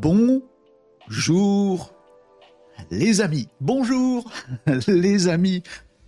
Bonjour 0.00 1.92
les 2.90 3.20
amis. 3.20 3.48
Bonjour 3.60 4.30
les 4.88 5.28
amis. 5.28 5.62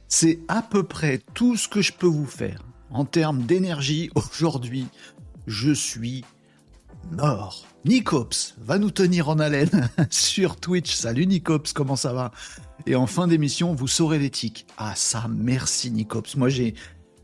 C'est 0.08 0.38
à 0.48 0.62
peu 0.62 0.82
près 0.82 1.20
tout 1.34 1.58
ce 1.58 1.68
que 1.68 1.82
je 1.82 1.92
peux 1.92 2.06
vous 2.06 2.24
faire 2.24 2.62
en 2.90 3.04
termes 3.04 3.42
d'énergie 3.42 4.10
aujourd'hui. 4.14 4.86
Je 5.46 5.72
suis 5.72 6.24
mort. 7.10 7.66
Nicops 7.84 8.54
va 8.62 8.78
nous 8.78 8.90
tenir 8.90 9.28
en 9.28 9.38
haleine 9.38 9.90
sur 10.10 10.56
Twitch. 10.56 10.94
Salut 10.94 11.26
Nicops, 11.26 11.74
comment 11.74 11.96
ça 11.96 12.14
va? 12.14 12.32
Et 12.86 12.94
en 12.94 13.06
fin 13.06 13.28
d'émission, 13.28 13.74
vous 13.74 13.88
saurez 13.88 14.18
l'éthique. 14.18 14.66
Ah 14.78 14.94
ça, 14.96 15.26
merci 15.28 15.90
Nicops. 15.90 16.34
Moi 16.36 16.48
j'ai 16.48 16.72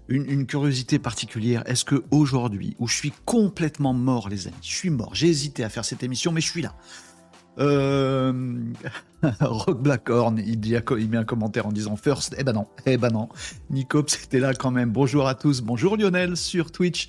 une, 0.08 0.46
curiosité 0.46 0.98
particulière. 0.98 1.62
Est-ce 1.66 1.84
que 1.84 2.02
aujourd'hui, 2.10 2.74
où 2.78 2.88
je 2.88 2.94
suis 2.94 3.12
complètement 3.24 3.92
mort, 3.92 4.28
les 4.28 4.46
amis, 4.46 4.56
je 4.62 4.74
suis 4.74 4.90
mort. 4.90 5.14
J'ai 5.14 5.28
hésité 5.28 5.64
à 5.64 5.68
faire 5.68 5.84
cette 5.84 6.02
émission, 6.02 6.32
mais 6.32 6.40
je 6.40 6.50
suis 6.50 6.62
là. 6.62 6.74
Euh... 7.58 8.32
Rock 9.40 9.82
Blackhorn, 9.82 10.38
il, 10.38 10.60
dit, 10.60 10.74
il 10.98 11.08
met 11.08 11.16
un 11.16 11.24
commentaire 11.24 11.66
en 11.66 11.72
disant 11.72 11.96
first. 11.96 12.34
Eh 12.38 12.44
ben 12.44 12.52
non, 12.52 12.66
eh 12.86 12.96
ben 12.96 13.10
non. 13.10 13.28
Nicops 13.68 14.12
c'était 14.12 14.38
là 14.38 14.54
quand 14.54 14.70
même. 14.70 14.90
Bonjour 14.90 15.26
à 15.26 15.34
tous. 15.34 15.60
Bonjour 15.60 15.96
Lionel 15.96 16.36
sur 16.36 16.70
Twitch. 16.70 17.08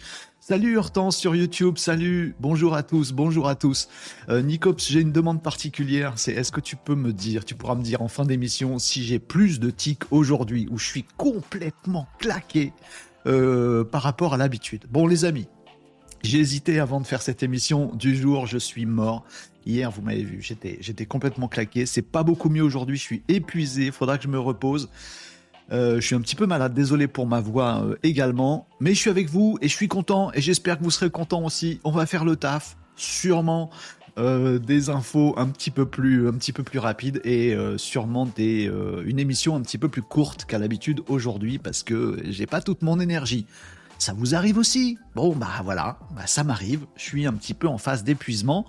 Salut 0.49 0.79
Hortense 0.79 1.15
sur 1.15 1.35
YouTube, 1.35 1.77
salut, 1.77 2.33
bonjour 2.39 2.73
à 2.73 2.81
tous, 2.81 3.11
bonjour 3.11 3.47
à 3.47 3.53
tous. 3.53 3.87
Euh, 4.29 4.41
Nicops, 4.41 4.83
j'ai 4.89 4.99
une 4.99 5.11
demande 5.11 5.43
particulière, 5.43 6.13
c'est 6.15 6.31
est-ce 6.31 6.51
que 6.51 6.59
tu 6.59 6.75
peux 6.75 6.95
me 6.95 7.13
dire, 7.13 7.45
tu 7.45 7.53
pourras 7.53 7.75
me 7.75 7.83
dire 7.83 8.01
en 8.01 8.07
fin 8.07 8.25
d'émission 8.25 8.79
si 8.79 9.03
j'ai 9.03 9.19
plus 9.19 9.59
de 9.59 9.69
tics 9.69 10.11
aujourd'hui, 10.11 10.67
où 10.71 10.79
je 10.79 10.87
suis 10.87 11.05
complètement 11.17 12.07
claqué 12.17 12.73
euh, 13.27 13.83
par 13.83 14.01
rapport 14.01 14.33
à 14.33 14.37
l'habitude. 14.37 14.85
Bon 14.89 15.05
les 15.05 15.23
amis, 15.23 15.45
j'ai 16.23 16.39
hésité 16.39 16.79
avant 16.79 16.99
de 16.99 17.05
faire 17.05 17.21
cette 17.21 17.43
émission 17.43 17.91
du 17.93 18.15
jour, 18.15 18.47
je 18.47 18.57
suis 18.57 18.87
mort. 18.87 19.25
Hier, 19.67 19.91
vous 19.91 20.01
m'avez 20.01 20.23
vu, 20.23 20.41
j'étais, 20.41 21.05
complètement 21.05 21.47
claqué. 21.47 21.85
C'est 21.85 22.01
pas 22.01 22.23
beaucoup 22.23 22.49
mieux 22.49 22.63
aujourd'hui, 22.63 22.97
je 22.97 23.03
suis 23.03 23.23
épuisé, 23.27 23.91
faudra 23.91 24.17
que 24.17 24.23
je 24.23 24.29
me 24.29 24.39
repose. 24.39 24.89
Euh, 25.71 25.95
je 25.95 26.05
suis 26.05 26.15
un 26.15 26.21
petit 26.21 26.35
peu 26.35 26.47
malade, 26.47 26.73
désolé 26.73 27.07
pour 27.07 27.27
ma 27.27 27.41
voix 27.41 27.83
euh, 27.83 27.95
également, 28.01 28.67
mais 28.79 28.93
je 28.93 28.99
suis 28.99 29.09
avec 29.09 29.29
vous 29.29 29.57
et 29.61 29.67
je 29.67 29.75
suis 29.75 29.87
content 29.87 30.31
et 30.33 30.41
j'espère 30.41 30.79
que 30.79 30.83
vous 30.83 30.91
serez 30.91 31.09
content 31.09 31.43
aussi. 31.43 31.79
On 31.83 31.91
va 31.91 32.05
faire 32.05 32.25
le 32.25 32.35
taf, 32.35 32.75
sûrement 32.95 33.69
euh, 34.17 34.57
des 34.57 34.89
infos 34.89 35.35
un 35.37 35.47
petit 35.47 35.69
peu 35.69 35.85
plus, 35.85 36.27
un 36.27 36.33
petit 36.33 36.53
peu 36.53 36.63
plus 36.63 36.79
rapides 36.79 37.21
et 37.23 37.55
sûrement 37.77 38.27
une 38.37 39.19
émission 39.19 39.55
un 39.55 39.61
petit 39.61 39.77
peu 39.77 39.89
plus 39.89 40.01
courte 40.01 40.45
qu'à 40.45 40.57
l'habitude 40.57 41.01
aujourd'hui 41.07 41.59
parce 41.59 41.83
que 41.83 42.17
j'ai 42.25 42.47
pas 42.47 42.61
toute 42.61 42.81
mon 42.81 42.99
énergie. 42.99 43.45
Ça 43.99 44.13
vous 44.13 44.33
arrive 44.33 44.57
aussi 44.57 44.97
Bon, 45.13 45.35
bah 45.35 45.59
voilà, 45.65 45.99
bah 46.15 46.25
ça 46.25 46.45
m'arrive. 46.45 46.85
Je 46.95 47.03
suis 47.03 47.25
un 47.25 47.33
petit 47.33 47.53
peu 47.53 47.67
en 47.67 47.77
phase 47.77 48.05
d'épuisement. 48.05 48.65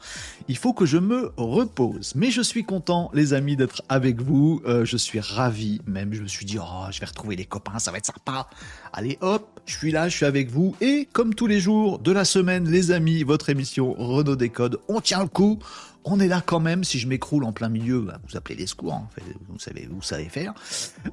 Il 0.48 0.56
faut 0.56 0.72
que 0.72 0.86
je 0.86 0.98
me 0.98 1.32
repose. 1.36 2.14
Mais 2.16 2.32
je 2.32 2.42
suis 2.42 2.64
content, 2.64 3.10
les 3.14 3.32
amis, 3.32 3.54
d'être 3.54 3.82
avec 3.88 4.20
vous. 4.20 4.60
Euh, 4.66 4.84
je 4.84 4.96
suis 4.96 5.20
ravi, 5.20 5.80
même. 5.86 6.12
Je 6.12 6.22
me 6.22 6.26
suis 6.26 6.44
dit, 6.44 6.58
oh, 6.60 6.86
je 6.90 6.98
vais 6.98 7.06
retrouver 7.06 7.36
les 7.36 7.44
copains, 7.44 7.78
ça 7.78 7.92
va 7.92 7.98
être 7.98 8.06
sympa. 8.06 8.48
Allez, 8.92 9.18
hop, 9.20 9.60
je 9.66 9.76
suis 9.76 9.92
là, 9.92 10.08
je 10.08 10.16
suis 10.16 10.26
avec 10.26 10.50
vous. 10.50 10.74
Et 10.80 11.08
comme 11.12 11.34
tous 11.34 11.46
les 11.46 11.60
jours 11.60 12.00
de 12.00 12.10
la 12.10 12.24
semaine, 12.24 12.68
les 12.68 12.90
amis, 12.90 13.22
votre 13.22 13.50
émission 13.50 13.92
Renault 13.92 14.34
Décode, 14.34 14.80
on 14.88 15.00
tient 15.00 15.22
le 15.22 15.28
coup 15.28 15.60
on 16.04 16.20
est 16.20 16.28
là 16.28 16.42
quand 16.44 16.60
même. 16.60 16.84
Si 16.84 16.98
je 16.98 17.08
m'écroule 17.08 17.44
en 17.44 17.52
plein 17.52 17.68
milieu, 17.68 18.00
bah, 18.00 18.18
vous 18.28 18.36
appelez 18.36 18.56
les 18.56 18.66
secours. 18.66 18.94
Hein. 18.94 19.08
vous 19.48 19.58
savez, 19.58 19.88
vous 19.90 20.02
savez 20.02 20.28
faire. 20.28 20.54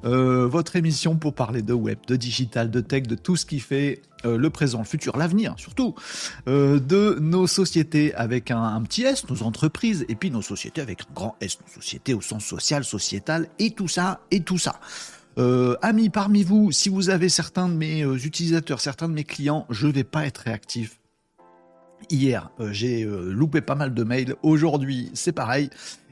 Euh, 0.04 0.46
votre 0.46 0.76
émission 0.76 1.16
pour 1.16 1.34
parler 1.34 1.62
de 1.62 1.72
web, 1.72 1.98
de 2.06 2.16
digital, 2.16 2.70
de 2.70 2.80
tech, 2.80 3.02
de 3.02 3.14
tout 3.14 3.36
ce 3.36 3.46
qui 3.46 3.60
fait 3.60 4.02
euh, 4.24 4.36
le 4.36 4.50
présent, 4.50 4.78
le 4.78 4.84
futur, 4.84 5.16
l'avenir, 5.16 5.54
surtout 5.56 5.94
euh, 6.48 6.78
de 6.78 7.18
nos 7.20 7.46
sociétés 7.46 8.14
avec 8.14 8.50
un, 8.50 8.80
petit 8.82 9.02
S, 9.02 9.28
nos 9.28 9.42
entreprises, 9.42 10.04
et 10.08 10.14
puis 10.14 10.30
nos 10.30 10.42
sociétés 10.42 10.80
avec 10.80 11.02
un 11.02 11.14
grand 11.14 11.36
S, 11.40 11.58
nos 11.60 11.72
sociétés 11.72 12.14
au 12.14 12.20
sens 12.20 12.44
social, 12.44 12.84
sociétal, 12.84 13.48
et 13.58 13.70
tout 13.70 13.88
ça, 13.88 14.20
et 14.30 14.40
tout 14.40 14.58
ça. 14.58 14.80
amis 15.82 16.10
parmi 16.10 16.42
vous, 16.42 16.72
si 16.72 16.88
vous 16.88 17.10
avez 17.10 17.28
certains 17.28 17.68
de 17.68 17.74
mes 17.74 18.02
utilisateurs, 18.02 18.80
certains 18.80 19.08
de 19.08 19.14
mes 19.14 19.24
clients, 19.24 19.66
je 19.70 19.86
ne 19.86 19.92
vais 19.92 20.04
pas 20.04 20.26
être 20.26 20.38
réactif 20.38 20.98
Hier, 22.10 22.50
euh, 22.60 22.72
j'ai 22.72 23.04
euh, 23.04 23.30
loupé 23.32 23.60
pas 23.60 23.74
mal 23.74 23.92
de 23.92 24.04
mails. 24.04 24.34
Aujourd'hui, 24.42 25.10
c'est 25.14 25.32
pareil. 25.32 25.68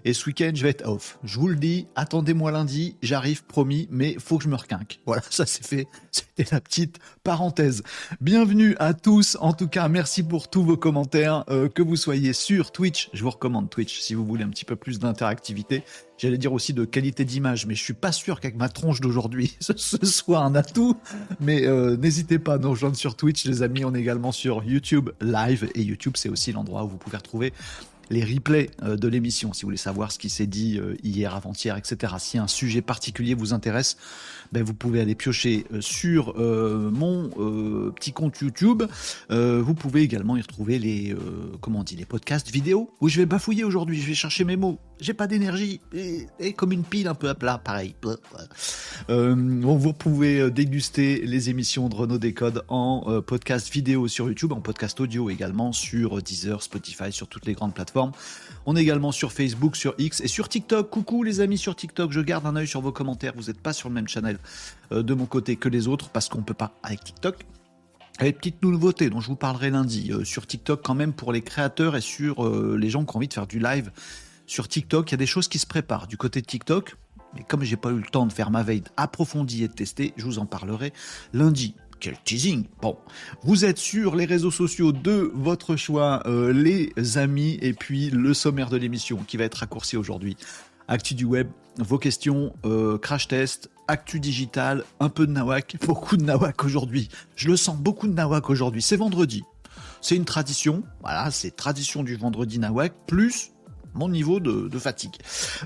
Et 0.07 0.13
ce 0.13 0.27
week-end, 0.27 0.53
je 0.55 0.63
vais 0.63 0.69
être 0.69 0.87
off. 0.87 1.19
Je 1.25 1.37
vous 1.41 1.49
le 1.49 1.57
dis, 1.57 1.89
attendez-moi 1.97 2.53
lundi, 2.53 2.97
j'arrive, 3.03 3.45
promis, 3.45 3.89
mais 3.91 4.15
faut 4.21 4.39
que 4.39 4.45
je 4.45 4.49
me 4.49 4.55
requinque. 4.55 5.01
Voilà, 5.05 5.21
ça 5.31 5.47
c'est 5.47 5.67
fait. 5.67 5.89
C'était 6.13 6.47
la 6.53 6.61
petite 6.61 7.01
parenthèse. 7.25 7.83
Bienvenue 8.21 8.77
à 8.79 8.95
tous. 8.95 9.37
En 9.41 9.53
tout 9.53 9.67
cas, 9.67 9.89
merci 9.89 10.23
pour 10.23 10.49
tous 10.49 10.63
vos 10.63 10.77
commentaires. 10.77 11.45
Euh, 11.49 11.69
que 11.69 11.83
vous 11.83 11.97
soyez 11.97 12.35
sur 12.35 12.71
Twitch, 12.71 13.11
je 13.15 13.25
vous 13.25 13.31
recommande 13.31 13.69
Twitch 13.69 13.99
si 13.99 14.15
vous 14.15 14.25
voulez 14.25 14.45
un 14.45 14.49
petit 14.49 14.65
peu 14.65 14.77
plus 14.77 15.01
d'interactivité. 15.01 15.83
J'allais 16.19 16.39
dire 16.39 16.53
aussi 16.53 16.73
de 16.73 16.85
qualité 16.85 17.25
d'image, 17.25 17.67
mais 17.67 17.75
je 17.75 17.83
suis 17.83 17.93
pas 17.93 18.13
sûr 18.13 18.39
qu'avec 18.39 18.57
ma 18.57 18.69
tronche 18.69 19.01
d'aujourd'hui, 19.01 19.57
ce, 19.61 19.75
soit 20.07 20.39
un 20.39 20.55
atout. 20.55 20.97
Mais 21.41 21.67
euh, 21.67 21.97
n'hésitez 21.97 22.39
pas 22.39 22.55
à 22.55 22.59
nous 22.59 22.71
rejoindre 22.71 22.97
sur 22.97 23.17
Twitch, 23.17 23.45
les 23.45 23.63
amis. 23.63 23.85
On 23.85 23.93
est 23.93 24.01
également 24.01 24.31
sur 24.31 24.63
YouTube 24.63 25.11
Live. 25.21 25.69
Et 25.75 25.83
YouTube, 25.83 26.13
c'est 26.17 26.29
aussi 26.29 26.53
l'endroit 26.53 26.85
où 26.85 26.89
vous 26.91 26.97
pouvez 26.97 27.17
retrouver 27.17 27.53
les 28.11 28.25
replays 28.25 28.71
euh, 28.83 28.97
de 28.97 29.09
l'émission, 29.09 29.53
si 29.53 29.63
vous 29.63 29.69
voulez 29.69 29.77
savoir 29.77 30.13
ce 30.13 30.19
qui 30.19 30.29
s'est 30.29 30.47
dit 30.47 30.79
euh, 30.79 30.97
hier, 31.03 31.35
avant-hier, 31.35 31.77
etc. 31.77 32.15
Si 32.19 32.39
un 32.39 32.47
sujet 32.47 32.83
particulier 32.83 33.35
vous 33.35 33.53
intéresse, 33.53 33.97
ben, 34.53 34.63
vous 34.63 34.75
pouvez 34.75 35.01
aller 35.01 35.15
piocher 35.15 35.67
euh, 35.73 35.81
sur 35.81 36.37
mon 36.37 37.29
petit 37.95 38.13
compte 38.13 38.39
YouTube. 38.41 38.83
vous 39.31 39.75
pouvez 39.75 40.03
également 40.03 40.37
y 40.37 40.41
retrouver 40.41 40.79
les, 40.79 41.15
comment 41.61 41.85
les 41.97 42.05
podcasts 42.05 42.51
vidéo 42.51 42.91
où 43.01 43.09
je 43.09 43.19
vais 43.19 43.27
bafouiller 43.27 43.65
aujourd'hui, 43.65 44.01
je 44.01 44.07
vais 44.07 44.15
chercher 44.15 44.45
mes 44.45 44.57
mots. 44.57 44.79
J'ai 45.01 45.15
pas 45.15 45.27
d'énergie 45.27 45.81
et, 45.93 46.53
comme 46.55 46.73
une 46.73 46.85
pile 46.85 47.09
un 47.09 47.15
peu 47.15 47.29
à 47.29 47.35
plat, 47.35 47.59
pareil. 47.59 47.95
vous 49.09 49.93
pouvez 49.93 50.51
déguster 50.51 51.21
les 51.25 51.51
émissions 51.51 51.89
de 51.89 51.95
Renault 51.95 52.19
Décode 52.19 52.65
en 52.69 53.23
podcast 53.23 53.71
vidéo 53.73 54.09
sur 54.09 54.29
YouTube, 54.29 54.53
en 54.53 54.61
podcast 54.61 55.01
audio 55.01 55.31
également 55.31 55.73
sur 55.73 56.23
Deezer, 56.23 56.63
Spotify, 56.63 57.13
sur 57.13 57.29
toutes 57.29 57.47
les 57.47 57.53
grandes 57.53 57.75
plateformes 57.75 58.13
on 58.67 58.75
est 58.75 58.83
également 58.83 59.13
sur 59.13 59.33
Facebook, 59.33 59.77
sur 59.77 59.95
X 59.97 60.21
et 60.21 60.29
sur 60.29 60.49
TikTok. 60.49 60.91
Coucou 60.91 61.23
les 61.23 61.41
amis 61.41 61.57
sur 61.57 61.77
TikTok, 61.77 62.11
je 62.11 62.21
garde 62.21 62.47
un 62.47 62.57
œil 62.57 62.67
sur 62.67 62.81
vos 62.81 62.93
commentaires. 62.93 63.33
Vous 63.37 63.45
n'êtes 63.45 63.61
pas 63.61 63.73
sur 63.73 63.89
le 63.89 63.95
même 63.95 64.09
channel 64.09 64.39
euh, 64.93 65.03
de 65.03 65.15
mon 65.15 65.27
côté 65.27 65.55
que 65.57 65.69
les 65.69 65.87
autres 65.87 66.11
parce 66.11 66.29
qu'on 66.29 66.39
ne 66.39 66.45
peut 66.45 66.55
pas 66.55 66.75
avec 66.83 67.05
TikTok. 67.05 67.47
Avec 68.19 68.39
petite 68.39 68.63
nouveauté 68.63 69.11
dont 69.11 69.21
je 69.21 69.29
vous 69.29 69.37
parlerai 69.37 69.71
lundi 69.71 70.11
euh, 70.11 70.25
sur 70.25 70.47
TikTok 70.47 70.83
quand 70.83 70.95
même 70.95 71.13
pour 71.13 71.33
les 71.33 71.43
créateurs 71.43 71.97
et 71.97 72.01
sur 72.01 72.45
euh, 72.45 72.77
les 72.81 72.91
gens 72.91 73.05
qui 73.05 73.15
ont 73.15 73.19
envie 73.19 73.29
de 73.29 73.35
faire 73.35 73.47
du 73.47 73.61
live 73.61 73.93
sur 74.47 74.69
TikTok. 74.69 75.11
Il 75.11 75.13
y 75.13 75.15
a 75.15 75.19
des 75.19 75.27
choses 75.27 75.49
qui 75.49 75.59
se 75.59 75.67
préparent 75.67 76.07
du 76.07 76.17
côté 76.17 76.41
de 76.41 76.47
TikTok. 76.47 76.97
Mais 77.35 77.43
comme 77.43 77.63
j'ai 77.63 77.77
pas 77.77 77.91
eu 77.91 77.99
le 77.99 78.07
temps 78.11 78.27
de 78.27 78.33
faire 78.33 78.51
ma 78.51 78.63
veille 78.63 78.83
approfondie 78.97 79.65
et 79.65 79.69
de 79.69 79.73
tester, 79.73 80.15
je 80.17 80.25
vous 80.25 80.39
en 80.39 80.47
parlerai 80.47 80.93
lundi. 81.33 81.75
Quel 81.99 82.17
teasing 82.25 82.67
Bon, 82.83 82.99
vous 83.43 83.65
êtes 83.65 83.79
sur 83.79 84.17
les 84.17 84.27
réseaux 84.27 84.51
sociaux 84.51 84.93
de 84.93 85.31
votre 85.35 85.77
choix, 85.77 86.23
euh, 86.27 86.53
les 86.53 86.93
amis, 87.17 87.59
et 87.63 87.73
puis 87.73 88.11
le 88.11 88.35
sommaire 88.35 88.69
de 88.69 88.77
l'émission 88.77 89.19
qui 89.27 89.37
va 89.37 89.45
être 89.45 89.57
raccourci 89.57 89.97
aujourd'hui. 89.97 90.37
Actu 90.89 91.15
du 91.15 91.25
web, 91.25 91.49
vos 91.79 91.99
questions, 91.99 92.55
euh, 92.65 92.99
crash 92.99 93.29
test, 93.29 93.71
actu 93.89 94.21
digital, 94.21 94.85
un 95.01 95.09
peu 95.09 95.27
de 95.27 95.33
nawak, 95.33 95.77
beaucoup 95.87 96.17
de 96.17 96.25
nawak 96.25 96.65
aujourd'hui. 96.65 97.09
Je 97.35 97.49
le 97.49 97.57
sens, 97.57 97.77
beaucoup 97.77 98.09
de 98.09 98.13
nawak 98.13 98.51
aujourd'hui. 98.51 98.83
C'est 98.83 98.97
vendredi. 98.97 99.43
C'est 100.03 100.17
une 100.17 100.27
tradition, 100.27 100.83
voilà, 101.01 101.31
c'est 101.31 101.57
tradition 101.57 102.03
du 102.03 102.17
vendredi 102.17 102.59
nawak, 102.59 102.93
plus 103.07 103.53
mon 103.97 104.09
niveau 104.09 104.41
de, 104.41 104.79
fatigue. 104.79 105.17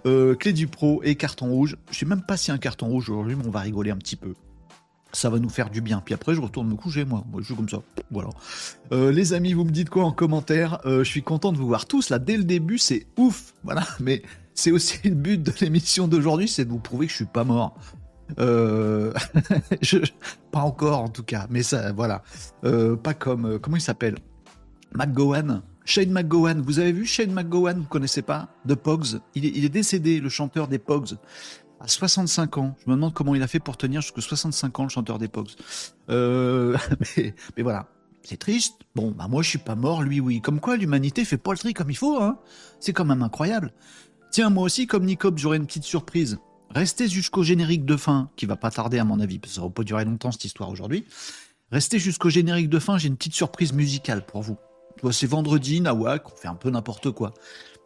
Euh, 0.06 0.34
clé 0.34 0.52
du 0.52 0.66
pro 0.66 1.02
et 1.02 1.16
carton 1.16 1.46
rouge. 1.48 1.76
Je 1.90 1.98
sais 1.98 2.06
même 2.06 2.22
pas 2.22 2.36
si 2.36 2.50
un 2.50 2.58
carton 2.58 2.86
rouge 2.86 3.10
aujourd'hui, 3.10 3.36
mais 3.36 3.46
on 3.46 3.50
va 3.50 3.60
rigoler 3.60 3.90
un 3.90 3.96
petit 3.96 4.16
peu 4.16 4.34
ça 5.12 5.30
va 5.30 5.38
nous 5.38 5.48
faire 5.48 5.70
du 5.70 5.80
bien. 5.80 6.00
Puis 6.04 6.14
après, 6.14 6.34
je 6.34 6.40
retourne 6.40 6.68
me 6.68 6.76
coucher, 6.76 7.04
moi. 7.04 7.24
Moi, 7.30 7.40
je 7.40 7.46
suis 7.46 7.56
comme 7.56 7.68
ça. 7.68 7.82
Voilà. 8.10 8.30
Euh, 8.92 9.10
les 9.10 9.32
amis, 9.32 9.52
vous 9.52 9.64
me 9.64 9.70
dites 9.70 9.90
quoi 9.90 10.04
en 10.04 10.12
commentaire? 10.12 10.78
Euh, 10.86 11.04
Je 11.04 11.10
suis 11.10 11.22
content 11.22 11.52
de 11.52 11.58
vous 11.58 11.66
voir 11.66 11.86
tous. 11.86 12.10
Là, 12.10 12.18
dès 12.18 12.36
le 12.36 12.44
début, 12.44 12.78
c'est 12.78 13.06
ouf. 13.16 13.54
Voilà. 13.64 13.84
Mais 14.00 14.22
c'est 14.54 14.70
aussi 14.70 15.00
le 15.04 15.14
but 15.14 15.42
de 15.42 15.52
l'émission 15.60 16.08
d'aujourd'hui, 16.08 16.48
c'est 16.48 16.64
de 16.64 16.70
vous 16.70 16.78
prouver 16.78 17.06
que 17.06 17.12
je 17.12 17.16
suis 17.16 17.24
pas 17.24 17.44
mort. 17.44 17.74
Euh... 18.38 19.12
je... 19.82 19.98
Pas 20.52 20.60
encore, 20.60 21.00
en 21.00 21.08
tout 21.08 21.24
cas. 21.24 21.46
Mais 21.50 21.62
ça, 21.62 21.92
voilà. 21.92 22.22
Pas 22.62 23.14
comme... 23.14 23.58
comment 23.58 23.76
il 23.76 23.82
s'appelle? 23.82 24.16
McGowan. 24.94 25.62
Shane 25.84 26.10
McGowan. 26.10 26.60
Vous 26.60 26.78
avez 26.78 26.92
vu 26.92 27.06
Shane 27.06 27.32
McGowan 27.32 27.78
Vous 27.78 27.88
connaissez 27.88 28.22
pas 28.22 28.48
De 28.64 28.74
Pogs? 28.74 29.20
Il 29.34 29.64
est, 29.64 29.68
décédé, 29.68 30.20
le 30.20 30.28
chanteur 30.28 30.68
des 30.68 30.78
Pogs 30.78 31.16
à 31.80 31.88
65 31.88 32.58
ans. 32.58 32.76
Je 32.84 32.90
me 32.90 32.96
demande 32.96 33.14
comment 33.14 33.34
il 33.34 33.42
a 33.42 33.46
fait 33.46 33.60
pour 33.60 33.76
tenir 33.76 34.00
jusqu'à 34.00 34.20
65 34.20 34.78
ans, 34.78 34.82
le 34.84 34.88
chanteur 34.88 35.18
des 35.18 35.28
Pogs. 35.28 35.50
Euh, 36.10 36.76
mais, 37.16 37.62
voilà, 37.62 37.88
c'est 38.22 38.38
triste. 38.38 38.74
Bon, 38.94 39.10
bah 39.10 39.28
moi 39.28 39.42
je 39.42 39.48
suis 39.48 39.58
pas 39.58 39.74
mort, 39.74 40.02
lui 40.02 40.20
oui. 40.20 40.40
Comme 40.40 40.60
quoi 40.60 40.76
l'humanité 40.76 41.24
fait 41.24 41.38
pas 41.38 41.52
le 41.52 41.58
tri 41.58 41.74
comme 41.74 41.90
il 41.90 41.96
faut, 41.96 42.20
hein. 42.20 42.38
C'est 42.78 42.92
quand 42.92 43.04
même 43.04 43.22
incroyable. 43.22 43.72
Tiens, 44.30 44.50
moi 44.50 44.64
aussi, 44.64 44.86
comme 44.86 45.04
Nicop, 45.04 45.38
j'aurai 45.38 45.56
une 45.56 45.66
petite 45.66 45.84
surprise. 45.84 46.38
Restez 46.72 47.08
jusqu'au 47.08 47.42
générique 47.42 47.84
de 47.84 47.96
fin, 47.96 48.30
qui 48.36 48.46
va 48.46 48.56
pas 48.56 48.70
tarder 48.70 48.98
à 48.98 49.04
mon 49.04 49.18
avis, 49.18 49.40
parce 49.40 49.52
que 49.52 49.56
ça 49.56 49.62
va 49.62 49.70
pas 49.70 49.82
durer 49.82 50.04
longtemps 50.04 50.30
cette 50.30 50.44
histoire 50.44 50.70
aujourd'hui. 50.70 51.04
Restez 51.72 51.98
jusqu'au 51.98 52.30
générique 52.30 52.68
de 52.68 52.78
fin, 52.78 52.96
j'ai 52.98 53.08
une 53.08 53.16
petite 53.16 53.34
surprise 53.34 53.72
musicale 53.72 54.24
pour 54.24 54.42
vous. 54.42 54.56
C'est 55.12 55.26
vendredi, 55.26 55.80
Nawak, 55.80 56.30
on 56.32 56.36
fait 56.36 56.48
un 56.48 56.54
peu 56.54 56.70
n'importe 56.70 57.10
quoi. 57.10 57.32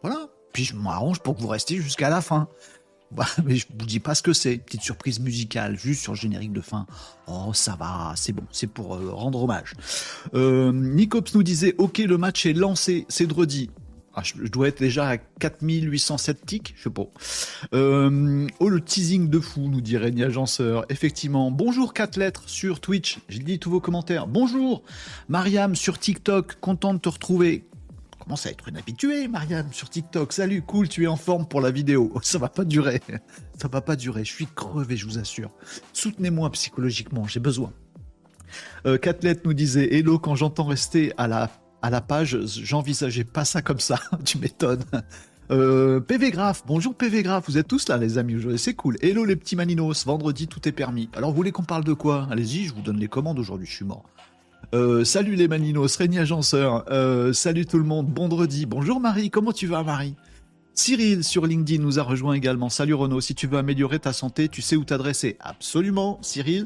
Voilà. 0.01 0.29
Puis 0.53 0.63
je 0.65 0.75
m'arrange 0.75 1.19
pour 1.19 1.35
que 1.35 1.41
vous 1.41 1.47
restiez 1.47 1.77
jusqu'à 1.77 2.09
la 2.09 2.21
fin. 2.21 2.47
Bah, 3.11 3.27
mais 3.45 3.55
je 3.55 3.67
vous 3.69 3.85
dis 3.85 3.99
pas 3.99 4.15
ce 4.15 4.23
que 4.23 4.33
c'est. 4.33 4.57
Petite 4.57 4.81
surprise 4.81 5.19
musicale, 5.19 5.77
juste 5.77 6.01
sur 6.01 6.13
le 6.13 6.17
générique 6.17 6.51
de 6.51 6.59
fin. 6.59 6.87
Oh, 7.27 7.51
ça 7.53 7.75
va, 7.75 8.13
c'est 8.15 8.33
bon, 8.33 8.43
c'est 8.51 8.67
pour 8.67 8.95
euh, 8.95 9.11
rendre 9.11 9.43
hommage. 9.43 9.73
Euh, 10.33 10.73
Nicops 10.73 11.33
nous 11.35 11.43
disait, 11.43 11.75
ok, 11.77 11.99
le 11.99 12.17
match 12.17 12.47
est 12.47 12.53
lancé, 12.53 13.05
c'est 13.07 13.27
dredi. 13.27 13.69
Ah, 14.17 14.21
je, 14.23 14.47
dois 14.47 14.69
être 14.69 14.79
déjà 14.79 15.09
à 15.09 15.17
4807 15.17 16.45
ticks, 16.45 16.73
je 16.77 16.83
sais 16.83 16.89
pas. 16.89 17.07
Euh, 17.73 18.47
oh, 18.59 18.69
le 18.69 18.79
teasing 18.79 19.29
de 19.29 19.41
fou, 19.41 19.67
nous 19.67 19.81
dit 19.81 19.97
Régnier 19.97 20.23
Agenceur. 20.23 20.85
Effectivement. 20.87 21.51
Bonjour, 21.51 21.93
4 21.93 22.15
lettres 22.15 22.43
sur 22.47 22.79
Twitch. 22.79 23.19
J'ai 23.27 23.39
dit 23.39 23.59
tous 23.59 23.69
vos 23.69 23.81
commentaires. 23.81 24.27
Bonjour, 24.27 24.83
Mariam 25.27 25.75
sur 25.75 25.99
TikTok. 25.99 26.55
Content 26.61 26.93
de 26.93 26.99
te 26.99 27.09
retrouver 27.09 27.65
commence 28.25 28.45
à 28.45 28.51
être 28.51 28.69
une 28.69 28.77
habituée, 28.77 29.27
Marianne, 29.27 29.67
sur 29.71 29.89
TikTok? 29.89 30.33
Salut, 30.33 30.61
cool, 30.63 30.89
tu 30.89 31.03
es 31.03 31.07
en 31.07 31.17
forme 31.17 31.45
pour 31.45 31.61
la 31.61 31.69
vidéo. 31.69 32.11
Ça 32.23 32.37
va 32.37 32.49
pas 32.49 32.63
durer. 32.63 33.01
Ça 33.57 33.67
va 33.67 33.81
pas 33.81 33.97
durer. 33.97 34.23
Je 34.23 34.31
suis 34.31 34.47
crevé, 34.47 34.97
je 34.97 35.05
vous 35.05 35.19
assure. 35.19 35.51
Soutenez-moi 35.93 36.49
psychologiquement, 36.51 37.27
j'ai 37.27 37.41
besoin. 37.41 37.73
Euh, 38.85 38.97
nous 39.43 39.53
disait 39.53 39.93
Hello, 39.93 40.19
quand 40.19 40.35
j'entends 40.35 40.63
rester 40.63 41.11
à 41.17 41.27
la, 41.27 41.51
à 41.85 41.91
la 41.91 42.01
page, 42.01 42.39
j'envisageais 42.45 43.23
pas 43.23 43.45
ça 43.45 43.61
comme 43.61 43.79
ça. 43.79 43.99
tu 44.25 44.39
m'étonnes. 44.39 44.83
Euh, 45.51 45.99
PV 45.99 46.31
Graph, 46.31 46.63
bonjour 46.65 46.95
PV 46.95 47.21
Graph, 47.21 47.45
vous 47.47 47.59
êtes 47.59 47.67
tous 47.67 47.87
là 47.87 47.97
les 47.97 48.17
amis, 48.17 48.43
c'est 48.57 48.73
cool. 48.73 48.97
Hello 49.03 49.23
les 49.23 49.35
petits 49.35 49.55
maninos, 49.55 50.03
vendredi 50.03 50.47
tout 50.47 50.67
est 50.67 50.71
permis. 50.71 51.09
Alors 51.15 51.29
vous 51.29 51.35
voulez 51.35 51.51
qu'on 51.51 51.63
parle 51.63 51.83
de 51.83 51.93
quoi? 51.93 52.27
Allez-y, 52.31 52.65
je 52.65 52.73
vous 52.73 52.81
donne 52.81 52.97
les 52.97 53.07
commandes 53.07 53.37
aujourd'hui, 53.37 53.67
je 53.67 53.75
suis 53.75 53.85
mort. 53.85 54.03
Euh, 54.73 55.03
salut 55.03 55.35
les 55.35 55.47
Maninos, 55.47 55.95
Régnier 55.95 56.21
Agenceur. 56.21 56.85
Euh, 56.89 57.33
salut 57.33 57.67
tout 57.67 57.77
le 57.77 57.83
monde, 57.83 58.11
vendredi. 58.17 58.65
Bonjour 58.65 58.99
Marie, 58.99 59.29
comment 59.29 59.51
tu 59.51 59.67
vas 59.67 59.83
Marie? 59.83 60.15
Cyril 60.73 61.23
sur 61.23 61.45
LinkedIn 61.45 61.83
nous 61.83 61.99
a 61.99 62.01
rejoint 62.01 62.33
également. 62.33 62.69
Salut 62.69 62.95
Renaud, 62.95 63.21
si 63.21 63.35
tu 63.35 63.45
veux 63.45 63.59
améliorer 63.59 63.99
ta 63.99 64.11
santé, 64.11 64.49
tu 64.49 64.63
sais 64.63 64.75
où 64.75 64.83
t'adresser. 64.83 65.37
Absolument, 65.39 66.17
Cyril. 66.23 66.65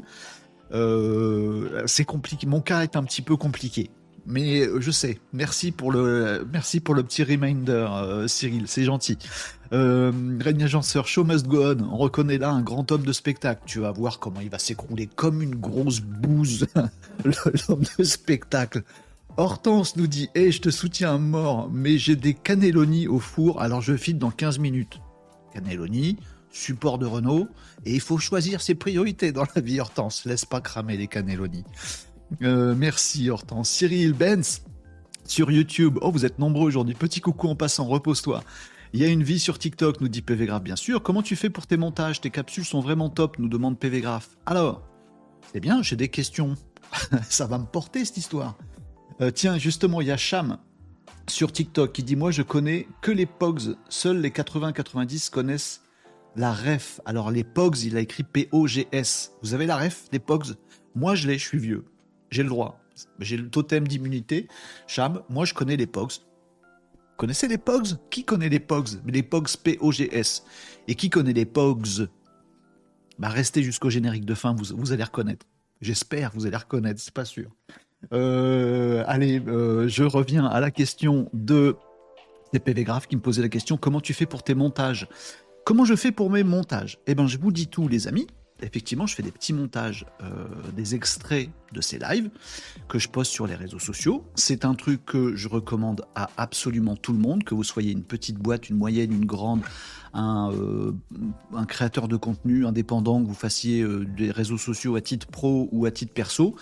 C'est 0.72 2.04
compliqué. 2.06 2.46
Mon 2.46 2.62
cas 2.62 2.84
est 2.84 2.96
un 2.96 3.04
petit 3.04 3.20
peu 3.20 3.36
compliqué. 3.36 3.90
Mais 4.30 4.68
je 4.78 4.90
sais. 4.90 5.18
Merci 5.32 5.72
pour 5.72 5.92
le, 5.92 6.46
merci 6.52 6.80
pour 6.80 6.94
le 6.94 7.02
petit 7.02 7.24
reminder, 7.24 7.86
Cyril. 8.26 8.64
C'est 8.66 8.84
gentil. 8.84 9.18
Euh, 9.72 10.10
Régnier 10.40 10.64
Agenceur, 10.64 11.06
Show 11.06 11.24
Must 11.24 11.46
Go 11.46 11.62
On, 11.62 11.92
on 11.92 11.96
reconnaît 11.96 12.38
là 12.38 12.50
un 12.50 12.60
grand 12.60 12.90
homme 12.90 13.04
de 13.04 13.12
spectacle. 13.12 13.62
Tu 13.66 13.80
vas 13.80 13.92
voir 13.92 14.18
comment 14.18 14.40
il 14.40 14.50
va 14.50 14.58
s'écrouler 14.58 15.06
comme 15.06 15.42
une 15.42 15.54
grosse 15.54 16.00
bouse, 16.00 16.66
l'homme 17.24 17.84
de 17.98 18.04
spectacle. 18.04 18.82
Hortense 19.36 19.96
nous 19.96 20.08
dit 20.08 20.28
Eh, 20.34 20.50
je 20.50 20.60
te 20.60 20.70
soutiens 20.70 21.14
à 21.14 21.18
mort, 21.18 21.70
mais 21.72 21.98
j'ai 21.98 22.16
des 22.16 22.34
cannelloni 22.34 23.06
au 23.06 23.20
four, 23.20 23.60
alors 23.60 23.80
je 23.80 23.96
file 23.96 24.18
dans 24.18 24.32
15 24.32 24.58
minutes. 24.58 25.00
Cannelloni, 25.54 26.16
support 26.50 26.98
de 26.98 27.06
Renault, 27.06 27.48
et 27.84 27.94
il 27.94 28.00
faut 28.00 28.18
choisir 28.18 28.60
ses 28.60 28.74
priorités 28.74 29.30
dans 29.30 29.46
la 29.54 29.62
vie, 29.62 29.78
Hortense. 29.78 30.24
Laisse 30.24 30.44
pas 30.44 30.60
cramer 30.60 30.96
les 30.96 31.06
cannelloni. 31.06 31.64
Euh, 32.42 32.74
merci, 32.76 33.30
Hortense. 33.30 33.68
Cyril 33.68 34.12
Benz 34.12 34.62
sur 35.24 35.50
YouTube. 35.50 35.98
Oh, 36.00 36.10
vous 36.10 36.24
êtes 36.24 36.38
nombreux 36.38 36.66
aujourd'hui. 36.66 36.94
Petit 36.94 37.20
coucou 37.20 37.48
en 37.48 37.56
passant, 37.56 37.86
repose-toi. 37.86 38.42
Il 38.92 39.00
y 39.00 39.04
a 39.04 39.08
une 39.08 39.22
vie 39.22 39.38
sur 39.38 39.58
TikTok, 39.58 40.00
nous 40.00 40.08
dit 40.08 40.22
PV 40.22 40.46
Graph, 40.46 40.62
bien 40.62 40.76
sûr. 40.76 41.02
Comment 41.02 41.22
tu 41.22 41.36
fais 41.36 41.50
pour 41.50 41.66
tes 41.66 41.76
montages? 41.76 42.20
Tes 42.20 42.30
capsules 42.30 42.64
sont 42.64 42.80
vraiment 42.80 43.08
top, 43.08 43.38
nous 43.38 43.48
demande 43.48 43.78
PV 43.78 44.00
Graph. 44.00 44.30
Alors, 44.46 44.82
c'est 45.52 45.60
bien, 45.60 45.82
j'ai 45.82 45.96
des 45.96 46.08
questions. 46.08 46.56
Ça 47.28 47.46
va 47.46 47.58
me 47.58 47.66
porter 47.66 48.04
cette 48.04 48.16
histoire. 48.16 48.56
Euh, 49.20 49.30
tiens, 49.30 49.58
justement, 49.58 50.00
il 50.00 50.08
y 50.08 50.10
a 50.10 50.16
Cham 50.16 50.58
sur 51.28 51.52
TikTok 51.52 51.92
qui 51.92 52.02
dit 52.02 52.16
Moi, 52.16 52.32
je 52.32 52.42
connais 52.42 52.88
que 53.00 53.12
les 53.12 53.26
POGs. 53.26 53.76
Seuls 53.88 54.20
les 54.20 54.30
80-90 54.30 55.30
connaissent 55.30 55.82
la 56.34 56.52
ref. 56.52 57.00
Alors, 57.04 57.30
les 57.30 57.44
POGs, 57.44 57.84
il 57.84 57.96
a 57.96 58.00
écrit 58.00 58.24
P-O-G-S. 58.24 59.32
Vous 59.42 59.54
avez 59.54 59.66
la 59.66 59.76
ref 59.76 60.10
des 60.10 60.18
POGs? 60.18 60.54
Moi, 60.96 61.14
je 61.14 61.28
l'ai, 61.28 61.38
je 61.38 61.46
suis 61.46 61.58
vieux. 61.58 61.84
J'ai 62.30 62.42
le 62.42 62.48
droit. 62.48 62.80
J'ai 63.18 63.36
le 63.36 63.48
totem 63.48 63.86
d'immunité. 63.86 64.48
Cham, 64.86 65.22
moi, 65.28 65.44
je 65.44 65.54
connais 65.54 65.76
les 65.76 65.86
POGs 65.86 66.20
connaissez 67.20 67.48
les 67.48 67.58
POGs? 67.58 67.98
Qui 68.08 68.24
connaît 68.24 68.48
les 68.48 68.60
POGs? 68.60 68.88
Les 69.06 69.22
POGs 69.22 69.54
P-O-G-S. 69.62 70.42
Et 70.88 70.94
qui 70.94 71.10
connaît 71.10 71.34
les 71.34 71.44
POGs? 71.44 72.08
Bah, 73.18 73.28
Restez 73.28 73.62
jusqu'au 73.62 73.90
générique 73.90 74.24
de 74.24 74.34
fin, 74.34 74.54
vous, 74.54 74.74
vous 74.74 74.92
allez 74.92 75.04
reconnaître. 75.04 75.44
J'espère 75.82 76.30
vous 76.34 76.46
allez 76.46 76.56
reconnaître, 76.56 76.98
c'est 76.98 77.12
pas 77.12 77.26
sûr. 77.26 77.50
Euh, 78.14 79.04
allez, 79.06 79.42
euh, 79.46 79.86
je 79.86 80.04
reviens 80.04 80.46
à 80.46 80.60
la 80.60 80.70
question 80.70 81.28
de 81.34 81.76
PV 82.52 82.84
Graph 82.84 83.06
qui 83.06 83.16
me 83.16 83.20
posait 83.20 83.42
la 83.42 83.50
question 83.50 83.76
comment 83.76 84.00
tu 84.00 84.14
fais 84.14 84.26
pour 84.26 84.42
tes 84.42 84.54
montages? 84.54 85.06
Comment 85.66 85.84
je 85.84 85.96
fais 85.96 86.12
pour 86.12 86.30
mes 86.30 86.42
montages? 86.42 86.98
Eh 87.06 87.14
bien, 87.14 87.26
je 87.26 87.36
vous 87.36 87.52
dis 87.52 87.66
tout, 87.66 87.86
les 87.86 88.08
amis 88.08 88.28
effectivement, 88.62 89.06
je 89.06 89.14
fais 89.14 89.22
des 89.22 89.30
petits 89.30 89.52
montages, 89.52 90.06
euh, 90.22 90.46
des 90.76 90.94
extraits 90.94 91.50
de 91.72 91.80
ces 91.80 91.98
lives 91.98 92.30
que 92.88 92.98
je 92.98 93.08
poste 93.08 93.32
sur 93.32 93.46
les 93.46 93.54
réseaux 93.54 93.78
sociaux. 93.78 94.24
C'est 94.34 94.64
un 94.64 94.74
truc 94.74 95.04
que 95.04 95.36
je 95.36 95.48
recommande 95.48 96.04
à 96.14 96.30
absolument 96.36 96.96
tout 96.96 97.12
le 97.12 97.18
monde, 97.18 97.44
que 97.44 97.54
vous 97.54 97.64
soyez 97.64 97.92
une 97.92 98.02
petite 98.02 98.36
boîte, 98.36 98.68
une 98.68 98.76
moyenne, 98.76 99.12
une 99.12 99.26
grande, 99.26 99.62
un, 100.12 100.52
euh, 100.52 100.92
créateur 101.68 102.08
de 102.08 102.16
contenu 102.16 102.66
indépendant, 102.66 103.22
que 103.22 103.28
vous 103.28 103.34
fassiez 103.34 103.82
euh, 103.82 104.04
des 104.04 104.30
réseaux 104.30 104.58
sociaux 104.58 104.96
à 104.96 105.00
titre 105.00 105.26
pro 105.26 105.68
ou 105.72 105.86
à 105.86 105.90
titre 105.90 106.12
perso. 106.12 106.56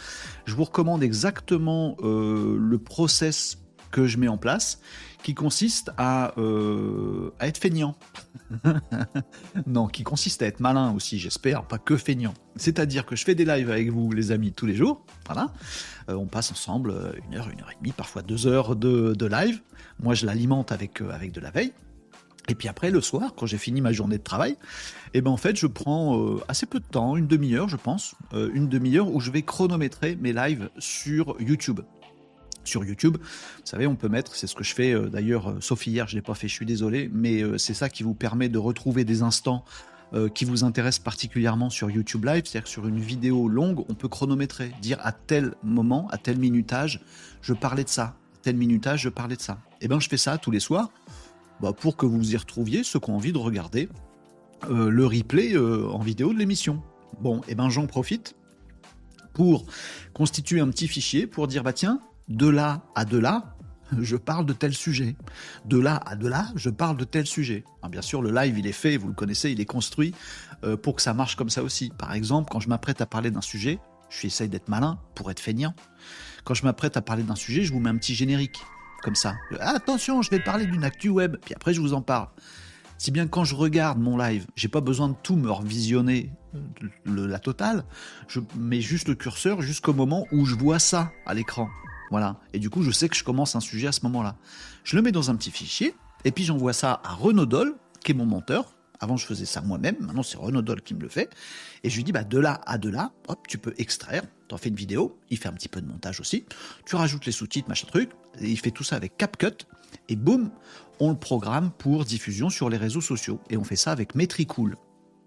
Je 0.44 0.54
vous 0.54 0.64
recommande 0.64 1.02
exactement 1.02 1.96
le 2.02 2.78
process 2.78 3.58
que 3.90 4.06
je 4.06 4.18
mets 4.18 4.28
en 4.28 4.36
place 4.36 4.80
qui 5.22 5.34
consiste 5.34 5.90
à, 5.96 6.32
euh, 6.38 7.30
être 7.40 7.58
feignant. 7.58 7.96
non, 9.66 9.86
qui 9.88 10.02
consiste 10.02 10.42
à 10.42 10.46
être 10.46 10.60
malin 10.60 10.92
aussi, 10.92 11.18
j'espère, 11.18 11.64
pas 11.64 11.78
que 11.78 11.96
feignant. 11.96 12.34
C'est-à-dire 12.56 13.04
que 13.04 13.16
je 13.16 13.24
fais 13.24 13.34
des 13.34 13.44
lives 13.44 13.70
avec 13.70 13.90
vous, 13.90 14.10
les 14.12 14.32
amis, 14.32 14.52
tous 14.52 14.66
les 14.66 14.74
jours. 14.74 15.04
Voilà. 15.26 15.52
Euh, 16.08 16.14
on 16.14 16.26
passe 16.26 16.50
ensemble 16.50 16.90
euh, 16.90 17.12
une 17.26 17.36
heure, 17.36 17.48
une 17.48 17.60
heure 17.60 17.70
et 17.70 17.76
demie, 17.76 17.92
parfois 17.92 18.22
deux 18.22 18.46
heures 18.46 18.76
de, 18.76 19.14
de 19.14 19.26
live. 19.26 19.60
Moi, 20.00 20.14
je 20.14 20.26
l'alimente 20.26 20.72
avec, 20.72 21.00
avec 21.00 21.32
de 21.32 21.40
la 21.40 21.50
veille. 21.50 21.72
Et 22.50 22.54
puis 22.54 22.68
après, 22.68 22.90
le 22.90 23.02
soir, 23.02 23.34
quand 23.36 23.44
j'ai 23.44 23.58
fini 23.58 23.82
ma 23.82 23.92
journée 23.92 24.16
de 24.16 24.22
travail, 24.22 24.56
eh 25.12 25.20
ben 25.20 25.30
en 25.30 25.36
fait, 25.36 25.54
je 25.54 25.66
prends 25.66 26.38
assez 26.48 26.64
peu 26.64 26.80
de 26.80 26.86
temps, 26.86 27.14
une 27.14 27.26
demi-heure, 27.26 27.68
je 27.68 27.76
pense, 27.76 28.14
une 28.32 28.70
demi-heure 28.70 29.14
où 29.14 29.20
je 29.20 29.30
vais 29.30 29.42
chronométrer 29.42 30.16
mes 30.16 30.32
lives 30.32 30.70
sur 30.78 31.36
YouTube 31.42 31.80
sur 32.68 32.84
YouTube. 32.84 33.16
Vous 33.20 33.62
savez, 33.64 33.86
on 33.86 33.96
peut 33.96 34.08
mettre, 34.08 34.36
c'est 34.36 34.46
ce 34.46 34.54
que 34.54 34.64
je 34.64 34.74
fais 34.74 34.92
euh, 34.92 35.08
d'ailleurs, 35.08 35.50
euh, 35.50 35.60
sauf 35.60 35.86
hier, 35.86 36.06
je 36.06 36.14
ne 36.14 36.20
l'ai 36.20 36.22
pas 36.22 36.34
fait, 36.34 36.48
je 36.48 36.54
suis 36.54 36.66
désolé, 36.66 37.10
mais 37.12 37.42
euh, 37.42 37.58
c'est 37.58 37.74
ça 37.74 37.88
qui 37.88 38.02
vous 38.02 38.14
permet 38.14 38.48
de 38.48 38.58
retrouver 38.58 39.04
des 39.04 39.22
instants 39.22 39.64
qui 40.32 40.46
vous 40.46 40.64
intéressent 40.64 41.04
particulièrement 41.04 41.68
sur 41.68 41.90
YouTube 41.90 42.24
Live, 42.24 42.44
c'est-à-dire 42.46 42.66
sur 42.66 42.88
une 42.88 42.98
vidéo 42.98 43.46
longue, 43.46 43.84
on 43.90 43.94
peut 43.94 44.08
chronométrer, 44.08 44.72
dire 44.80 44.96
à 45.02 45.12
tel 45.12 45.52
moment, 45.62 46.08
à 46.10 46.16
tel 46.16 46.38
minutage, 46.38 47.02
je 47.42 47.52
parlais 47.52 47.84
de 47.84 47.90
ça, 47.90 48.04
à 48.04 48.38
tel 48.40 48.56
minutage, 48.56 49.02
je 49.02 49.10
parlais 49.10 49.36
de 49.36 49.42
ça. 49.42 49.58
Et 49.74 49.84
eh 49.84 49.88
bien, 49.88 50.00
je 50.00 50.08
fais 50.08 50.16
ça 50.16 50.38
tous 50.38 50.50
les 50.50 50.60
soirs 50.60 50.90
bah, 51.60 51.74
pour 51.74 51.94
que 51.98 52.06
vous 52.06 52.32
y 52.32 52.38
retrouviez, 52.38 52.84
ceux 52.84 52.98
qui 52.98 53.10
ont 53.10 53.16
envie 53.16 53.34
de 53.34 53.38
regarder 53.38 53.90
le 54.66 55.04
replay 55.04 55.58
en 55.58 55.98
vidéo 55.98 56.32
de 56.32 56.38
l'émission. 56.38 56.82
Bon, 57.20 57.40
et 57.40 57.48
eh 57.48 57.54
ben 57.54 57.68
j'en 57.68 57.86
profite 57.86 58.34
pour 59.38 59.66
constituer 60.14 60.60
un 60.60 60.68
petit 60.68 60.88
fichier 60.88 61.26
pour 61.28 61.46
dire 61.46 61.62
bah 61.62 61.72
tiens, 61.72 62.00
de 62.28 62.48
là 62.48 62.82
à 62.94 63.04
de 63.04 63.18
là, 63.18 63.54
je 64.00 64.16
parle 64.16 64.46
de 64.46 64.52
tel 64.52 64.74
sujet. 64.74 65.16
De 65.64 65.78
là 65.78 65.96
à 66.04 66.16
de 66.16 66.28
là, 66.28 66.48
je 66.56 66.70
parle 66.70 66.96
de 66.96 67.04
tel 67.04 67.26
sujet. 67.26 67.64
Bien 67.90 68.02
sûr, 68.02 68.22
le 68.22 68.30
live, 68.30 68.58
il 68.58 68.66
est 68.66 68.72
fait, 68.72 68.96
vous 68.96 69.08
le 69.08 69.14
connaissez, 69.14 69.50
il 69.50 69.60
est 69.60 69.66
construit 69.66 70.14
euh, 70.64 70.76
pour 70.76 70.96
que 70.96 71.02
ça 71.02 71.14
marche 71.14 71.36
comme 71.36 71.50
ça 71.50 71.62
aussi. 71.62 71.90
Par 71.96 72.12
exemple, 72.12 72.50
quand 72.50 72.60
je 72.60 72.68
m'apprête 72.68 73.00
à 73.00 73.06
parler 73.06 73.30
d'un 73.30 73.40
sujet, 73.40 73.78
je 74.10 74.26
essaye 74.26 74.48
d'être 74.48 74.68
malin 74.68 74.98
pour 75.14 75.30
être 75.30 75.40
feignant. 75.40 75.74
Quand 76.44 76.54
je 76.54 76.64
m'apprête 76.64 76.96
à 76.96 77.02
parler 77.02 77.22
d'un 77.22 77.34
sujet, 77.34 77.64
je 77.64 77.72
vous 77.72 77.80
mets 77.80 77.90
un 77.90 77.96
petit 77.96 78.14
générique, 78.14 78.60
comme 79.02 79.14
ça. 79.14 79.36
Ah, 79.60 79.74
attention, 79.76 80.22
je 80.22 80.30
vais 80.30 80.40
parler 80.40 80.66
d'une 80.66 80.84
actu 80.84 81.08
web, 81.08 81.36
puis 81.44 81.54
après 81.54 81.74
je 81.74 81.80
vous 81.80 81.94
en 81.94 82.02
parle. 82.02 82.28
Si 82.96 83.10
bien 83.10 83.28
quand 83.28 83.44
je 83.44 83.54
regarde 83.54 83.98
mon 83.98 84.16
live, 84.16 84.46
j'ai 84.56 84.68
pas 84.68 84.80
besoin 84.80 85.08
de 85.08 85.14
tout 85.22 85.36
me 85.36 85.50
revisionner 85.50 86.32
euh, 86.54 87.26
la 87.26 87.38
totale, 87.38 87.84
je 88.26 88.40
mets 88.56 88.80
juste 88.80 89.08
le 89.08 89.14
curseur 89.14 89.62
jusqu'au 89.62 89.92
moment 89.92 90.26
où 90.32 90.44
je 90.46 90.56
vois 90.56 90.78
ça 90.78 91.12
à 91.26 91.34
l'écran. 91.34 91.68
Voilà. 92.10 92.36
Et 92.52 92.58
du 92.58 92.70
coup, 92.70 92.82
je 92.82 92.90
sais 92.90 93.08
que 93.08 93.16
je 93.16 93.24
commence 93.24 93.56
un 93.56 93.60
sujet 93.60 93.88
à 93.88 93.92
ce 93.92 94.00
moment-là. 94.04 94.36
Je 94.84 94.96
le 94.96 95.02
mets 95.02 95.12
dans 95.12 95.30
un 95.30 95.36
petit 95.36 95.50
fichier, 95.50 95.94
et 96.24 96.32
puis 96.32 96.44
j'envoie 96.44 96.72
ça 96.72 97.00
à 97.04 97.14
Renaudol, 97.14 97.74
qui 98.02 98.12
est 98.12 98.14
mon 98.14 98.26
monteur. 98.26 98.74
Avant, 99.00 99.16
je 99.16 99.26
faisais 99.26 99.44
ça 99.44 99.60
moi-même. 99.60 99.96
Maintenant, 100.00 100.22
c'est 100.22 100.38
Renaudol 100.38 100.82
qui 100.82 100.94
me 100.94 101.00
le 101.00 101.08
fait. 101.08 101.30
Et 101.84 101.90
je 101.90 101.96
lui 101.96 102.04
dis, 102.04 102.10
bah, 102.10 102.24
de 102.24 102.38
là 102.38 102.60
à 102.66 102.78
de 102.78 102.88
là, 102.88 103.12
hop, 103.28 103.46
tu 103.46 103.58
peux 103.58 103.72
extraire. 103.78 104.22
T'en 104.48 104.56
fais 104.56 104.70
une 104.70 104.74
vidéo. 104.74 105.18
Il 105.30 105.38
fait 105.38 105.48
un 105.48 105.52
petit 105.52 105.68
peu 105.68 105.80
de 105.80 105.86
montage 105.86 106.20
aussi. 106.20 106.44
Tu 106.84 106.96
rajoutes 106.96 107.24
les 107.24 107.32
sous-titres, 107.32 107.68
machin 107.68 107.86
truc. 107.86 108.10
Il 108.40 108.58
fait 108.58 108.72
tout 108.72 108.82
ça 108.82 108.96
avec 108.96 109.16
CapCut. 109.16 109.66
Et 110.08 110.16
boum, 110.16 110.50
on 110.98 111.10
le 111.10 111.16
programme 111.16 111.70
pour 111.70 112.04
diffusion 112.04 112.50
sur 112.50 112.68
les 112.70 112.76
réseaux 112.76 113.00
sociaux. 113.00 113.40
Et 113.50 113.56
on 113.56 113.62
fait 113.62 113.76
ça 113.76 113.92
avec 113.92 114.16
Metricool. 114.16 114.76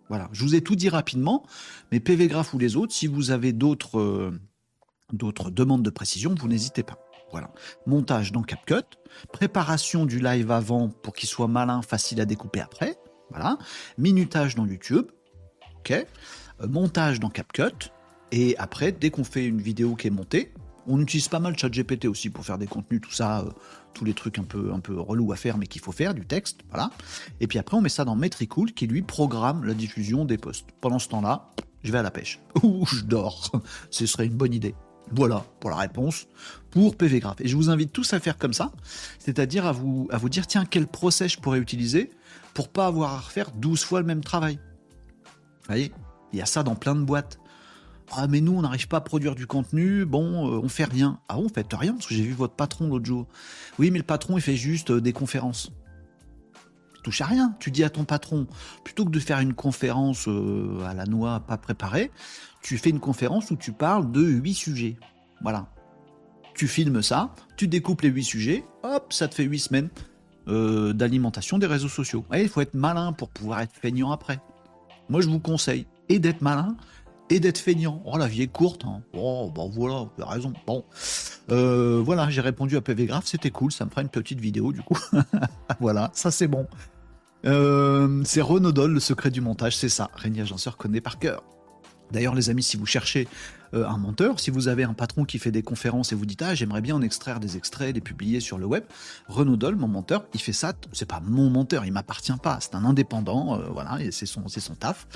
Voilà. 0.09 0.27
Je 0.33 0.43
vous 0.43 0.55
ai 0.55 0.61
tout 0.61 0.75
dit 0.75 0.89
rapidement. 0.89 1.45
Mais 1.93 2.01
PV 2.01 2.27
Graph 2.27 2.53
ou 2.53 2.59
les 2.59 2.75
autres, 2.75 2.93
si 2.93 3.07
vous 3.07 3.31
avez 3.31 3.53
d'autres, 3.53 3.99
euh, 3.99 4.37
d'autres 5.13 5.49
demandes 5.49 5.83
de 5.83 5.89
précision, 5.89 6.35
vous 6.37 6.47
n'hésitez 6.47 6.83
pas. 6.83 6.97
Voilà. 7.31 7.51
Montage 7.85 8.31
dans 8.31 8.43
CapCut, 8.43 8.97
préparation 9.31 10.05
du 10.05 10.19
live 10.19 10.51
avant 10.51 10.89
pour 10.89 11.13
qu'il 11.13 11.29
soit 11.29 11.47
malin, 11.47 11.81
facile 11.81 12.19
à 12.21 12.25
découper 12.25 12.59
après. 12.59 12.97
Voilà. 13.29 13.57
Minutage 13.97 14.55
dans 14.55 14.65
YouTube. 14.65 15.05
OK. 15.79 15.91
Euh, 15.91 16.05
montage 16.67 17.19
dans 17.19 17.29
CapCut. 17.29 17.91
Et 18.31 18.55
après, 18.57 18.91
dès 18.91 19.09
qu'on 19.09 19.23
fait 19.23 19.45
une 19.45 19.61
vidéo 19.61 19.95
qui 19.95 20.07
est 20.07 20.11
montée, 20.11 20.53
on 20.87 20.99
utilise 20.99 21.27
pas 21.27 21.39
mal 21.39 21.57
ChatGPT 21.57 22.05
aussi 22.05 22.29
pour 22.29 22.45
faire 22.45 22.57
des 22.57 22.67
contenus, 22.67 23.01
tout 23.01 23.11
ça, 23.11 23.41
euh, 23.41 23.49
tous 23.93 24.05
les 24.05 24.13
trucs 24.13 24.39
un 24.39 24.43
peu, 24.43 24.71
un 24.73 24.79
peu 24.79 24.99
relous 24.99 25.31
à 25.31 25.35
faire, 25.35 25.57
mais 25.57 25.67
qu'il 25.67 25.81
faut 25.81 25.91
faire, 25.91 26.13
du 26.13 26.25
texte, 26.25 26.61
voilà. 26.69 26.91
Et 27.39 27.47
puis 27.47 27.59
après, 27.59 27.77
on 27.77 27.81
met 27.81 27.89
ça 27.89 28.05
dans 28.05 28.15
Metricool 28.15 28.73
qui 28.73 28.87
lui 28.87 29.01
programme 29.01 29.63
la 29.63 29.73
diffusion 29.73 30.25
des 30.25 30.37
posts. 30.37 30.67
Pendant 30.79 30.99
ce 30.99 31.09
temps-là, 31.09 31.51
je 31.83 31.91
vais 31.91 31.99
à 31.99 32.03
la 32.03 32.11
pêche. 32.11 32.39
Ou 32.63 32.85
je 32.85 33.03
dors. 33.03 33.51
Ce 33.89 34.05
serait 34.05 34.25
une 34.25 34.35
bonne 34.35 34.53
idée. 34.53 34.75
Voilà 35.11 35.45
pour 35.59 35.69
la 35.69 35.77
réponse 35.77 36.27
pour 36.69 36.95
PV 36.95 37.19
Graph. 37.19 37.41
Et 37.41 37.47
je 37.47 37.55
vous 37.55 37.69
invite 37.69 37.91
tous 37.91 38.13
à 38.13 38.19
faire 38.19 38.37
comme 38.37 38.53
ça, 38.53 38.71
c'est-à-dire 39.19 39.65
à 39.65 39.71
vous, 39.71 40.07
vous 40.11 40.29
dire 40.29 40.47
tiens, 40.47 40.65
quel 40.65 40.87
procès 40.87 41.27
je 41.27 41.39
pourrais 41.39 41.59
utiliser 41.59 42.11
pour 42.53 42.69
pas 42.69 42.87
avoir 42.87 43.13
à 43.13 43.19
refaire 43.19 43.51
12 43.51 43.83
fois 43.83 43.99
le 43.99 44.05
même 44.05 44.23
travail. 44.23 44.59
Vous 45.25 45.67
voyez, 45.67 45.91
il 46.33 46.39
y 46.39 46.41
a 46.41 46.45
ça 46.45 46.63
dans 46.63 46.75
plein 46.75 46.95
de 46.95 47.03
boîtes. 47.03 47.39
Ah 48.13 48.27
mais 48.27 48.41
nous 48.41 48.53
on 48.53 48.61
n'arrive 48.61 48.89
pas 48.89 48.97
à 48.97 49.01
produire 49.01 49.35
du 49.35 49.47
contenu, 49.47 50.03
bon 50.03 50.49
euh, 50.49 50.59
on 50.61 50.67
fait 50.67 50.83
rien. 50.83 51.19
Ah 51.29 51.37
on 51.37 51.47
fait 51.47 51.65
rien 51.73 51.93
parce 51.93 52.07
que 52.07 52.13
j'ai 52.13 52.23
vu 52.23 52.33
votre 52.33 52.55
patron 52.55 52.87
l'autre 52.89 53.05
jour. 53.05 53.27
Oui 53.79 53.89
mais 53.89 53.99
le 53.99 54.03
patron 54.03 54.37
il 54.37 54.41
fait 54.41 54.57
juste 54.57 54.91
euh, 54.91 54.99
des 54.99 55.13
conférences. 55.13 55.71
Tu 56.95 57.01
touches 57.03 57.21
à 57.21 57.25
rien. 57.25 57.55
Tu 57.59 57.71
dis 57.71 57.85
à 57.85 57.89
ton 57.89 58.03
patron 58.03 58.47
plutôt 58.83 59.05
que 59.05 59.11
de 59.11 59.19
faire 59.19 59.39
une 59.39 59.53
conférence 59.53 60.27
euh, 60.27 60.83
à 60.85 60.93
la 60.93 61.05
noix 61.05 61.39
pas 61.39 61.57
préparée, 61.57 62.11
tu 62.61 62.77
fais 62.77 62.89
une 62.89 62.99
conférence 62.99 63.51
où 63.51 63.55
tu 63.55 63.71
parles 63.71 64.11
de 64.11 64.21
huit 64.21 64.53
sujets. 64.53 64.97
Voilà. 65.41 65.67
Tu 66.53 66.67
filmes 66.67 67.01
ça, 67.01 67.33
tu 67.57 67.67
découpes 67.67 68.01
les 68.01 68.09
huit 68.09 68.23
sujets, 68.23 68.63
hop 68.83 69.13
ça 69.13 69.27
te 69.27 69.35
fait 69.35 69.43
huit 69.43 69.59
semaines 69.59 69.89
d'alimentation 70.47 71.59
des 71.59 71.67
réseaux 71.67 71.87
sociaux. 71.87 72.25
il 72.33 72.49
faut 72.49 72.59
être 72.61 72.73
malin 72.73 73.13
pour 73.13 73.29
pouvoir 73.29 73.61
être 73.61 73.73
feignant 73.73 74.11
après. 74.11 74.39
Moi 75.07 75.21
je 75.21 75.29
vous 75.29 75.39
conseille 75.39 75.85
et 76.09 76.19
d'être 76.19 76.41
malin 76.41 76.75
et 77.31 77.39
d'être 77.39 77.57
feignant. 77.57 78.03
Oh, 78.05 78.17
la 78.17 78.27
vie 78.27 78.41
est 78.43 78.47
courte. 78.47 78.83
Hein. 78.85 79.01
Oh, 79.13 79.49
bon, 79.53 79.69
voilà, 79.69 80.09
tu 80.17 80.23
as 80.23 80.27
raison. 80.27 80.53
Bon. 80.67 80.83
Euh, 81.49 82.01
voilà, 82.03 82.29
j'ai 82.29 82.41
répondu 82.41 82.75
à 82.75 82.81
PV 82.81 83.05
Graph, 83.05 83.25
c'était 83.25 83.51
cool, 83.51 83.71
ça 83.71 83.85
me 83.85 83.89
fera 83.89 84.01
une 84.01 84.09
petite 84.09 84.39
vidéo 84.39 84.71
du 84.71 84.81
coup. 84.81 84.97
voilà, 85.79 86.11
ça 86.13 86.29
c'est 86.29 86.47
bon. 86.47 86.67
Euh, 87.45 88.21
c'est 88.23 88.41
Renaudol, 88.41 88.91
le 88.93 88.99
secret 88.99 89.31
du 89.31 89.41
montage, 89.41 89.75
c'est 89.75 89.89
ça. 89.89 90.11
Régnier 90.13 90.41
Agenceur 90.41 90.77
connaît 90.77 91.01
par 91.01 91.17
cœur. 91.17 91.43
D'ailleurs, 92.11 92.35
les 92.35 92.49
amis, 92.49 92.63
si 92.63 92.77
vous 92.77 92.85
cherchez 92.85 93.27
euh, 93.73 93.87
un 93.87 93.97
monteur, 93.97 94.39
si 94.39 94.51
vous 94.51 94.67
avez 94.67 94.83
un 94.83 94.93
patron 94.93 95.25
qui 95.25 95.39
fait 95.39 95.51
des 95.51 95.63
conférences 95.63 96.11
et 96.11 96.15
vous 96.15 96.25
dites 96.25 96.41
ah 96.41 96.55
j'aimerais 96.55 96.81
bien 96.81 96.95
en 96.95 97.01
extraire 97.01 97.39
des 97.39 97.57
extraits, 97.57 97.95
les 97.95 98.01
publier 98.01 98.39
sur 98.39 98.57
le 98.57 98.65
web, 98.65 98.83
Renaudol, 99.27 99.75
mon 99.75 99.87
monteur, 99.87 100.25
il 100.33 100.41
fait 100.41 100.53
ça. 100.53 100.73
C'est 100.91 101.07
pas 101.07 101.21
mon 101.23 101.49
monteur, 101.49 101.85
il 101.85 101.91
m'appartient 101.91 102.33
pas, 102.41 102.59
c'est 102.61 102.75
un 102.75 102.85
indépendant, 102.85 103.59
voilà, 103.71 103.97
c'est 104.11 104.25
son, 104.25 104.47
c'est 104.47 104.59
son 104.59 104.75
taf. 104.75 105.07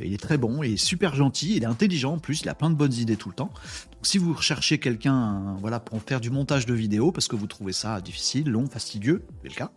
Il 0.00 0.12
est 0.12 0.20
très 0.20 0.38
bon, 0.38 0.62
il 0.64 0.72
est 0.72 0.76
super 0.76 1.14
gentil, 1.14 1.56
il 1.56 1.62
est 1.62 1.66
intelligent 1.66 2.14
en 2.14 2.18
plus, 2.18 2.40
il 2.40 2.48
a 2.48 2.54
plein 2.54 2.68
de 2.68 2.74
bonnes 2.74 2.94
idées 2.94 3.16
tout 3.16 3.28
le 3.28 3.34
temps. 3.34 3.52
Donc 3.92 4.06
si 4.06 4.18
vous 4.18 4.32
recherchez 4.32 4.78
quelqu'un 4.78 5.56
voilà, 5.60 5.78
pour 5.78 6.02
faire 6.02 6.20
du 6.20 6.30
montage 6.30 6.66
de 6.66 6.74
vidéos 6.74 7.12
parce 7.12 7.28
que 7.28 7.36
vous 7.36 7.46
trouvez 7.46 7.72
ça 7.72 8.00
difficile, 8.00 8.50
long, 8.50 8.66
fastidieux, 8.66 9.24
c'est 9.42 9.50
le 9.50 9.54
cas, 9.54 9.70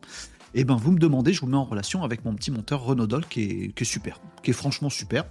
et 0.57 0.61
eh 0.61 0.63
ben 0.63 0.75
vous 0.75 0.91
me 0.91 0.97
demandez, 0.97 1.33
je 1.33 1.41
vous 1.41 1.45
mets 1.45 1.55
en 1.55 1.65
relation 1.65 2.01
avec 2.03 2.25
mon 2.25 2.33
petit 2.33 2.49
monteur 2.49 2.81
Renaudol 2.81 3.27
qui 3.27 3.43
est, 3.43 3.75
qui 3.75 3.83
est 3.83 3.85
super, 3.85 4.19
qui 4.41 4.49
est 4.49 4.55
franchement 4.55 4.89
super 4.89 5.25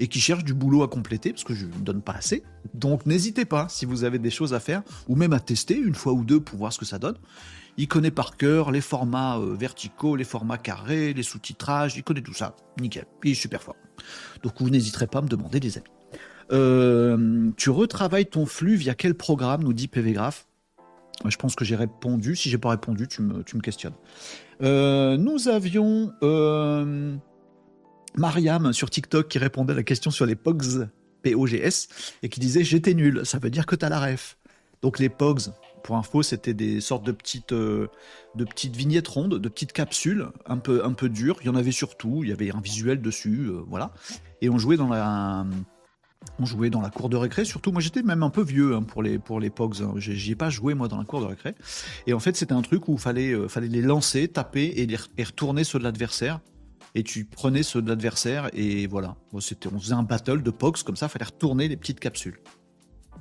et 0.00 0.08
qui 0.08 0.18
cherche 0.18 0.42
du 0.42 0.54
boulot 0.54 0.82
à 0.82 0.88
compléter 0.88 1.30
parce 1.30 1.44
que 1.44 1.54
je 1.54 1.66
ne 1.66 1.70
donne 1.70 2.02
pas 2.02 2.14
assez. 2.14 2.42
Donc 2.74 3.06
n'hésitez 3.06 3.44
pas 3.44 3.68
si 3.68 3.86
vous 3.86 4.02
avez 4.02 4.18
des 4.18 4.30
choses 4.30 4.54
à 4.54 4.58
faire 4.58 4.82
ou 5.06 5.14
même 5.14 5.32
à 5.34 5.38
tester 5.38 5.76
une 5.76 5.94
fois 5.94 6.14
ou 6.14 6.24
deux 6.24 6.40
pour 6.40 6.58
voir 6.58 6.72
ce 6.72 6.80
que 6.80 6.84
ça 6.84 6.98
donne. 6.98 7.14
Il 7.76 7.86
connaît 7.86 8.10
par 8.10 8.36
cœur 8.36 8.72
les 8.72 8.80
formats 8.80 9.38
euh, 9.38 9.54
verticaux, 9.54 10.16
les 10.16 10.24
formats 10.24 10.58
carrés, 10.58 11.12
les 11.12 11.22
sous-titrages, 11.22 11.94
il 11.96 12.02
connaît 12.02 12.20
tout 12.20 12.34
ça. 12.34 12.56
Nickel. 12.80 13.06
Il 13.22 13.30
est 13.30 13.34
super 13.34 13.62
fort. 13.62 13.76
Donc 14.42 14.54
vous 14.58 14.68
n'hésiterez 14.68 15.06
pas 15.06 15.20
à 15.20 15.22
me 15.22 15.28
demander 15.28 15.60
des 15.60 15.78
amis. 15.78 15.86
Euh, 16.50 17.52
tu 17.56 17.70
retravailles 17.70 18.26
ton 18.26 18.46
flux 18.46 18.74
via 18.74 18.96
quel 18.96 19.14
programme, 19.14 19.62
nous 19.62 19.74
dit 19.74 19.86
PV 19.86 20.14
Graph? 20.14 20.48
Je 21.26 21.36
pense 21.36 21.54
que 21.54 21.64
j'ai 21.64 21.76
répondu. 21.76 22.36
Si 22.36 22.50
j'ai 22.50 22.58
pas 22.58 22.70
répondu, 22.70 23.08
tu 23.08 23.22
me, 23.22 23.42
questionnes. 23.60 23.94
Euh, 24.62 25.16
nous 25.16 25.48
avions 25.48 26.12
Mariam 28.16 28.72
sur 28.72 28.90
TikTok 28.90 29.28
qui 29.28 29.38
répondait 29.38 29.72
à 29.72 29.76
la 29.76 29.82
question 29.82 30.10
sur 30.10 30.26
les 30.26 30.34
POGS, 30.34 30.88
P-O-G-S, 31.22 31.88
et 32.22 32.28
qui 32.28 32.40
disait 32.40 32.64
J'étais 32.64 32.94
nul. 32.94 33.22
Ça 33.24 33.38
veut 33.38 33.50
dire 33.50 33.66
que 33.66 33.76
tu 33.76 33.84
as 33.84 33.88
la 33.88 34.00
ref. 34.00 34.36
Donc 34.82 34.98
les 34.98 35.08
POGS, 35.08 35.52
pour 35.82 35.96
info, 35.96 36.22
c'était 36.22 36.54
des 36.54 36.80
sortes 36.80 37.04
de 37.04 37.12
petites, 37.12 37.52
euh, 37.52 37.88
de 38.34 38.44
petites 38.44 38.76
vignettes 38.76 39.08
rondes, 39.08 39.38
de 39.38 39.48
petites 39.48 39.72
capsules, 39.72 40.28
un 40.46 40.58
peu, 40.58 40.84
un 40.84 40.92
peu 40.92 41.08
dures. 41.08 41.38
Il 41.42 41.46
y 41.46 41.48
en 41.48 41.56
avait 41.56 41.72
surtout, 41.72 42.22
il 42.24 42.30
y 42.30 42.32
avait 42.32 42.50
un 42.54 42.60
visuel 42.60 43.00
dessus, 43.00 43.46
euh, 43.48 43.62
voilà. 43.68 43.92
Et 44.40 44.50
on 44.50 44.58
jouait 44.58 44.76
dans 44.76 44.88
la, 44.88 45.46
on 46.38 46.44
jouait 46.44 46.70
dans 46.70 46.80
la 46.80 46.90
cour 46.90 47.08
de 47.08 47.16
récré. 47.16 47.44
Surtout, 47.44 47.72
moi 47.72 47.80
j'étais 47.80 48.02
même 48.02 48.22
un 48.22 48.30
peu 48.30 48.42
vieux 48.42 48.74
hein, 48.74 48.82
pour 48.82 49.02
les 49.02 49.18
pour 49.18 49.40
les 49.40 49.50
Pogs. 49.50 49.82
Hein. 49.82 49.94
J'y 49.96 50.32
ai 50.32 50.36
pas 50.36 50.50
joué 50.50 50.74
moi 50.74 50.88
dans 50.88 50.98
la 50.98 51.04
cour 51.04 51.20
de 51.20 51.26
récré. 51.26 51.54
Et 52.06 52.14
en 52.14 52.20
fait, 52.20 52.36
c'était 52.36 52.54
un 52.54 52.62
truc 52.62 52.88
où 52.88 52.94
il 52.94 52.98
fallait, 52.98 53.32
euh, 53.32 53.48
fallait 53.48 53.68
les 53.68 53.82
lancer, 53.82 54.28
taper 54.28 54.72
et, 54.76 54.86
les, 54.86 54.98
et 55.18 55.24
retourner 55.24 55.64
ceux 55.64 55.78
de 55.78 55.84
l'adversaire. 55.84 56.40
Et 56.94 57.02
tu 57.02 57.24
prenais 57.24 57.62
ceux 57.62 57.80
de 57.80 57.88
l'adversaire 57.88 58.50
et 58.52 58.86
voilà. 58.86 59.16
c'était, 59.40 59.68
on 59.72 59.78
faisait 59.78 59.94
un 59.94 60.02
battle 60.02 60.42
de 60.42 60.50
Pogs 60.50 60.82
comme 60.82 60.96
ça. 60.96 61.08
Fallait 61.08 61.24
retourner 61.24 61.68
les 61.68 61.76
petites 61.76 62.00
capsules. 62.00 62.38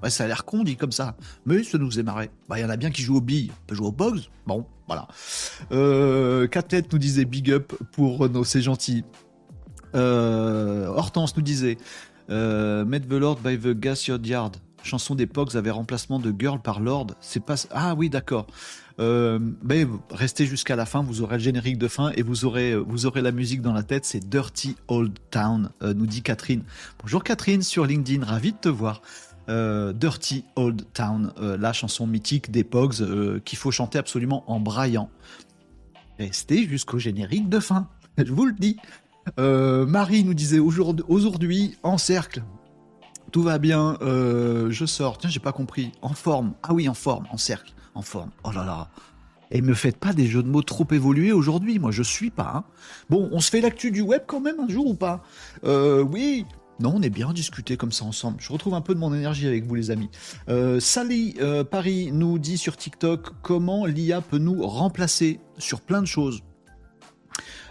Ouais, 0.02 0.10
ça 0.10 0.24
a 0.24 0.28
l'air 0.28 0.46
con 0.46 0.64
dit 0.64 0.78
comme 0.78 0.92
ça, 0.92 1.16
mais 1.46 1.64
ça 1.64 1.78
nous 1.78 2.00
est 2.00 2.04
marré. 2.04 2.32
Bah, 2.50 2.58
il 2.58 2.64
y 2.64 2.66
en 2.66 2.70
a 2.70 2.78
bien 2.78 2.90
qui 2.90 3.04
jouent 3.04 3.18
aux 3.18 3.22
billes, 3.22 3.52
on 3.52 3.66
peut 3.68 3.76
jouer 3.76 3.88
aux 3.88 3.92
bugs. 3.92 4.22
Bon, 4.48 4.66
voilà. 4.88 5.08
Euh, 5.72 6.48
nous 6.92 6.98
disait 6.98 7.26
big 7.26 7.52
up 7.52 7.74
pour 7.92 8.18
Renault, 8.18 8.44
c'est 8.44 8.62
gentil. 8.62 9.04
Euh, 9.94 10.88
Hortense 10.88 11.36
nous 11.36 11.44
disait 11.44 11.78
euh, 12.32 12.86
Met 12.86 13.02
the 13.02 13.14
Lord 13.14 13.40
by 13.44 13.58
the 13.60 13.78
Gas 13.78 14.08
Yard. 14.08 14.58
Chanson 14.84 15.16
Pogs 15.32 15.56
avait 15.56 15.70
remplacement 15.70 16.18
de 16.18 16.34
Girl 16.38 16.60
par 16.60 16.80
Lord. 16.80 17.08
C'est 17.20 17.46
pas. 17.46 17.56
Ah 17.70 17.94
oui, 17.96 18.10
d'accord. 18.10 18.48
Euh, 19.00 19.40
restez 20.10 20.46
jusqu'à 20.46 20.76
la 20.76 20.86
fin, 20.86 21.04
vous 21.04 21.22
aurez 21.22 21.38
le 21.38 21.44
générique 21.44 21.78
de 21.78 21.88
fin 21.88 22.12
et 22.16 22.24
vous 22.24 22.46
aurez, 22.46 22.76
vous 22.76 23.06
aurez 23.06 23.22
la 23.22 23.32
musique 23.32 23.62
dans 23.62 23.74
la 23.74 23.84
tête. 23.84 24.06
C'est 24.06 24.28
Dirty 24.28 24.76
Old 24.88 25.18
Town, 25.30 25.70
euh, 25.84 25.94
nous 25.94 26.08
dit 26.08 26.24
Catherine. 26.24 26.64
Bonjour 27.00 27.24
Catherine 27.24 27.62
sur 27.62 27.86
LinkedIn, 27.86 28.26
ravi 28.26 28.54
de 28.54 28.58
te 28.58 28.70
voir. 28.70 29.02
Euh, 29.50 29.92
Dirty 29.92 30.46
Old 30.56 30.86
Town, 30.94 31.34
euh, 31.40 31.58
la 31.58 31.74
chanson 31.74 32.06
mythique 32.06 32.52
des 32.52 32.64
Pogs 32.64 33.02
euh, 33.02 33.40
qu'il 33.44 33.58
faut 33.58 33.72
chanter 33.72 33.98
absolument 33.98 34.44
en 34.50 34.60
braillant. 34.60 35.10
Restez 36.20 36.68
jusqu'au 36.68 37.00
générique 37.00 37.50
de 37.50 37.60
fin, 37.60 37.90
je 38.18 38.32
vous 38.32 38.46
le 38.46 38.54
dis. 38.54 38.78
Marie 39.38 40.24
nous 40.24 40.34
disait 40.34 40.60
aujourd'hui 40.60 41.78
en 41.84 41.98
cercle. 41.98 42.44
Tout 43.32 43.44
va 43.44 43.60
bien, 43.60 43.98
je 44.02 44.86
sors. 44.86 45.18
Tiens, 45.18 45.30
j'ai 45.30 45.40
pas 45.40 45.52
compris. 45.52 45.92
En 46.02 46.14
forme. 46.14 46.54
Ah 46.64 46.74
oui, 46.74 46.90
en 46.90 46.94
forme, 46.94 47.28
en 47.32 47.38
cercle, 47.38 47.74
en 47.96 48.02
forme. 48.02 48.32
Oh 48.44 48.52
là 48.52 48.66
là. 48.66 48.90
Et 49.52 49.62
me 49.62 49.74
faites 49.74 49.98
pas 49.98 50.14
des 50.14 50.28
jeux 50.28 50.44
de 50.44 50.48
mots 50.48 50.62
trop 50.62 50.88
évolués 50.92 51.34
aujourd'hui. 51.34 51.78
Moi, 51.78 51.92
je 51.92 52.04
suis 52.04 52.30
pas. 52.30 52.52
Hein. 52.56 52.64
Bon, 53.10 53.30
on 53.32 53.40
se 53.40 53.50
fait 53.50 53.62
l'actu 53.62 53.92
du 53.92 54.02
web 54.02 54.24
quand 54.26 54.40
même 54.40 54.60
un 54.60 54.68
jour 54.68 54.88
ou 54.88 54.96
pas 54.96 55.24
Oui, 55.64 56.46
non, 56.82 56.96
on 56.96 57.02
est 57.04 57.12
bien 57.12 57.32
discuté 57.32 57.78
comme 57.78 57.92
ça 57.92 58.06
ensemble. 58.06 58.38
Je 58.40 58.52
retrouve 58.52 58.74
un 58.74 58.82
peu 58.82 58.96
de 58.96 59.00
mon 59.00 59.14
énergie 59.14 59.46
avec 59.46 59.66
vous, 59.66 59.76
les 59.76 59.92
amis. 59.92 60.10
Euh, 60.50 60.80
Sally 60.80 61.36
euh, 61.40 61.64
Paris 61.64 62.10
nous 62.12 62.40
dit 62.40 62.58
sur 62.58 62.76
TikTok 62.76 63.30
comment 63.44 63.86
l'IA 63.86 64.22
peut 64.22 64.40
nous 64.40 64.66
remplacer 64.66 65.40
sur 65.60 65.82
plein 65.82 66.02
de 66.02 66.08
choses. 66.08 66.42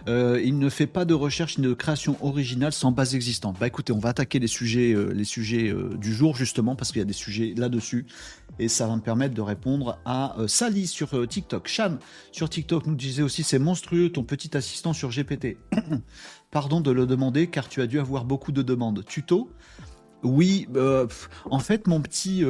Euh, 0.08 0.40
il 0.42 0.58
ne 0.58 0.68
fait 0.68 0.86
pas 0.86 1.04
de 1.04 1.14
recherche 1.14 1.58
de 1.58 1.74
création 1.74 2.16
originale 2.24 2.72
sans 2.72 2.92
base 2.92 3.14
existante. 3.14 3.56
Bah 3.58 3.66
écoutez, 3.66 3.92
on 3.92 3.98
va 3.98 4.10
attaquer 4.10 4.38
les 4.38 4.46
sujets, 4.46 4.92
euh, 4.92 5.12
les 5.12 5.24
sujets 5.24 5.68
euh, 5.68 5.96
du 5.96 6.14
jour 6.14 6.36
justement 6.36 6.76
parce 6.76 6.92
qu'il 6.92 7.00
y 7.00 7.02
a 7.02 7.06
des 7.06 7.12
sujets 7.12 7.54
là-dessus 7.56 8.06
et 8.58 8.68
ça 8.68 8.86
va 8.86 8.96
me 8.96 9.00
permettre 9.00 9.34
de 9.34 9.40
répondre 9.40 9.98
à 10.04 10.36
Sally 10.46 10.86
sur 10.86 11.26
TikTok. 11.28 11.68
Shan 11.68 11.98
sur 12.32 12.48
TikTok 12.48 12.86
nous 12.86 12.94
disait 12.94 13.22
aussi 13.22 13.42
c'est 13.42 13.58
monstrueux 13.58 14.10
ton 14.10 14.24
petit 14.24 14.56
assistant 14.56 14.92
sur 14.92 15.10
GPT. 15.10 15.56
Pardon 16.50 16.80
de 16.80 16.90
le 16.90 17.06
demander 17.06 17.46
car 17.46 17.68
tu 17.68 17.80
as 17.80 17.86
dû 17.86 17.98
avoir 17.98 18.24
beaucoup 18.24 18.52
de 18.52 18.62
demandes. 18.62 19.04
Tuto? 19.06 19.50
Oui, 20.22 20.66
en 21.50 21.58
fait 21.58 21.86
mon 21.86 22.00
petit... 22.00 22.44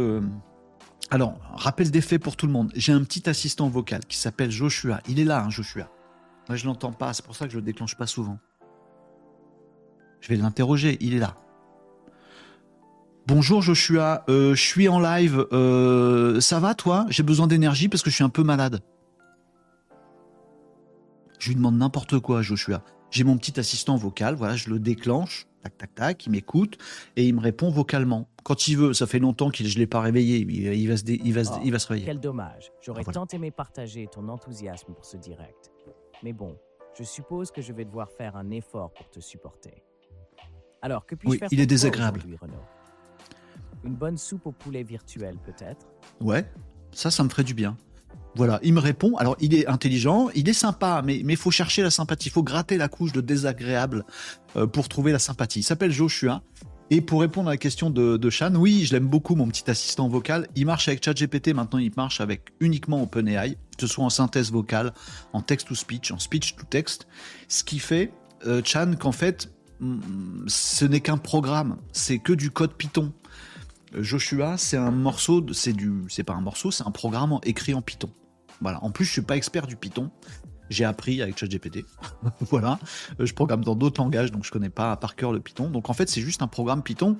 Alors, 1.12 1.38
rappel 1.54 1.90
des 1.90 2.00
faits 2.00 2.23
pour 2.23 2.37
tout 2.37 2.47
le 2.47 2.52
monde. 2.52 2.71
J'ai 2.75 2.92
un 2.92 3.02
petit 3.02 3.28
assistant 3.28 3.69
vocal 3.69 4.04
qui 4.07 4.16
s'appelle 4.16 4.50
Joshua. 4.50 5.00
Il 5.09 5.19
est 5.19 5.25
là, 5.25 5.42
hein, 5.42 5.50
Joshua. 5.50 5.90
Moi, 6.50 6.57
je 6.57 6.66
l'entends 6.66 6.90
pas, 6.90 7.12
c'est 7.12 7.25
pour 7.25 7.37
ça 7.37 7.47
que 7.47 7.52
je 7.52 7.59
le 7.59 7.62
déclenche 7.62 7.95
pas 7.95 8.09
souvent. 8.09 8.40
Je 10.21 10.30
vais 10.30 10.35
l'interroger, 10.35 10.99
il 11.00 11.14
est 11.14 11.21
là. 11.21 11.37
Bonjour 13.28 13.62
Joshua, 13.62 14.25
euh, 14.28 14.57
je 14.57 14.61
suis 14.61 14.88
en 14.88 14.99
live. 14.99 15.47
Euh, 15.52 16.40
ça 16.40 16.59
va 16.59 16.75
toi? 16.75 17.07
J'ai 17.09 17.23
besoin 17.23 17.47
d'énergie 17.47 17.88
parce 17.88 18.02
que 18.02 18.11
je 18.11 18.16
suis 18.16 18.25
un 18.25 18.30
peu 18.30 18.42
malade. 18.42 18.80
Je 21.38 21.50
lui 21.50 21.54
demande 21.54 21.78
n'importe 21.78 22.19
quoi, 22.19 22.42
Joshua. 22.42 22.83
j'ai 23.12 23.23
mon 23.23 23.38
petit 23.38 23.61
assistant 23.61 23.95
vocal, 23.95 24.35
voilà, 24.35 24.57
je 24.57 24.71
le 24.71 24.80
déclenche, 24.80 25.47
tac, 25.62 25.78
tac, 25.78 25.95
tac, 25.95 26.26
il 26.26 26.30
m'écoute 26.30 26.78
et 27.14 27.28
il 27.28 27.35
me 27.37 27.40
répond 27.40 27.71
vocalement. 27.71 28.28
Quand 28.42 28.66
il 28.66 28.76
veut, 28.76 28.92
ça 28.92 29.07
fait 29.07 29.21
longtemps 29.21 29.50
que 29.50 29.59
je 29.59 29.75
ne 29.75 29.78
l'ai 29.78 29.87
pas 29.87 30.00
réveillé, 30.00 30.38
il, 30.38 30.88
va, 30.88 30.97
se 30.97 31.04
il, 31.07 31.33
va, 31.33 31.42
oh, 31.45 31.61
il 31.64 31.71
va 31.71 31.78
se 31.78 31.87
réveiller. 31.87 32.07
Quel 32.07 32.19
dommage, 32.19 32.73
j'aurais 32.83 33.04
tant 33.04 33.26
aimé 33.28 33.52
partager 33.52 34.09
ton 34.11 34.28
enthousiasme 34.28 34.92
pour 34.95 35.04
ce 35.04 35.16
direct. 35.16 35.71
Mais 36.23 36.33
bon, 36.33 36.57
je 36.99 37.05
suppose 37.05 37.50
que 37.50 37.62
je 37.62 37.73
vais 37.73 37.85
devoir 37.85 38.11
faire 38.11 38.37
un 38.37 38.50
effort 38.50 38.93
pour 38.93 39.09
te 39.11 39.21
supporter. 39.21 39.83
Alors, 40.83 41.07
que 41.07 41.15
puis-je 41.15 41.33
oui, 41.33 41.39
faire 41.39 41.49
il 41.50 41.61
est 41.61 41.67
désagréable. 41.67 42.23
Une 43.85 43.95
bonne 43.95 44.19
soupe 44.19 44.47
au 44.47 44.53
poulet 44.53 44.83
virtuel, 44.83 45.39
peut-être? 45.39 45.87
Ouais, 46.21 46.50
ça, 46.93 47.11
ça 47.11 47.25
me 47.25 47.29
ferait 47.29 47.45
du 47.45 47.55
bien. 47.55 47.77
Voilà, 48.37 48.61
il 48.62 48.73
me 48.73 48.81
répond. 48.81 49.17
Alors, 49.17 49.37
il 49.41 49.55
est 49.55 49.67
intelligent, 49.67 50.29
il 50.35 50.49
est 50.49 50.55
sympa, 50.55 51.03
mais 51.05 51.19
il 51.19 51.37
faut 51.37 51.50
chercher 51.50 51.83
la 51.83 51.91
sympathie. 51.91 52.29
Il 52.29 52.33
faut 52.33 52.43
gratter 52.43 52.77
la 52.77 52.89
couche 52.89 53.12
de 53.12 53.21
désagréable 53.21 54.05
euh, 54.57 54.67
pour 54.67 54.89
trouver 54.89 55.13
la 55.13 55.19
sympathie. 55.19 55.61
Il 55.61 55.65
s'appelle 55.65 55.91
Joshua. 55.91 56.43
Et 56.93 57.00
pour 57.00 57.21
répondre 57.21 57.49
à 57.49 57.53
la 57.53 57.57
question 57.57 57.89
de, 57.89 58.17
de 58.17 58.31
Shan, 58.31 58.57
oui, 58.57 58.85
je 58.85 58.93
l'aime 58.93 59.07
beaucoup, 59.07 59.37
mon 59.37 59.47
petit 59.47 59.71
assistant 59.71 60.09
vocal. 60.09 60.49
Il 60.57 60.67
marche 60.67 60.89
avec 60.89 61.05
ChatGPT, 61.05 61.55
maintenant 61.55 61.79
il 61.79 61.93
marche 61.97 62.21
avec 62.21 62.49
uniquement 62.59 63.00
OpenAI, 63.00 63.55
que 63.79 63.87
ce 63.87 63.87
soit 63.87 64.05
en 64.05 64.11
synthèse 64.11 64.50
vocale, 64.50 64.93
en 65.33 65.41
text 65.41 65.69
to 65.69 65.76
speech, 65.76 66.11
en 66.11 66.19
speech 66.19 66.57
to 66.57 66.65
text. 66.69 67.07
Ce 67.47 67.63
qui 67.63 67.79
fait, 67.79 68.13
euh, 68.45 68.61
Chan, 68.65 68.95
qu'en 68.99 69.13
fait, 69.13 69.53
mm, 69.79 70.49
ce 70.49 70.85
n'est 70.85 71.00
qu'un 71.00 71.17
programme, 71.17 71.76
c'est 71.93 72.19
que 72.19 72.33
du 72.33 72.50
code 72.50 72.75
Python. 72.75 73.13
Joshua, 73.97 74.57
c'est 74.57 74.76
un 74.76 74.91
morceau, 74.91 75.47
c'est 75.53 75.73
du, 75.73 75.93
c'est 76.09 76.25
pas 76.25 76.35
un 76.35 76.41
morceau, 76.41 76.73
c'est 76.73 76.87
un 76.87 76.91
programme 76.91 77.39
écrit 77.45 77.73
en 77.73 77.83
Python. 77.83 78.11
Voilà. 78.61 78.83
En 78.83 78.91
plus, 78.91 79.05
je 79.05 79.13
suis 79.13 79.23
pas 79.23 79.37
expert 79.37 79.69
du 79.69 79.76
Python. 79.76 80.11
J'ai 80.71 80.85
appris 80.85 81.21
avec 81.21 81.37
ChatGPT. 81.37 81.85
voilà. 82.41 82.78
Euh, 83.19 83.26
je 83.26 83.35
programme 83.35 83.65
dans 83.65 83.75
d'autres 83.75 84.00
langages, 84.00 84.30
donc 84.30 84.45
je 84.45 84.50
connais 84.50 84.71
pas 84.71 84.97
par 84.97 85.17
cœur 85.17 85.33
le 85.33 85.41
Python. 85.41 85.69
Donc 85.69 85.91
en 85.91 85.93
fait, 85.93 86.09
c'est 86.09 86.21
juste 86.21 86.43
un 86.43 86.47
programme 86.47 86.83
Python 86.83 87.17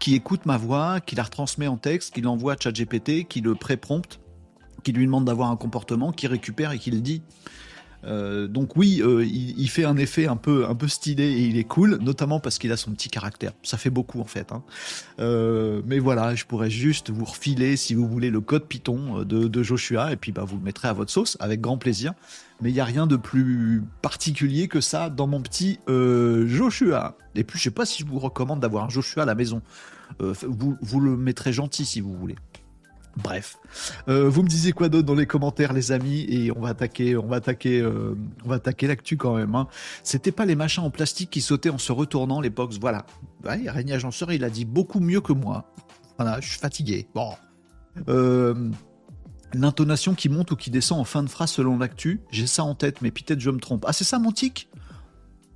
qui 0.00 0.14
écoute 0.14 0.46
ma 0.46 0.56
voix, 0.56 1.00
qui 1.00 1.14
la 1.14 1.22
retransmet 1.22 1.66
en 1.66 1.76
texte, 1.76 2.14
qui 2.14 2.22
l'envoie 2.22 2.54
à 2.54 2.56
ChatGPT, 2.58 3.28
qui 3.28 3.42
le 3.42 3.54
pré-prompte, 3.54 4.20
qui 4.82 4.92
lui 4.92 5.04
demande 5.04 5.26
d'avoir 5.26 5.50
un 5.50 5.56
comportement, 5.56 6.12
qui 6.12 6.26
récupère 6.26 6.72
et 6.72 6.78
qui 6.78 6.90
le 6.90 7.00
dit. 7.00 7.22
Euh, 8.06 8.46
donc 8.46 8.76
oui, 8.76 9.00
euh, 9.02 9.24
il, 9.24 9.68
fait 9.68 9.84
un 9.84 9.96
effet 9.96 10.26
un 10.26 10.36
peu, 10.36 10.66
un 10.68 10.74
peu 10.74 10.88
stylé 10.88 11.24
et 11.24 11.46
il 11.46 11.56
est 11.56 11.64
cool, 11.64 11.98
notamment 12.00 12.40
parce 12.40 12.58
qu'il 12.58 12.72
a 12.72 12.76
son 12.76 12.92
petit 12.92 13.08
caractère. 13.08 13.52
Ça 13.62 13.76
fait 13.76 13.90
beaucoup 13.90 14.20
en 14.20 14.24
fait. 14.24 14.52
Hein. 14.52 14.62
Euh, 15.20 15.82
mais 15.86 15.98
voilà, 15.98 16.34
je 16.34 16.44
pourrais 16.44 16.70
juste 16.70 17.10
vous 17.10 17.24
refiler, 17.24 17.76
si 17.76 17.94
vous 17.94 18.06
voulez, 18.06 18.30
le 18.30 18.40
code 18.40 18.66
Python 18.66 19.22
de, 19.24 19.62
Joshua 19.62 20.12
et 20.12 20.16
puis 20.16 20.32
bah, 20.32 20.44
vous 20.44 20.56
le 20.56 20.62
mettrez 20.62 20.88
à 20.88 20.92
votre 20.92 21.10
sauce 21.10 21.36
avec 21.40 21.60
grand 21.60 21.78
plaisir. 21.78 22.12
Mais 22.60 22.70
il 22.70 22.74
n'y 22.74 22.80
a 22.80 22.84
rien 22.84 23.06
de 23.06 23.16
plus 23.16 23.82
particulier 24.00 24.68
que 24.68 24.80
ça 24.80 25.10
dans 25.10 25.26
mon 25.26 25.40
petit 25.40 25.80
Joshua. 25.88 27.16
Et 27.34 27.44
puis 27.44 27.58
je 27.58 27.64
sais 27.64 27.70
pas 27.70 27.86
si 27.86 28.02
je 28.02 28.06
vous 28.06 28.18
recommande 28.18 28.60
d'avoir 28.60 28.84
un 28.84 28.88
Joshua 28.88 29.22
à 29.22 29.26
la 29.26 29.34
maison. 29.34 29.62
vous, 30.20 30.76
vous 30.80 31.00
le 31.00 31.16
mettrez 31.16 31.52
gentil 31.52 31.84
si 31.84 32.00
vous 32.00 32.14
voulez. 32.14 32.36
Bref, 33.22 33.58
euh, 34.08 34.28
vous 34.28 34.42
me 34.42 34.48
disiez 34.48 34.72
quoi 34.72 34.88
d'autre 34.88 35.06
dans 35.06 35.14
les 35.14 35.26
commentaires, 35.26 35.72
les 35.72 35.92
amis, 35.92 36.26
et 36.28 36.50
on 36.50 36.60
va 36.60 36.70
attaquer, 36.70 37.16
on 37.16 37.26
va 37.26 37.36
attaquer, 37.36 37.80
euh, 37.80 38.16
on 38.44 38.48
va 38.48 38.56
attaquer 38.56 38.86
l'actu 38.86 39.16
quand 39.16 39.36
même. 39.36 39.54
Hein. 39.54 39.68
C'était 40.02 40.32
pas 40.32 40.44
les 40.46 40.56
machins 40.56 40.82
en 40.82 40.90
plastique 40.90 41.30
qui 41.30 41.40
sautaient 41.40 41.70
en 41.70 41.78
se 41.78 41.92
retournant 41.92 42.40
les 42.40 42.50
box, 42.50 42.78
voilà. 42.80 43.06
Ouais, 43.44 43.70
Régnier 43.70 43.94
Agenceur, 43.94 44.32
il 44.32 44.42
a 44.42 44.50
dit 44.50 44.64
beaucoup 44.64 45.00
mieux 45.00 45.20
que 45.20 45.32
moi. 45.32 45.72
Voilà, 46.18 46.40
je 46.40 46.48
suis 46.48 46.58
fatigué. 46.58 47.06
Bon, 47.14 47.34
euh, 48.08 48.70
l'intonation 49.52 50.14
qui 50.14 50.28
monte 50.28 50.50
ou 50.50 50.56
qui 50.56 50.70
descend 50.70 50.98
en 50.98 51.04
fin 51.04 51.22
de 51.22 51.30
phrase 51.30 51.52
selon 51.52 51.78
l'actu, 51.78 52.20
j'ai 52.30 52.46
ça 52.46 52.64
en 52.64 52.74
tête, 52.74 53.00
mais 53.00 53.12
peut-être 53.12 53.40
je 53.40 53.50
me 53.50 53.58
trompe. 53.58 53.84
Ah, 53.86 53.92
c'est 53.92 54.04
ça 54.04 54.18
mon 54.18 54.32
tic 54.32 54.68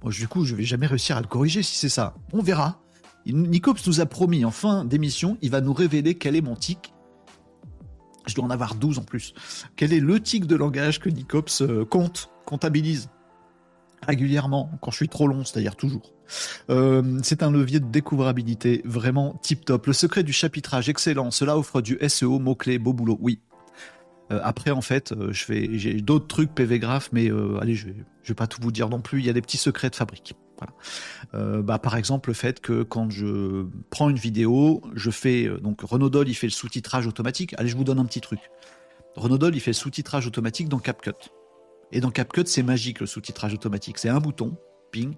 Du 0.04 0.28
coup, 0.28 0.44
je 0.44 0.54
vais 0.54 0.64
jamais 0.64 0.86
réussir 0.86 1.16
à 1.16 1.20
le 1.20 1.26
corriger 1.26 1.62
si 1.64 1.76
c'est 1.76 1.88
ça. 1.88 2.14
On 2.32 2.42
verra. 2.42 2.80
Nicops 3.26 3.86
nous 3.86 4.00
a 4.00 4.06
promis 4.06 4.44
en 4.44 4.50
fin 4.50 4.84
d'émission, 4.84 5.36
il 5.42 5.50
va 5.50 5.60
nous 5.60 5.74
révéler 5.74 6.14
quel 6.14 6.36
est 6.36 6.40
mon 6.40 6.54
tic 6.54 6.94
je 8.28 8.34
dois 8.34 8.44
en 8.44 8.50
avoir 8.50 8.74
12 8.74 8.98
en 8.98 9.04
plus. 9.04 9.34
Quel 9.76 9.92
est 9.92 10.00
le 10.00 10.20
tic 10.20 10.46
de 10.46 10.56
langage 10.56 11.00
que 11.00 11.08
Nicops 11.08 11.62
euh, 11.62 11.84
compte, 11.84 12.30
comptabilise 12.44 13.10
régulièrement, 14.06 14.70
quand 14.80 14.92
je 14.92 14.96
suis 14.96 15.08
trop 15.08 15.26
long, 15.26 15.44
c'est-à-dire 15.44 15.74
toujours. 15.74 16.14
Euh, 16.70 17.18
c'est 17.24 17.42
un 17.42 17.50
levier 17.50 17.80
de 17.80 17.86
découvrabilité 17.86 18.80
vraiment 18.84 19.38
tip 19.42 19.64
top. 19.64 19.86
Le 19.86 19.92
secret 19.92 20.22
du 20.22 20.32
chapitrage, 20.32 20.88
excellent. 20.88 21.32
Cela 21.32 21.58
offre 21.58 21.80
du 21.80 21.98
SEO, 22.06 22.38
mots-clés, 22.38 22.78
beau 22.78 22.92
boulot. 22.92 23.18
Oui. 23.20 23.40
Euh, 24.30 24.38
après, 24.42 24.70
en 24.70 24.82
fait, 24.82 25.14
j'ai 25.32 25.94
d'autres 26.00 26.28
trucs 26.28 26.54
PV 26.54 26.78
Graph, 26.78 27.08
mais 27.12 27.28
allez, 27.60 27.74
je 27.74 27.86
vais, 27.86 27.96
je 28.22 28.28
vais 28.28 28.36
pas 28.36 28.46
tout 28.46 28.60
vous 28.62 28.70
dire 28.70 28.88
non 28.88 29.00
plus. 29.00 29.18
Il 29.18 29.26
y 29.26 29.30
a 29.30 29.32
des 29.32 29.42
petits 29.42 29.56
secrets 29.56 29.90
de 29.90 29.96
fabrique. 29.96 30.36
Euh, 31.34 31.62
bah, 31.62 31.78
par 31.78 31.96
exemple, 31.96 32.30
le 32.30 32.34
fait 32.34 32.60
que 32.60 32.82
quand 32.82 33.10
je 33.10 33.66
prends 33.90 34.10
une 34.10 34.18
vidéo, 34.18 34.82
je 34.94 35.10
fais 35.10 35.46
euh, 35.46 35.58
donc 35.58 35.80
Renaudol, 35.82 36.28
il 36.28 36.34
fait 36.34 36.46
le 36.46 36.52
sous-titrage 36.52 37.06
automatique. 37.06 37.54
Allez, 37.58 37.68
je 37.68 37.76
vous 37.76 37.84
donne 37.84 37.98
un 37.98 38.06
petit 38.06 38.20
truc. 38.20 38.40
Renaudol, 39.16 39.54
il 39.54 39.60
fait 39.60 39.70
le 39.70 39.74
sous-titrage 39.74 40.26
automatique 40.26 40.68
dans 40.68 40.78
CapCut. 40.78 41.30
Et 41.92 42.00
dans 42.00 42.10
CapCut, 42.10 42.46
c'est 42.46 42.62
magique 42.62 43.00
le 43.00 43.06
sous-titrage 43.06 43.54
automatique. 43.54 43.98
C'est 43.98 44.10
un 44.10 44.20
bouton, 44.20 44.56
ping, 44.92 45.14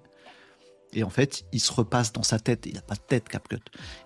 et 0.93 1.03
en 1.03 1.09
fait, 1.09 1.45
il 1.51 1.59
se 1.59 1.71
repasse 1.71 2.11
dans 2.11 2.23
sa 2.23 2.39
tête. 2.39 2.65
Il 2.65 2.73
n'a 2.73 2.81
pas 2.81 2.95
de 2.95 3.01
tête, 3.01 3.29
CapCut. 3.29 3.59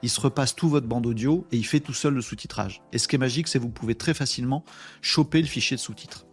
Il 0.03 0.09
se 0.09 0.21
repasse 0.21 0.55
tout 0.55 0.69
votre 0.69 0.87
bande 0.87 1.05
audio 1.05 1.47
et 1.51 1.57
il 1.57 1.65
fait 1.65 1.79
tout 1.79 1.93
seul 1.93 2.13
le 2.13 2.21
sous-titrage. 2.21 2.81
Et 2.91 2.97
ce 2.97 3.07
qui 3.07 3.15
est 3.15 3.19
magique, 3.19 3.47
c'est 3.47 3.57
que 3.57 3.63
vous 3.63 3.69
pouvez 3.69 3.95
très 3.95 4.13
facilement 4.13 4.63
choper 5.01 5.41
le 5.41 5.47
fichier 5.47 5.77
de 5.77 5.81
sous-titres. 5.81 6.25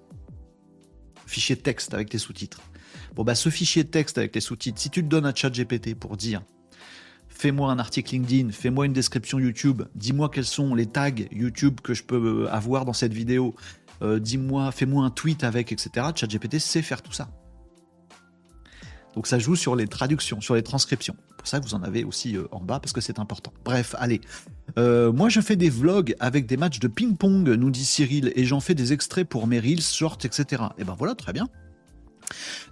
Fichier 1.26 1.56
texte 1.56 1.94
avec 1.94 2.10
tes 2.10 2.18
sous-titres. 2.18 2.60
Bon, 3.14 3.24
bah, 3.24 3.34
ce 3.34 3.50
fichier 3.50 3.84
de 3.84 3.88
texte 3.88 4.16
avec 4.16 4.34
les 4.34 4.40
sous-titres, 4.40 4.80
si 4.80 4.88
tu 4.88 5.02
le 5.02 5.08
donnes 5.08 5.26
à 5.26 5.34
ChatGPT 5.34 5.94
pour 5.94 6.16
dire 6.16 6.42
fais-moi 7.28 7.72
un 7.72 7.78
article 7.78 8.14
LinkedIn, 8.14 8.52
fais-moi 8.52 8.86
une 8.86 8.92
description 8.92 9.38
YouTube, 9.38 9.82
dis-moi 9.94 10.28
quels 10.28 10.44
sont 10.44 10.74
les 10.74 10.86
tags 10.86 11.10
YouTube 11.32 11.80
que 11.82 11.92
je 11.92 12.04
peux 12.04 12.44
euh, 12.44 12.54
avoir 12.54 12.84
dans 12.84 12.92
cette 12.92 13.12
vidéo, 13.12 13.54
euh, 14.00 14.20
dis-moi, 14.20 14.70
fais-moi 14.70 15.04
un 15.04 15.10
tweet 15.10 15.42
avec, 15.42 15.72
etc. 15.72 16.06
ChatGPT 16.14 16.58
sait 16.58 16.82
faire 16.82 17.02
tout 17.02 17.12
ça. 17.12 17.28
Donc 19.14 19.26
ça 19.26 19.38
joue 19.38 19.56
sur 19.56 19.76
les 19.76 19.88
traductions, 19.88 20.40
sur 20.40 20.54
les 20.54 20.62
transcriptions. 20.62 21.16
Pour 21.36 21.46
ça 21.46 21.58
vous 21.60 21.74
en 21.74 21.82
avez 21.82 22.04
aussi 22.04 22.36
euh, 22.36 22.46
en 22.52 22.60
bas 22.60 22.80
parce 22.80 22.92
que 22.92 23.00
c'est 23.00 23.18
important. 23.18 23.52
Bref, 23.64 23.94
allez. 23.98 24.20
moi 24.76 25.28
je 25.28 25.40
fais 25.40 25.56
des 25.56 25.68
vlogs 25.68 26.14
avec 26.20 26.46
des 26.46 26.56
matchs 26.56 26.78
de 26.78 26.88
ping-pong, 26.88 27.48
nous 27.48 27.70
dit 27.70 27.84
Cyril, 27.84 28.32
et 28.36 28.44
j'en 28.44 28.60
fais 28.60 28.74
des 28.74 28.92
extraits 28.92 29.28
pour 29.28 29.46
mes 29.46 29.58
reels, 29.58 29.82
shorts, 29.82 30.18
etc. 30.24 30.62
Et 30.78 30.84
ben 30.84 30.94
voilà, 30.96 31.14
très 31.14 31.32
bien. 31.32 31.48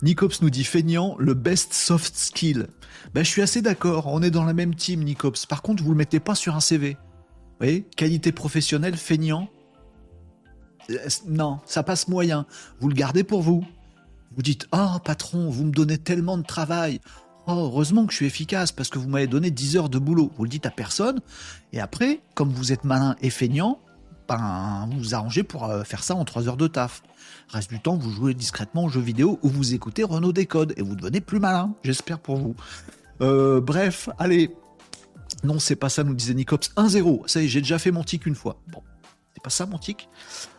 Nicops 0.02 0.42
nous 0.42 0.50
dit 0.50 0.64
feignant, 0.64 1.16
le 1.18 1.34
best 1.34 1.72
soft 1.72 2.16
skill. 2.16 2.68
Ben, 3.14 3.24
je 3.24 3.30
suis 3.30 3.42
assez 3.42 3.62
d'accord, 3.62 4.06
on 4.06 4.22
est 4.22 4.30
dans 4.30 4.44
la 4.44 4.52
même 4.52 4.74
team, 4.74 5.02
Nicops. 5.04 5.46
Par 5.46 5.62
contre, 5.62 5.82
vous 5.82 5.90
le 5.90 5.96
mettez 5.96 6.20
pas 6.20 6.34
sur 6.34 6.54
un 6.54 6.60
CV. 6.60 6.92
Vous 6.92 7.66
voyez, 7.66 7.82
qualité 7.96 8.32
professionnelle, 8.32 8.96
feignant. 8.96 9.48
Euh, 10.90 11.08
non, 11.26 11.60
ça 11.66 11.82
passe 11.82 12.08
moyen. 12.08 12.46
Vous 12.80 12.88
le 12.88 12.94
gardez 12.94 13.24
pour 13.24 13.42
vous. 13.42 13.64
Vous 14.36 14.42
dites, 14.42 14.66
oh 14.72 14.98
patron, 15.04 15.50
vous 15.50 15.64
me 15.64 15.72
donnez 15.72 15.98
tellement 15.98 16.38
de 16.38 16.44
travail. 16.44 17.00
Oh, 17.46 17.52
heureusement 17.52 18.06
que 18.06 18.12
je 18.12 18.16
suis 18.16 18.26
efficace 18.26 18.70
parce 18.70 18.90
que 18.90 18.98
vous 18.98 19.08
m'avez 19.08 19.26
donné 19.26 19.50
10 19.50 19.76
heures 19.76 19.88
de 19.88 19.98
boulot. 19.98 20.30
Vous 20.36 20.44
le 20.44 20.50
dites 20.50 20.66
à 20.66 20.70
personne. 20.70 21.20
Et 21.72 21.80
après, 21.80 22.20
comme 22.34 22.50
vous 22.50 22.72
êtes 22.72 22.84
malin 22.84 23.16
et 23.22 23.30
feignant, 23.30 23.80
ben, 24.28 24.88
vous 24.90 24.98
vous 24.98 25.14
arrangez 25.14 25.42
pour 25.42 25.64
euh, 25.64 25.82
faire 25.82 26.04
ça 26.04 26.14
en 26.14 26.24
3 26.24 26.48
heures 26.48 26.56
de 26.56 26.68
taf. 26.68 27.02
Reste 27.52 27.70
du 27.70 27.80
temps, 27.80 27.96
vous 27.96 28.10
jouez 28.10 28.32
discrètement 28.34 28.84
aux 28.84 28.88
jeux 28.88 29.00
vidéo 29.00 29.40
ou 29.42 29.48
vous 29.48 29.74
écoutez 29.74 30.04
Renault 30.04 30.32
Décode 30.32 30.72
et 30.76 30.82
vous 30.82 30.94
devenez 30.94 31.20
plus 31.20 31.40
malin, 31.40 31.74
j'espère 31.82 32.20
pour 32.20 32.36
vous. 32.36 32.54
Euh, 33.20 33.60
bref, 33.60 34.08
allez. 34.18 34.54
Non, 35.42 35.58
c'est 35.58 35.76
pas 35.76 35.88
ça, 35.88 36.04
nous 36.04 36.14
disait 36.14 36.34
Nicops. 36.34 36.70
1-0. 36.76 37.26
Ça 37.26 37.42
y 37.42 37.46
est, 37.46 37.48
j'ai 37.48 37.60
déjà 37.60 37.78
fait 37.78 37.90
mon 37.90 38.04
tic 38.04 38.26
une 38.26 38.36
fois. 38.36 38.60
Bon, 38.68 38.82
c'est 39.34 39.42
pas 39.42 39.50
ça 39.50 39.66
mon 39.66 39.78
tic. 39.78 40.08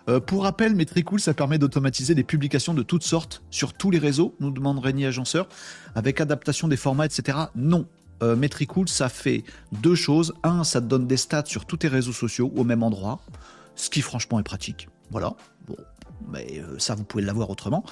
Euh, 0.09 0.19
pour 0.19 0.43
rappel, 0.43 0.75
Metricool, 0.75 1.21
ça 1.21 1.33
permet 1.33 1.57
d'automatiser 1.57 2.13
des 2.13 2.23
publications 2.23 2.73
de 2.73 2.83
toutes 2.83 3.03
sortes 3.03 3.41
sur 3.51 3.73
tous 3.73 3.89
les 3.89 3.99
réseaux, 3.99 4.35
nous 4.41 4.51
demande 4.51 4.79
Régnier 4.79 5.07
Agenceur, 5.07 5.47
avec 5.95 6.19
adaptation 6.19 6.67
des 6.67 6.77
formats, 6.77 7.05
etc. 7.05 7.37
Non. 7.55 7.87
Euh, 8.21 8.35
Metricool, 8.35 8.89
ça 8.89 9.07
fait 9.07 9.45
deux 9.71 9.95
choses. 9.95 10.33
Un, 10.43 10.65
ça 10.65 10.81
donne 10.81 11.07
des 11.07 11.17
stats 11.17 11.45
sur 11.45 11.65
tous 11.65 11.77
tes 11.77 11.87
réseaux 11.87 12.11
sociaux 12.11 12.51
au 12.55 12.65
même 12.65 12.83
endroit, 12.83 13.21
ce 13.75 13.89
qui 13.89 14.01
franchement 14.01 14.39
est 14.39 14.43
pratique. 14.43 14.89
Voilà. 15.09 15.35
Bon, 15.67 15.77
mais 16.29 16.59
euh, 16.59 16.77
ça 16.77 16.95
vous 16.95 17.03
pouvez 17.03 17.23
l'avoir 17.23 17.49
autrement. 17.49 17.83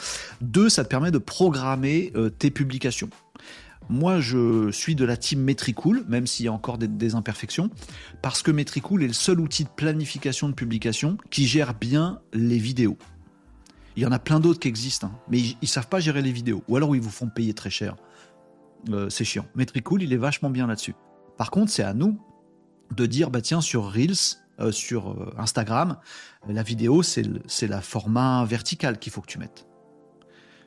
Deux, 0.41 0.69
ça 0.69 0.83
te 0.83 0.89
permet 0.89 1.11
de 1.11 1.17
programmer 1.17 2.11
euh, 2.15 2.29
tes 2.29 2.51
publications. 2.51 3.09
Moi, 3.89 4.19
je 4.19 4.69
suis 4.71 4.93
de 4.93 5.03
la 5.03 5.17
team 5.17 5.41
Metricool, 5.41 6.05
même 6.07 6.27
s'il 6.27 6.45
y 6.45 6.47
a 6.47 6.53
encore 6.53 6.77
des, 6.77 7.15
imperfections, 7.15 7.71
parce 8.21 8.43
que 8.43 8.51
Metricool 8.51 9.03
est 9.03 9.07
le 9.07 9.13
seul 9.13 9.39
outil 9.39 9.63
de 9.63 9.69
planification 9.69 10.47
de 10.47 10.53
publication 10.53 11.17
qui 11.31 11.47
gère 11.47 11.73
bien 11.73 12.19
les 12.31 12.59
vidéos. 12.59 12.97
Il 13.95 14.03
y 14.03 14.05
en 14.05 14.11
a 14.11 14.19
plein 14.19 14.39
d'autres 14.39 14.59
qui 14.59 14.67
existent, 14.67 15.07
hein, 15.07 15.19
mais 15.27 15.39
ils, 15.39 15.57
ne 15.59 15.67
savent 15.67 15.87
pas 15.87 15.99
gérer 15.99 16.21
les 16.21 16.31
vidéos, 16.31 16.63
ou 16.67 16.75
alors 16.75 16.95
ils 16.95 17.01
vous 17.01 17.09
font 17.09 17.29
payer 17.29 17.53
très 17.55 17.71
cher. 17.71 17.95
Euh, 18.89 19.09
c'est 19.09 19.25
chiant. 19.25 19.45
Metricool, 19.55 20.03
il 20.03 20.13
est 20.13 20.17
vachement 20.17 20.51
bien 20.51 20.67
là-dessus. 20.67 20.93
Par 21.37 21.49
contre, 21.49 21.71
c'est 21.71 21.83
à 21.83 21.95
nous 21.95 22.19
de 22.95 23.05
dire, 23.07 23.31
bah 23.31 23.41
tiens, 23.41 23.61
sur 23.61 23.91
Reels, 23.91 24.37
euh, 24.60 24.72
sur 24.72 25.12
euh, 25.12 25.34
Instagram, 25.38 25.98
la 26.48 26.63
vidéo, 26.63 27.04
c'est 27.04 27.67
la 27.67 27.82
format 27.82 28.45
vertical 28.45 29.00
qu'il 29.00 29.12
faut 29.12 29.22
que 29.22 29.28
tu 29.28 29.39
mettes. 29.39 29.65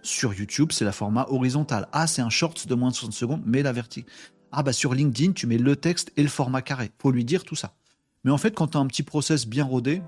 Sur 0.03 0.35
YouTube, 0.35 0.73
c'est 0.73 0.85
la 0.85 0.93
format 0.93 1.27
horizontal. 1.29 1.89
Ah, 1.93 2.07
c'est 2.07 2.23
un 2.23 2.31
short 2.31 2.67
de 2.67 2.75
moins 2.75 2.91
de 2.91 2.95
60 2.95 3.13
secondes, 3.13 3.43
mais 3.47 3.63
la 3.63 3.73
verticale. 3.73 4.11
Ah, 4.51 4.63
bah 4.63 4.73
sur 4.73 4.95
LinkedIn, 4.95 5.33
tu 5.33 5.47
mets 5.47 5.59
le 5.59 5.77
texte 5.77 6.13
et 6.17 6.23
le 6.23 6.29
format 6.29 6.61
carré. 6.61 6.91
Faut 6.99 7.11
lui 7.11 7.25
dire 7.25 7.45
tout 7.45 7.55
ça. 7.55 7.75
Mais 8.25 8.31
en 8.31 8.39
fait, 8.39 8.55
quand 8.55 8.69
tu 8.69 8.77
as 8.77 8.81
un 8.81 8.87
petit 8.87 9.03
process 9.03 9.47
bien 9.47 9.65
rodé, 9.65 10.03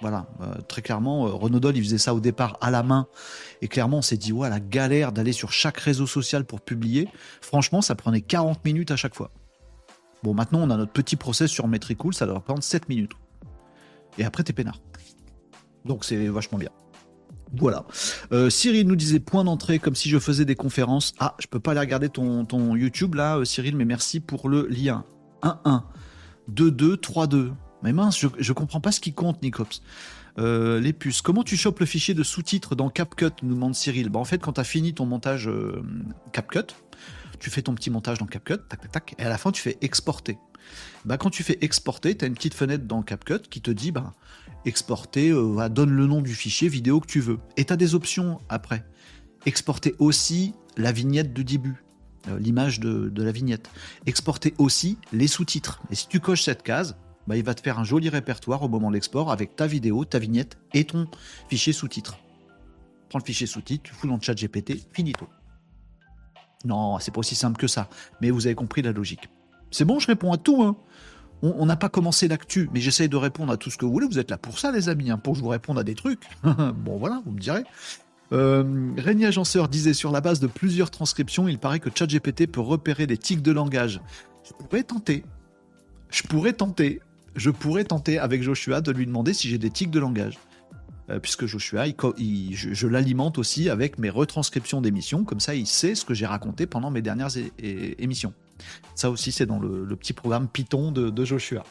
voilà, 0.00 0.26
euh, 0.40 0.54
très 0.66 0.82
clairement, 0.82 1.26
euh, 1.26 1.30
Renaudol, 1.30 1.76
il 1.76 1.84
faisait 1.84 1.98
ça 1.98 2.14
au 2.14 2.20
départ 2.20 2.58
à 2.60 2.70
la 2.70 2.82
main. 2.82 3.06
Et 3.60 3.68
clairement, 3.68 3.98
on 3.98 4.02
s'est 4.02 4.16
dit, 4.16 4.32
ouais, 4.32 4.50
la 4.50 4.60
galère 4.60 5.12
d'aller 5.12 5.32
sur 5.32 5.52
chaque 5.52 5.78
réseau 5.78 6.06
social 6.06 6.44
pour 6.44 6.60
publier. 6.60 7.08
Franchement, 7.40 7.82
ça 7.82 7.94
prenait 7.94 8.20
40 8.20 8.64
minutes 8.64 8.90
à 8.90 8.96
chaque 8.96 9.14
fois. 9.14 9.30
Bon, 10.22 10.34
maintenant, 10.34 10.60
on 10.60 10.70
a 10.70 10.76
notre 10.76 10.92
petit 10.92 11.16
process 11.16 11.50
sur 11.50 11.66
Metricool, 11.66 12.14
ça 12.14 12.26
doit 12.26 12.40
prendre 12.40 12.62
7 12.62 12.88
minutes. 12.88 13.12
Et 14.18 14.24
après, 14.24 14.42
t'es 14.42 14.52
peinard. 14.52 14.80
Donc, 15.84 16.04
c'est 16.04 16.28
vachement 16.28 16.58
bien. 16.58 16.70
Voilà. 17.54 17.84
Euh, 18.32 18.48
Cyril 18.48 18.86
nous 18.86 18.96
disait 18.96 19.20
point 19.20 19.44
d'entrée 19.44 19.78
comme 19.78 19.94
si 19.94 20.08
je 20.08 20.18
faisais 20.18 20.44
des 20.44 20.54
conférences. 20.54 21.12
Ah, 21.18 21.34
je 21.38 21.46
peux 21.46 21.60
pas 21.60 21.72
aller 21.72 21.80
regarder 21.80 22.08
ton, 22.08 22.76
YouTube 22.76 23.14
là, 23.14 23.38
euh, 23.38 23.44
Cyril, 23.44 23.76
mais 23.76 23.84
merci 23.84 24.20
pour 24.20 24.48
le 24.48 24.66
lien. 24.68 25.04
1-1, 25.42 25.82
2-2, 26.50 26.96
3-2. 26.96 27.52
Mais 27.82 27.92
mince, 27.92 28.18
je, 28.18 28.28
je 28.38 28.52
comprends 28.52 28.80
pas 28.80 28.92
ce 28.92 29.00
qui 29.00 29.12
compte, 29.12 29.42
Nicops. 29.42 29.82
Euh, 30.38 30.80
les 30.80 30.94
puces. 30.94 31.20
Comment 31.20 31.42
tu 31.42 31.56
chopes 31.56 31.80
le 31.80 31.86
fichier 31.86 32.14
de 32.14 32.22
sous-titres 32.22 32.74
dans 32.74 32.88
CapCut 32.88 33.32
nous 33.42 33.54
demande 33.54 33.74
Cyril. 33.74 34.08
Bah, 34.08 34.20
en 34.20 34.24
fait, 34.24 34.38
quand 34.38 34.54
tu 34.54 34.60
as 34.60 34.64
fini 34.64 34.94
ton 34.94 35.04
montage 35.04 35.50
CapCut, 36.32 36.74
tu 37.42 37.50
fais 37.50 37.62
ton 37.62 37.74
petit 37.74 37.90
montage 37.90 38.18
dans 38.18 38.26
CapCut, 38.26 38.58
tac, 38.68 38.80
tac, 38.80 38.92
tac, 38.92 39.14
et 39.18 39.24
à 39.24 39.28
la 39.28 39.36
fin, 39.36 39.50
tu 39.50 39.60
fais 39.60 39.76
exporter. 39.80 40.38
Bah, 41.04 41.18
quand 41.18 41.28
tu 41.28 41.42
fais 41.42 41.58
exporter, 41.60 42.16
tu 42.16 42.24
as 42.24 42.28
une 42.28 42.34
petite 42.34 42.54
fenêtre 42.54 42.84
dans 42.84 43.02
CapCut 43.02 43.40
qui 43.50 43.60
te 43.60 43.72
dit 43.72 43.90
bah, 43.90 44.12
exporter, 44.64 45.30
euh, 45.30 45.68
donne 45.68 45.90
le 45.90 46.06
nom 46.06 46.22
du 46.22 46.36
fichier 46.36 46.68
vidéo 46.68 47.00
que 47.00 47.08
tu 47.08 47.18
veux. 47.18 47.40
Et 47.56 47.64
tu 47.64 47.72
as 47.72 47.76
des 47.76 47.96
options 47.96 48.40
après. 48.48 48.84
Exporter 49.44 49.96
aussi 49.98 50.54
la 50.76 50.92
vignette 50.92 51.32
de 51.32 51.42
début, 51.42 51.82
euh, 52.28 52.38
l'image 52.38 52.78
de, 52.78 53.10
la 53.20 53.32
vignette. 53.32 53.68
Exporter 54.06 54.54
aussi 54.58 54.96
les 55.12 55.26
sous-titres. 55.26 55.82
Et 55.90 55.96
si 55.96 56.06
tu 56.06 56.20
coches 56.20 56.42
cette 56.42 56.62
case, 56.62 56.96
bah, 57.26 57.36
il 57.36 57.42
va 57.42 57.54
te 57.54 57.60
faire 57.60 57.80
un 57.80 57.84
joli 57.84 58.08
répertoire 58.08 58.62
au 58.62 58.68
moment 58.68 58.88
de 58.88 58.94
l'export 58.94 59.32
avec 59.32 59.56
ta 59.56 59.66
vidéo, 59.66 60.04
ta 60.04 60.20
vignette 60.20 60.58
et 60.74 60.84
ton 60.84 61.08
fichier 61.48 61.72
sous-titre. 61.72 62.18
Prends 63.08 63.18
le 63.18 63.24
fichier 63.24 63.48
sous-titre, 63.48 63.82
tu 63.82 63.94
fous 63.94 64.06
dans 64.06 64.14
le 64.14 64.22
chat 64.22 64.34
GPT, 64.34 64.74
finito. 64.92 65.26
Non, 66.64 66.98
c'est 66.98 67.12
pas 67.12 67.20
aussi 67.20 67.34
simple 67.34 67.58
que 67.58 67.66
ça, 67.66 67.88
mais 68.20 68.30
vous 68.30 68.46
avez 68.46 68.54
compris 68.54 68.82
la 68.82 68.92
logique. 68.92 69.28
C'est 69.70 69.84
bon, 69.84 69.98
je 69.98 70.06
réponds 70.06 70.32
à 70.32 70.36
tout. 70.36 70.62
Hein. 70.62 70.76
On 71.42 71.66
n'a 71.66 71.76
pas 71.76 71.88
commencé 71.88 72.28
l'actu, 72.28 72.70
mais 72.72 72.80
j'essaye 72.80 73.08
de 73.08 73.16
répondre 73.16 73.52
à 73.52 73.56
tout 73.56 73.68
ce 73.68 73.76
que 73.76 73.84
vous 73.84 73.90
voulez. 73.90 74.06
Vous 74.06 74.20
êtes 74.20 74.30
là 74.30 74.38
pour 74.38 74.60
ça, 74.60 74.70
les 74.70 74.88
amis, 74.88 75.10
hein, 75.10 75.18
pour 75.18 75.32
que 75.32 75.38
je 75.38 75.42
vous 75.42 75.48
réponde 75.48 75.76
à 75.76 75.82
des 75.82 75.96
trucs. 75.96 76.22
bon, 76.44 76.98
voilà, 76.98 77.20
vous 77.26 77.32
me 77.32 77.40
direz. 77.40 77.64
Euh, 78.32 78.94
Agenceur 79.26 79.68
disait 79.68 79.92
sur 79.92 80.12
la 80.12 80.20
base 80.20 80.38
de 80.38 80.46
plusieurs 80.46 80.90
transcriptions, 80.90 81.48
il 81.48 81.58
paraît 81.58 81.80
que 81.80 81.90
ChatGPT 81.92 82.46
peut 82.46 82.60
repérer 82.60 83.06
des 83.06 83.18
tics 83.18 83.42
de 83.42 83.50
langage. 83.50 84.00
Je 84.44 84.52
pourrais 84.52 84.84
tenter. 84.84 85.24
Je 86.10 86.22
pourrais 86.22 86.52
tenter. 86.52 87.00
Je 87.34 87.50
pourrais 87.50 87.84
tenter 87.84 88.18
avec 88.18 88.42
Joshua 88.42 88.80
de 88.80 88.92
lui 88.92 89.06
demander 89.06 89.34
si 89.34 89.48
j'ai 89.48 89.58
des 89.58 89.70
tics 89.70 89.90
de 89.90 89.98
langage. 89.98 90.38
Euh, 91.12 91.18
puisque 91.18 91.46
Joshua, 91.46 91.84
je, 91.88 92.86
l'alimente 92.86 93.38
aussi 93.38 93.68
avec 93.68 93.98
mes 93.98 94.10
retranscriptions 94.10 94.80
d'émissions, 94.80 95.24
comme 95.24 95.40
ça 95.40 95.54
il 95.54 95.66
sait 95.66 95.94
ce 95.94 96.04
que 96.04 96.14
j'ai 96.14 96.26
raconté 96.26 96.66
pendant 96.66 96.90
mes 96.90 97.02
dernières 97.02 97.30
émissions. 97.58 98.32
Ça 98.94 99.10
aussi, 99.10 99.32
c'est 99.32 99.46
dans 99.46 99.58
le, 99.58 99.96
petit 99.96 100.12
programme 100.12 100.48
Python 100.48 100.92
de, 100.92 101.24
Joshua. 101.24 101.64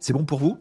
C'est 0.00 0.12
bon 0.12 0.24
pour 0.24 0.38
vous? 0.38 0.58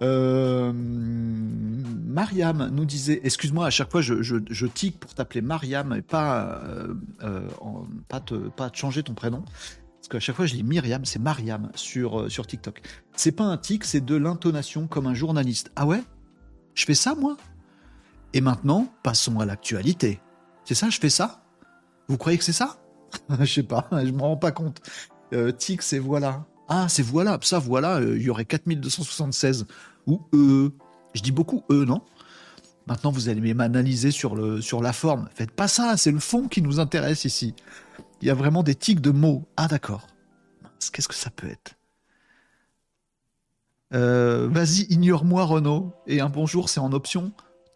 Euh, 0.00 0.72
Mariam 0.72 2.70
nous 2.72 2.84
disait, 2.84 3.20
excuse-moi, 3.24 3.66
à 3.66 3.70
chaque 3.70 3.90
fois 3.90 4.00
je, 4.00 4.66
tic 4.66 5.00
pour 5.00 5.14
t'appeler 5.14 5.40
Mariam 5.40 5.94
et 5.94 6.02
pas, 6.02 6.60
euh, 7.22 7.48
pas, 8.08 8.20
te, 8.20 8.34
pas 8.34 8.70
changer 8.72 9.02
ton 9.02 9.14
prénom. 9.14 9.42
Parce 9.96 10.08
qu'à 10.10 10.20
chaque 10.20 10.36
fois 10.36 10.46
je 10.46 10.54
dis 10.54 10.62
Myriam, 10.62 11.04
c'est 11.04 11.18
Mariam 11.18 11.70
sur, 11.74 12.30
sur 12.30 12.46
TikTok. 12.46 12.82
C'est 13.16 13.32
pas 13.32 13.44
un 13.44 13.56
tic, 13.56 13.84
c'est 13.84 14.04
de 14.04 14.16
l'intonation 14.16 14.86
comme 14.86 15.06
un 15.06 15.14
journaliste. 15.14 15.72
Ah 15.74 15.86
ouais? 15.86 16.02
Je 16.78 16.84
fais 16.84 16.94
ça, 16.94 17.16
moi 17.16 17.36
Et 18.32 18.40
maintenant, 18.40 18.86
passons 19.02 19.40
à 19.40 19.44
l'actualité. 19.44 20.20
C'est 20.64 20.76
ça, 20.76 20.88
je 20.90 21.00
fais 21.00 21.10
ça? 21.10 21.42
Vous 22.06 22.16
croyez 22.16 22.38
que 22.38 22.44
c'est 22.44 22.52
ça? 22.52 22.78
Je 23.40 23.46
sais 23.46 23.62
pas, 23.62 23.88
je 23.92 24.10
me 24.10 24.20
rends 24.20 24.36
pas 24.36 24.52
compte. 24.52 24.82
Euh, 25.32 25.50
tic, 25.50 25.80
c'est 25.82 25.98
voilà. 25.98 26.44
Ah, 26.68 26.86
c'est 26.88 27.02
voilà, 27.02 27.38
ça, 27.42 27.58
voilà, 27.58 27.96
euh, 27.96 28.16
il 28.16 28.22
y 28.22 28.30
aurait 28.30 28.44
4276. 28.44 29.66
Ou 30.06 30.20
E. 30.34 30.70
Je 31.14 31.22
dis 31.22 31.32
beaucoup 31.32 31.64
E, 31.70 31.84
non? 31.84 32.02
Maintenant, 32.86 33.10
vous 33.10 33.28
allez 33.30 33.54
m'analyser 33.54 34.10
sur, 34.10 34.62
sur 34.62 34.82
la 34.82 34.92
forme. 34.92 35.28
Faites 35.34 35.50
pas 35.50 35.68
ça, 35.68 35.96
c'est 35.96 36.12
le 36.12 36.20
fond 36.20 36.48
qui 36.48 36.62
nous 36.62 36.80
intéresse 36.80 37.24
ici. 37.24 37.54
Il 38.20 38.28
y 38.28 38.30
a 38.30 38.34
vraiment 38.34 38.62
des 38.62 38.74
tics 38.74 39.00
de 39.00 39.10
mots. 39.10 39.48
Ah, 39.56 39.68
d'accord. 39.68 40.06
Qu'est-ce 40.92 41.08
que 41.08 41.14
ça 41.14 41.30
peut 41.30 41.48
être? 41.48 41.77
Euh, 43.94 44.48
vas-y, 44.50 44.86
ignore-moi, 44.90 45.44
Renaud. 45.44 45.92
Et 46.06 46.20
un 46.20 46.28
bonjour, 46.28 46.68
c'est 46.68 46.80
en 46.80 46.92
option. 46.92 47.32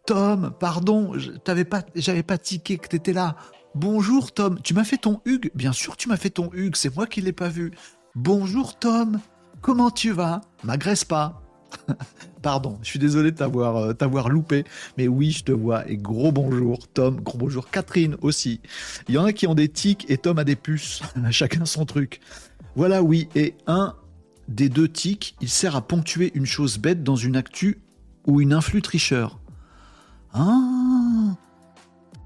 Tom, 0.07 0.53
pardon, 0.59 1.13
j'avais 1.17 1.65
pas, 1.65 2.39
tiqué 2.39 2.79
que 2.79 2.89
t'étais 2.89 3.13
là. 3.13 3.37
Bonjour, 3.75 4.33
Tom. 4.33 4.59
Tu 4.63 4.75
m'as 4.75 4.85
fait 4.85 4.99
ton 4.99 5.21
Hugues 5.25 5.51
Bien 5.55 5.73
sûr, 5.73 5.97
tu 5.97 6.09
m'as 6.09 6.17
fait 6.17 6.31
ton 6.31 6.51
Hugues. 6.53 6.77
C'est 6.77 6.95
moi 6.95 7.07
qui 7.07 7.21
l'ai 7.21 7.33
pas 7.33 7.49
vu. 7.49 7.71
Bonjour, 8.15 8.79
Tom. 8.79 9.21
Comment 9.61 9.91
tu 9.91 10.11
vas? 10.11 10.41
M'agresse 10.65 11.05
pas. 11.05 11.41
Pardon, 12.43 12.79
je 12.83 12.89
suis 12.89 12.99
désolé 12.99 13.31
de 13.31 13.37
t'avoir, 13.37 13.77
euh, 13.77 13.93
t'avoir 13.95 14.29
loupé, 14.29 14.65
mais 14.99 15.09
oui, 15.09 15.31
je 15.31 15.45
te 15.45 15.53
vois. 15.53 15.89
Et 15.89 15.97
gros 15.97 16.33
bonjour, 16.33 16.89
Tom. 16.89 17.21
Gros 17.21 17.39
bonjour, 17.39 17.71
Catherine 17.71 18.17
aussi. 18.21 18.61
Il 19.09 19.15
y 19.15 19.19
en 19.19 19.25
a 19.25 19.33
qui 19.33 19.47
ont 19.47 19.55
des 19.55 19.69
tics 19.69 20.11
et 20.11 20.19
Tom 20.19 20.39
a 20.39 20.45
des 20.45 20.57
puces. 20.57 21.01
Chacun 21.31 21.65
son 21.65 21.87
truc. 21.87 22.21
Voilà, 22.75 23.03
oui. 23.03 23.29
Et 23.35 23.55
un 23.67 23.95
des 24.49 24.69
deux 24.69 24.89
tics, 24.89 25.37
il 25.41 25.49
sert 25.49 25.77
à 25.77 25.83
ponctuer 25.83 26.33
une 26.35 26.47
chose 26.47 26.79
bête 26.79 27.03
dans 27.03 27.17
une 27.17 27.37
actu 27.37 27.81
ou 28.27 28.41
une 28.41 28.53
influx 28.53 28.83
tricheur. 28.83 29.39
Ah 30.33 31.35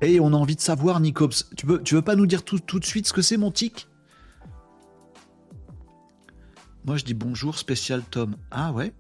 Et 0.01 0.21
on 0.21 0.33
a 0.33 0.37
envie 0.37 0.57
de 0.57 0.61
savoir, 0.61 1.01
Nicops. 1.01 1.51
Tu 1.57 1.67
veux, 1.67 1.83
tu 1.83 1.95
veux 1.95 2.03
pas 2.03 2.17
nous 2.17 2.27
dire 2.27 2.45
tout, 2.45 2.59
tout 2.59 2.79
de 2.79 2.85
suite 2.85 3.07
ce 3.07 3.13
que 3.13 3.23
c'est 3.23 3.37
mon 3.37 3.51
tic? 3.51 3.89
Moi 6.85 6.97
je 6.97 7.05
dis 7.05 7.15
bonjour, 7.15 7.59
spécial 7.59 8.03
Tom. 8.11 8.37
Ah 8.53 8.73
ouais? 8.73 8.93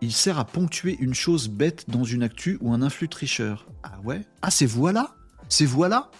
Il 0.00 0.12
sert 0.12 0.38
à 0.38 0.44
ponctuer 0.44 0.96
une 1.00 1.14
chose 1.14 1.48
bête 1.48 1.88
dans 1.88 2.04
une 2.04 2.22
actu 2.22 2.58
ou 2.60 2.72
un 2.72 2.82
influx 2.82 3.08
tricheur. 3.08 3.66
Ah 3.82 3.98
ouais? 4.04 4.24
Ah 4.40 4.50
c'est 4.50 4.66
voilà? 4.66 5.16
C'est 5.48 5.64
voilà? 5.64 6.10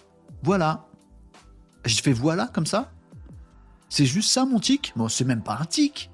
Voilà. 0.43 0.89
Je 1.85 2.03
fais 2.03 2.13
voilà 2.13 2.49
comme 2.49 2.67
ça? 2.67 2.94
C'est 3.95 4.07
juste 4.07 4.33
ça 4.33 4.45
mon 4.45 4.59
tic? 4.59 4.93
Bon, 4.97 5.09
c'est 5.09 5.25
même 5.25 5.45
pas 5.45 5.57
un 5.61 5.67
tic. 5.67 6.11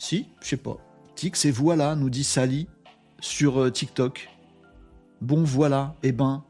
Si, 0.00 0.26
je 0.42 0.48
sais 0.48 0.56
pas. 0.56 0.78
Tic, 1.14 1.36
c'est 1.36 1.52
voilà, 1.52 1.94
nous 1.94 2.10
dit 2.10 2.24
Sally 2.24 2.66
sur 3.20 3.60
euh, 3.60 3.70
TikTok. 3.70 4.28
Bon, 5.20 5.44
voilà, 5.44 5.94
eh 6.02 6.10
ben. 6.10 6.42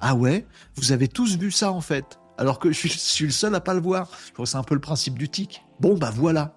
Ah 0.00 0.16
ouais, 0.16 0.48
vous 0.74 0.90
avez 0.90 1.06
tous 1.06 1.38
vu 1.38 1.52
ça 1.52 1.70
en 1.70 1.80
fait. 1.80 2.18
Alors 2.38 2.58
que 2.58 2.72
je 2.72 2.88
suis, 2.88 3.24
le 3.24 3.30
seul 3.30 3.54
à 3.54 3.60
pas 3.60 3.72
le 3.72 3.80
voir. 3.80 4.10
Je 4.26 4.32
crois 4.32 4.46
que 4.46 4.50
c'est 4.50 4.56
un 4.56 4.64
peu 4.64 4.74
le 4.74 4.80
principe 4.80 5.16
du 5.16 5.28
tic. 5.28 5.62
Bon, 5.78 5.96
bah 5.96 6.10
voilà. 6.12 6.56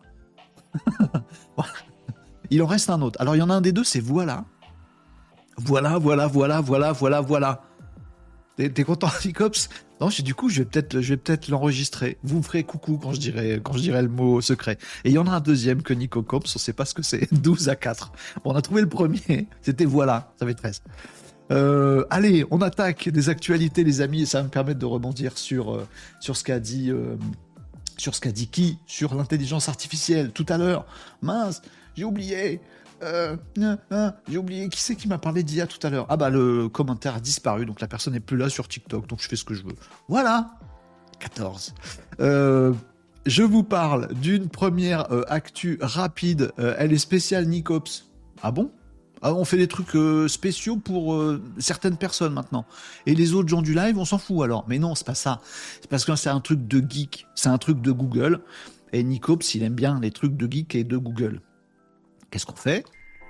il 2.49 2.63
en 2.63 2.65
reste 2.65 2.89
un 2.89 3.03
autre. 3.03 3.21
Alors 3.21 3.35
il 3.35 3.39
y 3.39 3.43
en 3.43 3.51
a 3.51 3.53
un 3.53 3.61
des 3.61 3.71
deux, 3.71 3.83
c'est 3.83 3.99
voilà. 3.99 4.45
Voilà, 5.57 5.99
voilà, 5.99 6.25
voilà, 6.25 6.59
voilà, 6.59 6.91
voilà, 6.91 7.21
voilà. 7.21 7.61
T'es 8.55 8.83
content, 8.83 9.09
Ticops? 9.21 9.69
Non, 10.01 10.07
du 10.07 10.33
coup, 10.33 10.49
je 10.49 10.63
vais 10.63 10.65
peut-être, 10.65 10.99
je 10.99 11.13
vais 11.13 11.17
peut-être 11.17 11.47
l'enregistrer. 11.47 12.17
Vous 12.23 12.37
me 12.37 12.41
ferez 12.41 12.63
coucou 12.63 12.97
quand 12.97 13.13
je 13.13 13.19
dirai, 13.19 13.61
quand 13.63 13.73
je 13.73 13.81
dirai 13.81 14.01
le 14.01 14.07
mot 14.07 14.41
secret. 14.41 14.79
Et 15.05 15.09
il 15.09 15.13
y 15.13 15.19
en 15.19 15.27
a 15.27 15.31
un 15.31 15.39
deuxième 15.39 15.83
que 15.83 15.93
Nico 15.93 16.23
Cops, 16.23 16.55
on 16.55 16.59
sait 16.59 16.73
pas 16.73 16.85
ce 16.85 16.95
que 16.95 17.03
c'est. 17.03 17.31
12 17.43 17.69
à 17.69 17.75
4. 17.75 18.11
Bon, 18.43 18.51
on 18.51 18.55
a 18.55 18.63
trouvé 18.63 18.81
le 18.81 18.89
premier. 18.89 19.47
C'était 19.61 19.85
voilà, 19.85 20.33
ça 20.39 20.47
fait 20.47 20.55
13. 20.55 20.81
Euh, 21.51 22.03
allez, 22.09 22.45
on 22.49 22.61
attaque 22.61 23.09
des 23.09 23.29
actualités, 23.29 23.83
les 23.83 24.01
amis, 24.01 24.23
et 24.23 24.25
ça 24.25 24.39
va 24.39 24.45
me 24.45 24.49
permettre 24.49 24.79
de 24.79 24.85
rebondir 24.87 25.37
sur, 25.37 25.75
euh, 25.75 25.87
sur 26.19 26.35
ce 26.35 26.43
qu'a 26.43 26.59
dit, 26.59 26.89
euh, 26.89 27.15
sur 27.97 28.15
ce 28.15 28.21
qu'a 28.21 28.31
dit 28.31 28.47
qui? 28.47 28.79
Sur 28.87 29.13
l'intelligence 29.13 29.69
artificielle 29.69 30.31
tout 30.31 30.47
à 30.49 30.57
l'heure. 30.57 30.87
Mince, 31.21 31.61
j'ai 31.95 32.05
oublié. 32.05 32.59
Euh, 33.03 33.35
j'ai 34.29 34.37
oublié 34.37 34.69
qui 34.69 34.81
c'est 34.81 34.95
qui 34.95 35.07
m'a 35.07 35.17
parlé 35.17 35.43
d'IA 35.43 35.67
tout 35.67 35.79
à 35.85 35.89
l'heure? 35.89 36.05
Ah 36.09 36.17
bah 36.17 36.29
le 36.29 36.69
commentaire 36.69 37.15
a 37.15 37.19
disparu, 37.19 37.65
donc 37.65 37.81
la 37.81 37.87
personne 37.87 38.13
n'est 38.13 38.19
plus 38.19 38.37
là 38.37 38.49
sur 38.49 38.67
TikTok, 38.67 39.07
donc 39.07 39.21
je 39.21 39.27
fais 39.27 39.35
ce 39.35 39.43
que 39.43 39.53
je 39.53 39.63
veux. 39.63 39.75
Voilà 40.07 40.51
14. 41.19 41.73
Euh, 42.19 42.73
je 43.25 43.43
vous 43.43 43.63
parle 43.63 44.13
d'une 44.15 44.49
première 44.49 45.11
euh, 45.11 45.23
actu 45.27 45.77
rapide. 45.81 46.51
elle 46.57 46.93
est 46.93 46.97
spéciale 46.97 47.45
Nicops. 47.47 48.05
Ah 48.41 48.51
bon? 48.51 48.71
Ah, 49.23 49.33
On 49.33 49.45
fait 49.45 49.57
des 49.57 49.67
trucs 49.67 49.95
spéciaux 50.27 50.77
pour 50.77 51.23
certaines 51.59 51.97
personnes 51.97 52.33
maintenant. 52.33 52.65
Et 53.05 53.13
les 53.13 53.33
autres 53.33 53.49
gens 53.49 53.61
du 53.61 53.75
live, 53.75 53.99
on 53.99 54.05
s'en 54.05 54.17
fout 54.17 54.43
alors. 54.43 54.65
Mais 54.67 54.79
non, 54.79 54.95
c'est 54.95 55.05
pas 55.05 55.13
ça. 55.13 55.41
C'est 55.79 55.87
parce 55.87 56.05
que 56.05 56.15
c'est 56.15 56.29
un 56.31 56.39
truc 56.39 56.67
de 56.67 56.83
geek. 56.87 57.27
C'est 57.35 57.49
un 57.49 57.59
truc 57.59 57.81
de 57.81 57.91
Google. 57.91 58.41
Et 58.93 59.03
Nicops, 59.03 59.53
il 59.53 59.61
aime 59.61 59.75
bien 59.75 59.99
les 59.99 60.09
trucs 60.09 60.35
de 60.35 60.51
geek 60.51 60.73
et 60.73 60.83
de 60.83 60.97
Google. 60.97 61.39
Qu'est-ce 62.31 62.45
qu'on 62.45 62.55
fait? 62.55 62.85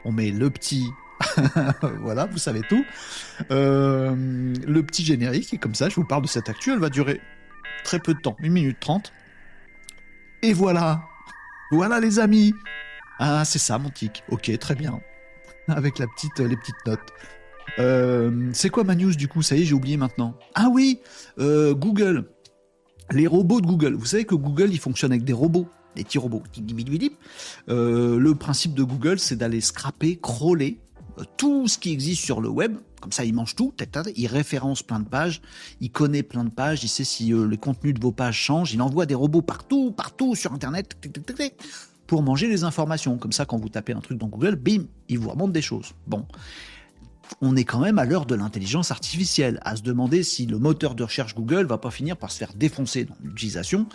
On 0.06 0.12
met 0.12 0.32
le 0.32 0.50
petit 0.50 0.86
voilà, 2.02 2.26
vous 2.26 2.38
savez 2.38 2.62
tout. 2.62 2.84
Euh, 3.52 4.16
le 4.16 4.84
petit 4.84 5.04
générique, 5.04 5.54
et 5.54 5.58
comme 5.58 5.76
ça, 5.76 5.90
je 5.90 5.96
vous 5.96 6.04
parle 6.04 6.24
de 6.24 6.28
cette 6.28 6.50
actu, 6.50 6.72
elle 6.72 6.80
va 6.80 6.90
durer 6.90 7.22
très 7.84 8.00
peu 8.00 8.14
de 8.14 8.20
temps, 8.20 8.36
1 8.44 8.50
minute 8.50 8.80
30. 8.80 9.12
Et 10.44 10.54
voilà 10.54 11.04
Voilà 11.72 12.00
les 12.00 12.20
amis 12.20 12.54
Ah, 13.20 13.46
c'est 13.46 13.60
ça 13.60 13.78
mon 13.78 13.90
tic. 13.90 14.24
Ok, 14.30 14.52
très 14.60 14.76
bien. 14.76 15.00
Avec 15.68 16.00
la 16.00 16.08
petite, 16.08 16.40
les 16.40 16.58
petites 16.58 16.86
notes. 16.86 17.14
Euh, 17.80 18.50
c'est 18.54 18.70
quoi 18.70 18.84
ma 18.84 18.96
news 18.96 19.14
du 19.16 19.28
coup? 19.28 19.42
Ça 19.42 19.56
y 19.56 19.62
est, 19.62 19.66
j'ai 19.66 19.76
oublié 19.76 19.98
maintenant. 19.98 20.36
Ah 20.56 20.68
oui 20.72 21.02
euh, 21.40 21.74
Google. 21.74 22.30
Les 23.12 23.28
robots 23.28 23.62
de 23.62 23.68
Google. 23.68 23.94
Vous 23.94 24.06
savez 24.06 24.26
que 24.26 24.36
Google, 24.36 24.70
il 24.72 24.80
fonctionne 24.80 25.12
avec 25.12 25.24
des 25.24 25.34
robots 25.34 25.68
des 25.96 26.04
petits 26.04 26.18
robots. 26.18 26.44
Euh, 27.70 28.18
le 28.18 28.36
principe 28.36 28.74
de 28.74 28.84
Google, 28.84 29.20
c'est 29.20 29.36
d'aller 29.36 29.62
scraper, 29.62 30.18
crawler 30.22 30.80
euh, 31.20 31.24
tout 31.38 31.68
ce 31.68 31.78
qui 31.78 31.92
existe 31.92 32.24
sur 32.24 32.42
le 32.42 32.50
web. 32.50 32.78
Comme 33.02 33.12
ça, 33.12 33.26
il 33.26 33.34
mange 33.34 33.56
tout. 33.56 33.74
Il 34.16 34.28
référence 34.28 34.84
plein 34.84 35.00
de 35.00 35.08
pages. 35.08 35.42
Il 35.80 35.92
connaît 35.92 36.24
plein 36.24 36.44
de 36.44 36.52
pages. 36.52 36.84
Il 36.84 36.88
sait 36.88 37.04
si 37.04 37.34
euh, 37.34 37.48
les 37.48 37.58
contenus 37.58 37.94
de 37.94 38.00
vos 38.00 38.12
pages 38.12 38.38
changent. 38.38 38.74
Il 38.74 38.82
envoie 38.82 39.06
des 39.06 39.16
robots 39.16 39.42
partout, 39.42 39.92
partout 39.92 40.36
sur 40.36 40.54
Internet 40.54 40.96
pour 42.06 42.24
manger 42.24 42.48
les 42.48 42.64
informations. 42.64 43.18
Comme 43.18 43.32
ça, 43.32 43.46
quand 43.46 43.58
vous 43.58 43.70
tapez 43.70 43.94
un 43.94 44.02
truc 44.02 44.18
dans 44.18 44.28
Google, 44.28 44.56
bim, 44.56 44.84
il 45.10 45.18
vous 45.18 45.30
remonte 45.30 45.54
des 45.54 45.62
choses. 45.62 45.94
Bon 46.08 46.26
on 47.40 47.56
est 47.56 47.64
quand 47.64 47.80
même 47.80 48.00
à 48.00 48.06
l'heure 48.06 48.26
de 48.26 48.36
l'intelligence 48.36 48.92
artificielle, 48.92 49.60
à 49.64 49.76
se 49.76 49.82
demander 49.82 50.24
si 50.24 50.46
le 50.46 50.60
moteur 50.60 50.96
de 50.96 51.04
recherche 51.04 51.36
Google 51.36 51.66
va 51.66 51.78
pas 51.78 51.92
finir 51.92 52.18
par 52.18 52.32
se 52.32 52.38
faire 52.38 52.54
défoncer 52.54 53.06
dans 53.06 53.16
l'utilisation 53.24 53.88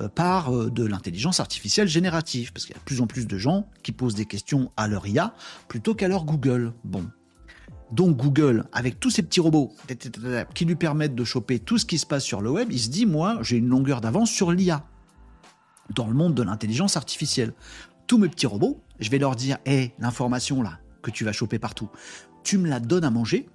euh, 0.00 0.08
par 0.08 0.54
euh, 0.54 0.70
de 0.70 0.84
l'intelligence 0.84 1.40
artificielle 1.40 1.88
générative, 1.88 2.52
parce 2.52 2.66
qu'il 2.66 2.74
y 2.74 2.76
a 2.76 2.80
de 2.80 2.84
plus 2.84 3.00
en 3.00 3.06
plus 3.06 3.26
de 3.26 3.38
gens 3.38 3.68
qui 3.82 3.92
posent 3.92 4.14
des 4.14 4.26
questions 4.26 4.70
à 4.76 4.88
leur 4.88 5.06
IA 5.06 5.34
plutôt 5.68 5.94
qu'à 5.94 6.08
leur 6.08 6.24
Google. 6.24 6.72
Bon. 6.84 7.04
Donc 7.90 8.16
Google, 8.16 8.64
avec 8.72 9.00
tous 9.00 9.10
ces 9.10 9.22
petits 9.22 9.40
robots 9.40 9.74
qui 10.54 10.64
lui 10.64 10.76
permettent 10.76 11.14
de 11.14 11.24
choper 11.24 11.58
tout 11.58 11.76
ce 11.76 11.84
qui 11.84 11.98
se 11.98 12.06
passe 12.06 12.24
sur 12.24 12.40
le 12.40 12.50
web, 12.50 12.68
il 12.70 12.80
se 12.80 12.88
dit, 12.88 13.04
moi, 13.04 13.38
j'ai 13.42 13.58
une 13.58 13.68
longueur 13.68 14.00
d'avance 14.00 14.30
sur 14.30 14.50
l'IA, 14.50 14.86
dans 15.94 16.06
le 16.06 16.14
monde 16.14 16.34
de 16.34 16.42
l'intelligence 16.42 16.96
artificielle. 16.96 17.52
Tous 18.06 18.16
mes 18.16 18.28
petits 18.28 18.46
robots, 18.46 18.80
je 18.98 19.10
vais 19.10 19.18
leur 19.18 19.36
dire, 19.36 19.58
hé, 19.66 19.92
l'information 19.98 20.62
là, 20.62 20.78
que 21.02 21.10
tu 21.10 21.24
vas 21.24 21.32
choper 21.32 21.58
partout 21.58 21.90
tu 22.42 22.58
me 22.58 22.68
la 22.68 22.80
donnes 22.80 23.04
à 23.04 23.10
manger 23.10 23.48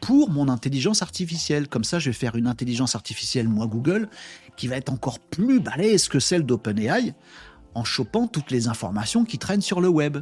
pour 0.00 0.30
mon 0.30 0.48
intelligence 0.48 1.02
artificielle. 1.02 1.68
Comme 1.68 1.84
ça, 1.84 1.98
je 1.98 2.10
vais 2.10 2.14
faire 2.14 2.36
une 2.36 2.46
intelligence 2.46 2.94
artificielle, 2.94 3.48
moi 3.48 3.66
Google, 3.66 4.08
qui 4.56 4.68
va 4.68 4.76
être 4.76 4.92
encore 4.92 5.18
plus 5.18 5.60
balèze 5.60 6.08
que 6.08 6.20
celle 6.20 6.44
d'OpenAI 6.44 7.14
en 7.74 7.84
chopant 7.84 8.26
toutes 8.26 8.50
les 8.50 8.68
informations 8.68 9.24
qui 9.24 9.38
traînent 9.38 9.62
sur 9.62 9.80
le 9.80 9.88
web. 9.88 10.18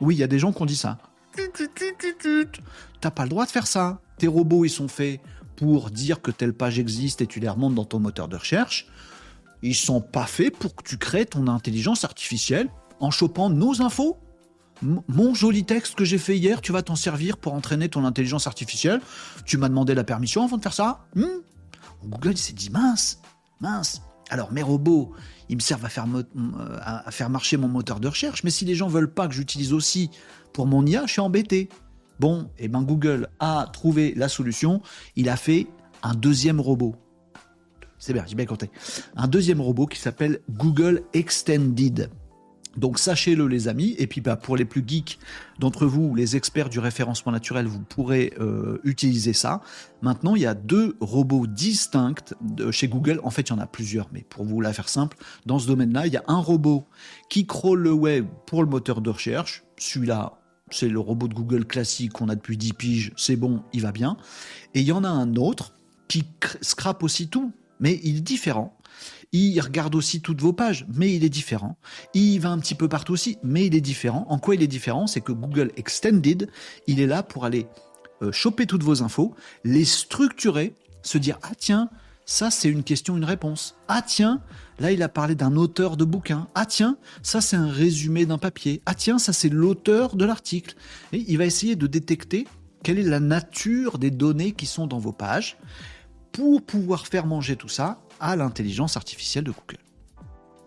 Oui, 0.00 0.16
il 0.16 0.18
y 0.18 0.22
a 0.22 0.26
des 0.26 0.38
gens 0.38 0.52
qui 0.52 0.62
ont 0.62 0.66
dit 0.66 0.76
ça. 0.76 0.98
T'as 3.00 3.10
pas 3.10 3.24
le 3.24 3.28
droit 3.28 3.46
de 3.46 3.50
faire 3.50 3.66
ça. 3.66 4.00
Tes 4.18 4.26
robots, 4.26 4.64
ils 4.64 4.70
sont 4.70 4.88
faits 4.88 5.20
pour 5.56 5.90
dire 5.90 6.20
que 6.20 6.30
telle 6.30 6.52
page 6.52 6.78
existe 6.78 7.20
et 7.20 7.26
tu 7.26 7.40
les 7.40 7.48
remontes 7.48 7.74
dans 7.74 7.84
ton 7.84 8.00
moteur 8.00 8.28
de 8.28 8.36
recherche. 8.36 8.86
Ils 9.62 9.74
sont 9.74 10.00
pas 10.00 10.26
faits 10.26 10.56
pour 10.56 10.74
que 10.74 10.82
tu 10.82 10.98
crées 10.98 11.26
ton 11.26 11.46
intelligence 11.48 12.04
artificielle 12.04 12.68
en 13.00 13.10
chopant 13.10 13.50
nos 13.50 13.82
infos 13.82 14.18
mon 14.82 15.34
joli 15.34 15.64
texte 15.64 15.94
que 15.94 16.04
j'ai 16.04 16.18
fait 16.18 16.36
hier, 16.36 16.60
tu 16.60 16.72
vas 16.72 16.82
t'en 16.82 16.96
servir 16.96 17.38
pour 17.38 17.54
entraîner 17.54 17.88
ton 17.88 18.04
intelligence 18.04 18.46
artificielle. 18.46 19.00
Tu 19.44 19.56
m'as 19.56 19.68
demandé 19.68 19.94
la 19.94 20.04
permission 20.04 20.44
avant 20.44 20.56
de 20.56 20.62
faire 20.62 20.74
ça 20.74 21.06
hmm 21.14 21.42
Google 22.06 22.36
s'est 22.36 22.52
dit 22.52 22.68
mince, 22.68 23.20
mince. 23.60 24.02
Alors 24.28 24.52
mes 24.52 24.62
robots, 24.62 25.12
ils 25.48 25.56
me 25.56 25.60
servent 25.60 25.84
à 25.84 25.88
faire, 25.88 26.06
euh, 26.14 26.78
à 26.80 27.10
faire 27.10 27.30
marcher 27.30 27.56
mon 27.56 27.68
moteur 27.68 28.00
de 28.00 28.08
recherche, 28.08 28.44
mais 28.44 28.50
si 28.50 28.64
les 28.64 28.74
gens 28.74 28.88
veulent 28.88 29.12
pas 29.12 29.26
que 29.26 29.34
j'utilise 29.34 29.72
aussi 29.72 30.10
pour 30.52 30.66
mon 30.66 30.84
IA, 30.84 31.06
je 31.06 31.12
suis 31.12 31.20
embêté. 31.20 31.68
Bon, 32.20 32.50
et 32.58 32.64
eh 32.64 32.68
ben 32.68 32.82
Google 32.82 33.28
a 33.40 33.68
trouvé 33.72 34.14
la 34.16 34.28
solution. 34.28 34.82
Il 35.16 35.28
a 35.28 35.36
fait 35.36 35.66
un 36.02 36.14
deuxième 36.14 36.60
robot. 36.60 36.94
C'est 37.98 38.12
bien, 38.12 38.24
j'ai 38.26 38.34
bien 38.34 38.46
compté. 38.46 38.70
Un 39.16 39.28
deuxième 39.28 39.60
robot 39.60 39.86
qui 39.86 39.98
s'appelle 39.98 40.40
Google 40.50 41.02
Extended. 41.12 42.10
Donc 42.76 42.98
sachez-le 42.98 43.46
les 43.46 43.68
amis, 43.68 43.94
et 43.98 44.06
puis 44.06 44.20
bah, 44.20 44.36
pour 44.36 44.56
les 44.56 44.64
plus 44.64 44.82
geeks 44.86 45.18
d'entre 45.58 45.86
vous, 45.86 46.14
les 46.14 46.36
experts 46.36 46.68
du 46.68 46.78
référencement 46.78 47.32
naturel, 47.32 47.66
vous 47.66 47.80
pourrez 47.80 48.32
euh, 48.40 48.78
utiliser 48.84 49.32
ça. 49.32 49.60
Maintenant, 50.02 50.34
il 50.34 50.42
y 50.42 50.46
a 50.46 50.54
deux 50.54 50.96
robots 51.00 51.46
distincts 51.46 52.34
chez 52.70 52.88
Google. 52.88 53.20
En 53.22 53.30
fait, 53.30 53.42
il 53.42 53.50
y 53.50 53.52
en 53.52 53.58
a 53.58 53.66
plusieurs, 53.66 54.08
mais 54.12 54.24
pour 54.28 54.44
vous 54.44 54.60
la 54.60 54.72
faire 54.72 54.88
simple, 54.88 55.16
dans 55.46 55.58
ce 55.58 55.66
domaine-là, 55.66 56.06
il 56.06 56.12
y 56.12 56.16
a 56.16 56.24
un 56.26 56.38
robot 56.38 56.86
qui 57.28 57.46
crawl 57.46 57.80
le 57.80 57.92
web 57.92 58.26
pour 58.46 58.62
le 58.62 58.68
moteur 58.68 59.00
de 59.00 59.10
recherche. 59.10 59.64
Celui-là, 59.78 60.38
c'est 60.70 60.88
le 60.88 60.98
robot 60.98 61.28
de 61.28 61.34
Google 61.34 61.64
classique 61.66 62.12
qu'on 62.12 62.28
a 62.28 62.34
depuis 62.34 62.56
10 62.56 62.72
piges, 62.72 63.12
c'est 63.16 63.36
bon, 63.36 63.62
il 63.72 63.82
va 63.82 63.92
bien. 63.92 64.16
Et 64.74 64.80
il 64.80 64.86
y 64.86 64.92
en 64.92 65.04
a 65.04 65.08
un 65.08 65.36
autre 65.36 65.74
qui 66.08 66.24
scrape 66.60 67.02
aussi 67.02 67.28
tout, 67.28 67.52
mais 67.80 68.00
il 68.02 68.18
est 68.18 68.20
différent. 68.20 68.76
Il 69.36 69.60
regarde 69.60 69.96
aussi 69.96 70.20
toutes 70.20 70.40
vos 70.40 70.52
pages, 70.52 70.86
mais 70.94 71.12
il 71.12 71.24
est 71.24 71.28
différent. 71.28 71.76
Il 72.14 72.38
va 72.38 72.50
un 72.50 72.58
petit 72.60 72.76
peu 72.76 72.88
partout 72.88 73.14
aussi, 73.14 73.36
mais 73.42 73.66
il 73.66 73.74
est 73.74 73.80
différent. 73.80 74.26
En 74.28 74.38
quoi 74.38 74.54
il 74.54 74.62
est 74.62 74.68
différent? 74.68 75.08
C'est 75.08 75.22
que 75.22 75.32
Google 75.32 75.72
Extended, 75.76 76.48
il 76.86 77.00
est 77.00 77.08
là 77.08 77.24
pour 77.24 77.44
aller 77.44 77.66
euh, 78.22 78.30
choper 78.30 78.66
toutes 78.66 78.84
vos 78.84 79.02
infos, 79.02 79.34
les 79.64 79.84
structurer, 79.84 80.72
se 81.02 81.18
dire 81.18 81.40
ah 81.42 81.50
tiens, 81.58 81.90
ça 82.26 82.52
c'est 82.52 82.68
une 82.68 82.84
question, 82.84 83.16
une 83.16 83.24
réponse. 83.24 83.74
Ah 83.88 84.02
tiens, 84.06 84.40
là 84.78 84.92
il 84.92 85.02
a 85.02 85.08
parlé 85.08 85.34
d'un 85.34 85.56
auteur 85.56 85.96
de 85.96 86.04
bouquin. 86.04 86.46
Ah 86.54 86.64
tiens, 86.64 86.96
ça 87.24 87.40
c'est 87.40 87.56
un 87.56 87.68
résumé 87.68 88.26
d'un 88.26 88.38
papier. 88.38 88.82
Ah 88.86 88.94
tiens, 88.94 89.18
ça 89.18 89.32
c'est 89.32 89.48
l'auteur 89.48 90.14
de 90.14 90.24
l'article. 90.24 90.76
Et 91.12 91.24
il 91.26 91.38
va 91.38 91.44
essayer 91.44 91.74
de 91.74 91.88
détecter 91.88 92.46
quelle 92.84 93.00
est 93.00 93.02
la 93.02 93.18
nature 93.18 93.98
des 93.98 94.12
données 94.12 94.52
qui 94.52 94.66
sont 94.66 94.86
dans 94.86 95.00
vos 95.00 95.12
pages 95.12 95.56
pour 96.30 96.62
pouvoir 96.62 97.08
faire 97.08 97.26
manger 97.26 97.56
tout 97.56 97.68
ça 97.68 98.03
à 98.20 98.36
l'intelligence 98.36 98.96
artificielle 98.96 99.44
de 99.44 99.52
Google. 99.52 99.84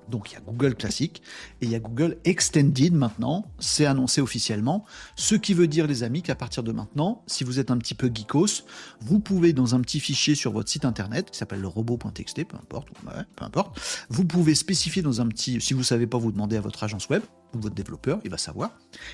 Donc 0.09 0.31
il 0.31 0.35
y 0.35 0.37
a 0.37 0.41
Google 0.41 0.75
classique 0.75 1.21
et 1.61 1.65
il 1.65 1.71
y 1.71 1.75
a 1.75 1.79
Google 1.79 2.17
Extended 2.23 2.93
maintenant, 2.93 3.45
c'est 3.59 3.85
annoncé 3.85 4.21
officiellement, 4.21 4.85
ce 5.15 5.35
qui 5.35 5.53
veut 5.53 5.67
dire 5.67 5.87
les 5.87 6.03
amis 6.03 6.21
qu'à 6.21 6.35
partir 6.35 6.63
de 6.63 6.71
maintenant, 6.71 7.23
si 7.27 7.43
vous 7.43 7.59
êtes 7.59 7.71
un 7.71 7.77
petit 7.77 7.93
peu 7.93 8.09
geekos, 8.13 8.63
vous 9.01 9.19
pouvez 9.19 9.53
dans 9.53 9.75
un 9.75 9.81
petit 9.81 9.99
fichier 9.99 10.35
sur 10.35 10.51
votre 10.51 10.69
site 10.69 10.85
internet 10.85 11.31
qui 11.31 11.37
s'appelle 11.37 11.61
le 11.61 11.67
robot.txt, 11.67 12.45
peu 12.45 12.57
importe, 12.57 12.89
peu 13.35 13.45
importe, 13.45 13.79
vous 14.09 14.25
pouvez 14.25 14.55
spécifier 14.55 15.01
dans 15.01 15.21
un 15.21 15.27
petit, 15.27 15.59
si 15.61 15.73
vous 15.73 15.83
savez 15.83 16.07
pas, 16.07 16.17
vous 16.17 16.31
demandez 16.31 16.57
à 16.57 16.61
votre 16.61 16.83
agence 16.83 17.09
web 17.09 17.23
ou 17.53 17.59
votre 17.59 17.75
développeur, 17.75 18.19
il 18.23 18.31
va 18.31 18.37
savoir. 18.37 18.71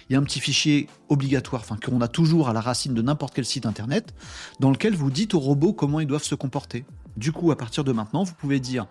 Il 0.10 0.14
y 0.14 0.16
a 0.16 0.20
un 0.20 0.24
petit 0.24 0.40
fichier 0.40 0.88
obligatoire, 1.10 1.62
enfin 1.62 1.78
qu'on 1.78 2.02
a 2.02 2.08
toujours 2.08 2.50
à 2.50 2.54
la 2.54 2.62
racine 2.62 2.94
de 2.94 3.02
n'importe 3.02 3.34
quel 3.34 3.46
site 3.46 3.66
internet, 3.66 4.14
dans 4.60 4.72
lequel 4.72 4.96
vous 4.96 5.12
dites 5.12 5.34
au 5.34 5.40
robot 5.40 5.74
comment 5.74 6.00
ils 6.00 6.08
doivent 6.08 6.24
se 6.24 6.36
comporter. 6.36 6.86
Du 7.18 7.32
coup, 7.32 7.52
à 7.52 7.58
partir 7.58 7.84
de 7.84 7.92
maintenant, 7.92 8.24
vous 8.24 8.34
pouvez 8.34 8.60
dire 8.60 8.88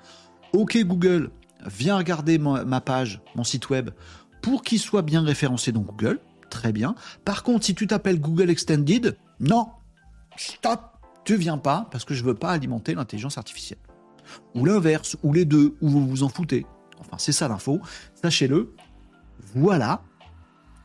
OK 0.52 0.76
Google, 0.78 1.30
viens 1.66 1.96
regarder 1.96 2.38
ma, 2.38 2.80
page, 2.80 3.20
mon 3.34 3.44
site 3.44 3.70
web, 3.70 3.90
pour 4.40 4.62
qu'il 4.62 4.78
soit 4.78 5.02
bien 5.02 5.22
référencé 5.22 5.72
dans 5.72 5.80
Google. 5.80 6.20
Très 6.50 6.72
bien. 6.72 6.94
Par 7.24 7.42
contre, 7.42 7.64
si 7.64 7.74
tu 7.74 7.86
t'appelles 7.86 8.20
Google 8.20 8.50
Extended, 8.50 9.16
non, 9.40 9.68
stop, 10.36 10.80
tu 11.24 11.36
viens 11.36 11.58
pas 11.58 11.88
parce 11.90 12.04
que 12.04 12.14
je 12.14 12.24
veux 12.24 12.34
pas 12.34 12.50
alimenter 12.50 12.94
l'intelligence 12.94 13.38
artificielle. 13.38 13.78
Ou 14.54 14.64
l'inverse, 14.64 15.16
ou 15.22 15.32
les 15.32 15.44
deux, 15.44 15.76
ou 15.80 15.88
vous 15.88 16.06
vous 16.06 16.22
en 16.22 16.28
foutez. 16.28 16.66
Enfin, 17.00 17.16
c'est 17.18 17.32
ça 17.32 17.48
l'info. 17.48 17.80
Sachez-le. 18.22 18.74
Voilà. 19.54 20.02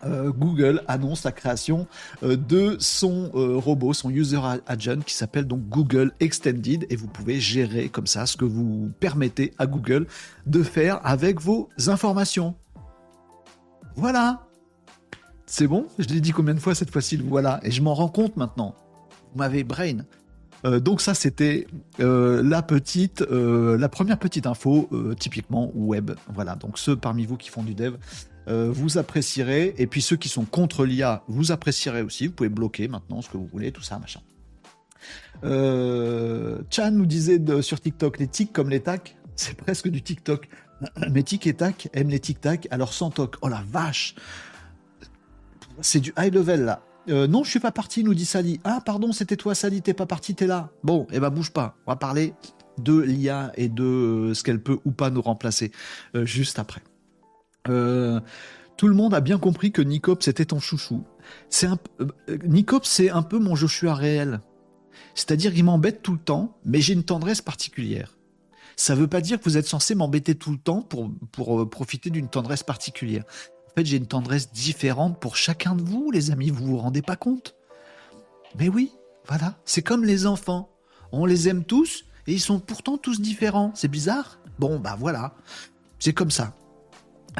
Euh, 0.06 0.32
Google 0.32 0.84
annonce 0.88 1.24
la 1.24 1.32
création 1.32 1.88
euh, 2.22 2.38
de 2.38 2.78
son 2.80 3.32
euh, 3.34 3.56
robot, 3.58 3.94
son 3.94 4.12
user 4.12 4.40
agent 4.68 5.00
qui 5.06 5.16
s'appelle 5.16 5.46
donc 5.46 5.68
Google 5.70 6.12
Extended 6.20 6.86
et 6.90 6.96
vous 6.96 7.08
pouvez 7.08 7.40
gérer 7.40 7.90
comme 7.90 8.06
ça 8.06 8.26
ce 8.26 8.38
que 8.38 8.46
vous 8.46 8.92
permettez 9.00 9.54
à 9.58 9.66
Google 9.66 10.06
de 10.46 10.62
faire 10.62 11.00
avec 11.04 11.42
vos 11.42 11.70
informations. 11.88 12.56
Voilà. 13.96 14.44
C'est 15.48 15.68
bon? 15.68 15.88
Je 15.98 16.08
l'ai 16.10 16.22
dit 16.22 16.32
combien 16.32 16.54
de 16.54 16.60
fois 16.60 16.76
cette 16.76 16.92
fois-ci 16.92 17.18
Voilà. 17.18 17.60
Et 17.64 17.72
je 17.72 17.82
m'en 17.82 17.96
rends 17.96 18.10
compte 18.10 18.38
maintenant. 18.38 18.76
Vous 19.32 19.40
m'avez 19.40 19.64
brain. 19.64 20.06
donc 20.64 21.02
ça 21.02 21.14
c'était 21.14 21.68
la 21.98 22.62
petite, 22.62 23.22
la 23.22 23.90
première 23.90 24.20
petite 24.20 24.46
info 24.46 24.90
typiquement 25.20 25.72
web. 25.74 26.12
Voilà. 26.34 26.56
Donc 26.56 26.78
ceux 26.78 26.96
parmi 26.96 27.26
vous 27.26 27.38
qui 27.38 27.50
font 27.50 27.64
du 27.64 27.74
dev, 27.74 27.96
euh, 28.48 28.72
vous 28.72 28.98
apprécierez. 28.98 29.76
Et 29.78 29.88
puis 29.88 30.02
ceux 30.02 30.16
qui 30.16 30.30
sont 30.30 30.46
contre 30.46 30.86
l'IA, 30.86 31.24
vous 31.28 31.52
apprécierez 31.52 32.02
aussi. 32.02 32.28
Vous 32.28 32.34
pouvez 32.34 32.50
bloquer 32.50 32.88
maintenant 32.88 33.22
ce 33.22 33.30
que 33.30 33.38
vous 33.38 33.48
voulez, 33.48 33.72
tout 33.72 33.82
ça, 33.82 34.00
machin. 34.00 34.22
Euh, 35.44 36.60
Chan 36.70 36.92
nous 36.92 37.06
disait 37.06 37.40
sur 37.62 37.80
TikTok, 37.80 38.20
les 38.20 38.28
tics 38.28 38.54
comme 38.54 38.70
les 38.70 38.82
tacs, 38.82 39.18
c'est 39.36 39.56
presque 39.56 39.90
du 39.90 40.02
TikTok. 40.02 40.48
Mais 41.12 41.24
tic 41.24 41.48
et 41.48 41.56
tac 41.56 41.90
aiment 41.94 42.10
les 42.10 42.20
tic-tac, 42.20 42.68
alors 42.72 42.94
sans 42.94 43.10
toc. 43.10 43.36
Oh 43.42 43.48
la 43.48 43.64
vache 43.68 44.16
C'est 45.82 46.00
du 46.00 46.14
high 46.18 46.34
level 46.34 46.66
là. 46.66 46.82
Euh, 47.10 47.26
non, 47.26 47.44
je 47.44 47.50
suis 47.50 47.62
pas 47.62 47.72
parti, 47.72 48.04
nous 48.04 48.14
dit 48.14 48.26
Sally. 48.26 48.60
Ah, 48.66 48.82
pardon, 48.86 49.14
c'était 49.14 49.38
toi, 49.38 49.56
Sally, 49.56 49.82
t'es 49.82 49.94
pas 49.94 50.06
parti, 50.06 50.36
t'es 50.36 50.46
là. 50.46 50.72
Bon, 50.84 51.08
eh 51.12 51.20
ben 51.20 51.30
bouge 51.30 51.52
pas. 51.52 51.78
On 51.86 51.92
va 51.92 51.96
parler 51.96 52.34
de 52.78 53.00
l'IA 53.00 53.52
et 53.56 53.70
de 53.70 54.34
ce 54.36 54.44
qu'elle 54.44 54.62
peut 54.62 54.78
ou 54.86 54.92
pas 54.92 55.10
nous 55.10 55.22
remplacer 55.22 55.72
juste 56.14 56.60
après. 56.60 56.82
Euh, 57.70 58.20
Tout 58.78 58.88
le 58.88 58.94
monde 58.94 59.16
a 59.16 59.22
bien 59.22 59.40
compris 59.40 59.72
que 59.72 59.82
Nicops 59.82 60.28
était 60.28 60.46
ton 60.46 60.60
chouchou. 60.60 61.04
C'est 61.50 61.66
un, 61.66 61.80
euh, 62.00 62.38
Nicops, 62.46 62.88
c'est 62.88 63.10
un 63.10 63.24
peu 63.24 63.40
mon 63.40 63.56
Joshua 63.56 63.96
réel. 63.96 64.40
C'est-à-dire 65.16 65.52
qu'il 65.52 65.64
m'embête 65.64 66.04
tout 66.04 66.14
le 66.14 66.20
temps, 66.20 66.56
mais 66.64 66.80
j'ai 66.80 66.94
une 66.94 67.04
tendresse 67.04 67.42
particulière. 67.42 68.18
Ça 68.76 68.94
ne 68.94 69.00
veut 69.00 69.08
pas 69.08 69.22
dire 69.22 69.40
que 69.40 69.46
vous 69.46 69.58
êtes 69.58 69.66
censé 69.66 69.96
m'embêter 69.96 70.36
tout 70.36 70.52
le 70.52 70.60
temps 70.60 70.84
pour, 70.84 71.10
pour 71.32 71.60
euh, 71.60 71.68
profiter 71.68 72.12
d'une 72.12 72.30
tendresse 72.30 72.62
particulière. 72.62 73.24
En 73.72 73.74
fait, 73.76 73.86
j'ai 73.86 73.98
une 73.98 74.06
tendresse 74.06 74.52
différente 74.52 75.20
pour 75.20 75.36
chacun 75.36 75.76
de 75.76 75.82
vous, 75.82 76.12
les 76.12 76.30
amis, 76.30 76.52
vous 76.52 76.66
vous 76.66 76.78
rendez 76.78 77.02
pas 77.02 77.16
compte? 77.16 77.56
Mais 78.60 78.70
oui, 78.70 78.92
voilà, 79.28 79.56
c'est 79.66 79.82
comme 79.82 80.06
les 80.06 80.28
enfants. 80.28 80.70
On 81.12 81.26
les 81.26 81.50
aime 81.50 81.64
tous 81.64 82.06
et 82.28 82.34
ils 82.34 82.40
sont 82.40 82.60
pourtant 82.60 82.98
tous 82.98 83.22
différents. 83.22 83.72
C'est 83.74 83.88
bizarre? 83.88 84.40
Bon, 84.60 84.80
bah 84.80 84.96
voilà, 85.00 85.34
c'est 85.98 86.14
comme 86.14 86.32
ça. 86.32 86.54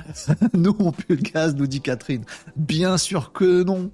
nous, 0.54 0.76
on 0.80 0.92
pue 0.92 1.16
le 1.16 1.22
gaz, 1.22 1.56
nous 1.56 1.68
dit 1.68 1.82
Catherine. 1.82 2.24
Bien 2.56 2.98
sûr 2.98 3.32
que 3.32 3.64
non. 3.64 3.92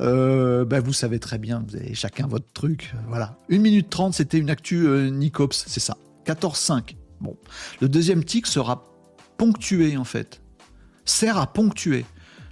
Euh, 0.00 0.64
bah, 0.64 0.80
vous 0.80 0.92
savez 0.92 1.18
très 1.18 1.38
bien, 1.38 1.64
vous 1.68 1.76
avez 1.76 1.94
chacun 1.94 2.26
votre 2.26 2.50
truc. 2.52 2.94
Voilà. 3.08 3.36
1 3.50 3.58
minute 3.58 3.88
30, 3.90 4.14
c'était 4.14 4.38
une 4.38 4.50
actu 4.50 4.86
euh, 4.86 5.10
Nicops, 5.10 5.64
c'est 5.66 5.80
ça. 5.80 5.96
14-5. 6.26 6.96
Bon. 7.20 7.36
Le 7.80 7.88
deuxième 7.88 8.24
tic 8.24 8.46
sera 8.46 8.84
ponctué, 9.36 9.96
en 9.96 10.04
fait. 10.04 10.40
Sert 11.04 11.36
à 11.38 11.52
ponctuer. 11.52 12.04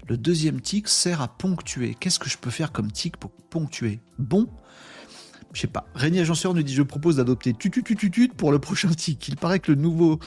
Le 0.09 0.17
deuxième 0.17 0.61
tic 0.61 0.89
sert 0.89 1.21
à 1.21 1.29
ponctuer. 1.29 1.97
Qu'est-ce 1.99 2.19
que 2.19 2.29
je 2.29 2.37
peux 2.37 2.51
faire 2.51 2.73
comme 2.73 2.91
tic 2.91 3.17
pour 3.17 3.31
ponctuer? 3.31 4.01
Bon, 4.19 4.49
je 5.53 5.61
sais 5.63 5.67
pas. 5.67 5.87
Régnier 5.95 6.21
Agenceur 6.21 6.55
nous 6.55 6.63
dit 6.63 6.75
je 6.75 6.83
propose 6.83 7.17
d'adopter 7.17 7.53
tututututut 7.55 8.29
pour 8.29 8.53
le 8.53 8.59
prochain 8.59 8.89
tic. 8.91 9.29
Il 9.29 9.37
paraît 9.37 9.59
que 9.59 9.73
le 9.73 9.81
nouveau 9.81 10.19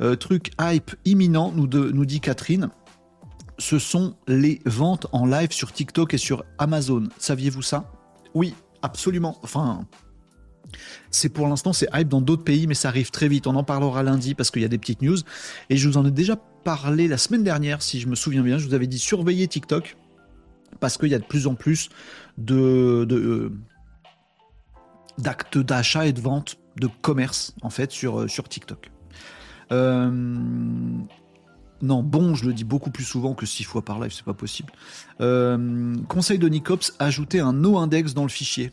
euh, 0.00 0.16
truc 0.16 0.50
hype 0.60 0.94
imminent, 1.04 1.52
nous, 1.52 1.66
nous 1.66 2.06
dit 2.06 2.20
Catherine, 2.20 2.68
ce 3.58 3.78
sont 3.78 4.16
les 4.28 4.60
ventes 4.66 5.06
en 5.12 5.26
live 5.26 5.52
sur 5.52 5.72
TikTok 5.72 6.14
et 6.14 6.18
sur 6.18 6.44
Amazon. 6.58 7.04
Saviez-vous 7.18 7.62
ça? 7.62 7.90
Oui, 8.34 8.54
absolument. 8.82 9.38
Enfin, 9.42 9.86
c'est 11.10 11.30
pour 11.30 11.48
l'instant, 11.48 11.72
c'est 11.72 11.88
hype 11.94 12.08
dans 12.08 12.20
d'autres 12.20 12.44
pays, 12.44 12.66
mais 12.66 12.74
ça 12.74 12.88
arrive 12.88 13.10
très 13.10 13.28
vite. 13.28 13.46
On 13.46 13.56
en 13.56 13.64
parlera 13.64 14.02
lundi 14.02 14.34
parce 14.34 14.50
qu'il 14.50 14.62
y 14.62 14.66
a 14.66 14.68
des 14.68 14.78
petites 14.78 15.02
news. 15.02 15.16
Et 15.70 15.76
je 15.76 15.88
vous 15.88 15.96
en 15.96 16.04
ai 16.04 16.10
déjà 16.10 16.36
parlé 16.36 17.08
la 17.08 17.18
semaine 17.18 17.44
dernière, 17.44 17.82
si 17.82 18.00
je 18.00 18.08
me 18.08 18.14
souviens 18.14 18.42
bien. 18.42 18.58
Je 18.58 18.66
vous 18.66 18.74
avais 18.74 18.86
dit 18.86 18.98
surveiller 18.98 19.48
TikTok 19.48 19.96
parce 20.80 20.98
qu'il 20.98 21.08
y 21.08 21.14
a 21.14 21.18
de 21.18 21.24
plus 21.24 21.46
en 21.46 21.54
plus 21.54 21.88
de, 22.38 23.06
euh, 23.10 23.52
d'actes 25.18 25.58
d'achat 25.58 26.06
et 26.06 26.12
de 26.12 26.20
vente 26.20 26.56
de 26.80 26.88
commerce 27.02 27.54
en 27.62 27.70
fait 27.70 27.90
sur, 27.90 28.20
euh, 28.20 28.28
sur 28.28 28.48
TikTok. 28.48 28.90
Euh, 29.72 30.10
non, 31.82 32.02
bon, 32.02 32.34
je 32.34 32.46
le 32.46 32.54
dis 32.54 32.64
beaucoup 32.64 32.90
plus 32.90 33.04
souvent 33.04 33.34
que 33.34 33.44
six 33.44 33.64
fois 33.64 33.84
par 33.84 34.00
live, 34.00 34.12
c'est 34.12 34.24
pas 34.24 34.34
possible. 34.34 34.72
Euh, 35.20 35.94
conseil 36.08 36.38
de 36.38 36.48
Nicops, 36.48 36.94
ajoutez 36.98 37.40
un 37.40 37.52
no-index 37.52 38.14
dans 38.14 38.22
le 38.22 38.28
fichier. 38.28 38.72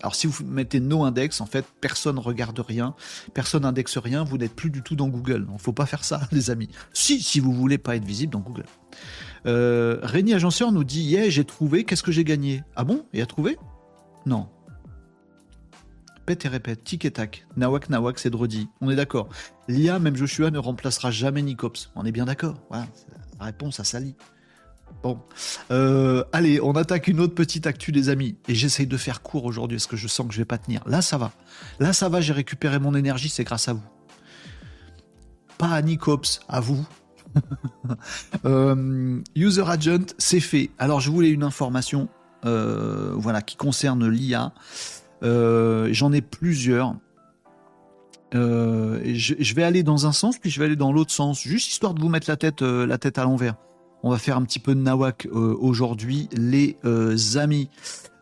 Alors 0.00 0.14
si 0.14 0.28
vous 0.28 0.44
mettez 0.44 0.78
no 0.78 1.02
index, 1.02 1.40
en 1.40 1.46
fait, 1.46 1.64
personne 1.80 2.20
regarde 2.20 2.60
rien, 2.60 2.94
personne 3.34 3.64
indexe 3.64 3.98
rien, 3.98 4.22
vous 4.22 4.38
n'êtes 4.38 4.54
plus 4.54 4.70
du 4.70 4.82
tout 4.82 4.94
dans 4.94 5.08
Google. 5.08 5.46
Il 5.52 5.58
faut 5.58 5.72
pas 5.72 5.86
faire 5.86 6.04
ça, 6.04 6.20
les 6.32 6.50
amis. 6.50 6.68
Si, 6.92 7.20
si 7.20 7.40
vous 7.40 7.52
voulez 7.52 7.78
pas 7.78 7.96
être 7.96 8.04
visible 8.04 8.32
dans 8.32 8.40
Google. 8.40 8.66
Euh, 9.46 10.00
Agenceur 10.02 10.70
nous 10.70 10.84
dit, 10.84 11.02
yeah, 11.02 11.28
j'ai 11.28 11.44
trouvé, 11.44 11.84
qu'est-ce 11.84 12.02
que 12.04 12.12
j'ai 12.12 12.24
gagné? 12.24 12.62
Ah 12.76 12.84
bon? 12.84 13.06
Et 13.12 13.22
a 13.22 13.26
trouvé 13.26 13.58
Non, 14.26 14.48
Répète 16.28 16.44
et 16.44 16.48
répète, 16.48 16.84
tic 16.84 17.06
et 17.06 17.10
tac. 17.10 17.46
Nawak, 17.56 17.88
nawak, 17.88 18.18
c'est 18.18 18.28
Drodi. 18.28 18.68
On 18.82 18.90
est 18.90 18.96
d'accord. 18.96 19.30
L'IA, 19.66 19.98
même 19.98 20.14
Joshua, 20.14 20.50
ne 20.50 20.58
remplacera 20.58 21.10
jamais 21.10 21.40
Nicops. 21.40 21.90
On 21.96 22.04
est 22.04 22.12
bien 22.12 22.26
d'accord. 22.26 22.60
Voilà, 22.68 22.86
réponse 23.40 23.80
à 23.80 23.84
Sally. 23.84 24.14
Bon. 25.02 25.18
Euh, 25.70 26.24
allez, 26.34 26.60
on 26.60 26.72
attaque 26.72 27.08
une 27.08 27.20
autre 27.20 27.34
petite 27.34 27.66
actu, 27.66 27.92
les 27.92 28.10
amis. 28.10 28.36
Et 28.46 28.54
j'essaye 28.54 28.86
de 28.86 28.98
faire 28.98 29.22
court 29.22 29.46
aujourd'hui, 29.46 29.78
parce 29.78 29.86
que 29.86 29.96
je 29.96 30.06
sens 30.06 30.28
que 30.28 30.34
je 30.34 30.38
vais 30.40 30.44
pas 30.44 30.58
tenir. 30.58 30.82
Là, 30.86 31.00
ça 31.00 31.16
va. 31.16 31.32
Là, 31.80 31.94
ça 31.94 32.10
va, 32.10 32.20
j'ai 32.20 32.34
récupéré 32.34 32.78
mon 32.78 32.94
énergie, 32.94 33.30
c'est 33.30 33.44
grâce 33.44 33.66
à 33.68 33.72
vous. 33.72 33.88
Pas 35.56 35.70
à 35.70 35.80
Nicops, 35.80 36.40
à 36.46 36.60
vous. 36.60 36.86
Euh, 38.44 39.22
user 39.34 39.64
Agent, 39.66 40.12
c'est 40.18 40.40
fait. 40.40 40.68
Alors, 40.78 41.00
je 41.00 41.10
voulais 41.10 41.30
une 41.30 41.42
information 41.42 42.10
euh, 42.44 43.12
voilà, 43.16 43.42
qui 43.42 43.56
concerne 43.56 44.08
l'IA. 44.08 44.52
Euh, 45.22 45.88
j'en 45.92 46.12
ai 46.12 46.20
plusieurs. 46.20 46.94
Euh, 48.34 49.00
je, 49.04 49.54
vais 49.54 49.62
aller 49.62 49.82
dans 49.82 50.06
un 50.06 50.12
sens, 50.12 50.38
puis 50.38 50.50
je 50.50 50.58
vais 50.58 50.66
aller 50.66 50.76
dans 50.76 50.92
l'autre 50.92 51.12
sens, 51.12 51.40
juste 51.40 51.68
histoire 51.68 51.94
de 51.94 52.00
vous 52.00 52.08
mettre 52.08 52.28
la 52.28 52.36
tête, 52.36 52.62
euh, 52.62 52.86
la 52.86 52.98
tête 52.98 53.18
à 53.18 53.24
l'envers. 53.24 53.54
On 54.02 54.10
va 54.10 54.18
faire 54.18 54.36
un 54.36 54.44
petit 54.44 54.60
peu 54.60 54.74
de 54.74 54.80
nawak 54.80 55.26
aujourd'hui, 55.32 56.28
les 56.32 56.76
amis. 57.36 57.68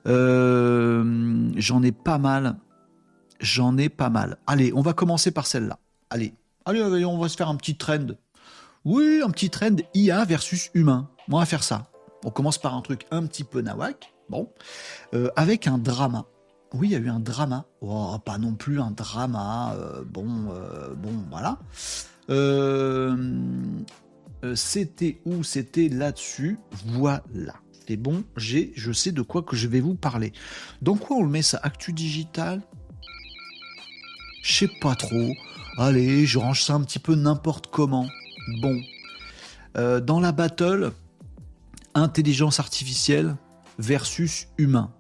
J'en 0.07 1.83
ai 1.83 1.93
pas 1.93 2.19
mal. 2.19 2.57
J'en 3.41 3.77
ai 3.77 3.91
pas 3.91 4.09
mal. 4.09 4.39
Allez, 4.47 4.73
on 4.73 4.81
va 4.81 4.95
commencer 4.95 5.33
par 5.33 5.47
celle-là. 5.47 5.79
Allez, 6.09 6.33
allez, 6.65 7.05
on 7.05 7.19
va 7.19 7.29
se 7.29 7.37
faire 7.37 7.51
un 7.51 7.57
petit 7.57 7.77
trend. 7.77 8.07
Oui, 8.87 9.20
un 9.23 9.29
petit 9.29 9.51
trend 9.51 9.77
IA 9.93 10.25
versus 10.25 10.70
humain. 10.73 11.11
On 11.31 11.39
va 11.39 11.45
faire 11.45 11.62
ça. 11.62 11.91
On 12.25 12.31
commence 12.31 12.57
par 12.57 12.75
un 12.75 12.81
truc 12.81 13.05
un 13.11 13.27
petit 13.27 13.45
peu 13.45 13.61
nawak. 13.61 14.14
Bon, 14.31 14.49
avec 15.37 15.66
un 15.66 15.77
drama. 15.77 16.25
Oui, 16.75 16.89
il 16.89 16.93
y 16.93 16.97
a 16.97 16.99
eu 16.99 17.09
un 17.09 17.21
drama. 17.21 17.64
Oh, 17.81 18.17
pas 18.25 18.39
non 18.39 18.55
plus 18.55 18.81
un 18.81 18.91
drama. 18.91 19.75
Euh, 19.77 20.03
bon, 20.05 20.51
euh, 20.51 20.95
bon, 20.95 21.12
voilà. 21.31 21.59
Euh, 22.29 23.17
c'était 24.55 25.21
où 25.25 25.43
C'était 25.43 25.89
là-dessus. 25.89 26.59
Voilà. 26.87 27.55
C'est 27.87 27.97
bon. 27.97 28.25
J'ai, 28.37 28.73
je 28.75 28.93
sais 28.93 29.12
de 29.12 29.23
quoi 29.23 29.43
que 29.43 29.55
je 29.55 29.69
vais 29.69 29.81
vous 29.81 29.95
parler. 29.95 30.33
Dans 30.83 30.97
quoi 30.97 31.19
on 31.19 31.23
le 31.23 31.31
met 31.31 31.43
ça 31.43 31.61
Actu 31.62 31.93
digital? 31.93 32.61
Je 34.43 34.53
sais 34.53 34.71
pas 34.81 34.97
trop. 34.97 35.33
Allez, 35.79 36.27
je 36.27 36.39
range 36.39 36.62
ça 36.62 36.75
un 36.75 36.83
petit 36.83 36.99
peu 36.99 37.14
n'importe 37.14 37.69
comment. 37.69 38.07
Bon. 38.61 38.81
dans 39.75 40.21
la 40.21 40.33
battle, 40.33 40.93
intelligence 41.95 42.61
artificielle 42.61 43.37
versus 43.79 44.49
humain 44.57 44.91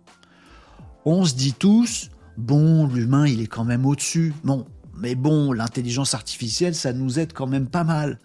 on 1.06 1.24
se 1.24 1.34
dit 1.34 1.54
tous, 1.54 2.10
bon, 2.36 2.88
l'humain, 2.88 3.28
il 3.28 3.40
est 3.40 3.46
quand 3.46 3.64
même 3.64 3.86
au-dessus. 3.86 4.34
Bon, 4.42 4.66
mais 4.98 5.14
bon, 5.14 5.52
l'intelligence 5.52 6.14
artificielle, 6.14 6.74
ça 6.74 6.92
nous 6.92 7.20
aide 7.20 7.32
quand 7.32 7.46
même 7.46 7.68
pas 7.68 7.84
mal. 7.84 8.18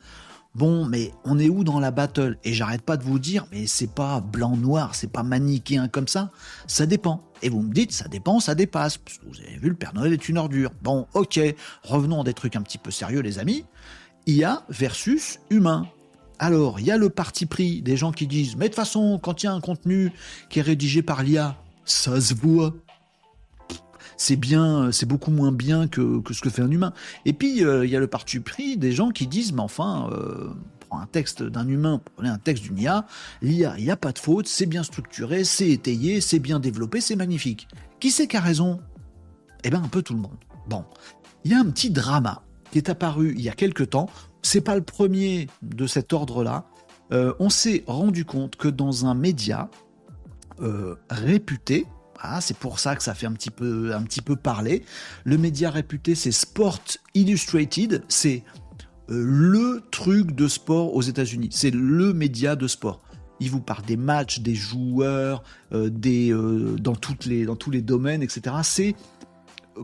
Bon, 0.56 0.86
mais 0.86 1.14
on 1.24 1.38
est 1.38 1.48
où 1.48 1.64
dans 1.64 1.80
la 1.80 1.92
battle? 1.92 2.38
Et 2.44 2.54
j'arrête 2.54 2.82
pas 2.82 2.98
de 2.98 3.04
vous 3.04 3.20
dire, 3.20 3.46
mais 3.52 3.68
c'est 3.68 3.94
pas 3.94 4.20
blanc-noir, 4.20 4.96
c'est 4.96 5.12
pas 5.12 5.22
manichéen 5.22 5.88
comme 5.90 6.08
ça. 6.08 6.32
Ça 6.66 6.88
dépend. 6.88 7.24
Et 7.44 7.50
vous 7.50 7.62
me 7.62 7.72
dites, 7.72 7.92
ça 7.92 8.08
dépend, 8.08 8.40
ça 8.40 8.56
dépasse. 8.56 9.00
vous 9.28 9.40
avez 9.40 9.58
vu, 9.60 9.70
le 9.70 9.76
Père 9.76 9.94
Noël 9.94 10.12
est 10.12 10.28
une 10.28 10.40
ordure. 10.40 10.72
Bon, 10.82 11.06
ok, 11.14 11.40
revenons 11.84 12.22
à 12.22 12.24
des 12.24 12.34
trucs 12.34 12.56
un 12.56 12.64
petit 12.64 12.80
peu 12.80 12.90
sérieux, 12.90 13.22
les 13.22 13.38
amis. 13.38 13.64
IA 14.26 14.64
versus 14.70 15.40
humain. 15.52 15.88
Alors, 16.40 16.80
il 16.80 16.88
y 16.88 16.92
a 16.92 16.98
le 16.98 17.12
parti 17.12 17.46
pris 17.46 17.84
des 17.84 17.96
gens 17.96 18.12
qui 18.12 18.26
disent, 18.26 18.56
mais 18.56 18.66
de 18.66 18.70
toute 18.70 18.76
façon, 18.76 19.20
quand 19.22 19.44
il 19.44 19.46
y 19.46 19.50
a 19.50 19.54
un 19.54 19.62
contenu 19.62 20.12
qui 20.50 20.58
est 20.58 20.64
rédigé 20.64 21.04
par 21.04 21.22
l'IA, 21.22 21.61
ça 21.86 22.20
se 22.20 22.34
voit. 22.34 22.74
C'est 24.18 24.36
bien, 24.36 24.92
c'est 24.92 25.08
beaucoup 25.08 25.32
moins 25.32 25.52
bien 25.52 25.88
que, 25.88 26.22
ce 26.32 26.42
que 26.42 26.50
fait 26.50 26.62
un 26.62 26.70
humain. 26.70 26.94
Et 27.26 27.34
puis, 27.34 27.64
euh, 27.64 27.86
il 27.86 27.92
y 27.92 27.96
a 27.96 28.00
le 28.00 28.08
parti 28.08 28.40
pris 28.40 28.78
des 28.78 28.92
gens 28.92 29.10
qui 29.10 29.26
disent, 29.26 29.52
mais 29.52 29.62
enfin, 29.62 30.10
euh, 30.12 30.52
pour 30.82 31.00
un 31.00 31.08
texte 31.08 31.42
d'un 31.42 31.68
humain, 31.68 32.02
prenez 32.16 32.30
un 32.30 32.38
texte 32.38 32.64
d'une 32.64 32.78
IA, 32.78 33.08
l'IA, 33.42 33.74
il 33.78 33.84
n'y 33.84 33.90
a 33.90 33.98
pas 33.98 34.12
de 34.12 34.20
faute, 34.20 34.48
c'est 34.48 34.68
bien 34.68 34.84
structuré, 34.84 35.44
c'est 35.44 35.70
étayé, 35.70 36.22
c'est 36.22 36.38
bien 36.38 36.60
développé, 36.60 37.02
c'est 37.02 37.16
magnifique. 37.16 37.68
Qui 38.00 38.12
c'est 38.12 38.28
qui 38.28 38.38
a 38.38 38.42
raison? 38.42 38.80
Eh 39.64 39.70
bien, 39.70 39.82
un 39.82 39.88
peu 39.88 40.04
tout 40.04 40.14
le 40.14 40.20
monde. 40.20 40.38
Bon, 40.68 40.86
il 41.44 41.52
y 41.52 41.54
a 41.56 41.60
un 41.60 41.70
petit 41.70 41.90
drama 41.90 42.44
qui 42.72 42.78
est 42.78 42.90
apparu 42.90 43.34
il 43.36 43.42
y 43.42 43.50
a 43.50 43.54
quelque 43.54 43.84
temps. 43.84 44.10
C'est 44.42 44.62
pas 44.62 44.76
le 44.76 44.84
premier 44.84 45.48
de 45.62 45.88
cet 45.88 46.14
ordre-là. 46.14 46.66
Euh, 47.12 47.34
on 47.40 47.50
s'est 47.50 47.84
rendu 47.88 48.26
compte 48.26 48.56
que 48.56 48.68
dans 48.68 49.06
un 49.06 49.14
média, 49.14 49.70
euh, 50.62 50.96
réputé. 51.10 51.86
Ah, 52.20 52.40
c'est 52.42 52.58
pour 52.58 52.80
ça 52.80 52.96
que 52.96 53.02
ça 53.02 53.14
fait 53.14 53.26
un 53.26 53.34
petit 53.34 53.50
peu, 53.50 53.94
un 53.96 54.04
petit 54.04 54.22
peu 54.22 54.36
parler. 54.36 54.84
Le 55.24 55.38
média 55.38 55.72
réputé, 55.72 56.14
c'est 56.14 56.32
Sport 56.32 56.82
Illustrated. 57.16 58.04
C'est 58.08 58.44
euh, 59.10 59.24
le 59.26 59.84
truc 59.92 60.36
de 60.36 60.48
sport 60.48 60.94
aux 60.96 61.02
États-Unis. 61.02 61.50
C'est 61.52 61.72
le 61.72 62.14
média 62.14 62.56
de 62.56 62.68
sport. 62.68 63.02
Il 63.40 63.50
vous 63.50 63.62
parle 63.62 63.84
des 63.86 63.98
matchs, 63.98 64.40
des 64.40 64.54
joueurs, 64.54 65.42
euh, 65.74 65.90
des, 65.90 66.32
dans, 66.32 66.94
les, 67.26 67.46
dans 67.46 67.56
tous 67.56 67.72
les 67.72 67.82
domaines, 67.82 68.22
etc. 68.22 68.58
C'est 68.62 68.96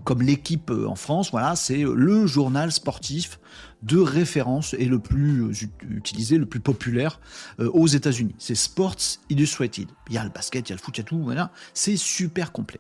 comme 0.04 0.22
l'équipe 0.22 0.70
en 0.70 0.96
France, 0.96 1.32
voilà, 1.32 1.56
c'est 1.56 1.84
le 1.84 2.28
journal 2.28 2.72
sportif 2.72 3.40
de 3.84 3.98
référence 3.98 4.74
et 4.74 4.86
le 4.86 5.00
plus 5.00 5.44
euh, 5.44 5.52
utilisé, 5.90 6.38
le 6.38 6.46
plus 6.46 6.60
populaire 6.60 7.20
euh, 7.60 7.70
aux 7.72 7.88
États-Unis. 7.88 8.36
C'est 8.40 8.56
Sports 8.56 8.98
Illustrated. 9.30 9.88
Il 10.10 10.16
y 10.16 10.18
a 10.18 10.24
le 10.24 10.30
basket, 10.30 10.68
il 10.68 10.72
y 10.72 10.74
a 10.74 10.76
le 10.76 10.82
foot, 10.82 10.98
il 10.98 11.02
y 11.02 11.02
a 11.02 11.06
tout, 11.06 11.22
voilà. 11.22 11.52
C'est 11.74 11.98
super 11.98 12.52
complet. 12.52 12.80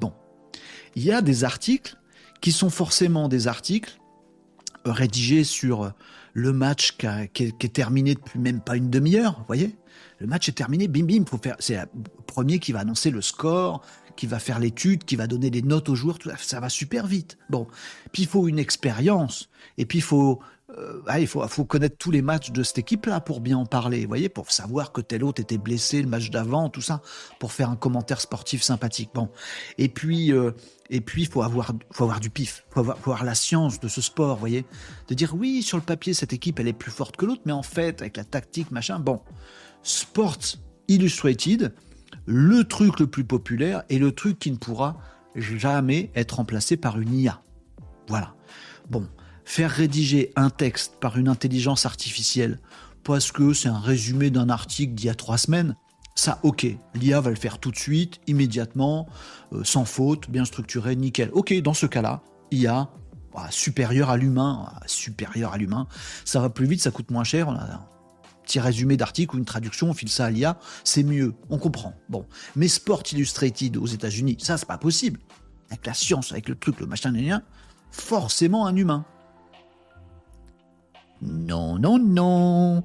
Bon. 0.00 0.12
Il 0.94 1.02
y 1.02 1.12
a 1.12 1.20
des 1.20 1.44
articles 1.44 1.96
qui 2.40 2.52
sont 2.52 2.70
forcément 2.70 3.28
des 3.28 3.48
articles 3.48 3.98
rédigés 4.84 5.44
sur 5.44 5.92
le 6.32 6.52
match 6.52 6.96
qui, 7.32 7.44
est, 7.44 7.72
terminé 7.72 8.14
depuis 8.14 8.38
même 8.38 8.60
pas 8.60 8.76
une 8.76 8.90
demi-heure, 8.90 9.36
vous 9.38 9.46
voyez 9.46 9.74
Le 10.18 10.26
match 10.26 10.48
est 10.48 10.52
terminé, 10.52 10.86
bim 10.86 11.04
bim. 11.04 11.24
C'est 11.58 11.76
le 11.76 11.86
premier 12.26 12.58
qui 12.58 12.72
va 12.72 12.80
annoncer 12.80 13.10
le 13.10 13.22
score, 13.22 13.82
qui 14.16 14.26
va 14.26 14.38
faire 14.38 14.58
l'étude, 14.58 15.04
qui 15.04 15.16
va 15.16 15.26
donner 15.26 15.50
des 15.50 15.62
notes 15.62 15.88
aux 15.88 15.94
joueurs, 15.94 16.18
tout 16.18 16.30
ça 16.38 16.60
va 16.60 16.68
super 16.68 17.06
vite. 17.06 17.38
Bon, 17.50 17.66
puis 18.12 18.22
il 18.22 18.28
faut 18.28 18.48
une 18.48 18.58
expérience, 18.58 19.48
et 19.78 19.86
puis 19.86 19.98
il 19.98 20.02
faut 20.02 20.40
euh, 20.78 21.00
il 21.18 21.28
faut, 21.28 21.46
faut, 21.46 21.64
connaître 21.64 21.96
tous 21.96 22.10
les 22.10 22.22
matchs 22.22 22.50
de 22.50 22.62
cette 22.64 22.78
équipe-là 22.78 23.20
pour 23.20 23.40
bien 23.40 23.56
en 23.56 23.66
parler, 23.66 24.02
vous 24.02 24.08
voyez, 24.08 24.28
pour 24.28 24.50
savoir 24.50 24.90
que 24.90 25.00
tel 25.00 25.22
autre 25.22 25.40
était 25.40 25.58
blessé 25.58 26.02
le 26.02 26.08
match 26.08 26.30
d'avant, 26.30 26.68
tout 26.68 26.80
ça, 26.80 27.02
pour 27.38 27.52
faire 27.52 27.70
un 27.70 27.76
commentaire 27.76 28.20
sportif 28.20 28.62
sympathique. 28.62 29.10
Bon, 29.14 29.28
et 29.78 29.88
puis, 29.88 30.32
euh, 30.32 30.50
et 30.90 31.00
puis, 31.00 31.24
faut 31.26 31.42
avoir, 31.42 31.72
faut 31.92 32.04
avoir 32.04 32.18
du 32.18 32.30
pif, 32.30 32.64
faut 32.70 32.80
avoir, 32.80 32.98
faut 32.98 33.12
avoir 33.12 33.24
la 33.24 33.36
science 33.36 33.78
de 33.78 33.86
ce 33.86 34.00
sport, 34.00 34.34
vous 34.34 34.40
voyez, 34.40 34.64
de 35.06 35.14
dire 35.14 35.34
oui, 35.36 35.62
sur 35.62 35.76
le 35.76 35.84
papier 35.84 36.14
cette 36.14 36.32
équipe 36.32 36.58
elle 36.58 36.68
est 36.68 36.72
plus 36.72 36.90
forte 36.90 37.16
que 37.16 37.26
l'autre, 37.26 37.42
mais 37.46 37.52
en 37.52 37.62
fait, 37.62 38.00
avec 38.00 38.16
la 38.16 38.24
tactique, 38.24 38.72
machin, 38.72 38.98
bon, 38.98 39.20
Sports 39.84 40.56
Illustrated, 40.88 41.74
le 42.26 42.64
truc 42.64 43.00
le 43.00 43.06
plus 43.06 43.24
populaire 43.24 43.82
et 43.88 43.98
le 43.98 44.12
truc 44.12 44.38
qui 44.38 44.50
ne 44.50 44.56
pourra 44.56 44.98
jamais 45.36 46.10
être 46.14 46.36
remplacé 46.36 46.76
par 46.76 46.98
une 46.98 47.14
IA. 47.14 47.40
Voilà. 48.08 48.34
Bon, 48.90 49.06
faire 49.44 49.70
rédiger 49.70 50.32
un 50.36 50.50
texte 50.50 50.96
par 51.00 51.16
une 51.18 51.28
intelligence 51.28 51.86
artificielle 51.86 52.60
parce 53.04 53.30
que 53.30 53.52
c'est 53.52 53.68
un 53.68 53.78
résumé 53.78 54.30
d'un 54.30 54.48
article 54.48 54.94
d'il 54.94 55.06
y 55.06 55.10
a 55.10 55.14
trois 55.14 55.38
semaines, 55.38 55.76
ça, 56.16 56.40
ok, 56.42 56.66
l'IA 56.94 57.20
va 57.20 57.30
le 57.30 57.36
faire 57.36 57.58
tout 57.58 57.70
de 57.70 57.76
suite, 57.76 58.20
immédiatement, 58.26 59.06
euh, 59.52 59.62
sans 59.64 59.84
faute, 59.84 60.30
bien 60.30 60.46
structuré, 60.46 60.96
nickel. 60.96 61.28
Ok, 61.32 61.52
dans 61.60 61.74
ce 61.74 61.84
cas-là, 61.84 62.22
IA 62.50 62.88
bah, 63.34 63.46
supérieur 63.50 64.08
à 64.08 64.16
l'humain, 64.16 64.66
ah, 64.66 64.80
supérieur 64.86 65.52
à 65.52 65.58
l'humain, 65.58 65.86
ça 66.24 66.40
va 66.40 66.48
plus 66.48 66.66
vite, 66.66 66.80
ça 66.80 66.90
coûte 66.90 67.10
moins 67.10 67.22
cher, 67.22 67.50
petit 68.46 68.60
résumé 68.60 68.96
d'article 68.96 69.36
ou 69.36 69.38
une 69.38 69.44
traduction, 69.44 69.90
on 69.90 69.94
file 69.94 70.08
ça 70.08 70.26
à 70.26 70.30
l'IA, 70.30 70.58
c'est 70.84 71.02
mieux, 71.02 71.34
on 71.50 71.58
comprend. 71.58 71.94
Bon, 72.08 72.24
mais 72.54 72.68
Sport 72.68 73.02
Illustrated 73.12 73.76
aux 73.76 73.86
États-Unis, 73.86 74.38
ça 74.40 74.56
c'est 74.56 74.66
pas 74.66 74.78
possible. 74.78 75.20
Avec 75.70 75.84
la 75.84 75.94
science, 75.94 76.32
avec 76.32 76.48
le 76.48 76.54
truc, 76.54 76.80
le 76.80 76.86
machin, 76.86 77.12
forcément 77.90 78.66
un 78.66 78.76
humain. 78.76 79.04
Non, 81.20 81.78
non, 81.78 81.98
non. 81.98 82.82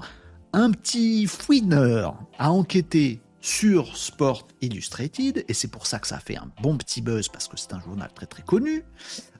Un 0.53 0.71
petit 0.71 1.27
fouineur 1.27 2.17
a 2.39 2.51
enquêté 2.51 3.21
sur 3.39 3.97
Sport 3.97 4.47
Illustrated, 4.61 5.45
et 5.47 5.53
c'est 5.53 5.67
pour 5.67 5.85
ça 5.87 5.99
que 5.99 6.07
ça 6.07 6.17
a 6.17 6.19
fait 6.19 6.37
un 6.37 6.49
bon 6.61 6.77
petit 6.77 7.01
buzz, 7.01 7.27
parce 7.27 7.47
que 7.47 7.57
c'est 7.57 7.73
un 7.73 7.81
journal 7.81 8.09
très 8.13 8.25
très 8.25 8.43
connu 8.43 8.83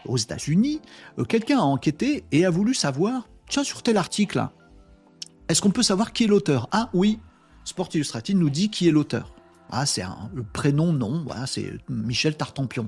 aux 0.05 0.17
États-Unis. 0.17 0.82
Euh, 1.19 1.24
quelqu'un 1.24 1.59
a 1.59 1.63
enquêté 1.63 2.26
et 2.32 2.45
a 2.45 2.49
voulu 2.49 2.74
savoir, 2.74 3.28
tiens, 3.47 3.63
sur 3.63 3.84
tel 3.84 3.97
article, 3.97 4.47
est-ce 5.52 5.62
qu'on 5.62 5.72
peut 5.72 5.84
savoir 5.84 6.14
qui 6.14 6.24
est 6.24 6.28
l'auteur? 6.28 6.68
Ah 6.72 6.89
oui, 6.93 7.20
Sport 7.66 7.89
Illustrated 7.93 8.38
nous 8.38 8.49
dit 8.49 8.70
qui 8.70 8.88
est 8.88 8.91
l'auteur. 8.91 9.34
Ah, 9.70 9.86
c'est 9.86 10.02
un 10.02 10.30
prénom, 10.54 10.91
non, 10.91 11.24
voilà, 11.26 11.47
c'est 11.47 11.74
Michel 11.89 12.36
Tartampion. 12.36 12.88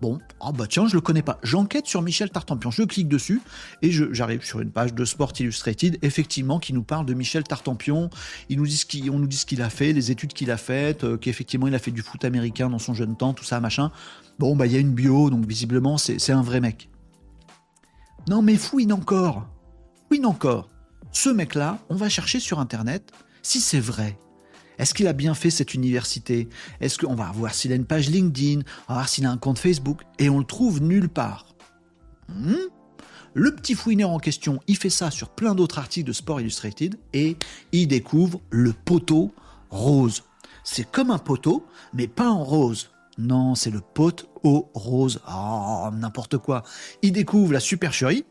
Bon, 0.00 0.18
ah 0.40 0.52
bah 0.52 0.66
tiens, 0.68 0.86
je 0.86 0.94
le 0.94 1.00
connais 1.00 1.22
pas. 1.22 1.38
J'enquête 1.42 1.86
sur 1.86 2.02
Michel 2.02 2.28
Tartampion. 2.30 2.70
Je 2.70 2.82
clique 2.82 3.08
dessus 3.08 3.40
et 3.80 3.90
j'arrive 3.90 4.44
sur 4.44 4.60
une 4.60 4.70
page 4.70 4.92
de 4.92 5.04
Sport 5.04 5.32
Illustrated, 5.38 5.98
effectivement, 6.02 6.58
qui 6.58 6.72
nous 6.72 6.82
parle 6.82 7.06
de 7.06 7.14
Michel 7.14 7.44
Tartampion. 7.44 8.10
Il 8.48 8.58
nous 8.58 8.66
qu'il, 8.66 9.10
on 9.10 9.18
nous 9.18 9.26
dit 9.26 9.36
ce 9.36 9.46
qu'il 9.46 9.62
a 9.62 9.70
fait, 9.70 9.92
les 9.92 10.10
études 10.10 10.32
qu'il 10.32 10.50
a 10.50 10.56
faites, 10.56 11.04
euh, 11.04 11.16
qu'effectivement 11.16 11.68
il 11.68 11.74
a 11.74 11.78
fait 11.78 11.90
du 11.90 12.02
foot 12.02 12.24
américain 12.24 12.68
dans 12.68 12.78
son 12.78 12.92
jeune 12.92 13.16
temps, 13.16 13.32
tout 13.32 13.44
ça, 13.44 13.60
machin. 13.60 13.92
Bon, 14.38 14.56
bah 14.56 14.66
il 14.66 14.72
y 14.72 14.76
a 14.76 14.80
une 14.80 14.92
bio, 14.92 15.30
donc 15.30 15.46
visiblement 15.46 15.96
c'est, 15.96 16.30
un 16.30 16.42
vrai 16.42 16.60
mec. 16.60 16.90
Non 18.28 18.42
mais 18.42 18.56
fouine 18.56 18.92
encore. 18.92 19.46
Fouine 20.08 20.26
encore. 20.26 20.68
Ce 21.14 21.30
mec-là, 21.30 21.78
on 21.88 21.94
va 21.94 22.10
chercher 22.10 22.40
sur 22.40 22.58
Internet 22.58 23.12
si 23.40 23.60
c'est 23.60 23.80
vrai. 23.80 24.18
Est-ce 24.78 24.92
qu'il 24.92 25.06
a 25.06 25.12
bien 25.12 25.34
fait 25.34 25.50
cette 25.50 25.72
université? 25.72 26.48
Est-ce 26.80 26.98
qu'on 26.98 27.14
va 27.14 27.30
voir 27.30 27.54
s'il 27.54 27.72
a 27.72 27.76
une 27.76 27.86
page 27.86 28.10
LinkedIn? 28.10 28.60
On 28.88 28.92
va 28.92 28.94
voir 28.94 29.08
s'il 29.08 29.24
a 29.24 29.30
un 29.30 29.38
compte 29.38 29.58
Facebook 29.58 30.02
Et 30.18 30.28
on 30.28 30.40
le 30.40 30.44
trouve 30.44 30.82
nulle 30.82 31.08
part. 31.08 31.46
Hmm? 32.28 32.56
le 33.36 33.54
petit 33.54 33.74
fouineur 33.74 34.10
en 34.10 34.20
question, 34.20 34.60
il 34.68 34.76
fait 34.76 34.90
ça 34.90 35.10
sur 35.10 35.28
plein 35.28 35.56
d'autres 35.56 35.78
articles 35.78 36.06
de 36.06 36.12
Sport 36.12 36.40
Illustrated 36.40 36.96
et 37.12 37.36
il 37.72 37.88
découvre 37.88 38.40
le 38.50 38.72
poteau 38.72 39.34
rose. 39.70 40.22
C'est 40.62 40.88
comme 40.88 41.10
un 41.10 41.18
poteau, 41.18 41.66
mais 41.92 42.06
pas 42.06 42.30
en 42.30 42.44
rose. 42.44 42.90
Non, 43.18 43.56
c'est 43.56 43.70
le 43.70 43.80
pote 43.80 44.28
au 44.44 44.70
rose. 44.74 45.20
Oh, 45.28 45.90
n'importe 45.92 46.38
quoi. 46.38 46.62
Il 47.02 47.12
découvre 47.12 47.52
la 47.52 47.60
supercherie. 47.60 48.24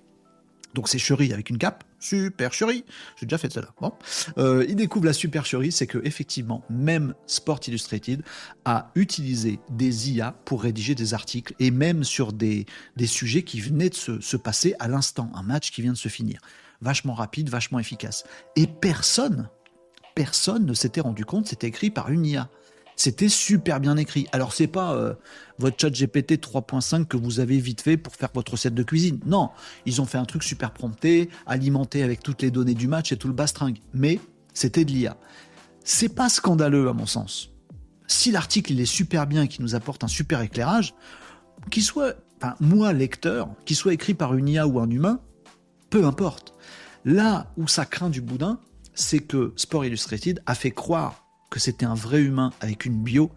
Donc 0.73 0.88
c'est 0.88 0.97
chérie 0.97 1.34
avec 1.34 1.49
une 1.49 1.57
cape 1.57 1.84
supercherie. 2.04 2.84
J'ai 3.20 3.26
déjà 3.26 3.38
fait 3.38 3.51
cela. 3.51 3.70
Bon. 3.80 3.93
Euh, 4.38 4.66
il 4.68 4.76
découvre 4.76 5.06
la 5.06 5.14
supercherie, 5.14 5.72
c'est 5.72 5.88
que 5.88 5.99
effectivement, 6.04 6.64
même 6.70 7.14
Sport 7.28 7.62
Illustrated 7.68 8.24
a 8.66 8.91
utilisé 8.95 9.60
des 9.70 10.12
IA 10.12 10.34
pour 10.45 10.64
rédiger 10.64 10.95
des 10.95 11.14
articles 11.14 11.54
et 11.60 11.72
même 11.72 12.04
sur 12.04 12.34
des, 12.34 12.66
des 12.97 13.08
sujets 13.08 13.43
qui 13.43 13.62
venaient 13.62 13.89
de 13.89 13.95
se, 13.95 14.20
se 14.20 14.38
passer 14.38 14.76
à 14.80 14.88
l'instant, 14.88 15.32
un 15.34 15.43
match 15.43 15.72
qui 15.72 15.82
vient 15.82 15.93
de 15.93 15.97
se 15.97 16.10
finir. 16.10 16.39
Vachement 16.82 17.14
rapide, 17.14 17.49
vachement 17.49 17.80
efficace. 17.80 18.26
Et 18.56 18.68
personne, 18.68 19.49
personne 20.16 20.66
ne 20.66 20.74
s'était 20.74 21.01
rendu 21.01 21.26
compte, 21.26 21.47
c'était 21.47 21.68
écrit 21.68 21.89
par 21.89 22.10
une 22.10 22.26
IA. 22.26 22.49
C'était 22.95 23.29
super 23.29 23.79
bien 23.79 23.97
écrit. 23.97 24.27
Alors 24.31 24.53
c'est 24.53 24.67
pas 24.67 24.93
euh, 24.93 25.13
votre 25.59 25.77
chat 25.79 25.89
GPT 25.89 26.33
3.5 26.33 27.05
que 27.05 27.17
vous 27.17 27.39
avez 27.39 27.57
vite 27.57 27.81
fait 27.81 27.97
pour 27.97 28.15
faire 28.15 28.29
votre 28.33 28.53
recette 28.53 28.73
de 28.73 28.83
cuisine. 28.83 29.19
Non, 29.25 29.49
ils 29.85 30.01
ont 30.01 30.05
fait 30.05 30.17
un 30.17 30.25
truc 30.25 30.43
super 30.43 30.71
prompté, 30.71 31.29
alimenté 31.45 32.03
avec 32.03 32.21
toutes 32.21 32.41
les 32.41 32.51
données 32.51 32.73
du 32.73 32.87
match 32.87 33.11
et 33.11 33.17
tout 33.17 33.27
le 33.27 33.33
bastringue. 33.33 33.79
Mais 33.93 34.19
c'était 34.53 34.85
de 34.85 34.91
l'IA. 34.91 35.17
C'est 35.83 36.09
pas 36.09 36.29
scandaleux 36.29 36.87
à 36.87 36.93
mon 36.93 37.05
sens. 37.05 37.49
Si 38.07 38.31
l'article 38.31 38.73
il 38.73 38.81
est 38.81 38.85
super 38.85 39.27
bien 39.27 39.43
et 39.43 39.47
qu'il 39.47 39.63
nous 39.63 39.75
apporte 39.75 40.03
un 40.03 40.07
super 40.07 40.41
éclairage, 40.41 40.93
qu'il 41.71 41.83
soit, 41.83 42.15
enfin 42.37 42.55
moi 42.59 42.93
lecteur, 42.93 43.49
qu'il 43.65 43.75
soit 43.75 43.93
écrit 43.93 44.13
par 44.13 44.35
une 44.35 44.49
IA 44.49 44.67
ou 44.67 44.79
un 44.79 44.89
humain, 44.89 45.19
peu 45.89 46.05
importe. 46.05 46.53
Là 47.05 47.51
où 47.57 47.67
ça 47.67 47.85
craint 47.85 48.09
du 48.09 48.21
boudin, 48.21 48.59
c'est 48.93 49.19
que 49.19 49.53
Sport 49.55 49.85
Illustrated 49.85 50.41
a 50.45 50.55
fait 50.55 50.71
croire 50.71 51.22
c'était 51.60 51.86
un 51.86 51.95
vrai 51.95 52.22
humain 52.22 52.51
avec 52.62 52.86
une 52.86 53.01
bio, 53.01 53.32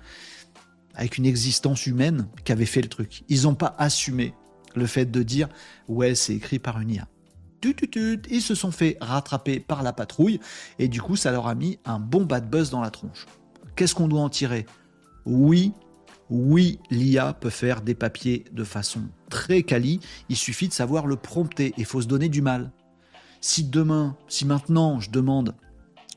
avec 0.94 1.18
une 1.18 1.26
existence 1.26 1.86
humaine 1.86 2.28
qui 2.44 2.52
avait 2.52 2.66
fait 2.66 2.82
le 2.82 2.88
truc. 2.88 3.24
Ils 3.28 3.42
n'ont 3.42 3.54
pas 3.54 3.74
assumé 3.78 4.34
le 4.74 4.86
fait 4.86 5.06
de 5.06 5.22
dire 5.22 5.48
ouais 5.88 6.14
c'est 6.14 6.34
écrit 6.34 6.58
par 6.58 6.80
une 6.80 6.90
IA. 6.90 7.08
Ils 8.30 8.42
se 8.42 8.54
sont 8.54 8.70
fait 8.70 8.96
rattraper 9.00 9.58
par 9.58 9.82
la 9.82 9.92
patrouille 9.92 10.40
et 10.78 10.88
du 10.88 11.02
coup 11.02 11.16
ça 11.16 11.32
leur 11.32 11.48
a 11.48 11.54
mis 11.54 11.78
un 11.84 11.98
bon 11.98 12.24
bad 12.24 12.48
buzz 12.48 12.70
dans 12.70 12.80
la 12.80 12.90
tronche. 12.90 13.26
Qu'est-ce 13.74 13.94
qu'on 13.94 14.08
doit 14.08 14.20
en 14.20 14.28
tirer? 14.28 14.66
Oui, 15.24 15.72
oui, 16.30 16.78
l'IA 16.90 17.32
peut 17.32 17.50
faire 17.50 17.82
des 17.82 17.94
papiers 17.94 18.44
de 18.52 18.64
façon 18.64 19.02
très 19.28 19.62
quali, 19.62 20.00
il 20.28 20.36
suffit 20.36 20.68
de 20.68 20.72
savoir 20.72 21.06
le 21.06 21.16
prompter 21.16 21.74
et 21.76 21.84
faut 21.84 22.00
se 22.00 22.06
donner 22.06 22.28
du 22.28 22.42
mal. 22.42 22.72
Si 23.40 23.64
demain, 23.64 24.16
si 24.28 24.44
maintenant 24.44 25.00
je 25.00 25.10
demande 25.10 25.54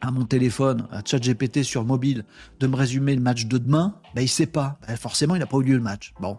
à 0.01 0.11
mon 0.11 0.25
téléphone, 0.25 0.87
à 0.91 1.01
ChatGPT 1.03 1.63
sur 1.63 1.83
mobile, 1.83 2.25
de 2.59 2.67
me 2.67 2.75
résumer 2.75 3.15
le 3.15 3.21
match 3.21 3.45
de 3.45 3.57
demain, 3.57 3.95
ben 4.15 4.21
il 4.21 4.29
sait 4.29 4.45
pas. 4.45 4.79
Ben, 4.87 4.95
forcément, 4.95 5.35
il 5.35 5.39
n'a 5.39 5.45
pas 5.45 5.57
eu 5.57 5.63
lieu 5.63 5.75
le 5.75 5.83
match. 5.83 6.13
Bon. 6.19 6.37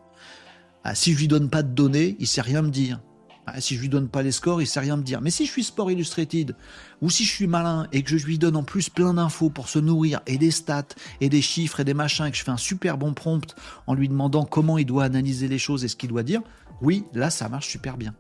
Ah, 0.85 0.95
si 0.95 1.13
je 1.13 1.19
lui 1.19 1.29
donne 1.29 1.51
pas 1.51 1.63
de 1.63 1.69
données, 1.69 2.17
il 2.19 2.27
sait 2.27 2.41
rien 2.41 2.63
me 2.63 2.71
dire. 2.71 3.01
Ah, 3.47 3.61
si 3.61 3.75
je 3.75 3.81
lui 3.81 3.89
donne 3.89 4.09
pas 4.09 4.23
les 4.23 4.33
scores, 4.33 4.63
il 4.63 4.67
sait 4.67 4.81
rien 4.81 4.97
me 4.97 5.03
dire. 5.03 5.21
Mais 5.21 5.31
si 5.31 5.45
je 5.45 5.51
suis 5.51 5.65
Sport 5.65 5.91
Illustrated, 5.91 6.55
ou 7.03 7.11
si 7.11 7.25
je 7.25 7.31
suis 7.31 7.47
malin 7.47 7.87
et 7.93 8.03
que 8.03 8.17
je 8.17 8.25
lui 8.25 8.39
donne 8.39 8.57
en 8.57 8.63
plus 8.63 8.89
plein 8.89 9.15
d'infos 9.15 9.51
pour 9.51 9.69
se 9.69 9.79
nourrir, 9.79 10.21
et 10.27 10.39
des 10.39 10.51
stats, 10.51 10.95
et 11.21 11.29
des 11.29 11.43
chiffres, 11.43 11.81
et 11.81 11.85
des 11.85 11.95
machins, 11.95 12.27
et 12.27 12.31
que 12.31 12.37
je 12.37 12.45
fais 12.45 12.51
un 12.51 12.57
super 12.57 12.97
bon 12.97 13.13
prompt 13.13 13.55
en 13.87 13.95
lui 13.95 14.09
demandant 14.09 14.45
comment 14.45 14.79
il 14.79 14.87
doit 14.87 15.05
analyser 15.05 15.49
les 15.49 15.59
choses 15.59 15.85
et 15.85 15.89
ce 15.89 15.97
qu'il 15.97 16.11
doit 16.11 16.23
dire, 16.23 16.43
oui, 16.81 17.05
là, 17.13 17.29
ça 17.29 17.49
marche 17.49 17.69
super 17.69 17.97
bien. 17.97 18.15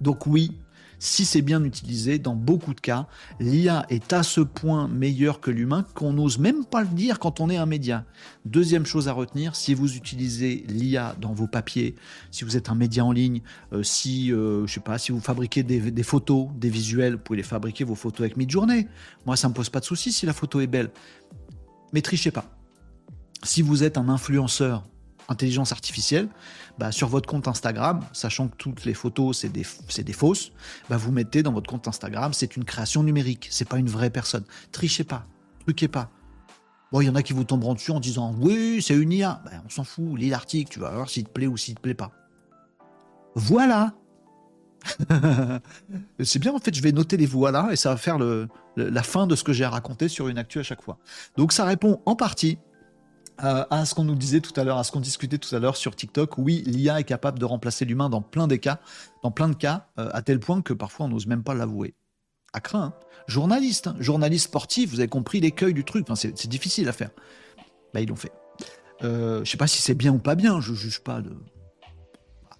Donc 0.00 0.26
oui, 0.26 0.52
si 0.98 1.24
c'est 1.24 1.42
bien 1.42 1.62
utilisé, 1.64 2.18
dans 2.18 2.34
beaucoup 2.34 2.74
de 2.74 2.80
cas, 2.80 3.06
l'IA 3.40 3.86
est 3.90 4.12
à 4.12 4.22
ce 4.22 4.40
point 4.40 4.88
meilleur 4.88 5.40
que 5.40 5.50
l'humain 5.50 5.84
qu'on 5.94 6.12
n'ose 6.12 6.38
même 6.38 6.64
pas 6.64 6.82
le 6.82 6.88
dire 6.88 7.18
quand 7.18 7.40
on 7.40 7.50
est 7.50 7.56
un 7.56 7.66
média. 7.66 8.04
Deuxième 8.44 8.86
chose 8.86 9.08
à 9.08 9.12
retenir, 9.12 9.56
si 9.56 9.74
vous 9.74 9.96
utilisez 9.96 10.64
l'IA 10.68 11.16
dans 11.20 11.34
vos 11.34 11.46
papiers, 11.46 11.94
si 12.30 12.44
vous 12.44 12.56
êtes 12.56 12.70
un 12.70 12.74
média 12.74 13.04
en 13.04 13.12
ligne, 13.12 13.42
euh, 13.72 13.82
si 13.82 14.32
euh, 14.32 14.66
si 14.98 15.12
vous 15.12 15.20
fabriquez 15.20 15.62
des, 15.62 16.02
photos, 16.02 16.48
des 16.54 16.70
visuels, 16.70 17.14
vous 17.14 17.20
pouvez 17.20 17.38
les 17.38 17.42
fabriquer 17.42 17.84
vos 17.84 17.94
photos 17.94 18.20
avec 18.20 18.36
Midjourney. 18.36 18.88
Moi, 19.24 19.36
ça 19.36 19.48
me 19.48 19.54
pose 19.54 19.68
pas 19.68 19.80
de 19.80 19.84
souci 19.84 20.12
si 20.12 20.26
la 20.26 20.32
photo 20.32 20.60
est 20.60 20.66
belle. 20.66 20.90
Mais 21.92 22.02
trichez 22.02 22.30
pas. 22.30 22.44
Si 23.42 23.62
vous 23.62 23.84
êtes 23.84 23.98
un 23.98 24.08
influenceur 24.08 24.84
intelligence 25.28 25.72
artificielle, 25.72 26.28
bah, 26.78 26.92
sur 26.92 27.08
votre 27.08 27.28
compte 27.28 27.48
Instagram, 27.48 28.00
sachant 28.12 28.48
que 28.48 28.56
toutes 28.56 28.84
les 28.84 28.94
photos 28.94 29.38
c'est 29.38 29.48
des, 29.48 29.64
des, 30.02 30.12
fausses, 30.12 30.52
bah, 30.88 30.96
vous 30.96 31.12
mettez 31.12 31.42
dans 31.42 31.52
votre 31.52 31.68
compte 31.68 31.88
Instagram, 31.88 32.32
c'est 32.32 32.56
une 32.56 32.64
création 32.64 33.02
numérique, 33.02 33.48
c'est 33.50 33.68
pas 33.68 33.78
une 33.78 33.88
vraie 33.88 34.10
personne. 34.10 34.44
Trichez 34.72 35.04
pas, 35.04 35.26
truquez 35.60 35.88
pas. 35.88 36.10
Bon, 36.92 37.00
il 37.00 37.06
y 37.06 37.10
en 37.10 37.16
a 37.16 37.22
qui 37.22 37.32
vous 37.32 37.44
tomberont 37.44 37.74
dessus 37.74 37.90
en 37.90 38.00
disant 38.00 38.34
oui, 38.38 38.80
c'est 38.80 38.94
une 38.94 39.12
IA. 39.12 39.42
Bah, 39.44 39.50
on 39.64 39.68
s'en 39.68 39.84
fout, 39.84 40.18
lis 40.18 40.30
l'article, 40.30 40.70
tu 40.70 40.80
vas 40.80 40.90
voir 40.90 41.10
s'il 41.10 41.24
te 41.24 41.30
plaît 41.30 41.46
ou 41.46 41.56
s'il 41.56 41.74
te 41.74 41.80
plaît 41.80 41.94
pas. 41.94 42.12
Voilà. 43.34 43.94
c'est 46.22 46.38
bien, 46.38 46.52
en 46.52 46.58
fait, 46.58 46.74
je 46.74 46.82
vais 46.82 46.92
noter 46.92 47.16
les 47.16 47.26
voilà 47.26 47.68
et 47.72 47.76
ça 47.76 47.90
va 47.90 47.96
faire 47.96 48.18
le, 48.18 48.48
la 48.76 49.02
fin 49.02 49.26
de 49.26 49.34
ce 49.34 49.42
que 49.42 49.52
j'ai 49.52 49.64
à 49.64 49.70
raconter 49.70 50.08
sur 50.08 50.28
une 50.28 50.38
actu 50.38 50.58
à 50.58 50.62
chaque 50.62 50.82
fois. 50.82 50.98
Donc 51.36 51.52
ça 51.52 51.64
répond 51.64 52.00
en 52.06 52.14
partie 52.14 52.58
à 53.38 53.84
ce 53.84 53.94
qu'on 53.94 54.04
nous 54.04 54.14
disait 54.14 54.40
tout 54.40 54.58
à 54.58 54.64
l'heure, 54.64 54.78
à 54.78 54.84
ce 54.84 54.92
qu'on 54.92 55.00
discutait 55.00 55.38
tout 55.38 55.54
à 55.54 55.58
l'heure 55.58 55.76
sur 55.76 55.94
TikTok. 55.94 56.38
Oui, 56.38 56.62
l'IA 56.66 57.00
est 57.00 57.04
capable 57.04 57.38
de 57.38 57.44
remplacer 57.44 57.84
l'humain 57.84 58.08
dans 58.08 58.22
plein 58.22 58.46
des 58.46 58.58
cas, 58.58 58.80
dans 59.22 59.30
plein 59.30 59.48
de 59.48 59.54
cas, 59.54 59.88
euh, 59.98 60.08
à 60.12 60.22
tel 60.22 60.40
point 60.40 60.62
que 60.62 60.72
parfois 60.72 61.06
on 61.06 61.08
n'ose 61.08 61.26
même 61.26 61.42
pas 61.42 61.54
l'avouer. 61.54 61.94
À 62.52 62.60
craint. 62.60 62.82
Hein. 62.82 62.94
Journaliste, 63.26 63.88
hein. 63.88 63.96
journaliste 63.98 64.44
sportif, 64.44 64.90
vous 64.90 65.00
avez 65.00 65.08
compris 65.08 65.40
l'écueil 65.40 65.74
du 65.74 65.84
truc. 65.84 66.06
Enfin, 66.08 66.14
c'est 66.14 66.48
difficile 66.48 66.88
à 66.88 66.92
faire. 66.92 67.10
Bah, 67.92 68.00
ils 68.00 68.08
l'ont 68.08 68.16
fait. 68.16 68.32
Euh, 69.02 69.44
je 69.44 69.50
sais 69.50 69.56
pas 69.56 69.66
si 69.66 69.82
c'est 69.82 69.94
bien 69.94 70.12
ou 70.12 70.18
pas 70.18 70.34
bien. 70.34 70.60
Je 70.60 70.72
juge 70.74 71.00
pas 71.00 71.20
de, 71.20 71.36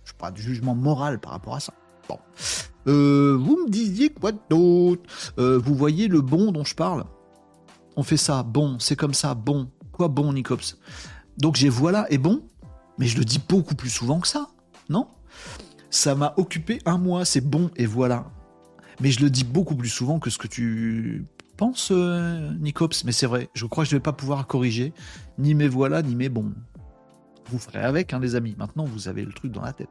je 0.04 0.12
pas 0.14 0.30
de 0.30 0.36
jugement 0.38 0.74
moral 0.74 1.20
par 1.20 1.32
rapport 1.32 1.54
à 1.54 1.60
ça. 1.60 1.72
Bon. 2.08 2.18
Euh, 2.88 3.36
vous 3.40 3.64
me 3.64 3.70
disiez 3.70 4.10
quoi 4.10 4.32
d'autre? 4.32 5.02
Euh, 5.38 5.58
Vous 5.58 5.74
voyez 5.74 6.08
le 6.08 6.20
bon 6.20 6.52
dont 6.52 6.64
je 6.64 6.74
parle? 6.74 7.04
On 7.96 8.02
fait 8.02 8.16
ça, 8.16 8.42
bon, 8.42 8.78
c'est 8.78 8.96
comme 8.96 9.14
ça, 9.14 9.34
bon. 9.34 9.70
Quoi 9.96 10.08
bon, 10.08 10.30
Nicops? 10.34 10.76
Donc 11.38 11.56
j'ai 11.56 11.70
voilà 11.70 12.06
et 12.10 12.18
bon, 12.18 12.42
mais 12.98 13.06
je 13.06 13.16
le 13.16 13.24
dis 13.24 13.40
beaucoup 13.48 13.74
plus 13.74 13.88
souvent 13.88 14.20
que 14.20 14.28
ça, 14.28 14.50
non? 14.90 15.06
Ça 15.88 16.14
m'a 16.14 16.34
occupé 16.36 16.80
un 16.84 16.98
mois, 16.98 17.24
c'est 17.24 17.40
bon 17.40 17.70
et 17.76 17.86
voilà. 17.86 18.26
Mais 19.00 19.10
je 19.10 19.22
le 19.22 19.30
dis 19.30 19.44
beaucoup 19.44 19.74
plus 19.74 19.88
souvent 19.88 20.18
que 20.18 20.28
ce 20.28 20.36
que 20.36 20.48
tu 20.48 21.24
penses, 21.56 21.88
euh, 21.92 22.52
Nicops. 22.60 23.04
Mais 23.06 23.12
c'est 23.12 23.24
vrai, 23.24 23.48
je 23.54 23.64
crois 23.64 23.84
que 23.84 23.90
je 23.90 23.94
ne 23.94 24.00
vais 24.00 24.02
pas 24.02 24.12
pouvoir 24.12 24.46
corriger 24.46 24.92
ni 25.38 25.54
mes 25.54 25.66
voilà, 25.66 26.02
ni 26.02 26.14
mes 26.14 26.28
bons. 26.28 26.52
Vous 27.48 27.58
ferez 27.58 27.80
avec, 27.82 28.12
hein, 28.12 28.18
les 28.18 28.34
amis. 28.34 28.54
Maintenant, 28.58 28.84
vous 28.84 29.08
avez 29.08 29.24
le 29.24 29.32
truc 29.32 29.50
dans 29.50 29.62
la 29.62 29.72
tête. 29.72 29.88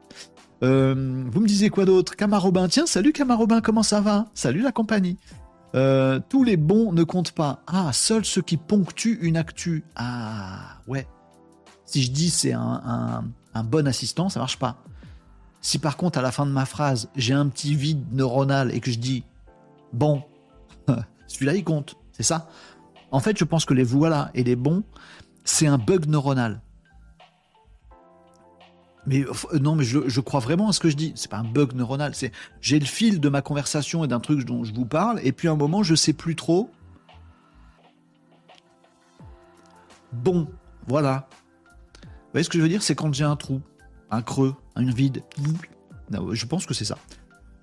Euh, 0.62 1.24
vous 1.26 1.40
me 1.40 1.48
disiez 1.48 1.68
quoi 1.68 1.84
d'autre? 1.84 2.14
Camarobin, 2.14 2.68
tiens, 2.68 2.86
salut 2.86 3.12
Camarobin, 3.12 3.60
comment 3.60 3.82
ça 3.82 4.00
va? 4.00 4.26
Salut 4.34 4.60
la 4.60 4.70
compagnie. 4.70 5.16
Euh, 5.74 6.20
tous 6.28 6.44
les 6.44 6.56
bons 6.56 6.92
ne 6.92 7.02
comptent 7.02 7.32
pas. 7.32 7.62
Ah, 7.66 7.92
seuls 7.92 8.24
ceux 8.24 8.42
qui 8.42 8.56
ponctuent 8.56 9.18
une 9.20 9.36
actu. 9.36 9.84
Ah, 9.94 10.78
ouais. 10.86 11.06
Si 11.84 12.02
je 12.02 12.10
dis 12.10 12.30
c'est 12.30 12.52
un, 12.52 13.24
bon 13.64 13.86
assistant, 13.86 14.28
ça 14.28 14.40
marche 14.40 14.58
pas. 14.58 14.82
Si 15.60 15.78
par 15.78 15.96
contre, 15.96 16.18
à 16.18 16.22
la 16.22 16.32
fin 16.32 16.46
de 16.46 16.50
ma 16.50 16.66
phrase, 16.66 17.08
j'ai 17.16 17.34
un 17.34 17.48
petit 17.48 17.74
vide 17.74 18.12
neuronal 18.12 18.74
et 18.74 18.80
que 18.80 18.90
je 18.90 18.98
dis 18.98 19.24
bon, 19.92 20.22
celui-là 21.26 21.54
il 21.54 21.64
compte, 21.64 21.96
c'est 22.12 22.22
ça. 22.22 22.48
En 23.10 23.20
fait, 23.20 23.38
je 23.38 23.44
pense 23.44 23.64
que 23.64 23.74
les 23.74 23.84
voilà 23.84 24.30
et 24.34 24.44
les 24.44 24.56
bons, 24.56 24.82
c'est 25.44 25.66
un 25.66 25.78
bug 25.78 26.06
neuronal. 26.06 26.60
Mais 29.06 29.24
euh, 29.24 29.58
non, 29.58 29.76
mais 29.76 29.84
je, 29.84 30.20
crois 30.20 30.40
vraiment 30.40 30.68
à 30.68 30.72
ce 30.72 30.80
que 30.80 30.90
je 30.90 30.96
dis. 30.96 31.12
C'est 31.14 31.30
pas 31.30 31.38
un 31.38 31.44
bug 31.44 31.74
neuronal. 31.74 32.14
C'est 32.14 32.32
j'ai 32.60 32.78
le 32.78 32.86
fil 32.86 33.20
de 33.20 33.28
ma 33.28 33.42
conversation 33.42 34.04
et 34.04 34.08
d'un 34.08 34.20
truc 34.20 34.44
dont 34.44 34.64
je 34.64 34.74
vous 34.74 34.86
parle, 34.86 35.20
et 35.22 35.32
puis 35.32 35.48
à 35.48 35.52
un 35.52 35.56
moment, 35.56 35.82
je 35.82 35.94
sais 35.94 36.12
plus 36.12 36.36
trop. 36.36 36.70
Bon, 40.12 40.48
voilà. 40.86 41.28
Vous 42.02 42.08
voyez 42.32 42.44
ce 42.44 42.50
que 42.50 42.58
je 42.58 42.62
veux 42.62 42.68
dire? 42.68 42.82
C'est 42.82 42.94
quand 42.94 43.12
j'ai 43.12 43.24
un 43.24 43.36
trou, 43.36 43.60
un 44.10 44.22
creux, 44.22 44.54
un 44.74 44.84
vide. 44.90 45.22
je 46.10 46.46
pense 46.46 46.66
que 46.66 46.74
c'est 46.74 46.84
ça. 46.84 46.98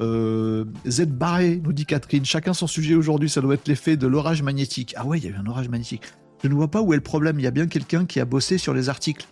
Euh, 0.01 0.65
Z 0.87 1.05
barré, 1.05 1.61
nous 1.63 1.73
dit 1.73 1.85
Catherine. 1.85 2.25
Chacun 2.25 2.53
son 2.53 2.67
sujet 2.67 2.95
aujourd'hui, 2.95 3.29
ça 3.29 3.41
doit 3.41 3.53
être 3.55 3.67
l'effet 3.67 3.97
de 3.97 4.07
l'orage 4.07 4.41
magnétique. 4.41 4.93
Ah 4.97 5.05
ouais, 5.05 5.19
il 5.19 5.25
y 5.25 5.27
a 5.27 5.31
eu 5.31 5.35
un 5.35 5.45
orage 5.45 5.69
magnétique. 5.69 6.03
Je 6.43 6.47
ne 6.47 6.53
vois 6.53 6.69
pas 6.69 6.81
où 6.81 6.93
est 6.93 6.97
le 6.97 7.03
problème. 7.03 7.39
Il 7.39 7.43
y 7.43 7.47
a 7.47 7.51
bien 7.51 7.67
quelqu'un 7.67 8.05
qui 8.05 8.19
a 8.19 8.25
bossé 8.25 8.57
sur 8.57 8.73
les 8.73 8.89
articles 8.89 9.25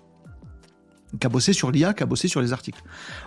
qui 1.20 1.28
a 1.28 1.30
bossé 1.30 1.53
sur 1.53 1.72
l'IA, 1.72 1.93
qui 1.93 2.03
a 2.03 2.05
bossé 2.05 2.28
sur 2.28 2.41
les 2.41 2.53
articles. 2.53 2.82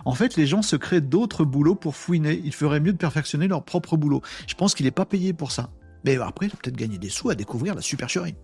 En 0.05 0.15
fait, 0.15 0.37
les 0.37 0.47
gens 0.47 0.63
se 0.63 0.77
créent 0.77 1.01
d'autres 1.01 1.45
boulots 1.45 1.75
pour 1.75 1.97
fouiner. 1.97 2.41
Il 2.45 2.55
ferait 2.55 2.81
mieux 2.81 2.93
de 2.93 2.99
perfectionner 2.99 3.49
leur 3.49 3.63
propre 3.65 3.97
boulot. 3.97 4.23
Je 4.47 4.55
pense 4.55 4.75
qu'il 4.75 4.87
n'est 4.87 4.91
pas 4.93 5.05
payé 5.05 5.33
pour 5.33 5.53
ça. 5.53 5.71
Mais 6.05 6.17
après, 6.17 6.47
il 6.47 6.53
a 6.53 6.57
peut-être 6.57 6.77
gagné 6.77 6.99
des 6.99 7.09
sous 7.09 7.31
à 7.31 7.35
découvrir 7.35 7.75
la 7.75 7.83
supercherie. 7.83 8.35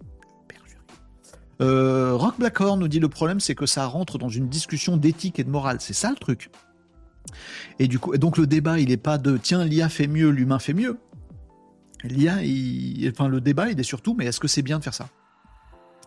Euh, 1.61 2.14
Rock 2.14 2.38
Blackhorn 2.38 2.80
nous 2.80 2.88
dit 2.88 3.01
le 3.01 3.09
problème, 3.09 3.38
c'est 3.38 3.55
que 3.55 3.66
ça 3.66 3.86
rentre 3.86 4.16
dans 4.16 4.30
une 4.30 4.49
discussion 4.49 4.97
d'éthique 4.97 5.38
et 5.38 5.45
de 5.45 5.51
morale. 5.51 5.76
C'est 5.80 5.93
ça 5.93 6.11
le 6.11 6.16
truc. 6.16 6.51
Et 7.78 7.86
du 7.86 7.99
coup, 7.99 8.16
donc 8.16 8.38
le 8.38 8.47
débat, 8.47 8.78
il 8.78 8.88
n'est 8.88 8.97
pas 8.97 9.18
de 9.18 9.36
tiens, 9.36 9.64
l'IA 9.64 9.88
fait 9.88 10.07
mieux, 10.07 10.30
l'humain 10.30 10.59
fait 10.59 10.72
mieux. 10.72 10.99
L'IA, 12.03 12.38
enfin 13.11 13.28
le 13.28 13.41
débat, 13.43 13.68
il 13.70 13.78
est 13.78 13.84
surtout, 13.84 14.14
mais 14.14 14.24
est-ce 14.24 14.41
que 14.41 14.49
c'est 14.49 14.62
bien 14.62 14.78
de 14.78 14.84
faire 14.84 14.95
ça? 14.95 15.09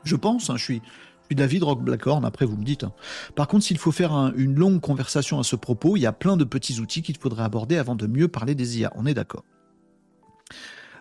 Je 0.03 0.15
pense, 0.15 0.49
hein, 0.49 0.57
je 0.57 0.63
suis, 0.63 0.81
puis 1.27 1.35
David 1.35 1.63
Rock 1.63 1.81
Blackhorn, 1.81 2.25
après 2.25 2.45
vous 2.45 2.57
me 2.57 2.63
dites. 2.63 2.83
Hein. 2.83 2.93
Par 3.35 3.47
contre, 3.47 3.65
s'il 3.65 3.77
faut 3.77 3.91
faire 3.91 4.33
une 4.35 4.55
longue 4.55 4.81
conversation 4.81 5.39
à 5.39 5.43
ce 5.43 5.55
propos, 5.55 5.97
il 5.97 6.01
y 6.01 6.05
a 6.05 6.11
plein 6.11 6.37
de 6.37 6.43
petits 6.43 6.79
outils 6.79 7.01
qu'il 7.01 7.17
faudrait 7.17 7.43
aborder 7.43 7.77
avant 7.77 7.95
de 7.95 8.07
mieux 8.07 8.27
parler 8.27 8.55
des 8.55 8.79
IA. 8.79 8.91
On 8.95 9.05
est 9.05 9.13
d'accord. 9.13 9.43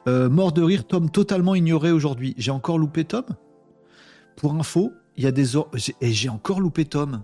Euh, 0.08 0.28
mort 0.28 0.52
de 0.52 0.62
rire, 0.62 0.86
Tom 0.86 1.10
totalement 1.10 1.54
ignoré 1.54 1.92
aujourd'hui. 1.92 2.34
J'ai 2.36 2.50
encore 2.50 2.78
loupé 2.78 3.04
Tom? 3.04 3.24
Pour 4.36 4.54
info, 4.54 4.92
il 5.16 5.24
y 5.24 5.26
a 5.26 5.32
des... 5.32 5.56
Et 6.00 6.12
j'ai 6.12 6.28
encore 6.28 6.60
loupé 6.60 6.84
Tom. 6.84 7.22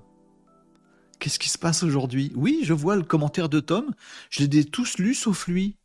Qu'est-ce 1.18 1.38
qui 1.38 1.48
se 1.48 1.58
passe 1.58 1.82
aujourd'hui? 1.82 2.32
Oui, 2.36 2.60
je 2.62 2.74
vois 2.74 2.94
le 2.94 3.02
commentaire 3.02 3.48
de 3.48 3.58
Tom. 3.58 3.92
Je 4.30 4.44
l'ai 4.44 4.64
tous 4.64 4.98
lus 4.98 5.14
sauf 5.14 5.48
lui. 5.48 5.76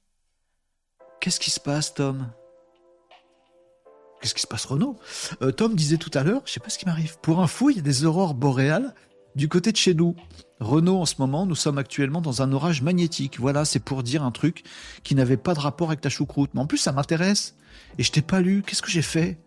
Qu'est-ce 1.19 1.39
qui 1.39 1.49
se 1.49 1.59
passe, 1.59 1.93
Tom? 1.93 2.27
Qu'est-ce 4.23 4.35
qui 4.35 4.41
se 4.41 4.47
passe, 4.47 4.63
Renaud? 4.63 4.95
Euh, 5.41 5.51
Tom 5.51 5.75
disait 5.75 5.97
tout 5.97 6.09
à 6.13 6.23
l'heure, 6.23 6.43
je 6.45 6.53
sais 6.53 6.61
pas 6.61 6.69
ce 6.69 6.77
qui 6.77 6.85
m'arrive. 6.85 7.17
Pour 7.21 7.41
info, 7.41 7.69
il 7.69 7.75
y 7.75 7.79
a 7.79 7.81
des 7.81 8.05
aurores 8.05 8.35
boréales 8.35 8.95
du 9.35 9.49
côté 9.49 9.73
de 9.73 9.75
chez 9.75 9.93
nous. 9.93 10.15
Renaud, 10.61 10.95
en 10.95 11.05
ce 11.05 11.15
moment, 11.19 11.45
nous 11.45 11.55
sommes 11.55 11.77
actuellement 11.77 12.21
dans 12.21 12.41
un 12.41 12.53
orage 12.53 12.81
magnétique. 12.81 13.37
Voilà, 13.37 13.65
c'est 13.65 13.81
pour 13.81 14.01
dire 14.01 14.23
un 14.23 14.31
truc 14.31 14.63
qui 15.03 15.13
n'avait 15.13 15.35
pas 15.35 15.53
de 15.53 15.59
rapport 15.59 15.89
avec 15.89 15.99
ta 15.99 16.07
choucroute. 16.07 16.51
Mais 16.53 16.61
en 16.61 16.67
plus, 16.67 16.77
ça 16.77 16.93
m'intéresse. 16.93 17.57
Et 17.97 18.03
je 18.03 18.13
t'ai 18.13 18.21
pas 18.21 18.39
lu. 18.39 18.63
Qu'est-ce 18.65 18.81
que 18.81 18.89
j'ai 18.89 19.01
fait? 19.01 19.37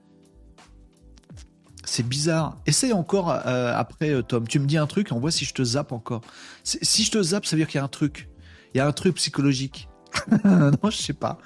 C'est 1.87 2.07
bizarre. 2.07 2.59
Essaye 2.67 2.93
encore 2.93 3.31
euh, 3.31 3.73
après, 3.75 4.11
euh, 4.11 4.21
Tom. 4.21 4.47
Tu 4.47 4.59
me 4.59 4.67
dis 4.67 4.77
un 4.77 4.87
truc 4.87 5.09
on 5.11 5.21
voit 5.21 5.31
si 5.31 5.47
je 5.47 5.55
te 5.55 5.65
zappe 5.65 5.93
encore. 5.93 6.21
Si 6.65 7.03
je 7.03 7.11
te 7.11 7.23
zappe, 7.23 7.47
ça 7.47 7.57
veut 7.57 7.61
dire 7.61 7.69
qu'il 7.69 7.79
y 7.79 7.81
a 7.81 7.85
un 7.85 7.89
truc. 7.89 8.29
Il 8.75 8.77
y 8.77 8.81
a 8.81 8.87
un 8.87 8.93
truc 8.93 9.15
psychologique. 9.15 9.89
non, 10.45 10.91
je 10.91 10.99
sais 10.99 11.15
pas. 11.15 11.39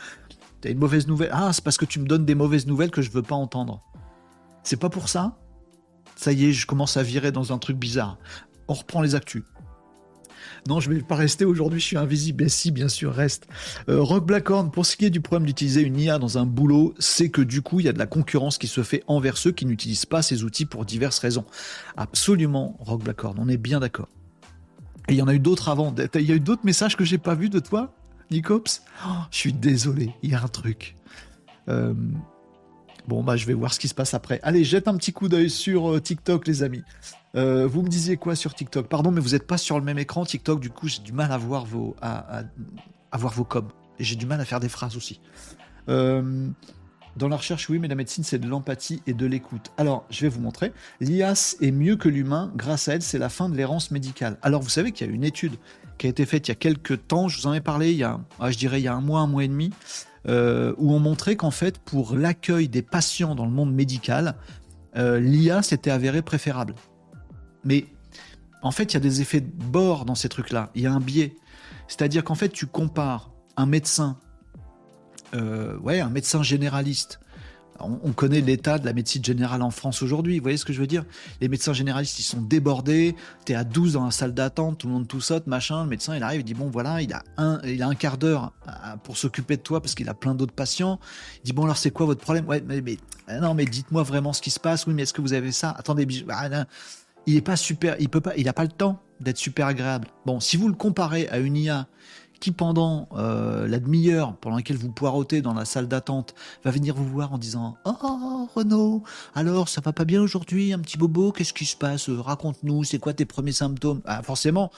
T'as 0.60 0.70
une 0.70 0.78
mauvaise 0.78 1.06
nouvelle. 1.06 1.30
Ah, 1.32 1.52
c'est 1.52 1.64
parce 1.64 1.78
que 1.78 1.84
tu 1.84 2.00
me 2.00 2.06
donnes 2.06 2.24
des 2.24 2.34
mauvaises 2.34 2.66
nouvelles 2.66 2.90
que 2.90 3.02
je 3.02 3.10
veux 3.10 3.22
pas 3.22 3.34
entendre. 3.34 3.82
C'est 4.62 4.78
pas 4.78 4.90
pour 4.90 5.08
ça? 5.08 5.38
Ça 6.16 6.32
y 6.32 6.46
est, 6.46 6.52
je 6.52 6.66
commence 6.66 6.96
à 6.96 7.02
virer 7.02 7.32
dans 7.32 7.52
un 7.52 7.58
truc 7.58 7.78
bizarre. 7.78 8.18
On 8.68 8.74
reprend 8.74 9.00
les 9.00 9.14
actus. 9.14 9.42
Non, 10.68 10.80
je 10.80 10.90
vais 10.90 11.00
pas 11.00 11.14
rester 11.14 11.44
aujourd'hui, 11.44 11.80
je 11.80 11.86
suis 11.86 11.96
invisible. 11.96 12.44
Mais 12.44 12.50
si, 12.50 12.70
bien 12.70 12.88
sûr, 12.88 13.14
reste. 13.14 13.46
Euh, 13.88 14.02
Rock 14.02 14.26
Blackhorn, 14.26 14.70
pour 14.70 14.84
ce 14.84 14.96
qui 14.96 15.06
est 15.06 15.10
du 15.10 15.20
problème 15.20 15.46
d'utiliser 15.46 15.80
une 15.80 15.98
IA 15.98 16.18
dans 16.18 16.36
un 16.36 16.44
boulot, 16.44 16.94
c'est 16.98 17.30
que 17.30 17.40
du 17.40 17.62
coup, 17.62 17.80
il 17.80 17.86
y 17.86 17.88
a 17.88 17.92
de 17.92 17.98
la 17.98 18.06
concurrence 18.06 18.58
qui 18.58 18.66
se 18.66 18.82
fait 18.82 19.02
envers 19.06 19.38
ceux 19.38 19.52
qui 19.52 19.64
n'utilisent 19.64 20.06
pas 20.06 20.20
ces 20.20 20.44
outils 20.44 20.66
pour 20.66 20.84
diverses 20.84 21.18
raisons. 21.18 21.46
Absolument, 21.96 22.76
Rock 22.80 23.04
Blackhorn, 23.04 23.36
on 23.38 23.48
est 23.48 23.56
bien 23.56 23.80
d'accord. 23.80 24.08
Et 25.08 25.14
il 25.14 25.16
y 25.16 25.22
en 25.22 25.28
a 25.28 25.34
eu 25.34 25.40
d'autres 25.40 25.70
avant. 25.70 25.94
Il 26.14 26.22
y 26.22 26.32
a 26.32 26.34
eu 26.34 26.40
d'autres 26.40 26.64
messages 26.64 26.96
que 26.96 27.04
j'ai 27.04 27.18
pas 27.18 27.34
vus 27.34 27.48
de 27.48 27.60
toi? 27.60 27.94
Nicops 28.30 28.82
oh, 29.06 29.10
Je 29.30 29.36
suis 29.36 29.52
désolé, 29.52 30.14
il 30.22 30.30
y 30.30 30.34
a 30.34 30.42
un 30.42 30.48
truc. 30.48 30.96
Euh, 31.68 31.94
bon, 33.08 33.22
bah, 33.22 33.36
je 33.36 33.46
vais 33.46 33.54
voir 33.54 33.72
ce 33.72 33.80
qui 33.80 33.88
se 33.88 33.94
passe 33.94 34.14
après. 34.14 34.40
Allez, 34.42 34.64
jette 34.64 34.88
un 34.88 34.96
petit 34.96 35.12
coup 35.12 35.28
d'œil 35.28 35.50
sur 35.50 35.92
euh, 35.92 36.00
TikTok, 36.00 36.46
les 36.46 36.62
amis. 36.62 36.82
Euh, 37.36 37.66
vous 37.66 37.82
me 37.82 37.88
disiez 37.88 38.16
quoi 38.16 38.34
sur 38.34 38.54
TikTok? 38.54 38.88
Pardon, 38.88 39.10
mais 39.10 39.20
vous 39.20 39.30
n'êtes 39.30 39.46
pas 39.46 39.58
sur 39.58 39.78
le 39.78 39.84
même 39.84 39.98
écran 39.98 40.24
TikTok, 40.24 40.60
du 40.60 40.70
coup, 40.70 40.88
j'ai 40.88 41.02
du 41.02 41.12
mal 41.12 41.32
à 41.32 41.38
voir 41.38 41.64
vos, 41.64 41.96
à, 42.00 42.44
vos. 43.12 43.46
Et 43.98 44.04
j'ai 44.04 44.16
du 44.16 44.26
mal 44.26 44.40
à 44.40 44.44
faire 44.44 44.60
des 44.60 44.68
phrases 44.68 44.96
aussi. 44.96 45.20
dans 45.86 47.28
la 47.28 47.36
recherche, 47.36 47.68
oui, 47.68 47.78
mais 47.78 47.88
la 47.88 47.96
médecine, 47.96 48.24
c'est 48.24 48.38
de 48.38 48.48
l'empathie 48.48 49.02
et 49.06 49.14
de 49.14 49.26
l'écoute. 49.26 49.72
Alors, 49.76 50.06
je 50.10 50.22
vais 50.22 50.28
vous 50.28 50.40
montrer. 50.40 50.72
L'IAS 51.00 51.56
est 51.60 51.72
mieux 51.72 51.96
que 51.96 52.08
l'humain. 52.08 52.52
Grâce 52.56 52.88
à 52.88 52.94
elle, 52.94 53.02
c'est 53.02 53.18
la 53.18 53.28
fin 53.28 53.48
de 53.48 53.56
l'errance 53.56 53.90
médicale. 53.90 54.38
Alors, 54.42 54.62
vous 54.62 54.68
savez 54.68 54.92
qu'il 54.92 55.06
y 55.06 55.10
a 55.10 55.12
une 55.12 55.24
étude 55.24 55.56
qui 56.00 56.06
a 56.06 56.10
été 56.10 56.24
faite 56.24 56.48
il 56.48 56.50
y 56.50 56.52
a 56.52 56.56
quelques 56.56 57.06
temps, 57.06 57.28
je 57.28 57.38
vous 57.38 57.46
en 57.46 57.52
ai 57.52 57.60
parlé 57.60 57.90
il 57.90 57.98
y 57.98 58.04
a, 58.04 58.18
ah, 58.40 58.50
je 58.50 58.56
dirais, 58.56 58.80
il 58.80 58.84
y 58.84 58.88
a 58.88 58.94
un 58.94 59.02
mois, 59.02 59.20
un 59.20 59.26
mois 59.26 59.44
et 59.44 59.48
demi, 59.48 59.70
euh, 60.26 60.74
où 60.78 60.94
on 60.94 60.98
montrait 60.98 61.36
qu'en 61.36 61.50
fait, 61.50 61.78
pour 61.78 62.16
l'accueil 62.16 62.70
des 62.70 62.80
patients 62.80 63.34
dans 63.34 63.44
le 63.44 63.50
monde 63.50 63.74
médical, 63.74 64.36
euh, 64.96 65.20
l'IA 65.20 65.62
s'était 65.62 65.90
avéré 65.90 66.22
préférable. 66.22 66.74
Mais 67.64 67.84
en 68.62 68.70
fait, 68.70 68.84
il 68.84 68.94
y 68.94 68.96
a 68.96 69.00
des 69.00 69.20
effets 69.20 69.42
de 69.42 69.50
bord 69.50 70.06
dans 70.06 70.14
ces 70.14 70.30
trucs-là. 70.30 70.70
Il 70.74 70.80
y 70.80 70.86
a 70.86 70.92
un 70.92 71.00
biais. 71.00 71.36
C'est-à-dire 71.86 72.24
qu'en 72.24 72.34
fait, 72.34 72.48
tu 72.48 72.66
compares 72.66 73.30
un 73.58 73.66
médecin, 73.66 74.18
euh, 75.34 75.76
ouais, 75.80 76.00
un 76.00 76.08
médecin 76.08 76.42
généraliste 76.42 77.20
on, 77.80 78.12
connaît 78.12 78.40
l'état 78.40 78.78
de 78.78 78.86
la 78.86 78.92
médecine 78.92 79.24
générale 79.24 79.62
en 79.62 79.70
France 79.70 80.02
aujourd'hui. 80.02 80.38
Vous 80.38 80.42
voyez 80.42 80.56
ce 80.56 80.64
que 80.64 80.72
je 80.72 80.80
veux 80.80 80.86
dire? 80.86 81.04
Les 81.40 81.48
médecins 81.48 81.72
généralistes, 81.72 82.18
ils 82.18 82.24
sont 82.24 82.40
débordés. 82.40 83.14
T'es 83.44 83.54
à 83.54 83.64
12 83.64 83.94
dans 83.94 84.04
la 84.04 84.10
salle 84.10 84.34
d'attente, 84.34 84.78
tout 84.78 84.86
le 84.86 84.92
monde 84.92 85.08
tout 85.08 85.20
saute, 85.20 85.46
machin. 85.46 85.84
Le 85.84 85.90
médecin, 85.90 86.16
il 86.16 86.22
arrive, 86.22 86.40
il 86.40 86.44
dit 86.44 86.54
bon 86.54 86.70
voilà, 86.70 87.02
il 87.02 87.12
a 87.12 87.22
un, 87.36 87.60
il 87.64 87.82
a 87.82 87.88
un 87.88 87.94
quart 87.94 88.18
d'heure 88.18 88.52
pour 89.04 89.16
s'occuper 89.16 89.56
de 89.56 89.62
toi 89.62 89.80
parce 89.80 89.94
qu'il 89.94 90.08
a 90.08 90.14
plein 90.14 90.34
d'autres 90.34 90.54
patients. 90.54 91.00
Il 91.38 91.46
dit 91.46 91.52
bon 91.52 91.64
alors 91.64 91.76
c'est 91.76 91.90
quoi 91.90 92.06
votre 92.06 92.20
problème? 92.20 92.46
Ouais, 92.46 92.62
mais, 92.66 92.82
ah 93.28 93.40
non, 93.40 93.54
mais 93.54 93.64
dites-moi 93.64 94.02
vraiment 94.02 94.32
ce 94.32 94.42
qui 94.42 94.50
se 94.50 94.60
passe. 94.60 94.86
Oui, 94.86 94.94
mais 94.94 95.02
est-ce 95.02 95.12
que 95.12 95.20
vous 95.20 95.32
avez 95.32 95.52
ça? 95.52 95.70
Attendez, 95.70 96.06
ah, 96.28 96.66
il 97.26 97.36
est 97.36 97.42
pas 97.42 97.56
super, 97.56 97.96
il 97.98 98.08
peut 98.08 98.20
pas, 98.20 98.34
il 98.36 98.48
a 98.48 98.52
pas 98.52 98.64
le 98.64 98.70
temps 98.70 99.02
d'être 99.20 99.36
super 99.36 99.66
agréable. 99.66 100.08
Bon, 100.24 100.40
si 100.40 100.56
vous 100.56 100.68
le 100.68 100.74
comparez 100.74 101.28
à 101.28 101.38
une 101.38 101.56
IA 101.56 101.86
qui 102.40 102.52
pendant 102.52 103.08
euh, 103.12 103.68
la 103.68 103.78
demi-heure 103.78 104.36
pendant 104.36 104.56
laquelle 104.56 104.78
vous 104.78 104.90
poirotez 104.90 105.42
dans 105.42 105.54
la 105.54 105.66
salle 105.66 105.88
d'attente 105.88 106.34
va 106.64 106.70
venir 106.70 106.94
vous 106.94 107.04
voir 107.04 107.32
en 107.32 107.38
disant 107.38 107.76
Oh 107.84 108.48
Renaud, 108.54 109.02
alors 109.34 109.68
ça 109.68 109.80
va 109.80 109.92
pas 109.92 110.04
bien 110.06 110.22
aujourd'hui, 110.22 110.72
un 110.72 110.78
petit 110.78 110.96
bobo, 110.96 111.32
qu'est-ce 111.32 111.52
qui 111.52 111.66
se 111.66 111.76
passe? 111.76 112.08
Raconte-nous, 112.08 112.84
c'est 112.84 112.98
quoi 112.98 113.12
tes 113.12 113.26
premiers 113.26 113.52
symptômes? 113.52 114.00
Ah, 114.06 114.22
Forcément, 114.22 114.70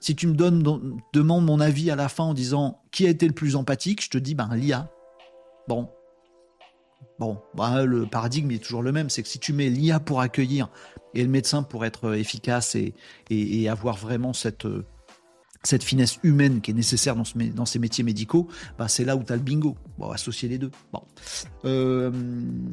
si 0.00 0.16
tu 0.16 0.26
me 0.26 0.34
donnes, 0.34 0.62
demandes 1.12 1.44
mon 1.46 1.60
avis 1.60 1.90
à 1.90 1.96
la 1.96 2.08
fin 2.08 2.24
en 2.24 2.34
disant 2.34 2.82
qui 2.90 3.06
a 3.06 3.10
été 3.10 3.26
le 3.26 3.34
plus 3.34 3.56
empathique, 3.56 4.04
je 4.04 4.10
te 4.10 4.18
dis 4.18 4.34
ben 4.34 4.50
l'IA. 4.54 4.90
Bon. 5.68 5.88
Bon, 7.20 7.38
bah, 7.54 7.84
le 7.84 8.06
paradigme 8.06 8.50
est 8.50 8.62
toujours 8.62 8.82
le 8.82 8.90
même, 8.90 9.08
c'est 9.08 9.22
que 9.22 9.28
si 9.28 9.38
tu 9.38 9.52
mets 9.52 9.68
l'IA 9.68 10.00
pour 10.00 10.20
accueillir 10.20 10.68
et 11.14 11.22
le 11.22 11.28
médecin 11.28 11.62
pour 11.62 11.84
être 11.84 12.14
efficace 12.14 12.74
et, 12.74 12.92
et 13.30 13.68
avoir 13.68 13.96
vraiment 13.96 14.32
cette 14.32 14.66
cette 15.64 15.82
finesse 15.82 16.18
humaine 16.22 16.60
qui 16.60 16.70
est 16.70 16.74
nécessaire 16.74 17.16
dans, 17.16 17.66
ces 17.66 17.78
métiers 17.78 18.04
médicaux, 18.04 18.48
bah 18.78 18.88
c'est 18.88 19.04
là 19.04 19.16
où 19.16 19.22
tu 19.22 19.32
as 19.32 19.36
le 19.36 19.42
bingo. 19.42 19.76
Bon, 19.98 20.10
associer 20.10 20.48
les 20.48 20.58
deux. 20.58 20.70
Bon. 20.92 21.02
Euh, 21.64 22.10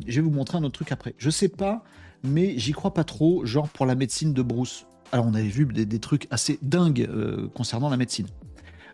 je 0.08 0.16
vais 0.16 0.22
vous 0.22 0.32
montrer 0.32 0.58
un 0.58 0.64
autre 0.64 0.74
truc 0.76 0.92
après. 0.92 1.16
Je 1.18 1.30
sais 1.30 1.48
pas, 1.48 1.84
mais 2.24 2.58
j'y 2.58 2.74
crois 2.74 2.94
pas 2.94 3.04
trop, 3.04 3.46
genre 3.46 3.70
pour 3.70 3.86
la 3.86 3.96
médecine 3.96 4.34
de 4.34 4.42
Bruce. 4.42 4.86
Alors, 5.14 5.26
on 5.26 5.34
avait 5.34 5.44
vu 5.44 5.66
des, 5.66 6.00
trucs 6.00 6.28
assez 6.32 6.58
dingues 6.62 7.08
euh, 7.10 7.50
concernant 7.54 7.90
la 7.90 7.98
médecine. 7.98 8.28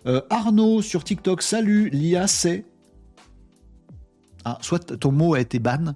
Euh, 0.06 0.22
Arnaud 0.30 0.82
sur 0.82 1.04
TikTok, 1.04 1.42
salut, 1.42 1.90
l'IA 1.90 2.28
c'est? 2.28 2.66
Ah, 4.46 4.58
soit 4.62 4.98
ton 4.98 5.12
mot 5.12 5.34
a 5.34 5.42
été 5.42 5.60
ban, 5.60 5.96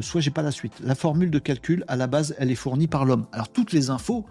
soit 0.00 0.20
j'ai 0.20 0.32
pas 0.32 0.42
la 0.42 0.50
suite. 0.50 0.72
La 0.82 0.96
formule 0.96 1.30
de 1.30 1.38
calcul, 1.38 1.84
à 1.86 1.94
la 1.94 2.08
base, 2.08 2.34
elle 2.38 2.50
est 2.50 2.56
fournie 2.56 2.88
par 2.88 3.04
l'homme. 3.04 3.26
Alors, 3.30 3.50
toutes 3.50 3.72
les 3.72 3.90
infos, 3.90 4.26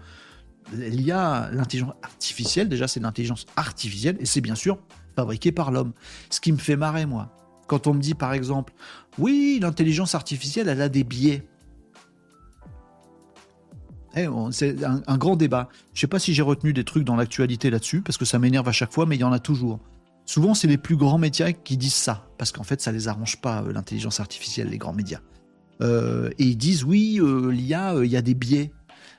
l'IA, 0.72 1.50
l'intelligence 1.52 1.94
artificielle, 2.02 2.68
déjà 2.68 2.88
c'est 2.88 3.00
l'intelligence 3.00 3.46
artificielle, 3.56 4.16
et 4.20 4.26
c'est 4.26 4.40
bien 4.40 4.54
sûr 4.54 4.78
fabriqué 5.16 5.52
par 5.52 5.70
l'homme. 5.70 5.92
Ce 6.30 6.40
qui 6.40 6.52
me 6.52 6.58
fait 6.58 6.76
marrer, 6.76 7.06
moi. 7.06 7.34
Quand 7.66 7.86
on 7.86 7.94
me 7.94 8.00
dit 8.00 8.14
par 8.14 8.32
exemple, 8.32 8.72
oui, 9.18 9.58
l'intelligence 9.60 10.14
artificielle, 10.14 10.68
elle 10.68 10.80
a 10.80 10.88
des 10.88 11.04
biais. 11.04 11.46
Eh, 14.16 14.26
c'est 14.52 14.84
un, 14.84 15.18
grand 15.18 15.36
débat. 15.36 15.68
Je 15.92 15.98
ne 15.98 16.00
sais 16.00 16.06
pas 16.06 16.18
si 16.18 16.34
j'ai 16.34 16.42
retenu 16.42 16.72
des 16.72 16.84
trucs 16.84 17.04
dans 17.04 17.16
l'actualité 17.16 17.70
là-dessus, 17.70 18.00
parce 18.00 18.16
que 18.16 18.24
ça 18.24 18.38
m'énerve 18.38 18.68
à 18.68 18.72
chaque 18.72 18.92
fois, 18.92 19.06
mais 19.06 19.16
il 19.16 19.20
y 19.20 19.24
en 19.24 19.32
a 19.32 19.38
toujours. 19.38 19.80
Souvent, 20.24 20.54
c'est 20.54 20.68
les 20.68 20.78
plus 20.78 20.96
grands 20.96 21.18
médias 21.18 21.52
qui 21.52 21.76
disent 21.76 21.94
ça, 21.94 22.28
parce 22.36 22.52
qu'en 22.52 22.62
fait, 22.62 22.80
ça 22.80 22.92
les 22.92 23.08
arrange 23.08 23.40
pas, 23.40 23.62
euh, 23.62 23.72
l'intelligence 23.72 24.20
artificielle, 24.20 24.68
les 24.68 24.78
grands 24.78 24.92
médias. 24.92 25.20
Euh, 25.80 26.30
et 26.38 26.44
ils 26.44 26.56
disent, 26.56 26.84
oui, 26.84 27.18
euh, 27.20 27.50
l'IA, 27.50 27.94
il 28.02 28.10
y 28.10 28.16
a 28.16 28.22
des 28.22 28.34
biais. 28.34 28.72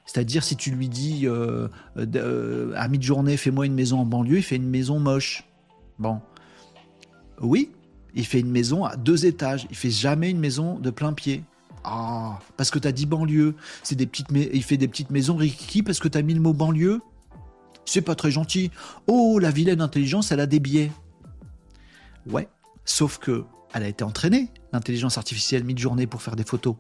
C'est-à-dire, 0.10 0.44
si 0.44 0.56
tu 0.56 0.72
lui 0.72 0.90
dis 0.90 1.28
euh, 1.28 1.68
euh, 1.96 2.74
à 2.76 2.88
mi-journée, 2.88 3.38
fais-moi 3.38 3.68
une 3.68 3.76
maison 3.76 4.00
en 4.00 4.06
banlieue, 4.06 4.38
il 4.38 4.44
fait 4.44 4.56
une 4.56 4.68
maison 4.68 4.98
moche. 4.98 5.44
Bon. 6.00 6.20
Oui, 7.42 7.70
il 8.16 8.26
fait 8.26 8.40
une 8.40 8.50
maison 8.50 8.86
à 8.86 8.96
deux 8.96 9.28
étages. 9.28 9.68
Il 9.70 9.76
fait 9.76 9.92
jamais 9.92 10.32
une 10.32 10.40
maison 10.40 10.80
de 10.80 10.90
plein 10.90 11.14
pied. 11.14 11.44
Ah, 11.84 12.40
parce 12.58 12.72
que 12.72 12.80
tu 12.80 12.88
as 12.88 12.92
dit 12.92 13.06
banlieue. 13.06 13.54
Il 13.92 14.64
fait 14.64 14.78
des 14.78 14.88
petites 14.88 15.12
maisons 15.12 15.36
Ricky 15.36 15.84
parce 15.84 16.00
que 16.00 16.08
tu 16.08 16.18
as 16.18 16.24
mis 16.24 16.34
le 16.34 16.42
mot 16.42 16.54
banlieue. 16.54 17.02
C'est 17.86 18.02
pas 18.02 18.16
très 18.16 18.32
gentil. 18.32 18.72
Oh, 19.06 19.38
la 19.38 19.52
vilaine 19.52 19.80
intelligence, 19.80 20.32
elle 20.32 20.40
a 20.40 20.48
des 20.48 20.60
biais. 20.60 20.92
Ouais, 22.28 22.50
sauf 22.84 23.20
que 23.20 23.46
elle 23.76 23.84
a 23.84 23.88
été 23.88 24.04
entraînée, 24.04 24.50
l'intelligence 24.74 25.18
artificielle, 25.18 25.64
mid-journée 25.64 26.08
pour 26.08 26.22
faire 26.22 26.36
des 26.36 26.44
photos. 26.44 26.76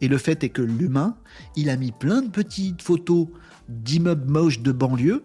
Et 0.00 0.08
le 0.08 0.18
fait 0.18 0.44
est 0.44 0.48
que 0.48 0.62
l'humain, 0.62 1.16
il 1.56 1.70
a 1.70 1.76
mis 1.76 1.92
plein 1.92 2.22
de 2.22 2.28
petites 2.28 2.82
photos 2.82 3.28
d'immeubles 3.68 4.30
moches 4.30 4.60
de 4.60 4.72
banlieue, 4.72 5.24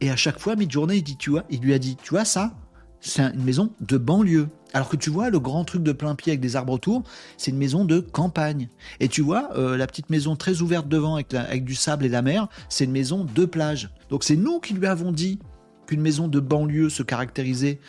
et 0.00 0.10
à 0.10 0.16
chaque 0.16 0.38
fois, 0.38 0.56
mid-journée, 0.56 1.02
il, 1.50 1.60
lui 1.60 1.74
a 1.74 1.78
dit, 1.78 1.96
tu 1.96 2.10
vois 2.10 2.24
ça, 2.24 2.54
c'est 3.00 3.22
une 3.22 3.42
maison 3.42 3.72
de 3.80 3.98
banlieue. 3.98 4.48
Alors 4.72 4.88
que 4.88 4.96
tu 4.96 5.10
vois, 5.10 5.30
le 5.30 5.40
grand 5.40 5.64
truc 5.64 5.82
de 5.82 5.92
plein 5.92 6.14
pied 6.14 6.32
avec 6.32 6.40
des 6.40 6.56
arbres 6.56 6.74
autour, 6.74 7.02
c'est 7.36 7.50
une 7.50 7.56
maison 7.56 7.84
de 7.84 8.00
campagne. 8.00 8.68
Et 9.00 9.08
tu 9.08 9.22
vois, 9.22 9.50
euh, 9.56 9.76
la 9.76 9.86
petite 9.86 10.10
maison 10.10 10.36
très 10.36 10.60
ouverte 10.60 10.88
devant 10.88 11.14
avec, 11.14 11.32
avec 11.34 11.64
du 11.64 11.74
sable 11.74 12.04
et 12.04 12.08
la 12.08 12.22
mer, 12.22 12.48
c'est 12.68 12.84
une 12.84 12.92
maison 12.92 13.24
de 13.24 13.44
plage. 13.44 13.90
Donc 14.10 14.24
c'est 14.24 14.36
nous 14.36 14.60
qui 14.60 14.74
lui 14.74 14.86
avons 14.86 15.10
dit 15.10 15.38
qu'une 15.86 16.00
maison 16.00 16.28
de 16.28 16.38
banlieue 16.38 16.90
se 16.90 17.02
caractérisait 17.02 17.80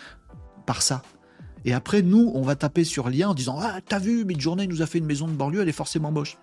par 0.66 0.82
ça. 0.82 1.04
Et 1.66 1.74
après, 1.74 2.02
nous, 2.02 2.32
on 2.34 2.42
va 2.42 2.56
taper 2.56 2.84
sur 2.84 3.10
l'IA 3.10 3.30
en 3.30 3.34
disant 3.34 3.58
Ah, 3.60 3.80
t'as 3.86 4.00
vu, 4.00 4.26
Midjourney 4.26 4.68
nous 4.68 4.82
a 4.82 4.86
fait 4.86 5.00
une 5.00 5.06
maison 5.06 5.28
de 5.28 5.34
banlieue, 5.34 5.62
elle 5.62 5.70
est 5.70 5.74
forcément 5.74 6.12
moche. 6.12 6.38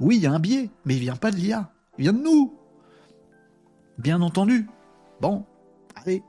Oui, 0.00 0.16
il 0.16 0.22
y 0.22 0.26
a 0.26 0.32
un 0.32 0.38
biais, 0.38 0.70
mais 0.84 0.94
il 0.94 1.00
vient 1.00 1.16
pas 1.16 1.30
de 1.30 1.36
l'IA. 1.36 1.72
Il 1.98 2.02
vient 2.02 2.12
de 2.12 2.22
nous. 2.22 2.54
Bien 3.98 4.22
entendu. 4.22 4.68
Bon, 5.20 5.44
allez. 5.96 6.22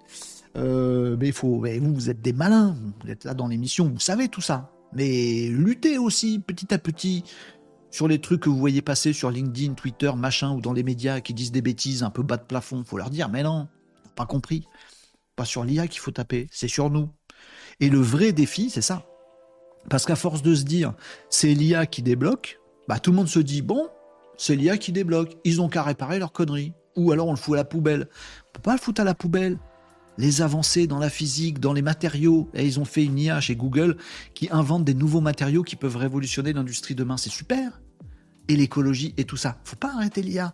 Euh, 0.57 1.15
mais 1.19 1.31
faut. 1.31 1.63
vous, 1.63 1.93
vous 1.93 2.09
êtes 2.09 2.21
des 2.21 2.33
malins. 2.33 2.75
Vous 3.03 3.11
êtes 3.11 3.23
là 3.25 3.33
dans 3.33 3.47
l'émission, 3.47 3.89
vous 3.89 3.99
savez 3.99 4.27
tout 4.27 4.41
ça. 4.41 4.71
Mais 4.93 5.49
luttez 5.49 5.97
aussi 5.97 6.39
petit 6.39 6.73
à 6.73 6.79
petit 6.79 7.23
sur 7.91 8.07
les 8.07 8.19
trucs 8.19 8.41
que 8.41 8.49
vous 8.49 8.57
voyez 8.57 8.81
passer 8.81 9.13
sur 9.13 9.31
LinkedIn, 9.31 9.73
Twitter, 9.73 10.11
machin, 10.15 10.51
ou 10.51 10.61
dans 10.61 10.73
les 10.73 10.83
médias 10.83 11.21
qui 11.21 11.33
disent 11.33 11.51
des 11.51 11.61
bêtises 11.61 12.03
un 12.03 12.09
peu 12.09 12.23
bas 12.23 12.37
de 12.37 12.43
plafond. 12.43 12.83
Faut 12.83 12.97
leur 12.97 13.09
dire, 13.09 13.29
mais 13.29 13.43
non, 13.43 13.67
pas 14.15 14.25
compris. 14.25 14.67
Pas 15.35 15.45
sur 15.45 15.63
l'IA 15.63 15.87
qu'il 15.87 15.99
faut 15.99 16.11
taper, 16.11 16.47
c'est 16.51 16.67
sur 16.67 16.89
nous. 16.89 17.09
Et 17.79 17.89
le 17.89 17.99
vrai 17.99 18.31
défi, 18.31 18.69
c'est 18.69 18.81
ça. 18.81 19.05
Parce 19.89 20.05
qu'à 20.05 20.15
force 20.15 20.41
de 20.41 20.53
se 20.55 20.63
dire, 20.63 20.93
c'est 21.29 21.53
l'IA 21.53 21.85
qui 21.85 22.01
débloque, 22.01 22.59
bah, 22.87 22.99
tout 22.99 23.11
le 23.11 23.17
monde 23.17 23.29
se 23.29 23.39
dit, 23.39 23.61
bon, 23.61 23.87
c'est 24.37 24.55
l'IA 24.55 24.77
qui 24.77 24.91
débloque. 24.91 25.37
Ils 25.43 25.61
ont 25.61 25.69
qu'à 25.69 25.83
réparer 25.83 26.19
leur 26.19 26.31
connerie. 26.31 26.73
Ou 26.95 27.11
alors 27.11 27.27
on 27.27 27.31
le 27.31 27.37
fout 27.37 27.53
à 27.53 27.57
la 27.57 27.63
poubelle. 27.65 28.07
On 28.49 28.51
peut 28.53 28.61
pas 28.61 28.73
le 28.73 28.79
foutre 28.79 29.01
à 29.01 29.03
la 29.03 29.13
poubelle. 29.13 29.57
Les 30.17 30.41
avancées 30.41 30.87
dans 30.87 30.99
la 30.99 31.09
physique, 31.09 31.59
dans 31.59 31.71
les 31.71 31.81
matériaux. 31.81 32.49
Et 32.53 32.65
ils 32.65 32.79
ont 32.79 32.85
fait 32.85 33.05
une 33.05 33.17
IA 33.17 33.39
chez 33.39 33.55
Google 33.55 33.95
qui 34.33 34.49
invente 34.51 34.83
des 34.83 34.93
nouveaux 34.93 35.21
matériaux 35.21 35.63
qui 35.63 35.75
peuvent 35.75 35.95
révolutionner 35.95 36.51
l'industrie 36.51 36.95
demain. 36.95 37.15
C'est 37.15 37.29
super. 37.29 37.81
Et 38.47 38.55
l'écologie 38.55 39.13
et 39.17 39.23
tout 39.23 39.37
ça. 39.37 39.57
Faut 39.63 39.75
pas 39.75 39.93
arrêter 39.93 40.21
l'IA. 40.21 40.53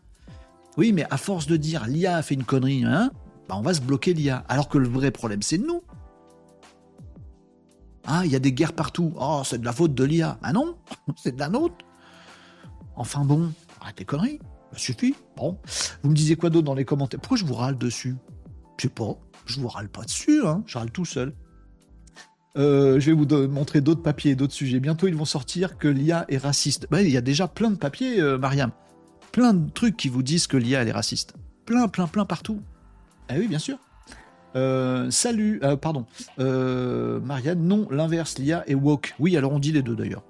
Oui, 0.77 0.91
mais 0.91 1.05
à 1.09 1.17
force 1.17 1.47
de 1.47 1.55
dire 1.55 1.85
l'IA 1.87 2.17
a 2.17 2.21
fait 2.21 2.35
une 2.35 2.43
connerie, 2.43 2.83
hein, 2.83 3.11
bah 3.47 3.55
on 3.57 3.61
va 3.61 3.73
se 3.73 3.81
bloquer 3.81 4.13
l'IA. 4.13 4.43
Alors 4.49 4.67
que 4.67 4.77
le 4.77 4.89
vrai 4.89 5.11
problème, 5.11 5.41
c'est 5.41 5.57
nous. 5.57 5.81
Ah, 8.07 8.21
il 8.25 8.31
y 8.31 8.35
a 8.35 8.39
des 8.39 8.53
guerres 8.53 8.73
partout. 8.73 9.13
Oh, 9.19 9.41
c'est 9.43 9.59
de 9.59 9.65
la 9.65 9.73
faute 9.73 9.93
de 9.93 10.03
l'IA. 10.03 10.37
Ah 10.43 10.53
non, 10.53 10.77
c'est 11.15 11.35
de 11.35 11.39
la 11.39 11.49
nôtre. 11.49 11.85
Enfin 12.95 13.25
bon, 13.25 13.51
arrêtez 13.81 14.01
les 14.01 14.05
conneries. 14.05 14.39
Ça 14.71 14.79
suffit. 14.79 15.15
Bon. 15.37 15.57
Vous 16.03 16.09
me 16.09 16.15
disiez 16.15 16.35
quoi 16.35 16.49
d'autre 16.49 16.65
dans 16.65 16.75
les 16.75 16.85
commentaires? 16.85 17.19
Pourquoi 17.19 17.37
je 17.37 17.45
vous 17.45 17.53
râle 17.53 17.77
dessus? 17.77 18.15
Je 18.77 18.83
sais 18.83 18.89
pas. 18.89 19.17
Je 19.45 19.59
vous 19.59 19.67
râle 19.67 19.89
pas 19.89 20.03
dessus, 20.03 20.45
hein. 20.45 20.63
Je 20.65 20.77
râle 20.77 20.91
tout 20.91 21.05
seul. 21.05 21.33
Euh, 22.57 22.99
je 22.99 23.11
vais 23.11 23.13
vous 23.13 23.25
montrer 23.47 23.81
d'autres 23.81 24.01
papiers 24.01 24.35
d'autres 24.35 24.53
sujets. 24.53 24.79
Bientôt, 24.79 25.07
ils 25.07 25.15
vont 25.15 25.25
sortir 25.25 25.77
que 25.77 25.87
l'IA 25.87 26.25
est 26.29 26.37
raciste. 26.37 26.87
Ben, 26.89 27.01
il 27.01 27.11
y 27.11 27.17
a 27.17 27.21
déjà 27.21 27.47
plein 27.47 27.69
de 27.69 27.75
papiers, 27.75 28.21
euh, 28.21 28.37
Mariam. 28.37 28.71
Plein 29.31 29.53
de 29.53 29.69
trucs 29.69 29.97
qui 29.97 30.07
vous 30.07 30.23
disent 30.23 30.47
que 30.47 30.57
l'IA 30.57 30.83
est 30.83 30.91
raciste. 30.91 31.33
Plein, 31.65 31.87
plein, 31.87 32.07
plein 32.07 32.25
partout. 32.25 32.61
Ah 33.27 33.35
oui, 33.37 33.47
bien 33.47 33.59
sûr. 33.59 33.77
Euh, 34.55 35.11
salut, 35.11 35.59
euh, 35.63 35.75
pardon, 35.75 36.05
euh, 36.39 37.19
Marianne, 37.19 37.67
non, 37.67 37.87
l'inverse, 37.91 38.37
l'IA 38.37 38.63
est 38.67 38.75
woke. 38.75 39.13
Oui, 39.19 39.35
alors 39.35 39.51
on 39.51 39.59
dit 39.59 39.71
les 39.71 39.81
deux 39.81 39.95
d'ailleurs. 39.95 40.23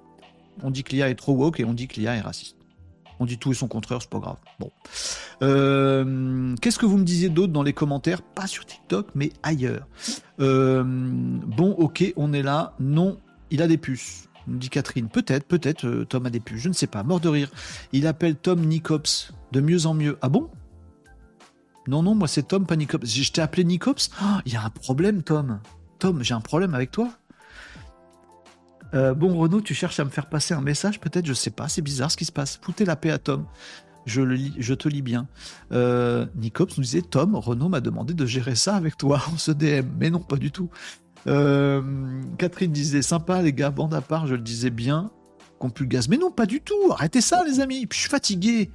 On 0.62 0.70
dit 0.70 0.82
que 0.82 0.92
l'IA 0.92 1.08
est 1.08 1.14
trop 1.14 1.32
woke 1.34 1.60
et 1.60 1.64
on 1.64 1.74
dit 1.74 1.86
que 1.86 2.00
l'IA 2.00 2.16
est 2.16 2.20
raciste. 2.20 2.56
On 3.18 3.24
dit 3.24 3.38
tout 3.38 3.52
et 3.52 3.54
son 3.54 3.68
contraire, 3.68 4.02
c'est 4.02 4.10
pas 4.10 4.18
grave. 4.18 4.36
Bon. 4.60 4.70
Qu'est-ce 6.60 6.78
que 6.78 6.86
vous 6.86 6.98
me 6.98 7.04
disiez 7.04 7.28
d'autre 7.28 7.52
dans 7.52 7.62
les 7.62 7.72
commentaires? 7.72 8.20
Pas 8.20 8.46
sur 8.46 8.66
TikTok, 8.66 9.08
mais 9.14 9.32
ailleurs. 9.42 9.86
bon, 10.38 11.70
ok, 11.78 12.12
on 12.16 12.32
est 12.32 12.42
là. 12.42 12.74
Non, 12.78 13.18
il 13.50 13.62
a 13.62 13.68
des 13.68 13.78
puces. 13.78 14.28
Me 14.46 14.58
dit 14.58 14.68
Catherine. 14.68 15.08
Peut-être, 15.08 15.46
peut-être, 15.46 16.04
Tom 16.04 16.26
a 16.26 16.30
des 16.30 16.40
puces. 16.40 16.60
Je 16.60 16.68
ne 16.68 16.74
sais 16.74 16.86
pas. 16.86 17.02
Mort 17.02 17.20
de 17.20 17.28
rire. 17.28 17.50
Il 17.92 18.06
appelle 18.06 18.36
Tom 18.36 18.60
Nicops 18.60 19.32
de 19.52 19.60
mieux 19.60 19.86
en 19.86 19.94
mieux. 19.94 20.18
Ah 20.20 20.28
bon? 20.28 20.50
Non, 21.88 22.02
non, 22.02 22.14
moi 22.14 22.28
c'est 22.28 22.44
Tom, 22.48 22.66
pas 22.66 22.76
Nicops. 22.76 23.06
Je 23.06 23.30
t'ai 23.30 23.40
appelé 23.40 23.64
Nicops 23.64 24.10
oh, 24.22 24.40
Il 24.44 24.52
y 24.52 24.56
a 24.56 24.64
un 24.64 24.70
problème, 24.70 25.22
Tom. 25.22 25.60
Tom, 25.98 26.22
j'ai 26.22 26.34
un 26.34 26.40
problème 26.40 26.74
avec 26.74 26.90
toi 26.90 27.10
euh, 28.94 29.14
Bon, 29.14 29.36
Renaud, 29.38 29.60
tu 29.60 29.74
cherches 29.74 30.00
à 30.00 30.04
me 30.04 30.10
faire 30.10 30.28
passer 30.28 30.54
un 30.54 30.60
message, 30.60 31.00
peut-être? 31.00 31.26
Je 31.26 31.32
sais 31.32 31.50
pas, 31.50 31.68
c'est 31.68 31.82
bizarre 31.82 32.10
ce 32.10 32.16
qui 32.16 32.24
se 32.24 32.32
passe. 32.32 32.58
Foutez 32.62 32.84
la 32.84 32.96
paix 32.96 33.10
à 33.10 33.18
Tom. 33.18 33.46
Je, 34.04 34.20
le 34.20 34.34
lis, 34.34 34.54
je 34.58 34.74
te 34.74 34.88
lis 34.88 35.02
bien. 35.02 35.26
Euh, 35.72 36.26
Nicops 36.36 36.76
nous 36.76 36.84
disait 36.84 37.02
Tom, 37.02 37.34
Renaud 37.34 37.68
m'a 37.68 37.80
demandé 37.80 38.14
de 38.14 38.26
gérer 38.26 38.54
ça 38.54 38.76
avec 38.76 38.96
toi 38.96 39.22
en 39.32 39.36
ce 39.36 39.50
DM. 39.50 39.86
Mais 39.98 40.10
non, 40.10 40.20
pas 40.20 40.36
du 40.36 40.50
tout. 40.50 40.70
Euh, 41.26 41.82
Catherine 42.38 42.70
disait 42.70 43.02
sympa, 43.02 43.42
les 43.42 43.52
gars, 43.52 43.70
bande 43.70 43.94
à 43.94 44.00
part, 44.00 44.26
je 44.26 44.34
le 44.34 44.42
disais 44.42 44.70
bien. 44.70 45.10
Gaz. 45.80 46.08
Mais 46.08 46.16
non, 46.16 46.30
pas 46.30 46.46
du 46.46 46.60
tout. 46.60 46.74
Arrêtez 46.90 47.20
ça, 47.20 47.42
les 47.44 47.60
amis. 47.60 47.86
je 47.90 47.98
suis 47.98 48.08
fatigué. 48.08 48.70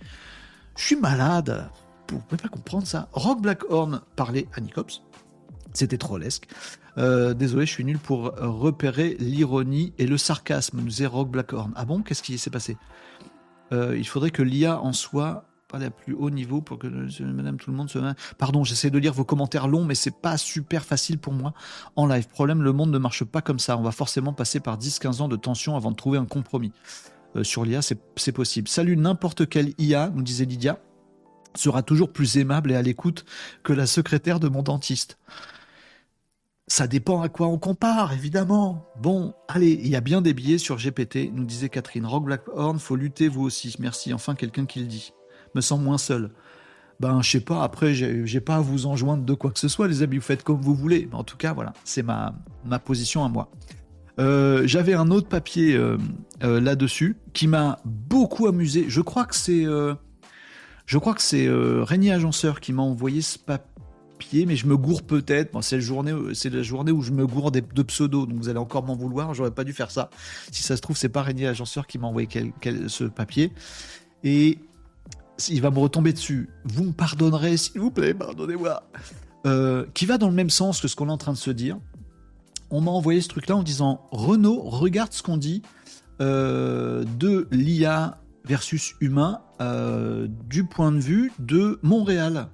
Je 0.76 0.84
suis 0.84 0.96
malade. 0.96 1.70
Vous 2.16 2.20
pouvez 2.20 2.42
pas 2.42 2.50
comprendre 2.50 2.86
ça. 2.86 3.08
Rock 3.14 3.42
Blackhorn 3.42 4.02
parlait 4.16 4.48
à 4.54 4.62
Nicops. 4.62 5.02
C'était 5.74 5.98
trollesque. 5.98 6.48
Euh, 6.98 7.34
désolé, 7.34 7.66
je 7.66 7.72
suis 7.72 7.86
nul 7.86 7.98
pour 7.98 8.34
repérer 8.38 9.16
l'ironie 9.20 9.94
et 9.98 10.06
le 10.06 10.18
sarcasme, 10.18 10.80
nous 10.80 10.88
disait 10.88 11.06
Rock 11.06 11.30
Blackhorn. 11.30 11.72
Ah 11.76 11.86
bon? 11.86 12.02
Qu'est-ce 12.02 12.24
qui 12.24 12.38
s'est 12.38 12.50
passé? 12.50 12.78
Euh, 13.72 13.98
Il 13.98 14.08
faudrait 14.08 14.32
que 14.32 14.42
l'IA 14.42 14.82
en 14.82 14.92
soit 14.92 15.46
la 15.80 15.90
plus 15.90 16.14
haut 16.14 16.30
niveau 16.30 16.62
pour 16.62 16.80
que 16.80 16.88
madame 17.24 17.58
tout 17.58 17.72
le 17.72 17.78
monde 17.78 17.90
se. 17.90 18.00
Pardon, 18.38 18.64
j'essaie 18.64 18.90
de 18.90 18.98
lire 18.98 19.14
vos 19.14 19.24
commentaires 19.24 19.68
longs, 19.68 19.86
mais 19.86 19.96
c'est 19.96 20.16
pas 20.16 20.38
super 20.38 20.84
facile 20.84 21.18
pour 21.18 21.34
moi 21.34 21.54
en 21.96 22.06
live. 22.08 22.28
Problème, 22.28 22.62
le 22.62 22.74
monde 22.74 22.92
ne 22.92 22.98
marche 22.98 23.24
pas 23.24 23.42
comme 23.42 23.60
ça. 23.60 23.78
On 23.78 23.82
va 23.82 23.92
forcément 23.92 24.34
passer 24.34 24.60
par 24.60 24.78
10-15 24.78 25.22
ans 25.22 25.28
de 25.28 25.36
tension 25.36 25.76
avant 25.76 25.92
de 25.92 25.96
trouver 25.96 26.18
un 26.18 26.26
compromis. 26.26 26.72
Euh, 27.36 27.44
sur 27.44 27.64
l'IA, 27.64 27.82
c'est 27.82 28.32
possible. 28.32 28.68
Salut, 28.68 28.98
n'importe 28.98 29.48
quelle 29.48 29.74
IA, 29.78 30.10
nous 30.10 30.24
disait 30.24 30.46
Lydia, 30.46 30.80
sera 31.56 31.84
toujours 31.84 32.12
plus 32.12 32.38
aimable 32.38 32.72
et 32.72 32.76
à 32.76 32.82
l'écoute 32.82 33.26
que 33.64 33.74
la 33.74 33.86
secrétaire 33.86 34.40
de 34.40 34.48
mon 34.48 34.64
dentiste. 34.64 35.18
Ça 36.68 36.88
dépend 36.88 37.22
à 37.22 37.28
quoi 37.28 37.48
on 37.48 37.58
compare, 37.58 38.14
évidemment. 38.14 38.86
Bon, 39.02 39.34
allez, 39.50 39.72
il 39.72 39.90
y 39.90 39.96
a 39.96 40.02
bien 40.02 40.22
des 40.22 40.34
billets 40.34 40.58
sur 40.58 40.78
GPT, 40.78 41.32
nous 41.34 41.44
disait 41.44 41.68
Catherine. 41.68 42.06
Rock 42.06 42.26
Blackhorn, 42.26 42.80
faut 42.80 42.96
lutter 42.96 43.28
vous 43.28 43.44
aussi. 43.44 43.76
Merci, 43.80 44.14
enfin 44.14 44.36
quelqu'un 44.36 44.66
qui 44.66 44.80
le 44.80 44.86
dit. 44.86 45.12
Me 45.54 45.60
sens 45.60 45.82
moins 45.82 45.98
seul. 45.98 46.32
Ben, 47.02 47.22
je 47.22 47.32
sais 47.32 47.42
pas, 47.42 47.64
après, 47.64 47.94
j'ai 47.96 48.42
pas 48.42 48.58
à 48.58 48.62
vous 48.62 48.86
enjoindre 48.86 49.24
de 49.24 49.34
quoi 49.34 49.50
que 49.50 49.60
ce 49.60 49.68
soit, 49.68 49.88
les 49.88 50.04
amis, 50.04 50.18
vous 50.18 50.22
faites 50.22 50.44
comme 50.44 50.62
vous 50.62 50.76
voulez. 50.76 51.10
En 51.14 51.24
tout 51.24 51.36
cas, 51.36 51.52
voilà, 51.52 51.74
c'est 51.84 52.04
ma, 52.04 52.36
ma 52.64 52.78
position 52.78 53.26
à 53.26 53.28
moi. 53.28 53.50
Euh, 54.20 54.64
j'avais 54.68 54.94
un 54.94 55.10
autre 55.10 55.28
papier 55.28 55.76
euh, 55.76 55.98
euh, 56.44 56.62
là-dessus 56.62 57.18
qui 57.34 57.48
m'a 57.48 57.80
beaucoup 57.86 58.48
amusé. 58.48 58.86
Je 58.88 59.02
crois 59.02 59.26
que 59.26 59.36
c'est, 59.36 59.66
je 60.92 60.98
crois 60.98 61.14
que 61.14 61.22
c'est 61.22 61.48
Régnier 61.50 62.12
Agenceur 62.12 62.60
qui 62.60 62.74
m'a 62.74 62.82
envoyé 62.82 63.22
ce 63.22 63.40
papier 63.40 63.72
mais 64.46 64.56
je 64.56 64.68
me 64.68 64.78
gourre 64.78 65.04
peut-être. 65.04 65.62
c'est 65.62 65.78
la 65.78 65.82
journée, 65.82 66.14
c'est 66.34 66.50
la 66.50 66.64
journée 66.64 66.92
où 66.92 67.02
je 67.02 67.12
me 67.12 67.26
gourre 67.26 67.52
de 67.52 67.84
pseudo, 67.84 68.26
donc 68.26 68.38
vous 68.38 68.50
allez 68.50 68.60
encore 68.60 68.84
m'en 68.84 68.96
vouloir. 68.96 69.34
J'aurais 69.34 69.52
pas 69.52 69.64
dû 69.64 69.74
faire 69.74 69.92
ça. 69.92 70.10
Si 70.52 70.64
ça 70.64 70.76
se 70.76 70.82
trouve, 70.82 70.98
c'est 70.98 71.10
pas 71.10 71.22
Régnier 71.22 71.48
Agenceur 71.48 71.88
qui 71.88 71.98
m'a 71.98 72.08
envoyé 72.08 72.28
ce 72.88 73.06
papier. 73.06 73.54
Et 74.26 74.60
il 75.50 75.62
va 75.62 75.72
me 75.72 75.80
retomber 75.80 76.14
dessus. 76.14 76.50
Vous 76.66 76.84
me 76.84 76.92
pardonnerez, 76.92 77.58
s'il 77.58 77.82
vous 77.82 77.92
plaît, 77.92 78.14
pardonnez-moi. 78.14 78.84
Euh, 79.48 79.86
qui 79.94 80.06
va 80.06 80.18
dans 80.18 80.28
le 80.28 80.36
même 80.36 80.52
sens 80.52 80.82
que 80.82 80.88
ce 80.88 80.96
qu'on 80.96 81.08
est 81.08 81.12
en 81.12 81.18
train 81.18 81.34
de 81.34 81.38
se 81.38 81.52
dire. 81.52 81.78
On 82.70 82.82
m'a 82.82 82.92
envoyé 82.92 83.22
ce 83.22 83.28
truc-là 83.28 83.56
en 83.56 83.64
disant 83.64 84.02
Renault, 84.12 84.62
regarde 84.62 85.12
ce 85.14 85.24
qu'on 85.24 85.38
dit 85.38 85.62
euh, 86.22 87.04
de 87.18 87.48
l'IA 87.52 88.21
versus 88.46 88.96
humain 89.02 89.42
euh, 89.62 90.28
du 90.50 90.64
point 90.64 90.92
de 90.92 91.00
vue 91.00 91.32
de 91.40 91.80
Montréal. 91.84 92.48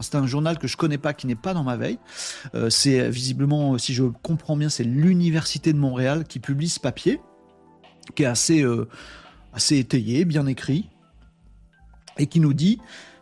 C'est 0.00 0.14
un 0.14 0.26
journal 0.26 0.58
que 0.58 0.68
je 0.68 0.76
connais 0.76 0.98
pas, 0.98 1.12
qui 1.12 1.26
n'est 1.26 1.34
pas 1.34 1.54
dans 1.54 1.64
ma 1.64 1.76
veille. 1.76 1.98
Euh, 2.54 2.70
c'est 2.70 3.08
visiblement, 3.10 3.78
si 3.78 3.94
je 3.94 4.04
comprends 4.04 4.56
bien, 4.56 4.68
c'est 4.68 4.84
l'Université 4.84 5.72
de 5.72 5.78
Montréal 5.78 6.24
qui 6.24 6.38
publie 6.38 6.68
ce 6.68 6.78
papier, 6.78 7.20
qui 8.14 8.22
est 8.22 8.26
assez, 8.26 8.62
euh, 8.62 8.88
assez 9.52 9.78
étayé, 9.78 10.24
bien 10.24 10.46
écrit, 10.46 10.88
et 12.16 12.26
qui 12.26 12.40
nous 12.40 12.54
dit 12.54 12.78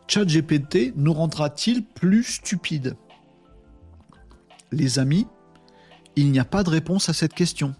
ChatGPT 0.09 0.93
nous 0.97 1.12
rendra-t-il 1.12 1.84
plus 1.84 2.24
stupides? 2.24 2.97
Les 4.72 4.99
amis, 4.99 5.26
il 6.16 6.30
n'y 6.30 6.39
a 6.39 6.45
pas 6.45 6.62
de 6.62 6.70
réponse 6.70 7.09
à 7.09 7.12
cette 7.12 7.34
question. 7.34 7.74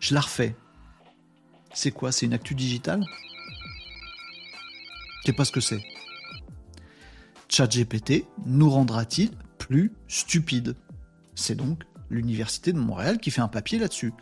Je 0.00 0.14
la 0.14 0.20
refais. 0.20 0.56
C'est 1.74 1.90
quoi? 1.90 2.12
C'est 2.12 2.26
une 2.26 2.34
actu 2.34 2.54
digitale? 2.54 3.04
Sais 5.24 5.32
pas 5.32 5.44
ce 5.44 5.52
que 5.52 5.60
c'est. 5.60 5.82
ChatGPT 7.48 8.26
nous 8.46 8.70
rendra-t-il 8.70 9.30
plus 9.58 9.92
stupides 10.08 10.74
C'est 11.34 11.54
donc 11.54 11.84
l'Université 12.10 12.72
de 12.72 12.78
Montréal 12.78 13.18
qui 13.18 13.30
fait 13.30 13.40
un 13.40 13.48
papier 13.48 13.78
là-dessus. 13.78 14.12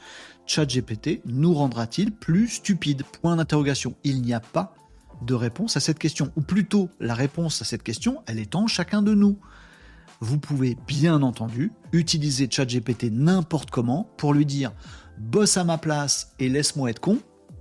ChatGPT 0.47 1.23
nous 1.25 1.55
rendra-t-il 1.55 2.13
plus 2.13 2.49
stupides 2.49 3.03
Point 3.23 3.37
d'interrogation. 3.37 3.95
Il 4.05 4.23
n'y 4.23 4.35
a 4.35 4.41
pas 4.41 4.75
de 5.23 5.35
réponse 5.35 5.77
à 5.77 5.81
cette 5.81 5.99
question. 5.99 6.33
Ou 6.37 6.41
plutôt, 6.41 6.89
la 6.99 7.15
réponse 7.15 7.63
à 7.63 7.65
cette 7.65 7.83
question, 7.83 8.23
elle 8.27 8.39
est 8.39 8.55
en 8.55 8.67
chacun 8.67 9.03
de 9.03 9.15
nous. 9.15 9.39
Vous 10.21 10.39
pouvez 10.39 10.77
bien 10.87 11.23
entendu 11.23 11.73
utiliser 11.93 12.49
ChatGPT 12.51 13.11
n'importe 13.11 13.71
comment 13.71 14.11
pour 14.17 14.35
lui 14.35 14.45
dire 14.45 14.73
bosse 15.19 15.57
à 15.57 15.65
ma 15.65 15.79
place 15.79 16.35
et 16.39 16.49
laisse-moi 16.49 16.91
être 16.91 17.01
con. 17.01 17.19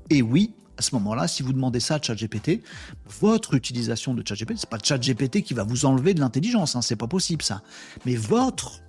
Et 0.10 0.22
oui, 0.22 0.54
à 0.80 0.82
ce 0.82 0.96
moment-là, 0.96 1.28
si 1.28 1.44
vous 1.44 1.52
demandez 1.52 1.82
ça 1.82 1.96
à 1.96 2.02
ChatGPT, 2.02 2.64
votre 3.20 3.54
utilisation 3.54 4.14
de 4.14 4.26
ChatGPT, 4.26 4.60
c'est 4.60 4.70
pas 4.70 4.80
ChatGPT 4.82 5.42
qui 5.42 5.54
va 5.54 5.64
vous 5.64 5.86
enlever 5.86 6.14
de 6.14 6.22
l'intelligence, 6.22 6.78
hein, 6.78 6.82
c'est 6.82 6.96
pas 6.96 7.08
possible 7.08 7.44
ça. 7.44 7.62
Mais 8.06 8.16
votre 8.16 8.80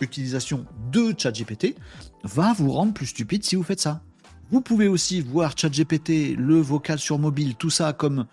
utilisation 0.00 0.66
de 0.90 1.14
ChatGPT 1.16 1.76
va 2.24 2.52
vous 2.54 2.72
rendre 2.72 2.92
plus 2.92 3.06
stupide 3.06 3.44
si 3.44 3.54
vous 3.54 3.62
faites 3.62 3.78
ça. 3.78 4.02
Vous 4.50 4.60
pouvez 4.60 4.88
aussi 4.88 5.20
voir 5.20 5.56
ChatGPT, 5.56 6.34
le 6.36 6.56
vocal 6.56 6.98
sur 6.98 7.20
mobile, 7.20 7.54
tout 7.54 7.70
ça 7.70 7.92
comme 7.92 8.26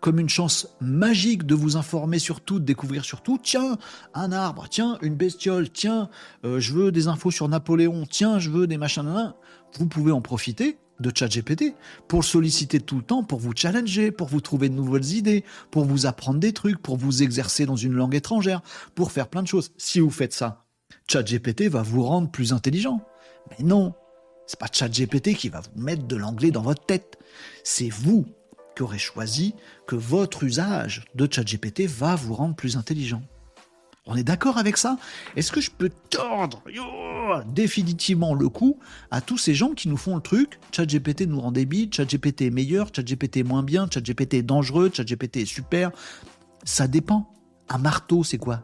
comme 0.00 0.20
une 0.20 0.28
chance 0.28 0.68
magique 0.80 1.44
de 1.44 1.54
vous 1.54 1.76
informer 1.76 2.18
sur 2.18 2.40
tout, 2.40 2.60
de 2.60 2.64
découvrir 2.64 3.04
sur 3.04 3.22
tout. 3.22 3.40
Tiens, 3.42 3.76
un 4.14 4.30
arbre, 4.30 4.66
tiens, 4.68 4.98
une 5.02 5.16
bestiole, 5.16 5.68
tiens, 5.70 6.10
euh, 6.44 6.60
je 6.60 6.72
veux 6.74 6.92
des 6.92 7.08
infos 7.08 7.30
sur 7.30 7.48
Napoléon, 7.48 8.04
tiens, 8.08 8.38
je 8.38 8.50
veux 8.50 8.66
des 8.66 8.76
machins. 8.78 9.34
Vous 9.78 9.88
pouvez 9.88 10.12
en 10.12 10.20
profiter 10.20 10.78
de 11.00 11.12
ChatGPT 11.14 11.74
pour 12.08 12.24
solliciter 12.24 12.80
tout 12.80 12.96
le 12.96 13.02
temps, 13.02 13.22
pour 13.22 13.38
vous 13.38 13.52
challenger, 13.54 14.10
pour 14.10 14.28
vous 14.28 14.40
trouver 14.40 14.68
de 14.68 14.74
nouvelles 14.74 15.12
idées, 15.12 15.44
pour 15.70 15.84
vous 15.84 16.06
apprendre 16.06 16.40
des 16.40 16.52
trucs, 16.52 16.78
pour 16.78 16.96
vous 16.96 17.22
exercer 17.22 17.66
dans 17.66 17.76
une 17.76 17.94
langue 17.94 18.14
étrangère, 18.14 18.62
pour 18.94 19.12
faire 19.12 19.28
plein 19.28 19.42
de 19.42 19.48
choses. 19.48 19.72
Si 19.76 20.00
vous 20.00 20.10
faites 20.10 20.32
ça, 20.32 20.64
ChatGPT 21.08 21.68
va 21.68 21.82
vous 21.82 22.02
rendre 22.02 22.30
plus 22.30 22.52
intelligent. 22.52 23.00
Mais 23.50 23.64
non, 23.64 23.94
c'est 24.46 24.58
pas 24.58 24.68
ChatGPT 24.72 25.34
qui 25.34 25.48
va 25.48 25.60
vous 25.60 25.80
mettre 25.80 26.06
de 26.06 26.16
l'anglais 26.16 26.50
dans 26.50 26.62
votre 26.62 26.84
tête. 26.84 27.18
C'est 27.64 27.88
vous 27.88 28.26
qui 28.76 28.82
aurez 28.82 28.98
choisi 28.98 29.54
que 29.86 29.96
votre 29.96 30.44
usage 30.44 31.04
de 31.14 31.28
ChatGPT 31.30 31.86
va 31.86 32.14
vous 32.14 32.34
rendre 32.34 32.54
plus 32.54 32.76
intelligent. 32.76 33.22
On 34.06 34.14
est 34.14 34.22
d'accord 34.22 34.56
avec 34.56 34.76
ça? 34.76 34.98
Est-ce 35.34 35.50
que 35.50 35.60
je 35.60 35.70
peux 35.70 35.90
tordre 36.10 36.62
définitivement 37.48 38.34
le 38.34 38.48
coup 38.48 38.78
à 39.10 39.20
tous 39.20 39.36
ces 39.36 39.52
gens 39.54 39.72
qui 39.72 39.88
nous 39.88 39.96
font 39.96 40.14
le 40.14 40.22
truc? 40.22 40.60
ChatGPT 40.70 41.22
nous 41.22 41.40
rend 41.40 41.50
débile, 41.50 41.92
ChatGPT 41.92 42.42
est 42.42 42.50
meilleur, 42.50 42.88
ChatGPT 42.94 43.38
est 43.38 43.42
moins 43.42 43.64
bien, 43.64 43.88
ChatGPT 43.92 44.34
est 44.34 44.42
dangereux, 44.42 44.90
ChatGPT 44.94 45.38
est 45.38 45.46
super. 45.46 45.90
Ça 46.64 46.86
dépend. 46.86 47.32
Un 47.68 47.78
marteau, 47.78 48.22
c'est 48.22 48.38
quoi? 48.38 48.62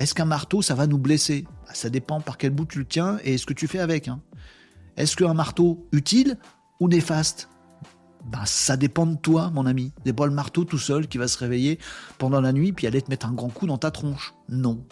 Est-ce 0.00 0.14
qu'un 0.14 0.24
marteau, 0.24 0.62
ça 0.62 0.74
va 0.74 0.88
nous 0.88 0.98
blesser? 0.98 1.44
Bah, 1.66 1.74
Ça 1.74 1.88
dépend 1.88 2.20
par 2.20 2.36
quel 2.36 2.50
bout 2.50 2.64
tu 2.64 2.80
le 2.80 2.86
tiens 2.86 3.18
et 3.22 3.38
ce 3.38 3.46
que 3.46 3.52
tu 3.52 3.68
fais 3.68 3.78
avec. 3.78 4.08
Hein. 4.08 4.20
Est-ce 4.96 5.14
qu'un 5.14 5.34
marteau 5.34 5.86
utile 5.92 6.38
ou 6.80 6.88
néfaste? 6.88 7.48
Bah, 8.24 8.42
ça 8.46 8.76
dépend 8.76 9.06
de 9.06 9.16
toi, 9.16 9.50
mon 9.50 9.66
ami. 9.66 9.92
Pas 10.16 10.26
le 10.26 10.32
marteau 10.32 10.64
tout 10.64 10.78
seul 10.78 11.08
qui 11.08 11.18
va 11.18 11.28
se 11.28 11.38
réveiller 11.38 11.78
pendant 12.18 12.40
la 12.40 12.52
nuit 12.52 12.72
puis 12.72 12.86
aller 12.86 13.02
te 13.02 13.10
mettre 13.10 13.26
un 13.26 13.32
grand 13.32 13.48
coup 13.48 13.66
dans 13.66 13.78
ta 13.78 13.90
tronche. 13.90 14.34
Non. 14.48 14.84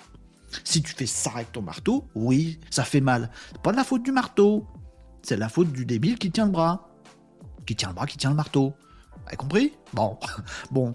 Si 0.64 0.82
tu 0.82 0.92
fais 0.92 1.06
ça 1.06 1.30
avec 1.34 1.52
ton 1.52 1.62
marteau, 1.62 2.08
oui, 2.14 2.60
ça 2.70 2.84
fait 2.84 3.00
mal. 3.00 3.30
C'est 3.52 3.62
pas 3.62 3.72
de 3.72 3.76
la 3.76 3.84
faute 3.84 4.02
du 4.02 4.12
marteau. 4.12 4.66
C'est 5.22 5.36
la 5.36 5.48
faute 5.48 5.72
du 5.72 5.86
débile 5.86 6.18
qui 6.18 6.30
tient 6.30 6.46
le 6.46 6.52
bras. 6.52 6.90
Qui 7.66 7.76
tient 7.76 7.88
le 7.88 7.94
bras, 7.94 8.06
qui 8.06 8.18
tient 8.18 8.30
le 8.30 8.36
marteau. 8.36 8.74
Vous 9.30 9.36
compris? 9.36 9.72
Bon. 9.94 10.18
Bon. 10.70 10.94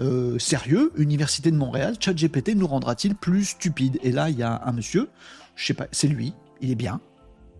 Euh, 0.00 0.38
sérieux, 0.38 0.92
Université 0.96 1.50
de 1.50 1.56
Montréal, 1.56 1.94
ChatGPT 2.00 2.54
nous 2.54 2.66
rendra-t-il 2.66 3.14
plus 3.14 3.44
stupides 3.44 3.98
Et 4.02 4.12
là, 4.12 4.30
il 4.30 4.38
y 4.38 4.42
a 4.42 4.62
un 4.64 4.72
monsieur, 4.72 5.10
je 5.56 5.66
sais 5.66 5.74
pas, 5.74 5.88
c'est 5.92 6.08
lui, 6.08 6.32
il 6.62 6.70
est 6.70 6.74
bien, 6.74 7.02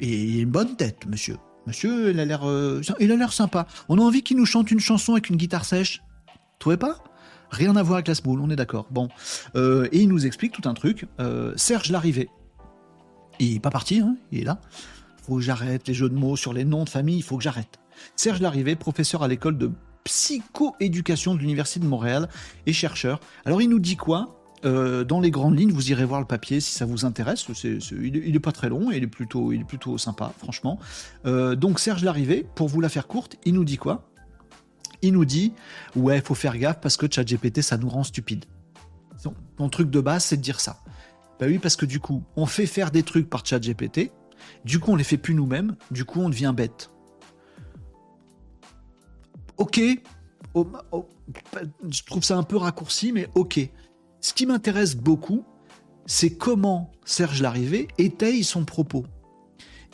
et 0.01 0.25
il 0.25 0.39
a 0.39 0.43
une 0.45 0.51
bonne 0.51 0.75
tête, 0.75 1.05
monsieur. 1.07 1.37
Monsieur, 1.71 2.11
il 2.11 2.19
a 2.19 2.25
l'air, 2.25 2.49
euh, 2.49 2.83
a 2.89 3.05
l'air 3.05 3.33
sympa. 3.33 3.65
On 3.89 3.97
a 3.99 4.01
envie 4.01 4.25
qu'il 4.25 4.37
nous 4.37 4.45
chante 4.45 4.73
une 4.73 4.81
chanson 4.81 5.13
avec 5.13 5.31
une 5.31 5.37
guitare 5.37 5.65
sèche. 5.65 6.03
Trouvez 6.59 6.77
pas? 6.77 6.97
Rien 7.53 7.77
à 7.77 7.83
voir 7.85 7.99
avec 7.99 8.09
la 8.09 8.17
smoule, 8.17 8.41
on 8.41 8.51
est 8.51 8.57
d'accord. 8.57 8.89
Bon, 8.91 9.09
euh, 9.55 9.87
et 9.93 10.01
il 10.01 10.09
nous 10.09 10.27
explique 10.27 10.51
tout 10.51 10.69
un 10.69 10.75
truc. 10.75 11.07
Euh, 11.21 11.53
Serge 11.55 11.93
Larrivé, 11.93 12.29
il 13.39 13.55
est 13.55 13.61
pas 13.61 13.71
parti, 13.71 14.01
hein, 14.01 14.17
il 14.33 14.41
est 14.41 14.45
là. 14.45 14.61
Faut 15.23 15.37
que 15.37 15.43
j'arrête 15.43 15.87
les 15.87 15.95
jeux 15.95 16.09
de 16.09 16.17
mots 16.17 16.35
sur 16.35 16.53
les 16.53 16.65
noms 16.65 16.83
de 16.83 16.89
famille. 16.89 17.19
Il 17.19 17.23
faut 17.23 17.37
que 17.37 17.45
j'arrête. 17.45 17.79
Serge 18.17 18.41
Larrivé, 18.41 18.75
professeur 18.75 19.23
à 19.23 19.29
l'école 19.29 19.57
de 19.57 19.71
psychoéducation 20.03 21.37
de 21.37 21.39
l'université 21.39 21.79
de 21.79 21.87
Montréal 21.87 22.29
et 22.67 22.73
chercheur. 22.73 23.21
Alors 23.45 23.63
il 23.63 23.69
nous 23.69 23.79
dit 23.79 23.97
quoi? 23.97 24.40
Euh, 24.65 25.05
dans 25.05 25.21
les 25.21 25.31
grandes 25.31 25.59
lignes, 25.59 25.73
vous 25.73 25.91
irez 25.91 26.05
voir 26.05 26.21
le 26.21 26.27
papier 26.27 26.61
si 26.61 26.73
ça 26.73 26.85
vous 26.85 27.05
intéresse. 27.05 27.47
il, 27.65 28.33
n'est 28.33 28.41
pas 28.41 28.53
très 28.53 28.69
long 28.69 28.91
il 28.91 29.03
est 29.03 29.07
plutôt, 29.07 29.53
il 29.53 29.63
est 29.63 29.65
plutôt 29.65 29.97
sympa, 29.99 30.33
franchement. 30.39 30.79
Euh, 31.27 31.57
donc 31.57 31.81
Serge 31.81 32.05
Larrivé, 32.05 32.47
pour 32.55 32.69
vous 32.69 32.81
la 32.81 32.89
faire 32.89 33.07
courte, 33.07 33.37
il 33.45 33.55
nous 33.55 33.65
dit 33.65 33.79
quoi? 33.79 34.11
Il 35.03 35.15
nous 35.15 35.25
dit 35.25 35.55
ouais, 35.97 36.21
faut 36.21 36.35
faire 36.35 36.59
gaffe 36.59 36.81
parce 36.81 36.97
que 36.97 37.07
ChatGPT, 37.11 37.63
ça 37.63 37.79
nous 37.79 37.89
rend 37.89 38.05
stupide. 38.05 38.45
Mon 39.59 39.69
truc 39.69 39.91
de 39.91 40.01
base, 40.01 40.25
c'est 40.25 40.37
de 40.37 40.43
dire 40.43 40.61
ça. 40.61 40.81
Bah 41.39 41.47
oui, 41.47 41.59
parce 41.59 41.77
que 41.77 41.87
du 41.87 42.01
coup, 42.01 42.23
on 42.37 42.47
fait 42.47 42.67
faire 42.67 42.91
des 42.91 43.03
trucs 43.03 43.29
par 43.29 43.45
ChatGPT. 43.45 44.11
Du 44.65 44.79
coup, 44.79 44.93
on 44.93 44.97
les 44.97 45.05
fait 45.05 45.19
plus 45.19 45.35
nous-mêmes. 45.35 45.77
Du 45.91 46.05
coup, 46.05 46.21
on 46.21 46.29
devient 46.29 46.53
bête. 46.55 46.91
Ok. 49.59 49.81
Oh, 50.55 50.67
oh, 50.93 51.09
je 51.89 52.03
trouve 52.05 52.25
ça 52.25 52.37
un 52.37 52.43
peu 52.43 52.57
raccourci, 52.57 53.13
mais 53.13 53.29
ok. 53.35 53.71
Ce 54.21 54.35
qui 54.35 54.47
m'intéresse 54.47 54.97
beaucoup, 54.97 55.45
c'est 56.07 56.31
comment 56.31 56.91
Serge 57.05 57.41
Larrivé 57.41 57.89
étaye 57.99 58.45
son 58.45 58.65
propos. 58.65 59.05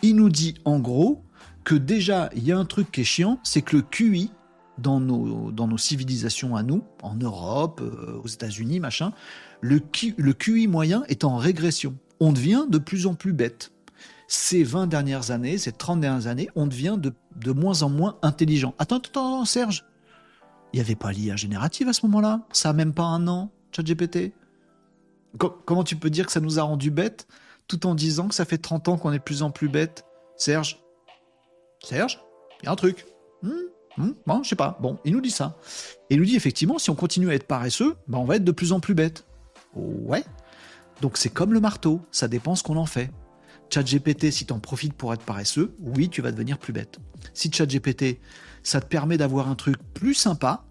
Il 0.03 0.16
nous 0.16 0.29
dit 0.29 0.55
en 0.64 0.79
gros 0.79 1.22
que 1.64 1.74
déjà, 1.74 2.31
il 2.35 2.45
y 2.45 2.53
a 2.53 2.59
un 2.59 2.64
truc 2.64 2.91
qui 2.91 3.03
est 3.03 3.05
chiant, 3.05 3.41
c'est 3.43 3.62
que 3.62 3.77
le 3.77 3.83
QI, 3.83 4.31
dans 4.79 5.01
nos, 5.01 5.79
civilisations 5.79 6.55
à 6.55 6.62
nous, 6.62 6.85
en 7.03 7.14
Europe, 7.14 7.81
euh, 7.83 8.20
aux 8.22 8.29
États-Unis, 8.29 8.81
machin, 8.81 9.12
le, 9.61 9.79
QI 9.81 10.66
moyen 10.68 11.05
est 11.09 11.24
en 11.24 11.37
régression. 11.37 11.97
On 12.20 12.33
devient 12.33 12.66
de 12.68 12.79
plus 12.79 13.07
en 13.07 13.14
plus 13.14 13.33
bête. 13.33 13.72
Ces 14.29 14.64
20 14.64 14.87
dernières 14.87 15.31
années, 15.31 15.59
ces 15.59 15.72
30 15.72 16.01
dernières 16.01 16.27
années, 16.27 16.49
on 16.57 16.66
devient 16.66 16.99
de, 16.99 17.53
moins 17.53 17.83
en 17.83 17.89
moins 17.89 18.18
intelligent. 18.22 18.74
Attends, 18.79 18.97
attends, 18.97 19.45
Serge. 19.45 19.85
Il 20.72 20.77
n'y 20.77 20.81
avait 20.81 20.97
pas 20.97 21.12
l'IA 21.12 21.37
générative 21.37 21.89
à 21.89 21.93
ce 21.93 22.05
moment-là? 22.07 22.43
Ça 22.53 22.70
a 22.70 22.72
même 22.72 22.93
pas 22.93 23.05
un 23.05 23.29
an, 23.29 23.51
ChatGPT 23.72 24.32
Comment 25.38 25.84
tu 25.84 25.96
peux 25.96 26.08
dire 26.08 26.26
que 26.26 26.32
ça 26.32 26.40
nous 26.40 26.58
a 26.58 26.62
rendu 26.62 26.90
bêtes 26.90 27.26
tout 27.68 27.86
en 27.86 27.94
disant 27.94 28.28
que 28.28 28.34
ça 28.34 28.44
fait 28.44 28.58
30 28.58 28.88
ans 28.88 28.96
qu'on 28.96 29.12
est 29.12 29.18
de 29.18 29.22
plus 29.22 29.42
en 29.42 29.50
plus 29.50 29.68
bête 29.68 30.04
Serge 30.36 30.82
Serge? 31.82 32.20
Il 32.62 32.66
y 32.66 32.68
a 32.68 32.72
un 32.72 32.76
truc. 32.76 33.04
Hmm, 33.42 33.50
hmm, 33.98 34.12
bon, 34.26 34.42
je 34.42 34.48
sais 34.48 34.56
pas. 34.56 34.78
Bon, 34.80 34.98
il 35.04 35.12
nous 35.12 35.20
dit 35.20 35.30
ça. 35.30 35.58
Il 36.08 36.18
nous 36.18 36.24
dit 36.24 36.36
effectivement, 36.36 36.78
si 36.78 36.90
on 36.90 36.94
continue 36.94 37.30
à 37.30 37.34
être 37.34 37.46
paresseux, 37.46 37.96
ben 38.08 38.18
on 38.18 38.24
va 38.24 38.36
être 38.36 38.44
de 38.44 38.52
plus 38.52 38.72
en 38.72 38.80
plus 38.80 38.94
bête. 38.94 39.26
Ouais. 39.74 40.24
Donc 41.02 41.18
c'est 41.18 41.28
comme 41.28 41.52
le 41.52 41.60
marteau, 41.60 42.00
ça 42.10 42.28
dépend 42.28 42.54
ce 42.54 42.62
qu'on 42.62 42.76
en 42.76 42.86
fait. 42.86 43.10
ChatGPT, 43.68 44.30
si 44.30 44.46
tu 44.46 44.52
en 44.52 44.60
profites 44.60 44.94
pour 44.94 45.12
être 45.12 45.22
paresseux, 45.22 45.74
oui, 45.80 46.08
tu 46.08 46.22
vas 46.22 46.30
devenir 46.30 46.58
plus 46.58 46.72
bête. 46.72 46.98
Si 47.34 47.52
ChatGPT, 47.52 48.20
ça 48.62 48.80
te 48.80 48.86
permet 48.86 49.18
d'avoir 49.18 49.48
un 49.48 49.54
truc 49.54 49.76
plus 49.92 50.14
sympa, 50.14 50.64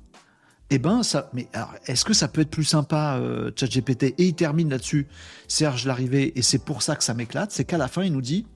eh 0.70 0.80
ben 0.80 1.03
ça. 1.03 1.30
Mais 1.34 1.47
est-ce 1.86 2.05
que 2.05 2.13
ça 2.13 2.28
peut 2.28 2.41
être 2.41 2.49
plus 2.49 2.63
sympa, 2.63 3.18
euh, 3.20 3.51
ChatGPT? 3.55 4.16
Et 4.18 4.26
il 4.26 4.36
termine 4.36 4.70
là-dessus, 4.70 5.07
Serge 5.47 5.86
l'arrivée, 5.86 6.38
et 6.38 6.41
c'est 6.41 6.63
pour 6.63 6.82
ça 6.82 6.95
que 6.95 7.03
ça 7.03 7.13
m'éclate, 7.13 7.51
c'est 7.51 7.66
qu'à 7.66 7.78
la 7.78 7.88
fin, 7.88 8.03
il 8.03 8.13
nous 8.13 8.22
dit 8.22 8.47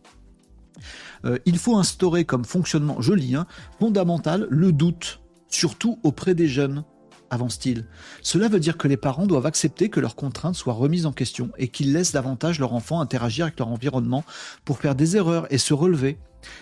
euh, 1.25 1.37
il 1.45 1.57
faut 1.57 1.77
instaurer 1.77 2.25
comme 2.25 2.45
fonctionnement, 2.45 3.01
je 3.01 3.13
lis, 3.13 3.35
hein, 3.35 3.45
fondamental 3.79 4.47
le 4.49 4.71
doute, 4.71 5.21
surtout 5.49 5.99
auprès 6.03 6.33
des 6.33 6.47
jeunes, 6.47 6.83
avance-t-il. 7.29 7.85
Cela 8.21 8.47
veut 8.47 8.59
dire 8.59 8.77
que 8.77 8.87
les 8.87 8.97
parents 8.97 9.27
doivent 9.27 9.45
accepter 9.45 9.89
que 9.89 9.99
leurs 9.99 10.15
contraintes 10.15 10.55
soient 10.55 10.73
remises 10.73 11.05
en 11.05 11.11
question 11.11 11.51
et 11.57 11.67
qu'ils 11.67 11.93
laissent 11.93 12.13
davantage 12.13 12.59
leur 12.59 12.73
enfant 12.73 13.01
interagir 13.01 13.45
avec 13.45 13.59
leur 13.59 13.67
environnement 13.67 14.23
pour 14.65 14.79
faire 14.79 14.95
des 14.95 15.17
erreurs 15.17 15.45
et 15.51 15.57
se 15.57 15.73
relever. 15.73 16.17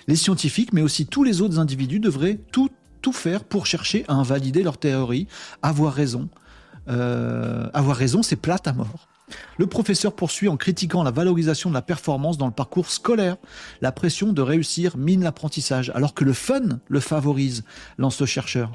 Les 0.07 0.15
scientifiques, 0.15 0.73
mais 0.73 0.81
aussi 0.81 1.05
tous 1.05 1.23
les 1.23 1.41
autres 1.41 1.59
individus, 1.59 1.99
devraient 1.99 2.39
tout, 2.51 2.69
tout 3.01 3.13
faire 3.13 3.43
pour 3.43 3.65
chercher 3.65 4.05
à 4.07 4.13
invalider 4.13 4.63
leur 4.63 4.77
théorie, 4.77 5.27
avoir 5.61 5.93
raison. 5.93 6.29
Euh, 6.89 7.69
avoir 7.73 7.97
raison, 7.97 8.23
c'est 8.23 8.35
plate 8.35 8.67
à 8.67 8.73
mort. 8.73 9.07
Le 9.57 9.67
professeur 9.67 10.15
poursuit 10.15 10.47
en 10.47 10.55
critiquant 10.55 11.03
la 11.03 11.11
valorisation 11.11 11.69
de 11.69 11.73
la 11.73 11.81
performance 11.81 12.37
dans 12.37 12.45
le 12.45 12.53
parcours 12.53 12.89
scolaire. 12.89 13.37
La 13.81 13.91
pression 13.91 14.31
de 14.31 14.41
réussir 14.41 14.97
mine 14.97 15.23
l'apprentissage, 15.23 15.91
alors 15.95 16.13
que 16.13 16.23
le 16.23 16.33
fun 16.33 16.79
le 16.87 16.99
favorise, 16.99 17.63
lance 17.97 18.21
le 18.21 18.25
chercheur. 18.25 18.71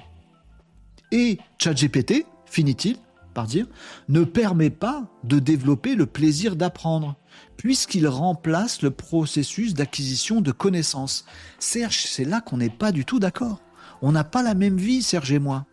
Et 1.11 1.39
ChatGPT, 1.59 2.27
finit-il 2.47 2.97
par 3.33 3.47
dire, 3.47 3.66
ne 4.11 4.25
permet 4.25 4.68
pas 4.68 5.07
de 5.25 5.39
développer 5.39 5.95
le 5.95 6.05
plaisir 6.05 6.55
d'apprendre, 6.55 7.16
puisqu'il 7.57 8.07
remplace 8.07 8.83
le 8.83 8.91
processus 8.91 9.73
d'acquisition 9.73 10.43
de 10.43 10.53
connaissances. 10.53 11.25
Serge, 11.59 12.05
c'est 12.07 12.27
là 12.27 12.43
qu'on 12.43 12.59
n'est 12.59 12.68
pas 12.68 12.93
du 12.93 13.07
tout 13.07 13.18
d'accord. 13.18 13.62
On 14.03 14.12
n'a 14.12 14.24
pas 14.24 14.42
la 14.42 14.55
même 14.55 14.76
vie, 14.76 15.03
Serge 15.03 15.32
et 15.32 15.38
moi. 15.38 15.64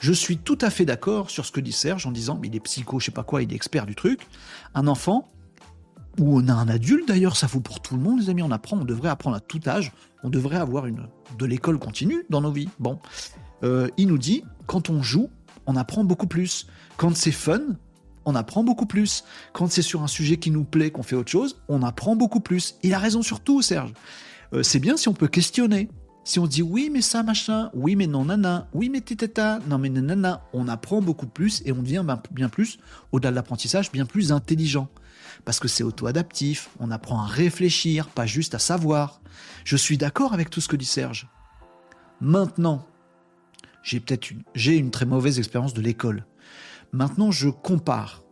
Je 0.00 0.12
suis 0.12 0.36
tout 0.36 0.58
à 0.60 0.70
fait 0.70 0.84
d'accord 0.84 1.30
sur 1.30 1.46
ce 1.46 1.52
que 1.52 1.60
dit 1.60 1.72
Serge 1.72 2.06
en 2.06 2.12
disant, 2.12 2.38
mais 2.40 2.48
il 2.48 2.56
est 2.56 2.60
psycho, 2.60 3.00
je 3.00 3.06
sais 3.06 3.10
pas 3.12 3.22
quoi, 3.22 3.42
il 3.42 3.52
est 3.52 3.56
expert 3.56 3.86
du 3.86 3.94
truc. 3.94 4.26
Un 4.74 4.86
enfant, 4.86 5.28
ou 6.18 6.38
on 6.38 6.48
a 6.48 6.52
un 6.52 6.68
adulte 6.68 7.08
d'ailleurs, 7.08 7.36
ça 7.36 7.46
vaut 7.46 7.60
pour 7.60 7.80
tout 7.80 7.96
le 7.96 8.02
monde, 8.02 8.20
les 8.20 8.28
amis, 8.28 8.42
on 8.42 8.50
apprend, 8.50 8.78
on 8.78 8.84
devrait 8.84 9.08
apprendre 9.08 9.36
à 9.36 9.40
tout 9.40 9.60
âge, 9.66 9.92
on 10.22 10.28
devrait 10.28 10.56
avoir 10.56 10.86
une, 10.86 11.08
de 11.38 11.46
l'école 11.46 11.78
continue 11.78 12.24
dans 12.28 12.40
nos 12.40 12.52
vies. 12.52 12.68
Bon, 12.78 12.98
euh, 13.62 13.88
il 13.96 14.08
nous 14.08 14.18
dit, 14.18 14.44
quand 14.66 14.90
on 14.90 15.02
joue, 15.02 15.30
on 15.66 15.76
apprend 15.76 16.04
beaucoup 16.04 16.26
plus. 16.26 16.66
Quand 16.96 17.14
c'est 17.16 17.32
fun, 17.32 17.60
on 18.24 18.34
apprend 18.34 18.64
beaucoup 18.64 18.86
plus. 18.86 19.24
Quand 19.52 19.70
c'est 19.70 19.82
sur 19.82 20.02
un 20.02 20.08
sujet 20.08 20.36
qui 20.36 20.50
nous 20.50 20.64
plaît, 20.64 20.90
qu'on 20.90 21.02
fait 21.02 21.16
autre 21.16 21.30
chose, 21.30 21.62
on 21.68 21.82
apprend 21.82 22.16
beaucoup 22.16 22.40
plus. 22.40 22.76
Il 22.82 22.92
a 22.92 22.98
raison 22.98 23.22
sur 23.22 23.40
tout, 23.40 23.62
Serge. 23.62 23.92
Euh, 24.52 24.62
c'est 24.62 24.80
bien 24.80 24.96
si 24.96 25.08
on 25.08 25.14
peut 25.14 25.28
questionner. 25.28 25.88
Si 26.26 26.40
on 26.40 26.48
dit 26.48 26.60
oui, 26.60 26.90
mais 26.92 27.02
ça, 27.02 27.22
machin, 27.22 27.70
oui, 27.72 27.94
mais 27.94 28.08
non, 28.08 28.24
nana, 28.24 28.66
oui, 28.74 28.88
mais 28.88 29.00
tétata, 29.00 29.60
non, 29.68 29.78
mais 29.78 29.90
nanana, 29.90 30.42
on 30.52 30.66
apprend 30.66 31.00
beaucoup 31.00 31.28
plus 31.28 31.62
et 31.64 31.70
on 31.70 31.82
devient 31.82 32.04
bien 32.32 32.48
plus, 32.48 32.80
au-delà 33.12 33.30
de 33.30 33.36
l'apprentissage, 33.36 33.92
bien 33.92 34.06
plus 34.06 34.32
intelligent. 34.32 34.88
Parce 35.44 35.60
que 35.60 35.68
c'est 35.68 35.84
auto-adaptif, 35.84 36.70
on 36.80 36.90
apprend 36.90 37.20
à 37.22 37.26
réfléchir, 37.26 38.08
pas 38.08 38.26
juste 38.26 38.56
à 38.56 38.58
savoir. 38.58 39.20
Je 39.62 39.76
suis 39.76 39.98
d'accord 39.98 40.34
avec 40.34 40.50
tout 40.50 40.60
ce 40.60 40.66
que 40.66 40.74
dit 40.74 40.84
Serge. 40.84 41.28
Maintenant, 42.20 42.84
j'ai 43.84 44.00
peut-être 44.00 44.32
une, 44.32 44.42
j'ai 44.56 44.76
une 44.76 44.90
très 44.90 45.06
mauvaise 45.06 45.38
expérience 45.38 45.74
de 45.74 45.80
l'école. 45.80 46.26
Maintenant, 46.90 47.30
je 47.30 47.50
compare 47.50 48.24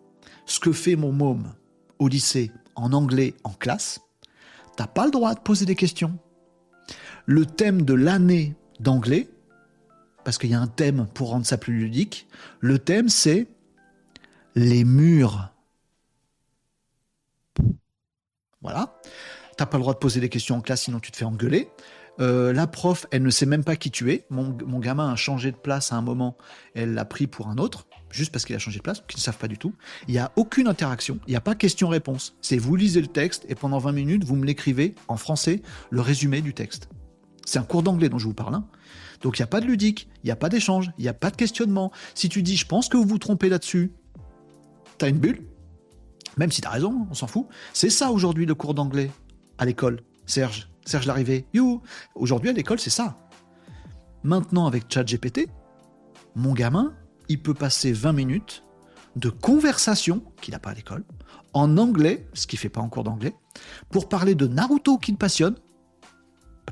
ce 0.46 0.58
que 0.58 0.72
fait 0.72 0.96
mon 0.96 1.12
môme 1.12 1.54
au 2.00 2.08
lycée 2.08 2.50
en 2.74 2.92
anglais 2.92 3.34
en 3.44 3.50
classe. 3.50 4.00
T'as 4.76 4.88
pas 4.88 5.04
le 5.04 5.12
droit 5.12 5.36
de 5.36 5.40
poser 5.40 5.64
des 5.64 5.76
questions 5.76 6.18
le 7.26 7.46
thème 7.46 7.82
de 7.82 7.94
l'année 7.94 8.54
d'anglais, 8.80 9.28
parce 10.24 10.38
qu'il 10.38 10.50
y 10.50 10.54
a 10.54 10.60
un 10.60 10.66
thème 10.66 11.06
pour 11.14 11.30
rendre 11.30 11.46
ça 11.46 11.58
plus 11.58 11.74
ludique, 11.74 12.26
le 12.60 12.78
thème 12.78 13.08
c'est 13.08 13.46
les 14.54 14.84
murs. 14.84 15.50
Voilà. 18.62 18.98
T'as 19.56 19.66
pas 19.66 19.76
le 19.76 19.82
droit 19.82 19.94
de 19.94 19.98
poser 19.98 20.20
des 20.20 20.28
questions 20.28 20.56
en 20.56 20.60
classe, 20.60 20.82
sinon 20.82 21.00
tu 21.00 21.12
te 21.12 21.16
fais 21.16 21.24
engueuler. 21.24 21.68
Euh, 22.20 22.52
la 22.52 22.66
prof, 22.66 23.06
elle 23.10 23.22
ne 23.22 23.30
sait 23.30 23.46
même 23.46 23.64
pas 23.64 23.76
qui 23.76 23.90
tu 23.90 24.12
es. 24.12 24.24
Mon, 24.30 24.56
mon, 24.66 24.78
gamin 24.78 25.12
a 25.12 25.16
changé 25.16 25.50
de 25.50 25.56
place 25.56 25.92
à 25.92 25.96
un 25.96 26.02
moment, 26.02 26.36
elle 26.74 26.94
l'a 26.94 27.04
pris 27.04 27.26
pour 27.26 27.48
un 27.48 27.58
autre, 27.58 27.86
juste 28.10 28.32
parce 28.32 28.44
qu'il 28.44 28.54
a 28.54 28.58
changé 28.58 28.78
de 28.78 28.82
place, 28.82 29.02
qu'ils 29.08 29.18
ne 29.18 29.22
savent 29.22 29.38
pas 29.38 29.48
du 29.48 29.58
tout. 29.58 29.74
Il 30.06 30.12
n'y 30.12 30.18
a 30.18 30.32
aucune 30.36 30.68
interaction, 30.68 31.18
il 31.26 31.30
n'y 31.30 31.36
a 31.36 31.40
pas 31.40 31.54
question-réponse. 31.54 32.36
C'est 32.40 32.56
vous 32.56 32.76
lisez 32.76 33.00
le 33.00 33.08
texte 33.08 33.44
et 33.48 33.54
pendant 33.54 33.78
20 33.78 33.92
minutes, 33.92 34.24
vous 34.24 34.36
me 34.36 34.46
l'écrivez 34.46 34.94
en 35.08 35.16
français, 35.16 35.62
le 35.90 36.00
résumé 36.00 36.40
du 36.40 36.54
texte. 36.54 36.88
C'est 37.44 37.58
un 37.58 37.64
cours 37.64 37.82
d'anglais 37.82 38.08
dont 38.08 38.18
je 38.18 38.26
vous 38.26 38.34
parle. 38.34 38.54
Hein. 38.54 38.64
Donc 39.22 39.38
il 39.38 39.42
n'y 39.42 39.44
a 39.44 39.48
pas 39.48 39.60
de 39.60 39.66
ludique, 39.66 40.08
il 40.22 40.26
n'y 40.26 40.30
a 40.30 40.36
pas 40.36 40.48
d'échange, 40.48 40.90
il 40.98 41.02
n'y 41.02 41.08
a 41.08 41.14
pas 41.14 41.30
de 41.30 41.36
questionnement. 41.36 41.92
Si 42.14 42.28
tu 42.28 42.42
dis 42.42 42.56
je 42.56 42.66
pense 42.66 42.88
que 42.88 42.96
vous 42.96 43.06
vous 43.06 43.18
trompez 43.18 43.48
là-dessus, 43.48 43.92
t'as 44.98 45.08
une 45.08 45.18
bulle. 45.18 45.46
Même 46.36 46.50
si 46.50 46.60
t'as 46.60 46.70
raison, 46.70 47.06
on 47.10 47.14
s'en 47.14 47.26
fout. 47.26 47.46
C'est 47.72 47.90
ça 47.90 48.10
aujourd'hui 48.10 48.44
le 48.46 48.54
cours 48.54 48.74
d'anglais 48.74 49.10
à 49.58 49.64
l'école. 49.64 50.00
Serge, 50.26 50.68
Serge 50.84 51.06
l'arrivée. 51.06 51.46
You. 51.54 51.80
Aujourd'hui 52.14 52.50
à 52.50 52.52
l'école, 52.52 52.78
c'est 52.78 52.90
ça. 52.90 53.16
Maintenant 54.22 54.66
avec 54.66 54.92
ChatGPT, 54.92 55.48
mon 56.34 56.52
gamin, 56.52 56.94
il 57.28 57.40
peut 57.40 57.54
passer 57.54 57.92
20 57.92 58.12
minutes 58.12 58.64
de 59.16 59.28
conversation 59.28 60.22
qu'il 60.40 60.52
n'a 60.52 60.58
pas 60.58 60.70
à 60.70 60.74
l'école 60.74 61.04
en 61.52 61.78
anglais, 61.78 62.26
ce 62.34 62.46
qu'il 62.46 62.58
fait 62.58 62.68
pas 62.68 62.80
en 62.80 62.88
cours 62.88 63.04
d'anglais, 63.04 63.34
pour 63.90 64.08
parler 64.08 64.34
de 64.34 64.48
Naruto 64.48 64.98
qu'il 64.98 65.16
passionne 65.16 65.54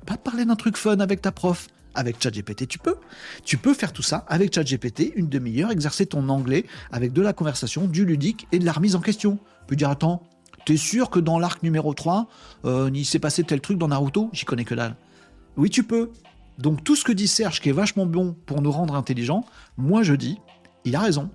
pas 0.00 0.16
parler 0.16 0.44
d'un 0.44 0.56
truc 0.56 0.76
fun 0.76 0.98
avec 1.00 1.22
ta 1.22 1.32
prof. 1.32 1.68
Avec 1.94 2.22
ChatGPT, 2.22 2.66
tu 2.66 2.78
peux. 2.78 2.96
Tu 3.44 3.58
peux 3.58 3.74
faire 3.74 3.92
tout 3.92 4.02
ça 4.02 4.24
avec 4.28 4.54
ChatGPT, 4.54 5.12
une 5.14 5.28
demi-heure, 5.28 5.70
exercer 5.70 6.06
ton 6.06 6.30
anglais 6.30 6.64
avec 6.90 7.12
de 7.12 7.20
la 7.20 7.34
conversation, 7.34 7.86
du 7.86 8.06
ludique 8.06 8.46
et 8.50 8.58
de 8.58 8.64
la 8.64 8.72
remise 8.72 8.96
en 8.96 9.00
question. 9.00 9.36
Tu 9.36 9.66
peux 9.66 9.76
dire, 9.76 9.90
attends, 9.90 10.22
t'es 10.64 10.78
sûr 10.78 11.10
que 11.10 11.20
dans 11.20 11.38
l'arc 11.38 11.62
numéro 11.62 11.92
3, 11.92 12.28
euh, 12.64 12.90
il 12.94 13.04
s'est 13.04 13.18
passé 13.18 13.44
tel 13.44 13.60
truc 13.60 13.76
dans 13.76 13.88
Naruto? 13.88 14.30
J'y 14.32 14.46
connais 14.46 14.64
que 14.64 14.74
dalle. 14.74 14.96
Oui, 15.58 15.68
tu 15.68 15.82
peux. 15.82 16.10
Donc 16.58 16.82
tout 16.82 16.96
ce 16.96 17.04
que 17.04 17.12
dit 17.12 17.28
Serge, 17.28 17.60
qui 17.60 17.68
est 17.68 17.72
vachement 17.72 18.06
bon 18.06 18.34
pour 18.46 18.62
nous 18.62 18.70
rendre 18.70 18.94
intelligents, 18.94 19.44
moi 19.76 20.02
je 20.02 20.14
dis, 20.14 20.38
il 20.84 20.96
a 20.96 21.00
raison. 21.00 21.30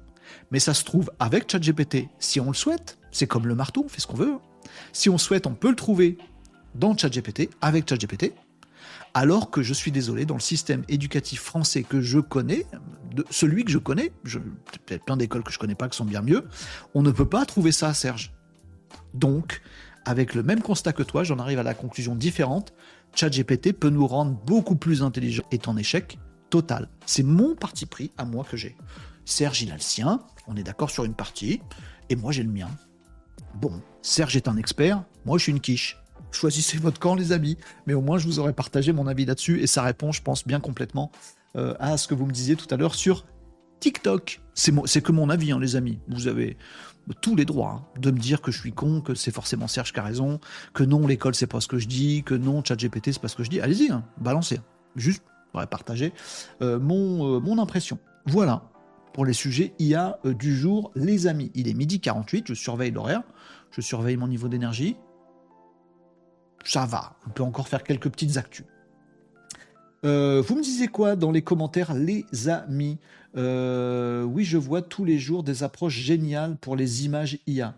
Mais 0.51 0.59
ça 0.59 0.73
se 0.73 0.83
trouve 0.83 1.11
avec 1.19 1.51
ChatGPT, 1.51 2.07
si 2.19 2.39
on 2.39 2.47
le 2.47 2.53
souhaite, 2.53 2.97
c'est 3.11 3.27
comme 3.27 3.47
le 3.47 3.55
marteau, 3.55 3.83
on 3.85 3.89
fait 3.89 4.01
ce 4.01 4.07
qu'on 4.07 4.17
veut. 4.17 4.37
Si 4.91 5.09
on 5.09 5.17
souhaite, 5.17 5.47
on 5.47 5.53
peut 5.53 5.69
le 5.69 5.75
trouver 5.75 6.17
dans 6.75 6.95
ChatGPT, 6.95 7.49
avec 7.61 7.89
ChatGPT, 7.89 8.33
alors 9.17 9.49
que 9.49 9.63
je 9.63 9.73
suis 9.73 9.91
désolé, 9.91 10.25
dans 10.25 10.35
le 10.35 10.39
système 10.39 10.83
éducatif 10.89 11.41
français 11.41 11.81
que 11.81 12.01
je 12.01 12.19
connais, 12.19 12.67
celui 13.31 13.65
que 13.65 13.71
je 13.71 13.79
connais, 13.79 14.11
peut-être 14.85 15.05
plein 15.05 15.17
d'écoles 15.17 15.43
que 15.43 15.51
je 15.51 15.57
connais 15.57 15.73
pas 15.73 15.89
qui 15.89 15.97
sont 15.97 16.05
bien 16.05 16.21
mieux, 16.21 16.47
on 16.93 17.01
ne 17.01 17.09
peut 17.09 17.27
pas 17.27 17.43
trouver 17.47 17.71
ça, 17.71 17.95
Serge. 17.95 18.31
Donc, 19.15 19.63
avec 20.05 20.35
le 20.35 20.43
même 20.43 20.61
constat 20.61 20.93
que 20.93 21.01
toi, 21.01 21.23
j'en 21.23 21.39
arrive 21.39 21.57
à 21.57 21.63
la 21.63 21.73
conclusion 21.73 22.13
différente. 22.13 22.73
ChatGPT 23.15 23.73
peut 23.73 23.89
nous 23.89 24.05
rendre 24.05 24.33
beaucoup 24.45 24.75
plus 24.75 25.01
intelligents 25.01 25.45
est 25.49 25.67
en 25.67 25.77
échec 25.77 26.19
total. 26.51 26.87
C'est 27.07 27.23
mon 27.23 27.55
parti 27.55 27.87
pris 27.87 28.11
à 28.19 28.23
moi 28.23 28.45
que 28.47 28.55
j'ai. 28.55 28.77
Serge, 29.25 29.63
il 29.63 29.71
a 29.71 29.75
le 29.75 29.81
sien, 29.81 30.21
on 30.45 30.55
est 30.55 30.63
d'accord 30.63 30.91
sur 30.91 31.05
une 31.05 31.15
partie, 31.15 31.59
et 32.09 32.15
moi 32.15 32.31
j'ai 32.31 32.43
le 32.43 32.51
mien. 32.51 32.69
Bon, 33.55 33.81
Serge 34.03 34.37
est 34.37 34.47
un 34.47 34.57
expert, 34.57 35.03
moi 35.25 35.39
je 35.39 35.43
suis 35.43 35.51
une 35.51 35.59
quiche. 35.59 35.97
Choisissez 36.31 36.77
votre 36.77 36.99
camp, 36.99 37.15
les 37.15 37.31
amis. 37.31 37.57
Mais 37.85 37.93
au 37.93 38.01
moins, 38.01 38.17
je 38.17 38.27
vous 38.27 38.39
aurais 38.39 38.53
partagé 38.53 38.91
mon 38.93 39.07
avis 39.07 39.25
là-dessus 39.25 39.61
et 39.61 39.67
ça 39.67 39.81
répond, 39.81 40.11
je 40.11 40.21
pense, 40.21 40.45
bien 40.45 40.59
complètement 40.59 41.11
euh, 41.55 41.73
à 41.79 41.97
ce 41.97 42.07
que 42.07 42.13
vous 42.13 42.25
me 42.25 42.31
disiez 42.31 42.55
tout 42.55 42.67
à 42.69 42.77
l'heure 42.77 42.95
sur 42.95 43.25
TikTok. 43.79 44.41
C'est 44.53 45.01
que 45.01 45.11
mon 45.11 45.29
avis, 45.29 45.51
hein, 45.51 45.59
les 45.59 45.75
amis. 45.75 45.99
Vous 46.07 46.27
avez 46.27 46.57
tous 47.21 47.35
les 47.35 47.45
droits 47.45 47.85
hein, 47.95 47.99
de 48.01 48.11
me 48.11 48.19
dire 48.19 48.41
que 48.41 48.51
je 48.51 48.59
suis 48.59 48.73
con, 48.73 49.01
que 49.01 49.15
c'est 49.15 49.31
forcément 49.31 49.67
Serge 49.67 49.93
qui 49.93 49.99
a 49.99 50.03
raison, 50.03 50.39
que 50.73 50.83
non, 50.83 51.07
l'école, 51.07 51.35
c'est 51.35 51.47
pas 51.47 51.61
ce 51.61 51.67
que 51.67 51.77
je 51.77 51.87
dis, 51.87 52.23
que 52.23 52.33
non, 52.33 52.63
ChatGPT, 52.63 53.13
c'est 53.13 53.21
pas 53.21 53.27
ce 53.27 53.35
que 53.35 53.43
je 53.43 53.49
dis. 53.49 53.61
Allez-y, 53.61 53.91
hein, 53.91 54.03
balancez. 54.19 54.59
Juste, 54.95 55.23
partager 55.69 56.13
mon, 56.61 57.39
mon 57.39 57.59
impression. 57.59 57.97
Voilà 58.25 58.63
pour 59.17 59.25
les 59.25 59.33
sujets 59.33 59.73
IA 59.79 60.19
du 60.23 60.55
jour, 60.55 60.91
les 60.93 61.25
amis. 61.25 61.51
Il 61.55 61.67
est 61.67 61.73
midi 61.73 61.99
48, 61.99 62.49
je 62.49 62.53
surveille 62.53 62.91
l'horaire, 62.91 63.23
je 63.71 63.81
surveille 63.81 64.15
mon 64.15 64.27
niveau 64.27 64.47
d'énergie. 64.47 64.95
Ça 66.67 66.85
va, 66.85 67.13
on 67.25 67.29
peut 67.29 67.43
encore 67.43 67.69
faire 67.69 67.81
quelques 67.81 68.09
petites 68.09 68.35
actus. 68.35 68.65
Euh, 70.03 70.43
vous 70.45 70.55
me 70.55 70.61
disiez 70.61 70.89
quoi 70.89 71.15
dans 71.15 71.31
les 71.31 71.41
commentaires, 71.41 71.93
les 71.93 72.25
amis 72.49 72.97
euh, 73.37 74.23
Oui, 74.23 74.43
je 74.43 74.57
vois 74.57 74.81
tous 74.81 75.05
les 75.05 75.17
jours 75.17 75.43
des 75.43 75.63
approches 75.63 75.97
géniales 75.97 76.57
pour 76.57 76.75
les 76.75 77.05
images 77.05 77.39
IA. 77.47 77.73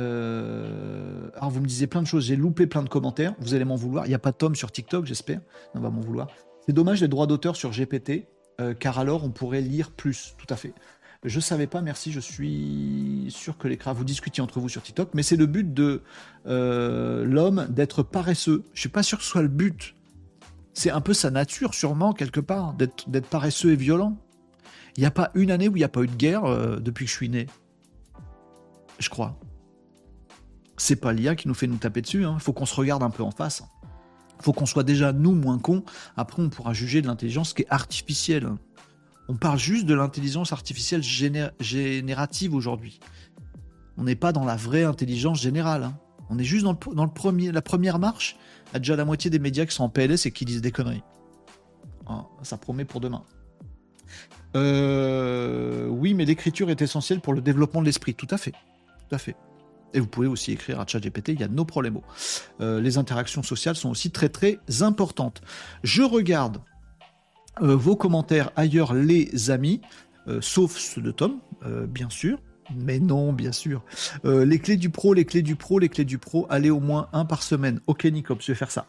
Euh, 0.00 1.30
alors, 1.36 1.50
vous 1.50 1.60
me 1.60 1.66
disiez 1.66 1.86
plein 1.86 2.02
de 2.02 2.06
choses. 2.08 2.26
J'ai 2.26 2.34
loupé 2.34 2.66
plein 2.66 2.82
de 2.82 2.88
commentaires. 2.88 3.34
Vous 3.38 3.54
allez 3.54 3.64
m'en 3.64 3.76
vouloir. 3.76 4.04
Il 4.06 4.08
n'y 4.08 4.16
a 4.16 4.18
pas 4.18 4.32
Tom 4.32 4.56
sur 4.56 4.72
TikTok, 4.72 5.06
j'espère. 5.06 5.40
On 5.74 5.80
va 5.80 5.90
m'en 5.90 6.00
vouloir. 6.00 6.26
C'est 6.66 6.72
dommage 6.72 7.00
les 7.00 7.08
droits 7.08 7.28
d'auteur 7.28 7.54
sur 7.54 7.70
GPT, 7.70 8.26
car 8.80 8.98
alors 8.98 9.22
on 9.24 9.30
pourrait 9.30 9.60
lire 9.60 9.92
plus. 9.92 10.34
Tout 10.38 10.52
à 10.52 10.56
fait. 10.56 10.74
Je 11.24 11.36
ne 11.36 11.40
savais 11.40 11.66
pas, 11.66 11.82
merci. 11.82 12.10
Je 12.10 12.20
suis 12.20 13.26
sûr 13.30 13.56
que 13.56 13.68
l'écran, 13.68 13.92
vous 13.92 14.04
discutiez 14.04 14.42
entre 14.42 14.58
vous 14.60 14.68
sur 14.68 14.82
TikTok, 14.82 15.10
mais 15.14 15.22
c'est 15.22 15.36
le 15.36 15.46
but 15.46 15.72
de 15.72 16.02
l'homme 16.44 17.66
d'être 17.70 18.02
paresseux. 18.02 18.64
Je 18.74 18.80
suis 18.80 18.88
pas 18.88 19.02
sûr 19.02 19.18
que 19.18 19.24
ce 19.24 19.30
soit 19.30 19.42
le 19.42 19.48
but 19.48 19.94
c'est 20.74 20.90
un 20.90 21.00
peu 21.00 21.14
sa 21.14 21.30
nature, 21.30 21.74
sûrement, 21.74 22.12
quelque 22.12 22.40
part, 22.40 22.74
d'être 22.74 23.26
paresseux 23.28 23.72
et 23.72 23.76
violent. 23.76 24.16
Il 24.96 25.00
n'y 25.00 25.06
a 25.06 25.10
pas 25.10 25.30
une 25.34 25.50
année 25.50 25.68
où 25.68 25.76
il 25.76 25.80
n'y 25.80 25.84
a 25.84 25.88
pas 25.88 26.02
eu 26.02 26.06
de 26.06 26.14
guerre 26.14 26.44
euh, 26.44 26.76
depuis 26.78 27.06
que 27.06 27.10
je 27.10 27.16
suis 27.16 27.28
né. 27.28 27.46
Je 28.98 29.08
crois. 29.08 29.38
C'est 30.76 30.96
pas 30.96 31.12
l'IA 31.12 31.34
qui 31.34 31.48
nous 31.48 31.54
fait 31.54 31.66
nous 31.66 31.76
taper 31.76 32.02
dessus. 32.02 32.20
Il 32.20 32.24
hein. 32.24 32.38
faut 32.38 32.52
qu'on 32.52 32.66
se 32.66 32.74
regarde 32.74 33.02
un 33.02 33.10
peu 33.10 33.22
en 33.22 33.30
face. 33.30 33.62
Il 34.38 34.44
faut 34.44 34.52
qu'on 34.52 34.66
soit 34.66 34.82
déjà, 34.82 35.12
nous, 35.12 35.32
moins 35.32 35.58
cons. 35.58 35.84
Après, 36.16 36.42
on 36.42 36.50
pourra 36.50 36.72
juger 36.72 37.00
de 37.00 37.06
l'intelligence 37.06 37.54
qui 37.54 37.62
est 37.62 37.70
artificielle. 37.70 38.50
On 39.28 39.34
parle 39.34 39.58
juste 39.58 39.86
de 39.86 39.94
l'intelligence 39.94 40.52
artificielle 40.52 41.02
générative 41.02 42.54
aujourd'hui. 42.54 43.00
On 43.96 44.04
n'est 44.04 44.16
pas 44.16 44.32
dans 44.32 44.44
la 44.44 44.56
vraie 44.56 44.84
intelligence 44.84 45.40
générale. 45.40 45.84
Hein. 45.84 45.98
On 46.30 46.38
est 46.38 46.44
juste 46.44 46.64
dans, 46.64 46.78
la 46.94 47.62
première 47.62 47.98
marche 47.98 48.36
a 48.72 48.78
déjà 48.78 48.96
la 48.96 49.04
moitié 49.04 49.30
des 49.30 49.38
médias 49.38 49.66
qui 49.66 49.74
sont 49.74 49.84
en 49.84 49.88
PLS 49.88 50.26
et 50.26 50.30
qui 50.30 50.44
disent 50.44 50.62
des 50.62 50.72
conneries. 50.72 51.02
Ah, 52.06 52.26
ça 52.42 52.56
promet 52.56 52.84
pour 52.84 53.00
demain. 53.00 53.22
Euh, 54.56 55.88
oui, 55.88 56.14
mais 56.14 56.24
l'écriture 56.24 56.70
est 56.70 56.82
essentielle 56.82 57.20
pour 57.20 57.34
le 57.34 57.40
développement 57.40 57.80
de 57.80 57.86
l'esprit. 57.86 58.14
Tout 58.14 58.28
à 58.30 58.38
fait. 58.38 58.52
Tout 58.52 59.14
à 59.14 59.18
fait. 59.18 59.36
Et 59.94 60.00
vous 60.00 60.06
pouvez 60.06 60.26
aussi 60.26 60.52
écrire 60.52 60.80
à 60.80 60.86
ChatGPT, 60.86 61.30
il 61.30 61.40
y 61.40 61.44
a 61.44 61.48
nos 61.48 61.66
problèmes. 61.66 62.00
Euh, 62.60 62.80
les 62.80 62.96
interactions 62.96 63.42
sociales 63.42 63.76
sont 63.76 63.90
aussi 63.90 64.10
très 64.10 64.30
très 64.30 64.58
importantes. 64.80 65.42
Je 65.82 66.02
regarde 66.02 66.62
vos 67.60 67.96
commentaires 67.96 68.50
ailleurs, 68.56 68.94
les 68.94 69.50
amis, 69.50 69.80
sauf 70.40 70.76
ceux 70.76 71.02
de 71.02 71.10
Tom, 71.10 71.38
bien 71.88 72.10
sûr. 72.10 72.38
Mais 72.76 72.98
non, 72.98 73.32
bien 73.32 73.52
sûr. 73.52 73.82
Euh, 74.24 74.44
les 74.44 74.58
clés 74.58 74.76
du 74.76 74.90
pro, 74.90 75.14
les 75.14 75.24
clés 75.24 75.42
du 75.42 75.56
pro, 75.56 75.78
les 75.78 75.88
clés 75.88 76.04
du 76.04 76.18
pro, 76.18 76.46
allez 76.48 76.70
au 76.70 76.80
moins 76.80 77.08
un 77.12 77.24
par 77.24 77.42
semaine. 77.42 77.80
Ok, 77.86 78.04
Nicops, 78.04 78.44
je 78.44 78.52
vais 78.52 78.56
faire 78.56 78.70
ça. 78.70 78.86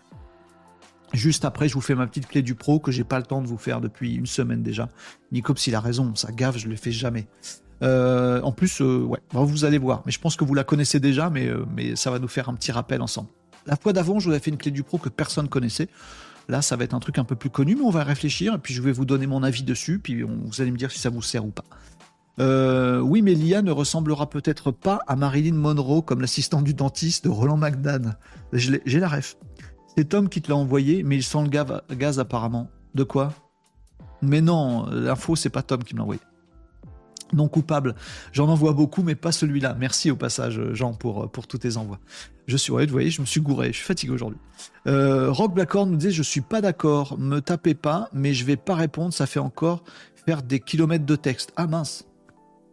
Juste 1.14 1.46
après, 1.46 1.70
je 1.70 1.76
vous 1.76 1.82
fais 1.82 1.96
ma 1.96 2.08
petite 2.08 2.28
clé 2.28 2.42
du 2.42 2.56
pro 2.56 2.80
que 2.80 2.92
j'ai 2.92 3.04
pas 3.04 3.20
le 3.20 3.26
temps 3.26 3.42
de 3.42 3.48
vous 3.48 3.58
faire 3.58 3.82
depuis 3.82 4.16
une 4.16 4.26
semaine 4.26 4.64
déjà. 4.64 4.90
Nicops, 5.32 5.68
il 5.68 5.76
a 5.76 5.80
raison, 5.80 6.16
ça 6.16 6.32
gave, 6.32 6.58
je 6.58 6.68
le 6.68 6.76
fais 6.76 6.92
jamais. 6.92 7.28
Euh, 7.84 8.42
en 8.42 8.52
plus, 8.52 8.82
euh, 8.82 9.04
ouais, 9.04 9.20
vous 9.32 9.66
allez 9.66 9.78
voir. 9.78 10.02
Mais 10.06 10.12
je 10.12 10.20
pense 10.20 10.36
que 10.36 10.44
vous 10.44 10.56
la 10.56 10.64
connaissez 10.64 11.00
déjà, 11.00 11.30
mais, 11.30 11.96
ça 11.96 12.10
va 12.10 12.20
nous 12.20 12.28
faire 12.28 12.50
un 12.50 12.56
petit 12.56 12.72
rappel 12.72 13.02
ensemble. 13.02 13.30
La 13.66 13.76
fois 13.76 13.94
d'avant, 13.94 14.20
je 14.20 14.30
vous 14.30 14.36
ai 14.36 14.40
fait 14.40 14.52
une 14.52 14.58
clé 14.58 14.72
du 14.72 14.84
pro 14.84 14.98
que 14.98 15.10
personne 15.10 15.48
connaissait. 15.48 15.88
Là, 16.50 16.62
ça 16.62 16.76
va 16.76 16.84
être 16.84 16.94
un 16.94 17.00
truc 17.00 17.18
un 17.18 17.24
peu 17.24 17.36
plus 17.36 17.50
connu, 17.50 17.76
mais 17.76 17.84
on 17.84 17.90
va 17.90 18.04
réfléchir 18.04 18.56
et 18.56 18.58
puis 18.58 18.74
je 18.74 18.82
vais 18.82 18.92
vous 18.92 19.06
donner 19.06 19.28
mon 19.28 19.44
avis 19.44 19.64
dessus, 19.64 20.00
puis 20.00 20.24
vous 20.24 20.62
allez 20.62 20.72
me 20.72 20.78
dire 20.78 20.92
si 20.92 21.00
ça 21.00 21.10
vous 21.10 21.22
sert 21.22 21.46
ou 21.46 21.52
pas. 21.52 21.64
Euh, 22.40 23.00
oui, 23.00 23.22
mais 23.22 23.34
l'IA 23.34 23.62
ne 23.62 23.72
ressemblera 23.72 24.30
peut-être 24.30 24.72
pas 24.72 25.00
à 25.08 25.16
Marilyn 25.16 25.54
Monroe 25.54 26.02
comme 26.02 26.22
l'assistant 26.22 26.62
du 26.62 26.74
dentiste 26.74 27.26
de 27.26 27.30
Roland 27.30 27.58
McDan. 27.58 28.16
J'ai 28.52 29.00
la 29.00 29.08
ref. 29.08 29.38
C'est 29.96 30.10
Tom 30.10 30.28
qui 30.30 30.42
te 30.42 30.50
l'a 30.50 30.58
envoyé, 30.58 31.04
mais 31.04 31.16
il 31.18 31.24
sent 31.24 31.44
le 31.44 31.96
gaz, 31.96 32.20
apparemment. 32.20 32.70
De 32.96 33.04
quoi? 33.04 33.34
Mais 34.22 34.42
non, 34.42 34.88
l'info, 34.90 35.36
c'est 35.36 35.50
pas 35.50 35.62
Tom 35.62 35.84
qui 35.84 35.94
me 35.94 36.00
l'a 36.00 36.04
envoyé. 36.04 36.22
Non 37.34 37.48
coupable. 37.48 37.96
J'en 38.32 38.48
envoie 38.48 38.74
beaucoup, 38.74 39.04
mais 39.04 39.16
pas 39.16 39.32
celui-là. 39.32 39.76
Merci 39.80 40.12
au 40.12 40.16
passage, 40.16 40.62
Jean, 40.74 40.94
pour, 40.94 41.32
pour 41.32 41.48
tous 41.48 41.58
tes 41.58 41.78
envois. 41.78 42.00
Je 42.48 42.58
suis, 42.58 42.72
ouais, 42.72 42.86
vous 42.86 42.92
voyez, 42.92 43.10
je 43.10 43.22
me 43.22 43.26
suis 43.26 43.42
gouré, 43.42 43.68
je 43.68 43.78
suis 43.78 43.86
fatigué 43.86 44.12
aujourd'hui. 44.12 44.40
Euh, 44.88 45.32
Rock 45.32 45.54
Blackhorn 45.54 45.90
nous 45.90 45.98
disait, 45.98 46.12
je 46.12 46.24
suis 46.24 46.42
pas 46.42 46.62
d'accord, 46.62 47.18
me 47.18 47.40
tapez 47.40 47.74
pas, 47.74 48.10
mais 48.14 48.34
je 48.34 48.44
vais 48.44 48.58
pas 48.58 48.76
répondre, 48.76 49.14
ça 49.14 49.26
fait 49.26 49.40
encore 49.40 49.84
faire 50.26 50.44
des 50.44 50.60
kilomètres 50.60 51.06
de 51.06 51.16
texte. 51.16 51.54
Ah 51.56 51.68
mince. 51.68 52.06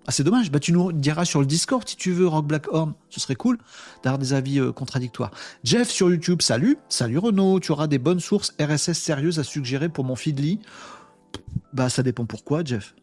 Ah, 0.06 0.12
c'est 0.12 0.24
dommage. 0.24 0.50
Bah, 0.50 0.58
tu 0.58 0.72
nous 0.72 0.92
diras 0.92 1.24
sur 1.24 1.40
le 1.40 1.46
Discord 1.46 1.86
si 1.86 1.96
tu 1.96 2.12
veux, 2.12 2.26
Rock 2.26 2.46
Black 2.46 2.66
Horn. 2.72 2.94
Ce 3.10 3.20
serait 3.20 3.34
cool 3.34 3.58
d'avoir 4.02 4.18
des 4.18 4.32
avis 4.32 4.58
euh, 4.58 4.72
contradictoires. 4.72 5.30
Jeff 5.62 5.90
sur 5.90 6.10
YouTube, 6.10 6.42
salut. 6.42 6.78
Salut 6.88 7.18
Renaud. 7.18 7.60
Tu 7.60 7.70
auras 7.72 7.86
des 7.86 7.98
bonnes 7.98 8.20
sources 8.20 8.54
RSS 8.60 8.94
sérieuses 8.94 9.38
à 9.38 9.44
suggérer 9.44 9.88
pour 9.88 10.04
mon 10.04 10.16
Feedly 10.16 10.60
Bah, 11.72 11.88
ça 11.88 12.02
dépend 12.02 12.24
pourquoi, 12.24 12.64
Jeff. 12.64 12.94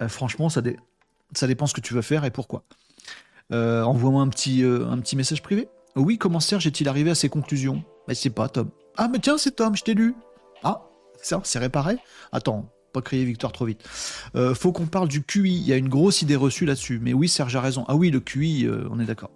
Euh, 0.00 0.08
franchement, 0.08 0.48
ça, 0.48 0.62
dépend 0.62 1.66
ce 1.66 1.74
que 1.74 1.80
tu 1.80 1.94
veux 1.94 2.02
faire 2.02 2.24
et 2.24 2.30
pourquoi. 2.30 2.64
Euh, 3.52 3.82
envoie-moi 3.82 4.22
un 4.22 4.28
petit, 4.28 4.62
un 4.64 4.98
petit 4.98 5.16
message 5.16 5.42
privé. 5.42 5.68
Oui, 5.96 6.18
comment 6.18 6.40
Serge 6.40 6.66
est-il 6.66 6.88
arrivé 6.88 7.10
à 7.10 7.14
ses 7.14 7.28
conclusions? 7.28 7.82
Mais 8.06 8.14
c'est 8.14 8.30
pas 8.30 8.48
Tom. 8.48 8.70
Ah, 8.96 9.08
mais 9.08 9.18
tiens, 9.18 9.38
c'est 9.38 9.52
Tom, 9.52 9.76
je 9.76 9.82
t'ai 9.82 9.94
lu. 9.94 10.14
Ah, 10.62 10.82
ça, 11.22 11.40
c'est 11.44 11.58
réparé? 11.58 11.98
Attends, 12.32 12.70
pas 12.92 13.02
crier 13.02 13.24
victoire 13.24 13.52
trop 13.52 13.66
vite. 13.66 13.82
Euh, 14.34 14.54
faut 14.54 14.72
qu'on 14.72 14.86
parle 14.86 15.08
du 15.08 15.22
QI. 15.22 15.54
Il 15.54 15.66
y 15.66 15.72
a 15.72 15.76
une 15.76 15.88
grosse 15.88 16.22
idée 16.22 16.36
reçue 16.36 16.64
là-dessus. 16.64 16.98
Mais 17.00 17.12
oui, 17.12 17.28
Serge 17.28 17.54
a 17.56 17.60
raison. 17.60 17.84
Ah 17.88 17.96
oui, 17.96 18.10
le 18.10 18.20
QI, 18.20 18.66
euh, 18.66 18.88
on 18.90 18.98
est 19.00 19.04
d'accord. 19.04 19.30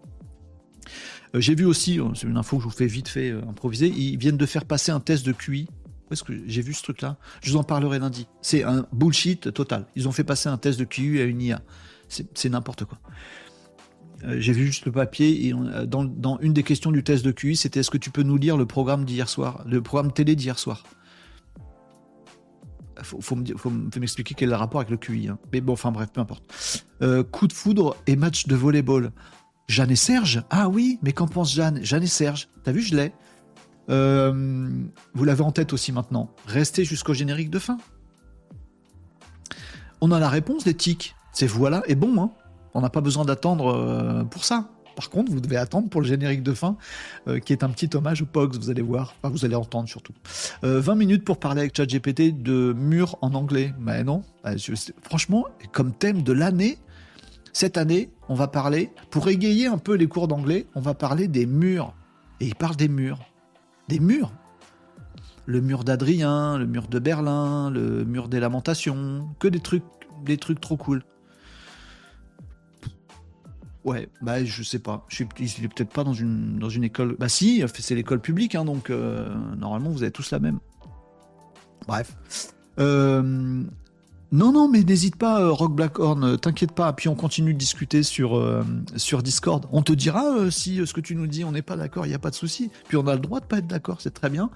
Euh, 1.34 1.40
j'ai 1.40 1.54
vu 1.54 1.64
aussi, 1.64 1.98
c'est 2.14 2.26
une 2.26 2.36
info 2.36 2.56
que 2.56 2.62
je 2.62 2.68
vous 2.68 2.74
fais 2.74 2.86
vite 2.86 3.08
fait 3.08 3.30
improviser, 3.30 3.88
ils 3.88 4.16
viennent 4.18 4.36
de 4.36 4.46
faire 4.46 4.64
passer 4.64 4.92
un 4.92 5.00
test 5.00 5.26
de 5.26 5.32
QI. 5.32 5.68
Où 6.08 6.12
est-ce 6.12 6.22
que 6.24 6.32
j'ai 6.46 6.62
vu 6.62 6.74
ce 6.74 6.82
truc-là? 6.82 7.16
Je 7.42 7.50
vous 7.50 7.56
en 7.56 7.64
parlerai 7.64 7.98
lundi. 7.98 8.26
C'est 8.42 8.62
un 8.62 8.86
bullshit 8.92 9.52
total. 9.52 9.86
Ils 9.96 10.06
ont 10.06 10.12
fait 10.12 10.24
passer 10.24 10.48
un 10.48 10.58
test 10.58 10.78
de 10.78 10.84
QI 10.84 11.20
à 11.20 11.24
une 11.24 11.40
IA. 11.40 11.62
C'est 12.08 12.48
n'importe 12.48 12.84
quoi. 12.84 12.98
J'ai 14.26 14.52
vu 14.52 14.66
juste 14.66 14.86
le 14.86 14.92
papier 14.92 15.48
et 15.48 15.54
dans, 15.86 16.04
dans, 16.04 16.38
une 16.38 16.52
des 16.52 16.62
questions 16.62 16.90
du 16.90 17.02
test 17.02 17.24
de 17.24 17.30
QI, 17.30 17.56
c'était 17.56 17.80
est-ce 17.80 17.90
que 17.90 17.98
tu 17.98 18.10
peux 18.10 18.22
nous 18.22 18.36
lire 18.36 18.56
le 18.56 18.64
programme 18.64 19.04
d'hier 19.04 19.28
soir, 19.28 19.62
le 19.66 19.82
programme 19.82 20.12
télé 20.12 20.34
d'hier 20.34 20.58
soir? 20.58 20.84
Faut, 23.02 23.20
faut 23.20 23.70
m'expliquer 23.98 24.34
quel 24.34 24.48
est 24.48 24.52
le 24.52 24.56
rapport 24.56 24.80
avec 24.80 24.90
le 24.90 24.96
QI. 24.96 25.28
Hein. 25.28 25.38
Mais 25.52 25.60
bon, 25.60 25.72
enfin 25.72 25.90
bref, 25.90 26.10
peu 26.12 26.20
importe. 26.20 26.44
Euh, 27.02 27.22
coup 27.22 27.46
de 27.46 27.52
foudre 27.52 27.96
et 28.06 28.16
match 28.16 28.46
de 28.46 28.54
volleyball. 28.54 29.10
Jeanne 29.68 29.90
et 29.90 29.96
Serge? 29.96 30.42
Ah 30.50 30.68
oui, 30.68 30.98
mais 31.02 31.12
qu'en 31.12 31.26
pense 31.26 31.54
Jeanne? 31.54 31.82
Jeanne 31.82 32.02
et 32.02 32.08
Serge, 32.08 32.48
t'as 32.62 32.72
vu, 32.72 32.82
je 32.82 32.94
l'ai. 32.94 33.12
Euh, 33.90 34.68
vous 35.14 35.24
l'avez 35.24 35.42
en 35.42 35.52
tête 35.52 35.72
aussi 35.72 35.92
maintenant. 35.92 36.30
Restez 36.46 36.84
jusqu'au 36.84 37.14
générique 37.14 37.50
de 37.50 37.58
fin. 37.58 37.78
On 40.00 40.10
a 40.10 40.18
la 40.18 40.28
réponse 40.28 40.64
des 40.64 40.74
tics. 40.74 41.14
C'est 41.32 41.46
voilà 41.46 41.82
et 41.86 41.94
bon. 41.94 42.20
Hein. 42.20 42.30
On 42.74 42.80
n'a 42.80 42.90
pas 42.90 43.00
besoin 43.00 43.24
d'attendre 43.24 43.74
euh, 43.74 44.24
pour 44.24 44.44
ça. 44.44 44.68
Par 44.94 45.10
contre, 45.10 45.32
vous 45.32 45.40
devez 45.40 45.56
attendre 45.56 45.88
pour 45.88 46.00
le 46.00 46.06
générique 46.06 46.42
de 46.42 46.52
fin, 46.52 46.76
euh, 47.26 47.40
qui 47.40 47.52
est 47.52 47.64
un 47.64 47.70
petit 47.70 47.90
hommage 47.96 48.22
au 48.22 48.26
Pogs, 48.26 48.56
vous 48.56 48.70
allez 48.70 48.82
voir. 48.82 49.14
Enfin, 49.18 49.32
vous 49.32 49.44
allez 49.44 49.56
entendre 49.56 49.88
surtout. 49.88 50.12
20 50.62 50.68
euh, 50.68 50.94
minutes 50.94 51.24
pour 51.24 51.38
parler 51.38 51.62
avec 51.62 51.76
ChatGPT 51.76 52.42
de 52.42 52.72
murs 52.76 53.16
en 53.20 53.34
anglais. 53.34 53.74
Mais 53.80 54.04
non. 54.04 54.22
Franchement, 55.02 55.46
comme 55.72 55.92
thème 55.92 56.22
de 56.22 56.32
l'année, 56.32 56.78
cette 57.52 57.76
année, 57.76 58.10
on 58.28 58.34
va 58.34 58.48
parler, 58.48 58.90
pour 59.10 59.28
égayer 59.28 59.66
un 59.66 59.78
peu 59.78 59.94
les 59.94 60.06
cours 60.06 60.28
d'anglais, 60.28 60.66
on 60.74 60.80
va 60.80 60.94
parler 60.94 61.28
des 61.28 61.46
murs. 61.46 61.94
Et 62.40 62.46
il 62.46 62.54
parle 62.54 62.76
des 62.76 62.88
murs. 62.88 63.20
Des 63.88 64.00
murs 64.00 64.32
le 65.46 65.60
mur 65.60 65.84
d'Adrien, 65.84 66.58
le 66.58 66.66
mur 66.66 66.88
de 66.88 66.98
Berlin, 66.98 67.70
le 67.70 68.04
mur 68.04 68.28
des 68.28 68.40
lamentations, 68.40 69.28
que 69.38 69.48
des 69.48 69.60
trucs, 69.60 69.84
des 70.24 70.38
trucs 70.38 70.60
trop 70.60 70.76
cool. 70.76 71.02
Ouais, 73.84 74.08
bah 74.22 74.42
je 74.42 74.62
sais 74.62 74.78
pas. 74.78 75.04
Je 75.08 75.16
suis, 75.16 75.28
il 75.38 75.64
est 75.64 75.68
peut-être 75.68 75.92
pas 75.92 76.04
dans 76.04 76.14
une, 76.14 76.58
dans 76.58 76.70
une 76.70 76.84
école. 76.84 77.16
Bah 77.18 77.28
si, 77.28 77.62
c'est 77.78 77.94
l'école 77.94 78.20
publique, 78.20 78.54
hein, 78.54 78.64
donc 78.64 78.88
euh, 78.88 79.28
normalement 79.56 79.90
vous 79.90 80.02
avez 80.02 80.12
tous 80.12 80.30
la 80.30 80.38
même. 80.38 80.58
Bref. 81.86 82.16
Euh, 82.78 83.62
non, 84.34 84.52
non, 84.52 84.68
mais 84.68 84.82
n'hésite 84.82 85.16
pas, 85.16 85.40
euh, 85.40 85.50
Rock 85.50 85.74
Blackhorn, 85.74 86.38
t'inquiète 86.38 86.72
pas. 86.72 86.92
Puis 86.92 87.08
on 87.08 87.14
continue 87.14 87.54
de 87.54 87.58
discuter 87.58 88.02
sur, 88.02 88.64
sur 88.96 89.22
Discord. 89.22 89.66
On 89.72 89.82
te 89.82 89.92
dira 89.92 90.50
si 90.50 90.86
ce 90.86 90.92
que 90.92 91.00
tu 91.00 91.14
nous 91.14 91.26
dis, 91.26 91.44
on 91.44 91.52
n'est 91.52 91.62
pas 91.62 91.76
d'accord, 91.76 92.06
il 92.06 92.10
n'y 92.10 92.14
a 92.14 92.18
pas 92.18 92.30
de 92.30 92.34
souci. 92.34 92.70
Puis 92.88 92.96
on 92.96 93.06
a 93.06 93.14
le 93.14 93.20
droit 93.20 93.40
de 93.40 93.46
pas 93.46 93.58
être 93.58 93.66
d'accord, 93.66 94.00
c'est 94.00 94.14
très 94.14 94.30
bien. 94.30 94.50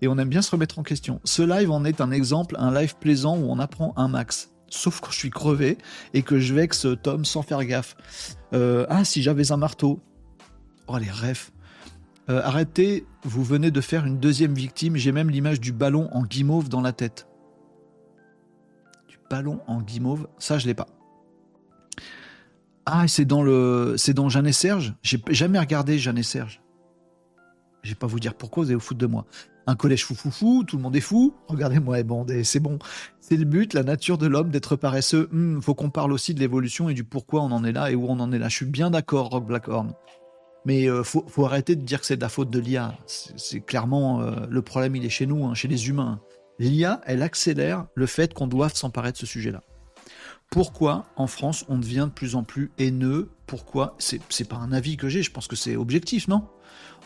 Et 0.00 0.08
on 0.08 0.16
aime 0.18 0.28
bien 0.28 0.42
se 0.42 0.50
remettre 0.50 0.78
en 0.78 0.82
question. 0.82 1.20
Ce 1.24 1.42
live 1.42 1.70
en 1.70 1.84
est 1.84 2.00
un 2.00 2.10
exemple, 2.10 2.56
un 2.58 2.72
live 2.72 2.94
plaisant 2.96 3.36
où 3.36 3.50
on 3.50 3.58
apprend 3.58 3.92
un 3.96 4.08
max 4.08 4.50
sauf 4.70 5.00
quand 5.00 5.10
je 5.10 5.18
suis 5.18 5.30
crevé 5.30 5.78
et 6.14 6.22
que 6.22 6.38
je 6.38 6.54
vexe 6.54 6.86
Tom 7.02 7.24
sans 7.24 7.42
faire 7.42 7.64
gaffe. 7.64 7.96
Euh, 8.52 8.86
ah, 8.88 9.04
si 9.04 9.22
j'avais 9.22 9.52
un 9.52 9.56
marteau. 9.56 10.00
Oh, 10.86 10.98
les 10.98 11.10
refs. 11.10 11.52
Euh, 12.30 12.40
arrêtez, 12.44 13.06
vous 13.24 13.42
venez 13.42 13.70
de 13.70 13.80
faire 13.80 14.04
une 14.04 14.18
deuxième 14.18 14.54
victime. 14.54 14.96
J'ai 14.96 15.12
même 15.12 15.30
l'image 15.30 15.60
du 15.60 15.72
ballon 15.72 16.08
en 16.12 16.22
guimauve 16.22 16.68
dans 16.68 16.80
la 16.80 16.92
tête. 16.92 17.26
Ballon 19.30 19.60
en 19.66 19.82
guimauve, 19.82 20.28
ça 20.38 20.58
je 20.58 20.66
l'ai 20.66 20.74
pas. 20.74 20.86
Ah, 22.86 23.06
c'est 23.06 23.26
dans 23.26 23.42
le, 23.42 23.96
c'est 23.98 24.14
dans 24.14 24.28
Jeanne 24.28 24.46
et 24.46 24.52
Serge? 24.52 24.94
J'ai 25.02 25.22
jamais 25.28 25.58
regardé 25.58 25.98
Jeanne 25.98 26.16
et 26.16 26.22
Serge. 26.22 26.62
Je 27.82 27.90
vais 27.90 27.94
pas 27.94 28.06
vous 28.06 28.18
dire 28.18 28.34
pourquoi 28.34 28.64
vous 28.64 28.70
allez 28.70 28.76
vous 28.76 28.80
foutre 28.80 29.00
de 29.00 29.06
moi. 29.06 29.26
Un 29.66 29.76
collège 29.76 30.06
fou 30.06 30.14
fou 30.14 30.30
fou, 30.30 30.64
tout 30.66 30.78
le 30.78 30.82
monde 30.82 30.96
est 30.96 31.02
fou. 31.02 31.34
Regardez-moi, 31.48 31.98
c'est 32.42 32.60
bon. 32.60 32.78
C'est 33.20 33.36
le 33.36 33.44
but, 33.44 33.74
la 33.74 33.82
nature 33.82 34.16
de 34.16 34.26
l'homme 34.26 34.48
d'être 34.48 34.76
paresseux. 34.76 35.28
Il 35.30 35.38
hmm, 35.38 35.60
faut 35.60 35.74
qu'on 35.74 35.90
parle 35.90 36.12
aussi 36.12 36.32
de 36.32 36.40
l'évolution 36.40 36.88
et 36.88 36.94
du 36.94 37.04
pourquoi 37.04 37.42
on 37.42 37.52
en 37.52 37.62
est 37.64 37.72
là 37.72 37.90
et 37.90 37.94
où 37.94 38.06
on 38.08 38.18
en 38.20 38.32
est 38.32 38.38
là. 38.38 38.48
Je 38.48 38.56
suis 38.56 38.66
bien 38.66 38.90
d'accord, 38.90 39.28
Rock 39.28 39.46
Blackhorn. 39.46 39.92
Mais 40.64 40.88
euh, 40.88 41.04
faut, 41.04 41.44
arrêter 41.44 41.76
de 41.76 41.82
dire 41.82 42.00
que 42.00 42.06
c'est 42.06 42.16
de 42.16 42.22
la 42.22 42.30
faute 42.30 42.48
de 42.48 42.58
l'IA. 42.58 42.94
C'est 43.06 43.60
clairement 43.60 44.22
euh, 44.22 44.32
le 44.48 44.62
problème, 44.62 44.96
il 44.96 45.04
est 45.04 45.10
chez 45.10 45.26
nous, 45.26 45.44
hein, 45.44 45.52
chez 45.52 45.68
les 45.68 45.88
humains. 45.90 46.20
L'IA, 46.58 47.00
elle 47.06 47.22
accélère 47.22 47.86
le 47.94 48.06
fait 48.06 48.34
qu'on 48.34 48.46
doive 48.46 48.74
s'emparer 48.74 49.12
de 49.12 49.16
ce 49.16 49.26
sujet-là. 49.26 49.62
Pourquoi 50.50 51.06
en 51.16 51.26
France 51.26 51.64
on 51.68 51.78
devient 51.78 52.06
de 52.08 52.14
plus 52.14 52.34
en 52.34 52.42
plus 52.42 52.70
haineux? 52.78 53.30
Pourquoi? 53.46 53.96
C'est 53.98 54.48
pas 54.48 54.56
un 54.56 54.72
avis 54.72 54.96
que 54.96 55.08
j'ai, 55.08 55.22
je 55.22 55.30
pense 55.30 55.46
que 55.46 55.56
c'est 55.56 55.76
objectif, 55.76 56.26
non? 56.26 56.48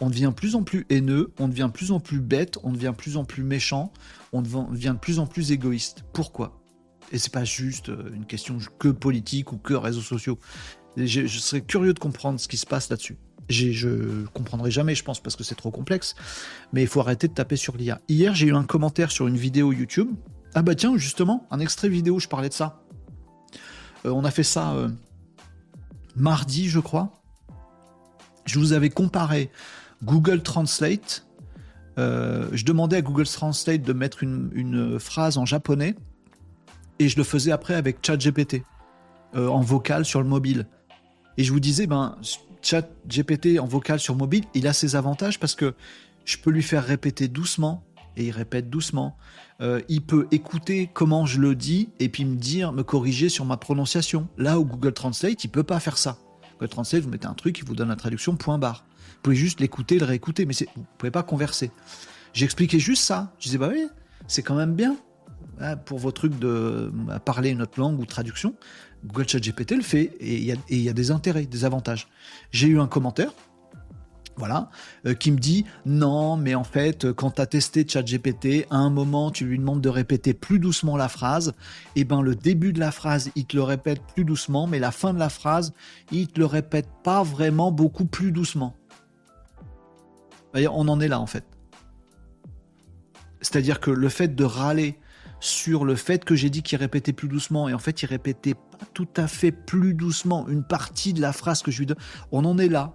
On 0.00 0.10
devient 0.10 0.30
de 0.30 0.34
plus 0.34 0.54
en 0.54 0.62
plus 0.62 0.86
haineux, 0.90 1.32
on 1.38 1.48
devient 1.48 1.66
de 1.66 1.72
plus 1.72 1.92
en 1.92 2.00
plus 2.00 2.20
bête, 2.20 2.58
on 2.62 2.72
devient 2.72 2.92
de 2.92 2.96
plus 2.96 3.16
en 3.16 3.24
plus 3.24 3.42
méchant, 3.42 3.92
on 4.32 4.42
devient 4.42 4.92
de 4.94 5.00
plus 5.00 5.18
en 5.18 5.26
plus 5.26 5.52
égoïste. 5.52 6.04
Pourquoi? 6.12 6.60
Et 7.10 7.18
c'est 7.18 7.32
pas 7.32 7.44
juste 7.44 7.90
euh, 7.90 8.10
une 8.14 8.24
question 8.24 8.58
que 8.78 8.88
politique 8.88 9.52
ou 9.52 9.58
que 9.58 9.74
réseaux 9.74 10.00
sociaux. 10.00 10.38
Je, 10.96 11.26
je 11.26 11.38
serais 11.38 11.60
curieux 11.60 11.92
de 11.92 11.98
comprendre 11.98 12.40
ce 12.40 12.48
qui 12.48 12.56
se 12.56 12.66
passe 12.66 12.88
là-dessus. 12.88 13.18
Je 13.52 14.24
comprendrai 14.34 14.70
jamais, 14.70 14.94
je 14.94 15.04
pense, 15.04 15.20
parce 15.20 15.36
que 15.36 15.44
c'est 15.44 15.54
trop 15.54 15.70
complexe. 15.70 16.14
Mais 16.72 16.82
il 16.82 16.88
faut 16.88 17.00
arrêter 17.00 17.28
de 17.28 17.34
taper 17.34 17.56
sur 17.56 17.76
l'IA. 17.76 18.00
Hier, 18.08 18.34
j'ai 18.34 18.48
eu 18.48 18.54
un 18.54 18.64
commentaire 18.64 19.10
sur 19.10 19.28
une 19.28 19.36
vidéo 19.36 19.72
YouTube. 19.72 20.08
Ah 20.54 20.62
bah 20.62 20.74
tiens, 20.74 20.96
justement, 20.96 21.46
un 21.50 21.60
extrait 21.60 21.88
vidéo, 21.88 22.18
je 22.18 22.28
parlais 22.28 22.48
de 22.48 22.54
ça. 22.54 22.82
Euh, 24.04 24.10
on 24.10 24.24
a 24.24 24.30
fait 24.30 24.42
ça 24.42 24.72
euh, 24.72 24.88
mardi, 26.16 26.68
je 26.68 26.80
crois. 26.80 27.10
Je 28.44 28.58
vous 28.58 28.72
avais 28.72 28.90
comparé 28.90 29.50
Google 30.02 30.42
Translate. 30.42 31.26
Euh, 31.98 32.48
je 32.52 32.64
demandais 32.64 32.96
à 32.96 33.02
Google 33.02 33.26
Translate 33.26 33.82
de 33.82 33.92
mettre 33.92 34.22
une, 34.22 34.98
phrase 34.98 35.38
en 35.38 35.46
japonais 35.46 35.94
et 36.98 37.08
je 37.08 37.16
le 37.16 37.24
faisais 37.24 37.52
après 37.52 37.74
avec 37.74 38.04
ChatGPT 38.04 38.62
en 39.34 39.60
vocal 39.60 40.04
sur 40.04 40.20
le 40.20 40.28
mobile. 40.28 40.66
Et 41.38 41.44
je 41.44 41.52
vous 41.52 41.60
disais, 41.60 41.86
ben, 41.86 42.18
ChatGPT 42.62 43.58
en 43.58 43.66
vocal 43.66 44.00
sur 44.00 44.16
mobile, 44.16 44.44
il 44.54 44.66
a 44.66 44.72
ses 44.72 44.96
avantages 44.96 45.38
parce 45.38 45.54
que 45.54 45.74
je 46.24 46.38
peux 46.38 46.50
lui 46.50 46.62
faire 46.62 46.84
répéter 46.84 47.28
doucement 47.28 47.84
et 48.16 48.26
il 48.26 48.30
répète 48.30 48.70
doucement. 48.70 49.16
Euh, 49.60 49.80
il 49.88 50.02
peut 50.02 50.26
écouter 50.30 50.90
comment 50.92 51.26
je 51.26 51.40
le 51.40 51.54
dis 51.54 51.90
et 51.98 52.08
puis 52.08 52.24
me 52.24 52.36
dire, 52.36 52.72
me 52.72 52.82
corriger 52.82 53.28
sur 53.28 53.44
ma 53.44 53.56
prononciation. 53.56 54.28
Là 54.38 54.58
où 54.58 54.64
Google 54.64 54.92
Translate, 54.92 55.44
il 55.44 55.48
peut 55.48 55.62
pas 55.62 55.80
faire 55.80 55.98
ça. 55.98 56.18
Google 56.54 56.68
Translate, 56.68 57.02
vous 57.02 57.10
mettez 57.10 57.26
un 57.26 57.34
truc, 57.34 57.58
il 57.58 57.64
vous 57.64 57.74
donne 57.74 57.88
la 57.88 57.96
traduction 57.96 58.36
point 58.36 58.58
barre. 58.58 58.84
Vous 58.88 59.22
pouvez 59.22 59.36
juste 59.36 59.60
l'écouter, 59.60 59.98
le 59.98 60.04
réécouter, 60.04 60.46
mais 60.46 60.54
vous 60.76 60.84
pouvez 60.98 61.10
pas 61.10 61.22
converser. 61.22 61.70
J'expliquais 62.32 62.78
juste 62.78 63.02
ça. 63.02 63.32
Je 63.38 63.44
disais, 63.44 63.58
bah 63.58 63.68
oui, 63.70 63.86
c'est 64.26 64.42
quand 64.42 64.54
même 64.54 64.74
bien 64.74 64.96
hein, 65.60 65.76
pour 65.76 65.98
vos 65.98 66.10
trucs 66.10 66.38
de 66.38 66.92
parler 67.24 67.50
une 67.50 67.62
autre 67.62 67.78
langue 67.78 68.00
ou 68.00 68.06
traduction. 68.06 68.54
Google 69.04 69.28
Chat 69.28 69.40
GPT 69.40 69.72
le 69.72 69.82
fait 69.82 70.12
et 70.20 70.36
il 70.36 70.80
y, 70.80 70.88
a 70.88 70.92
des 70.92 71.10
intérêts, 71.10 71.46
des 71.46 71.64
avantages. 71.64 72.08
J'ai 72.50 72.68
eu 72.68 72.80
un 72.80 72.86
commentaire 72.86 73.32
voilà, 74.36 74.70
euh, 75.06 75.14
qui 75.14 75.30
me 75.30 75.38
dit 75.38 75.66
non, 75.84 76.36
mais 76.36 76.54
en 76.54 76.64
fait, 76.64 77.12
quand 77.12 77.32
tu 77.32 77.42
as 77.42 77.46
testé 77.46 77.86
ChatGPT, 77.86 78.66
à 78.70 78.76
un 78.76 78.88
moment, 78.88 79.30
tu 79.30 79.44
lui 79.44 79.58
demandes 79.58 79.82
de 79.82 79.90
répéter 79.90 80.32
plus 80.32 80.58
doucement 80.58 80.96
la 80.96 81.08
phrase, 81.08 81.48
et 81.96 82.00
eh 82.00 82.04
ben 82.04 82.22
le 82.22 82.34
début 82.34 82.72
de 82.72 82.80
la 82.80 82.92
phrase, 82.92 83.30
il 83.36 83.44
te 83.44 83.56
le 83.56 83.62
répète 83.62 84.00
plus 84.14 84.24
doucement, 84.24 84.66
mais 84.66 84.78
la 84.78 84.90
fin 84.90 85.12
de 85.12 85.18
la 85.18 85.28
phrase, 85.28 85.74
il 86.12 86.28
te 86.28 86.40
le 86.40 86.46
répète 86.46 86.88
pas 87.04 87.22
vraiment 87.22 87.70
beaucoup 87.70 88.06
plus 88.06 88.32
doucement. 88.32 88.74
On 90.54 90.88
en 90.88 91.00
est 91.00 91.08
là 91.08 91.20
en 91.20 91.26
fait. 91.26 91.44
C'est-à-dire 93.40 93.80
que 93.80 93.90
le 93.90 94.08
fait 94.08 94.34
de 94.34 94.44
râler 94.44 94.98
sur 95.42 95.84
le 95.84 95.96
fait 95.96 96.24
que 96.24 96.36
j'ai 96.36 96.50
dit 96.50 96.62
qu'il 96.62 96.78
répétait 96.78 97.12
plus 97.12 97.26
doucement, 97.26 97.68
et 97.68 97.74
en 97.74 97.78
fait, 97.78 98.02
il 98.02 98.06
répétait 98.06 98.54
pas 98.54 98.86
tout 98.94 99.08
à 99.16 99.26
fait 99.26 99.50
plus 99.50 99.92
doucement 99.92 100.46
une 100.48 100.62
partie 100.62 101.12
de 101.12 101.20
la 101.20 101.32
phrase 101.32 101.62
que 101.62 101.72
je 101.72 101.80
lui 101.80 101.86
donne, 101.86 101.98
on 102.30 102.44
en 102.44 102.58
est 102.58 102.68
là 102.68 102.94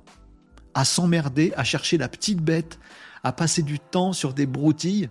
à 0.73 0.85
s'emmerder, 0.85 1.51
à 1.57 1.65
chercher 1.65 1.97
la 1.97 2.07
petite 2.07 2.41
bête, 2.41 2.79
à 3.23 3.33
passer 3.33 3.63
du 3.63 3.79
temps 3.79 4.13
sur 4.13 4.33
des 4.33 4.45
broutilles, 4.45 5.09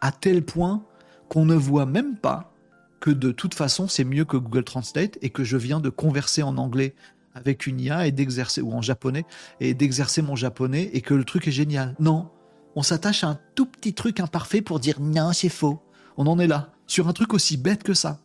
à 0.00 0.10
tel 0.10 0.44
point 0.44 0.82
qu'on 1.28 1.44
ne 1.44 1.54
voit 1.54 1.86
même 1.86 2.16
pas 2.16 2.52
que 2.98 3.10
de 3.10 3.30
toute 3.30 3.54
façon 3.54 3.86
c'est 3.86 4.04
mieux 4.04 4.24
que 4.24 4.36
Google 4.36 4.64
Translate 4.64 5.18
et 5.22 5.30
que 5.30 5.44
je 5.44 5.56
viens 5.56 5.78
de 5.78 5.88
converser 5.88 6.42
en 6.42 6.56
anglais 6.56 6.96
avec 7.34 7.68
une 7.68 7.80
IA 7.80 8.08
et 8.08 8.12
d'exercer, 8.12 8.60
ou 8.60 8.72
en 8.72 8.82
japonais, 8.82 9.24
et 9.60 9.74
d'exercer 9.74 10.20
mon 10.20 10.34
japonais 10.34 10.90
et 10.94 11.00
que 11.00 11.14
le 11.14 11.22
truc 11.22 11.46
est 11.46 11.52
génial. 11.52 11.94
Non, 12.00 12.28
on 12.74 12.82
s'attache 12.82 13.22
à 13.22 13.28
un 13.28 13.38
tout 13.54 13.66
petit 13.66 13.94
truc 13.94 14.18
imparfait 14.18 14.62
pour 14.62 14.80
dire 14.80 15.00
non, 15.00 15.32
c'est 15.32 15.48
faux. 15.48 15.80
On 16.16 16.26
en 16.26 16.38
est 16.38 16.46
là, 16.46 16.70
sur 16.86 17.08
un 17.08 17.12
truc 17.12 17.34
aussi 17.34 17.56
bête 17.56 17.82
que 17.82 17.94
ça. 17.94 18.18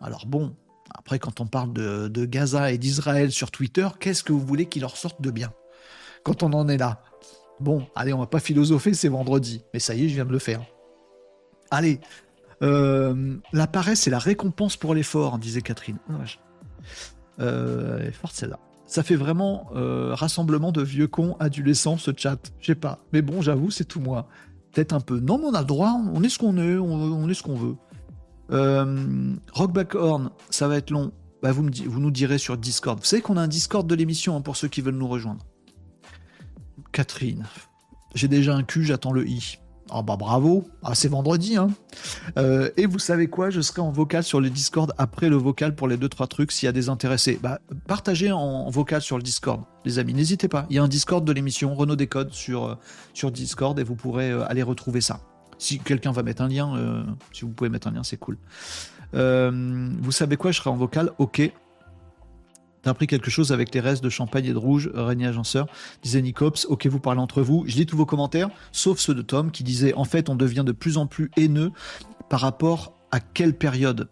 Alors 0.00 0.26
bon, 0.26 0.54
après 0.94 1.18
quand 1.18 1.40
on 1.40 1.46
parle 1.46 1.72
de, 1.72 2.24
Gaza 2.24 2.72
et 2.72 2.78
d'Israël 2.78 3.32
sur 3.32 3.50
Twitter, 3.50 3.88
qu'est-ce 3.98 4.22
que 4.22 4.32
vous 4.32 4.44
voulez 4.44 4.66
qu'il 4.66 4.82
leur 4.82 4.96
sorte 4.96 5.20
de 5.20 5.30
bien 5.30 5.52
quand 6.24 6.42
on 6.42 6.52
en 6.52 6.68
est 6.68 6.76
là? 6.76 7.02
Bon, 7.60 7.86
allez, 7.96 8.12
on 8.12 8.18
va 8.18 8.26
pas 8.26 8.38
philosopher, 8.38 8.94
c'est 8.94 9.08
vendredi. 9.08 9.64
Mais 9.74 9.80
ça 9.80 9.94
y 9.94 10.04
est, 10.04 10.08
je 10.08 10.14
viens 10.14 10.24
de 10.24 10.32
le 10.32 10.38
faire. 10.38 10.64
Allez, 11.70 12.00
euh, 12.62 13.36
la 13.52 13.66
paresse, 13.66 14.00
c'est 14.02 14.10
la 14.10 14.18
récompense 14.18 14.76
pour 14.76 14.94
l'effort, 14.94 15.38
disait 15.38 15.62
Catherine. 15.62 15.98
Oh, 16.08 16.12
euh, 17.40 18.10
forte 18.12 18.34
celle-là. 18.34 18.58
Ça 18.86 19.02
fait 19.02 19.16
vraiment 19.16 19.68
euh, 19.76 20.14
rassemblement 20.14 20.72
de 20.72 20.82
vieux 20.82 21.08
cons 21.08 21.36
adolescents, 21.40 21.98
ce 21.98 22.10
chat. 22.16 22.38
Je 22.60 22.66
sais 22.66 22.74
pas. 22.74 23.00
Mais 23.12 23.22
bon, 23.22 23.42
j'avoue, 23.42 23.70
c'est 23.70 23.84
tout 23.84 24.00
moi. 24.00 24.28
Peut-être 24.78 24.92
un 24.92 25.00
peu. 25.00 25.18
Non, 25.18 25.38
mais 25.38 25.46
on 25.46 25.54
a 25.54 25.60
le 25.62 25.66
droit, 25.66 25.90
on 26.14 26.22
est 26.22 26.28
ce 26.28 26.38
qu'on 26.38 26.56
est, 26.56 26.76
on, 26.76 27.28
est 27.28 27.34
ce 27.34 27.42
qu'on 27.42 27.56
veut. 27.56 27.74
Euh, 28.52 29.34
Rock 29.52 29.96
Horn, 29.96 30.30
ça 30.50 30.68
va 30.68 30.76
être 30.76 30.90
long. 30.90 31.10
Bah, 31.42 31.50
vous, 31.50 31.64
me, 31.64 31.72
vous 31.88 31.98
nous 31.98 32.12
direz 32.12 32.38
sur 32.38 32.56
Discord. 32.56 32.96
Vous 33.00 33.04
savez 33.04 33.20
qu'on 33.20 33.36
a 33.36 33.40
un 33.40 33.48
Discord 33.48 33.88
de 33.88 33.94
l'émission 33.96 34.36
hein, 34.36 34.40
pour 34.40 34.56
ceux 34.56 34.68
qui 34.68 34.80
veulent 34.80 34.94
nous 34.94 35.08
rejoindre. 35.08 35.44
Catherine. 36.92 37.44
J'ai 38.14 38.28
déjà 38.28 38.54
un 38.54 38.62
cul, 38.62 38.84
j'attends 38.84 39.10
le 39.10 39.26
i. 39.26 39.58
Ah 39.90 40.02
bah 40.02 40.16
bravo, 40.16 40.68
ah, 40.82 40.94
c'est 40.94 41.08
vendredi. 41.08 41.56
Hein. 41.56 41.68
Euh, 42.36 42.70
et 42.76 42.86
vous 42.86 42.98
savez 42.98 43.28
quoi, 43.28 43.50
je 43.50 43.60
serai 43.60 43.80
en 43.80 43.90
vocal 43.90 44.22
sur 44.22 44.40
le 44.40 44.50
Discord 44.50 44.92
après 44.98 45.28
le 45.28 45.36
vocal 45.36 45.74
pour 45.74 45.88
les 45.88 45.96
deux 45.96 46.08
trois 46.08 46.26
trucs 46.26 46.52
s'il 46.52 46.66
y 46.66 46.68
a 46.68 46.72
des 46.72 46.88
intéressés. 46.88 47.38
Bah, 47.42 47.58
partagez 47.86 48.30
en, 48.30 48.68
vocal 48.70 49.00
sur 49.00 49.16
le 49.16 49.22
Discord, 49.22 49.62
les 49.84 49.98
amis, 49.98 50.12
n'hésitez 50.12 50.48
pas. 50.48 50.66
Il 50.68 50.76
y 50.76 50.78
a 50.78 50.82
un 50.82 50.88
Discord 50.88 51.24
de 51.24 51.32
l'émission 51.32 51.74
Renault 51.74 51.96
Décode 51.96 52.32
sur, 52.32 52.64
euh, 52.66 52.74
sur 53.14 53.30
Discord 53.30 53.78
et 53.78 53.84
vous 53.84 53.96
pourrez 53.96 54.30
euh, 54.30 54.46
aller 54.48 54.62
retrouver 54.62 55.00
ça. 55.00 55.20
Si 55.58 55.78
quelqu'un 55.78 56.12
va 56.12 56.22
mettre 56.22 56.42
un 56.42 56.48
lien, 56.48 57.04
si 57.32 57.42
vous 57.42 57.50
pouvez 57.50 57.68
mettre 57.68 57.88
un 57.88 57.90
lien, 57.90 58.04
c'est 58.04 58.16
cool. 58.16 58.38
vous 59.12 60.12
savez 60.12 60.36
quoi, 60.36 60.52
je 60.52 60.58
serai 60.58 60.70
en 60.70 60.76
vocal, 60.76 61.10
ok. 61.18 61.50
T'as 62.82 62.90
appris 62.90 63.06
quelque 63.06 63.30
chose 63.30 63.52
avec 63.52 63.74
les 63.74 63.80
restes 63.80 64.04
de 64.04 64.08
champagne 64.08 64.46
et 64.46 64.52
de 64.52 64.58
rouge, 64.58 64.90
Régnier 64.94 65.26
Agenceur, 65.26 65.66
disait 66.02 66.22
Nicops. 66.22 66.66
Ok, 66.68 66.86
vous 66.86 67.00
parlez 67.00 67.20
entre 67.20 67.42
vous. 67.42 67.64
Je 67.66 67.76
lis 67.76 67.86
tous 67.86 67.96
vos 67.96 68.06
commentaires, 68.06 68.50
sauf 68.72 68.98
ceux 68.98 69.14
de 69.14 69.22
Tom 69.22 69.50
qui 69.50 69.64
disait 69.64 69.94
En 69.94 70.04
fait, 70.04 70.28
on 70.28 70.36
devient 70.36 70.64
de 70.64 70.72
plus 70.72 70.96
en 70.96 71.06
plus 71.06 71.30
haineux 71.36 71.72
par 72.28 72.40
rapport 72.40 72.94
à 73.10 73.20
quelle 73.20 73.54
période? 73.54 74.08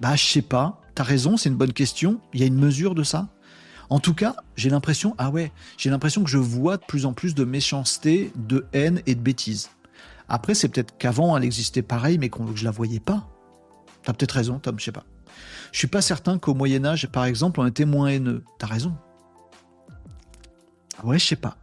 Bah, 0.00 0.16
je 0.16 0.24
sais 0.24 0.42
pas. 0.42 0.80
T'as 0.94 1.04
raison, 1.04 1.36
c'est 1.36 1.48
une 1.48 1.56
bonne 1.56 1.72
question. 1.72 2.20
Il 2.32 2.40
y 2.40 2.42
a 2.42 2.46
une 2.46 2.58
mesure 2.58 2.94
de 2.94 3.02
ça 3.02 3.28
En 3.90 4.00
tout 4.00 4.14
cas, 4.14 4.36
j'ai 4.56 4.70
l'impression, 4.70 5.14
ah 5.18 5.30
ouais, 5.30 5.52
j'ai 5.76 5.90
l'impression 5.90 6.24
que 6.24 6.30
je 6.30 6.38
vois 6.38 6.76
de 6.76 6.84
plus 6.84 7.06
en 7.06 7.12
plus 7.12 7.34
de 7.34 7.44
méchanceté, 7.44 8.32
de 8.36 8.66
haine 8.72 9.02
et 9.06 9.14
de 9.14 9.20
bêtises. 9.20 9.70
Après, 10.28 10.54
c'est 10.54 10.68
peut-être 10.68 10.96
qu'avant, 10.98 11.36
elle 11.36 11.44
existait 11.44 11.82
pareil, 11.82 12.18
mais 12.18 12.28
que 12.28 12.38
je 12.54 12.64
la 12.64 12.70
voyais 12.70 13.00
pas. 13.00 13.28
T'as 14.02 14.12
peut-être 14.12 14.32
raison, 14.32 14.58
Tom, 14.58 14.78
je 14.78 14.84
sais 14.84 14.92
pas. 14.92 15.04
Je 15.72 15.78
suis 15.78 15.88
pas 15.88 16.02
certain 16.02 16.38
qu'au 16.38 16.54
Moyen 16.54 16.84
Âge, 16.84 17.06
par 17.08 17.24
exemple, 17.24 17.60
on 17.60 17.66
était 17.66 17.84
moins 17.84 18.08
haineux. 18.08 18.44
T'as 18.58 18.66
raison. 18.66 18.94
Ouais, 21.04 21.18
je 21.18 21.26
sais 21.26 21.36
pas. 21.36 21.56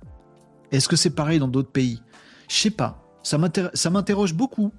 Est-ce 0.72 0.88
que 0.88 0.96
c'est 0.96 1.10
pareil 1.10 1.40
dans 1.40 1.48
d'autres 1.48 1.72
pays? 1.72 2.02
Je 2.50 2.56
sais 2.56 2.72
pas. 2.72 3.02
Ça 3.24 3.38
m'interroge 3.90 4.34
beaucoup. 4.34 4.72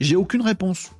J'ai 0.00 0.16
aucune 0.16 0.42
réponse. 0.42 0.90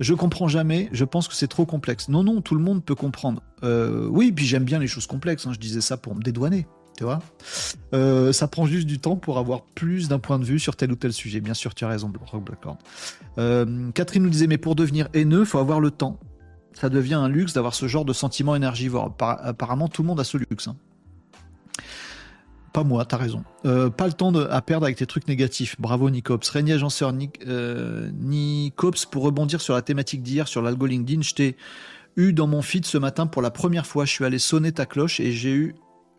Je 0.00 0.14
comprends 0.14 0.48
jamais. 0.48 0.88
Je 0.92 1.04
pense 1.04 1.28
que 1.28 1.34
c'est 1.34 1.48
trop 1.48 1.66
complexe. 1.66 2.08
Non, 2.08 2.24
non, 2.24 2.40
tout 2.40 2.54
le 2.54 2.62
monde 2.62 2.84
peut 2.84 2.94
comprendre. 2.94 3.42
Euh, 3.62 4.08
oui, 4.08 4.32
puis 4.32 4.46
j'aime 4.46 4.64
bien 4.64 4.78
les 4.78 4.86
choses 4.86 5.06
complexes. 5.06 5.46
Hein. 5.46 5.52
Je 5.52 5.60
disais 5.60 5.80
ça 5.80 5.96
pour 5.96 6.14
me 6.14 6.22
dédouaner. 6.22 6.66
Euh, 7.94 8.32
Ça 8.32 8.48
prend 8.48 8.66
juste 8.66 8.86
du 8.86 8.98
temps 8.98 9.16
pour 9.16 9.38
avoir 9.38 9.62
plus 9.62 10.08
d'un 10.08 10.18
point 10.18 10.38
de 10.38 10.44
vue 10.44 10.58
sur 10.58 10.76
tel 10.76 10.92
ou 10.92 10.96
tel 10.96 11.12
sujet. 11.12 11.40
Bien 11.40 11.54
sûr, 11.54 11.74
tu 11.74 11.84
as 11.84 11.88
raison, 11.88 12.12
Rock 12.26 12.44
Blackhorn. 12.44 12.76
Euh, 13.38 13.90
Catherine 13.92 14.22
nous 14.22 14.30
disait, 14.30 14.46
mais 14.46 14.58
pour 14.58 14.74
devenir 14.74 15.08
haineux, 15.14 15.44
faut 15.44 15.58
avoir 15.58 15.80
le 15.80 15.90
temps 15.90 16.18
ça 16.74 16.88
devient 16.88 17.14
un 17.14 17.28
luxe 17.28 17.52
d'avoir 17.52 17.74
ce 17.74 17.86
genre 17.86 18.04
de 18.04 18.12
sentiment 18.12 18.54
énergivore. 18.56 19.14
Apparemment, 19.20 19.88
tout 19.88 20.02
le 20.02 20.08
monde 20.08 20.20
a 20.20 20.24
ce 20.24 20.36
luxe. 20.36 20.68
Hein. 20.68 20.76
pas 22.72 22.84
moi, 22.84 23.04
t'as 23.04 23.16
raison. 23.18 23.44
Euh, 23.66 23.90
pas 23.90 24.06
le 24.06 24.12
temps 24.12 24.34
à 24.34 24.62
perdre 24.62 24.86
avec 24.86 24.96
tes 24.96 25.06
trucs 25.06 25.28
négatifs. 25.28 25.76
Bravo 25.78 26.10
Nicops. 26.10 26.48
Régnier 26.48 26.74
Agenceur 26.74 27.12
Nicops, 27.12 29.06
pour 29.10 29.24
rebondir 29.24 29.60
sur 29.60 29.74
la 29.74 29.82
thématique 29.82 30.22
d'hier, 30.22 30.48
sur 30.48 30.62
l'algo 30.62 30.86
LinkedIn, 30.86 31.22
je 31.22 31.34
t'ai 31.34 31.56
eu 32.16 32.32
dans 32.32 32.46
mon 32.46 32.62
feed 32.62 32.84
ce 32.84 32.98
matin 32.98 33.26
pour 33.26 33.42
la 33.42 33.50
première 33.50 33.86
fois. 33.86 34.04
Je 34.04 34.10
suis 34.10 34.24
allé 34.24 34.38
sonner 34.38 34.72
ta 34.72 34.86
cloche 34.86 35.20
et 35.20 35.32
j'ai 35.32 35.52
eu 35.52 35.74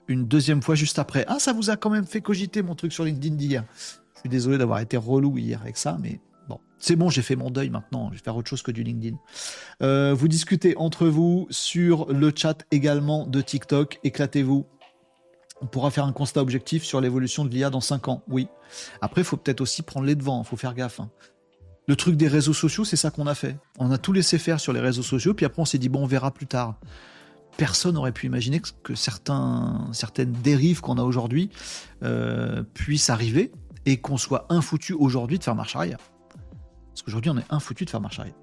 une 0.08 0.26
deuxième 0.26 0.62
fois 0.62 0.76
juste 0.76 1.00
après. 1.00 1.26
Ah, 1.28 1.40
ça 1.40 1.54
vous 1.54 1.70
a 1.70 1.78
quand 1.78 1.90
même 1.90 2.06
fait 2.06 2.22
cogiter 2.22 2.62
mon 2.62 2.76
truc 2.76 2.94
sur 2.94 3.04
LinkedIn 3.04 3.36
d'hier. 3.36 3.64
Je 4.16 4.20
suis 4.22 4.30
désolé 4.30 4.58
d'avoir 4.58 4.80
été 4.80 4.98
relou 4.98 5.38
hier 5.38 5.62
avec 5.62 5.78
ça, 5.78 5.98
mais 6.02 6.20
bon, 6.48 6.60
c'est 6.78 6.96
bon, 6.96 7.10
j'ai 7.10 7.22
fait 7.22 7.36
mon 7.36 7.50
deuil 7.50 7.70
maintenant. 7.70 8.10
Je 8.12 8.18
vais 8.18 8.24
faire 8.24 8.36
autre 8.36 8.50
chose 8.50 8.62
que 8.62 8.72
du 8.72 8.84
LinkedIn. 8.84 9.18
Euh, 9.82 10.14
vous 10.14 10.28
discutez 10.28 10.76
entre 10.78 11.08
vous 11.08 11.48
sur 11.50 12.12
le 12.12 12.32
chat 12.36 12.64
également 12.72 13.28
de 13.28 13.42
TikTok. 13.42 14.00
Éclatez-vous. 14.04 14.66
On 15.62 15.66
pourra 15.66 15.92
faire 15.92 16.06
un 16.06 16.12
constat 16.12 16.42
objectif 16.42 16.84
sur 16.84 17.00
l'évolution 17.00 17.46
de 17.46 17.50
l'IA 17.50 17.70
dans 17.70 17.80
5 17.80 18.10
ans. 18.10 18.24
Oui. 18.28 18.48
Après, 19.02 19.22
il 19.22 19.24
faut 19.24 19.38
peut-être 19.38 19.62
aussi 19.62 19.82
prendre 19.82 20.06
les 20.06 20.16
devants. 20.16 20.42
Il 20.44 20.48
faut 20.48 20.58
faire 20.58 20.74
gaffe. 20.74 21.00
Hein. 21.00 21.10
Le 21.88 21.96
truc 21.96 22.16
des 22.16 22.28
réseaux 22.28 22.54
sociaux, 22.54 22.86
c'est 22.86 22.98
ça 22.98 23.12
qu'on 23.12 23.28
a 23.28 23.36
fait. 23.36 23.58
On 23.78 23.92
a 23.92 23.98
tout 23.98 24.14
laissé 24.14 24.38
faire 24.38 24.60
sur 24.60 24.74
les 24.74 24.80
réseaux 24.80 25.04
sociaux, 25.04 25.34
puis 25.34 25.46
après 25.46 25.62
on 25.62 25.66
s'est 25.66 25.78
dit 25.78 25.90
bon, 25.90 26.04
on 26.04 26.06
verra 26.06 26.32
plus 26.32 26.48
tard 26.48 26.80
personne 27.58 27.96
n'aurait 27.96 28.12
pu 28.12 28.26
imaginer 28.26 28.62
que, 28.84 28.96
certains, 28.96 29.90
certaines 29.94 30.32
dérives 30.32 30.82
qu'on 30.82 30.98
a 30.98 31.04
aujourd'hui 31.04 31.50
euh, 32.04 32.64
puissent 32.74 33.10
arriver 33.10 33.52
et 33.86 33.98
qu'on 33.98 34.18
soit 34.18 34.46
infoutu 34.50 34.94
aujourd'hui 34.94 35.40
de 35.40 35.44
faire 35.44 35.56
marche 35.56 35.76
arrière. 35.76 36.00
Parce 36.90 37.02
qu'aujourd'hui, 37.04 37.32
on 37.32 37.38
est 37.38 37.46
infoutu 37.50 37.86
de 37.86 37.90
faire 37.90 38.02
marche 38.02 38.20
arrière. 38.20 38.36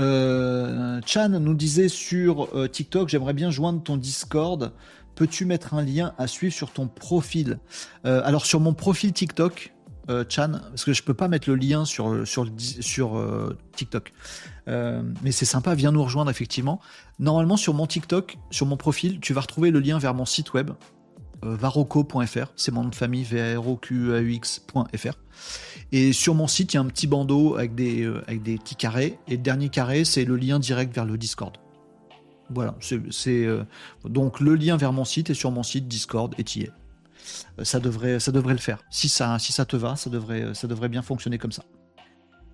Euh, 0.00 1.00
Chan 1.04 1.28
nous 1.28 1.54
disait 1.54 1.88
sur 1.88 2.56
euh, 2.56 2.66
TikTok, 2.66 3.08
j'aimerais 3.08 3.34
bien 3.34 3.50
joindre 3.50 3.82
ton 3.82 3.96
Discord. 3.96 4.72
Peux-tu 5.14 5.44
mettre 5.44 5.74
un 5.74 5.82
lien 5.82 6.14
à 6.16 6.26
suivre 6.26 6.54
sur 6.54 6.72
ton 6.72 6.88
profil? 6.88 7.58
Alors 8.02 8.46
sur 8.46 8.60
mon 8.60 8.72
profil 8.72 9.12
TikTok, 9.12 9.74
Chan, 10.30 10.52
parce 10.52 10.84
que 10.84 10.94
je 10.94 11.02
peux 11.02 11.12
pas 11.12 11.28
mettre 11.28 11.50
le 11.50 11.56
lien 11.56 11.84
sur, 11.84 12.24
TikTok. 13.76 14.12
Euh, 14.68 15.02
mais 15.22 15.32
c'est 15.32 15.44
sympa, 15.44 15.74
viens 15.74 15.92
nous 15.92 16.02
rejoindre 16.02 16.30
effectivement. 16.30 16.80
Normalement, 17.18 17.56
sur 17.56 17.74
mon 17.74 17.86
TikTok, 17.86 18.38
sur 18.50 18.66
mon 18.66 18.76
profil, 18.76 19.20
tu 19.20 19.32
vas 19.32 19.40
retrouver 19.40 19.70
le 19.70 19.80
lien 19.80 19.98
vers 19.98 20.14
mon 20.14 20.24
site 20.24 20.52
web, 20.54 20.70
varoco.fr, 21.42 22.52
c'est 22.54 22.70
mon 22.70 22.84
nom 22.84 22.88
de 22.88 22.94
famille, 22.94 23.24
v 23.24 23.40
a 23.40 23.58
r 23.58 23.66
o 23.66 23.76
q 23.76 24.14
a 24.14 24.20
u 24.20 24.32
x.fr. 24.34 25.18
Et 25.90 26.12
sur 26.12 26.34
mon 26.34 26.46
site, 26.46 26.72
il 26.72 26.76
y 26.76 26.78
a 26.78 26.82
un 26.82 26.86
petit 26.86 27.08
bandeau 27.08 27.56
avec 27.56 27.74
des, 27.74 28.06
avec 28.28 28.42
des 28.42 28.56
petits 28.56 28.76
carrés. 28.76 29.18
Et 29.26 29.32
le 29.32 29.42
dernier 29.42 29.68
carré, 29.68 30.04
c'est 30.04 30.24
le 30.24 30.36
lien 30.36 30.60
direct 30.60 30.94
vers 30.94 31.04
le 31.04 31.18
Discord. 31.18 31.56
Voilà, 32.48 32.76
c'est 32.80 33.46
donc 34.04 34.38
le 34.38 34.54
lien 34.54 34.76
vers 34.76 34.92
mon 34.92 35.04
site 35.04 35.30
est 35.30 35.34
sur 35.34 35.50
mon 35.50 35.62
site 35.62 35.88
Discord 35.88 36.34
et 36.38 36.44
y 36.56 36.62
est. 36.62 36.70
Euh, 37.58 37.64
ça 37.64 37.80
devrait, 37.80 38.20
ça 38.20 38.32
devrait 38.32 38.54
le 38.54 38.60
faire. 38.60 38.78
Si 38.90 39.08
ça, 39.08 39.38
si 39.38 39.52
ça 39.52 39.64
te 39.64 39.76
va, 39.76 39.96
ça 39.96 40.10
devrait, 40.10 40.54
ça 40.54 40.66
devrait 40.66 40.88
bien 40.88 41.02
fonctionner 41.02 41.38
comme 41.38 41.52
ça. 41.52 41.64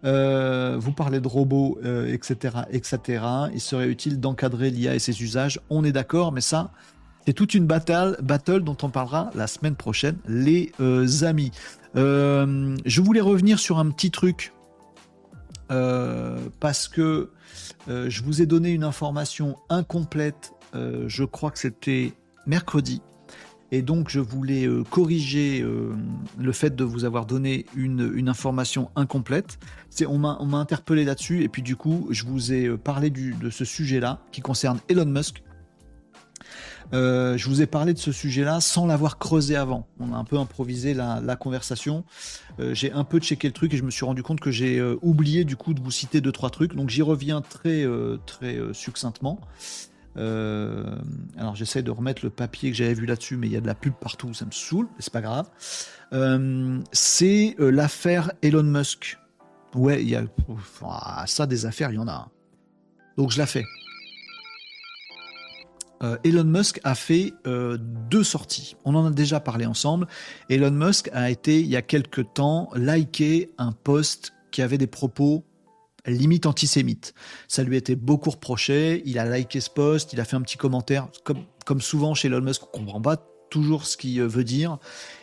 Euh, 0.05 0.77
vous 0.79 0.93
parlez 0.93 1.21
de 1.21 1.29
robots, 1.29 1.79
etc., 2.07 2.55
euh, 2.57 2.63
etc. 2.71 3.25
Il 3.53 3.61
serait 3.61 3.89
utile 3.89 4.21
d'encadrer 4.21 4.71
l'IA 4.71 4.95
et 4.95 4.99
ses 4.99 5.23
usages. 5.23 5.61
On 5.71 5.85
est 5.85 5.93
d'accord, 5.93 6.33
mais 6.33 6.41
ça, 6.41 6.71
c'est 7.27 7.33
toute 7.33 7.55
une 7.55 7.67
battle, 7.67 8.17
battle 8.23 8.61
dont 8.61 8.77
on 8.83 8.91
parlera 8.91 9.31
la 9.35 9.47
semaine 9.47 9.77
prochaine, 9.77 10.17
les 10.27 10.73
amis. 11.23 11.51
je 11.95 13.01
voulais 13.01 13.21
revenir 13.21 13.59
sur 13.59 13.79
un 13.79 13.91
petit 13.91 14.11
truc 14.11 14.53
parce 15.69 16.89
que 16.89 17.31
je 17.87 18.23
vous 18.23 18.41
ai 18.41 18.47
donné 18.47 18.71
une 18.71 18.85
information 18.85 19.57
incomplète. 19.69 20.53
je 20.73 21.25
crois 21.25 21.51
que 21.51 21.59
c'était 21.59 22.15
mercredi. 22.47 23.03
Et 23.71 23.83
donc, 23.83 24.09
je 24.09 24.21
voulais 24.21 24.67
euh, 24.67 24.83
corriger 24.83 25.61
euh, 25.61 25.95
le 26.39 26.53
fait 26.53 26.75
de 26.75 26.85
vous 26.85 27.05
avoir 27.05 27.27
donné 27.27 27.67
une, 27.77 28.29
information 28.29 28.91
incomplète. 28.97 29.59
On, 30.07 30.19
m'a, 30.19 30.39
interpellé 30.53 31.05
là-dessus, 31.05 31.43
et 31.43 31.49
puis 31.49 31.63
du 31.63 31.77
coup, 31.77 32.09
je 32.11 32.25
vous 32.25 32.53
ai 32.53 32.67
euh, 32.67 32.77
parlé 32.77 33.11
de 33.11 33.51
ce 33.51 33.65
sujet-là 33.65 34.21
qui 34.33 34.41
concerne 34.41 34.79
Elon 34.89 35.07
Musk. 35.07 35.43
je 36.93 37.49
vous 37.49 37.61
ai 37.61 37.67
parlé 37.67 37.93
de 37.93 37.99
ce 37.99 38.13
sujet-là 38.13 38.61
sans 38.61 38.87
l'avoir 38.87 39.19
creusé 39.19 39.55
avant. 39.55 39.87
On 40.01 40.15
a 40.15 40.17
un 40.17 40.25
peu 40.25 40.39
improvisé 40.39 40.95
la, 40.95 41.37
conversation. 41.37 42.05
j'ai 42.59 42.93
un 42.93 43.05
peu 43.05 43.19
checké 43.19 43.49
le 43.49 43.55
truc 43.55 43.75
et 43.75 43.77
je 43.77 43.85
me 43.85 43.91
suis 43.91 44.07
rendu 44.07 44.23
compte 44.23 44.41
que 44.41 44.51
j'ai 44.51 44.81
oublié 45.03 45.45
du 45.45 45.57
coup 45.57 45.75
de 45.75 45.81
vous 45.81 45.91
citer 45.91 46.21
deux 46.21 46.33
trois 46.33 46.51
trucs. 46.51 46.75
Donc 46.75 46.89
j'y 46.89 47.03
reviens 47.03 47.43
très 47.43 47.87
très 48.27 48.59
succinctement. 48.73 49.41
Euh, 50.17 50.97
alors 51.37 51.55
j'essaie 51.55 51.83
de 51.83 51.91
remettre 51.91 52.25
le 52.25 52.31
papier 52.31 52.71
que 52.71 52.77
j'avais 52.77 52.95
vu 52.95 53.07
là-dessus, 53.07 53.37
mais 53.37 53.47
il 53.47 53.53
y 53.53 53.57
a 53.57 53.61
de 53.61 53.67
la 53.67 53.75
pub 53.75 53.95
partout, 53.95 54.35
ça 54.35 54.45
me 54.45 54.51
saoule, 54.51 54.87
mais 54.87 55.01
c'est 55.01 55.13
pas 55.13 55.21
grave. 55.21 55.49
Euh, 56.13 56.81
c'est 56.93 57.55
euh, 57.61 57.71
l'affaire 57.71 58.33
Elon 58.43 58.63
Musk. 58.63 59.19
Ouais, 59.75 60.03
il 60.03 60.09
y 60.09 60.17
a 60.17 60.25
ah, 60.83 61.25
ça 61.27 61.47
des 61.47 61.67
affaires, 61.67 61.91
il 61.91 61.97
y 61.97 61.99
en 61.99 62.09
a. 62.09 62.31
Donc 63.17 63.31
je 63.31 63.39
la 63.39 63.47
fais. 63.47 63.65
Elon 66.23 66.45
Musk 66.45 66.79
a 66.85 66.95
fait 66.95 67.35
deux 67.45 68.23
sorties. 68.23 68.77
On 68.85 68.95
en 68.95 69.07
a 69.07 69.11
déjà 69.11 69.41
parlé 69.41 69.67
ensemble. 69.67 70.07
Elon 70.49 70.71
Musk 70.71 71.11
a 71.13 71.29
été, 71.29 71.61
il 71.61 71.67
y 71.67 71.75
a 71.75 71.83
quelque 71.83 72.21
temps, 72.21 72.71
liké 72.77 73.51
un 73.59 73.73
post 73.73 74.33
qui 74.53 74.63
avait 74.63 74.79
des 74.79 74.87
propos 74.87 75.45
limite 76.09 76.47
antisémite. 76.47 77.15
Ça 77.49 77.63
lui 77.63 77.77
été 77.77 77.97
beaucoup 77.97 78.31
reproché, 78.31 79.03
il 79.05 79.19
a 79.19 79.39
liké 79.39 79.61
ce 79.61 79.71
post, 79.71 80.13
il 80.13 80.21
a 80.21 80.25
fait 80.25 80.37
un 80.37 80.43
petit 80.43 80.57
commentaire, 80.57 81.09
comme, 81.25 81.81
souvent 81.81 82.15
chez 82.15 82.29
Elon 82.29 82.41
Musk, 82.41 82.63
on 82.65 82.79
comprend 82.79 83.01
pas 83.01 83.17
toujours 83.51 83.87
ce 83.87 83.97
qu'il 83.97 84.23
veut 84.23 84.45
dire. 84.45 84.79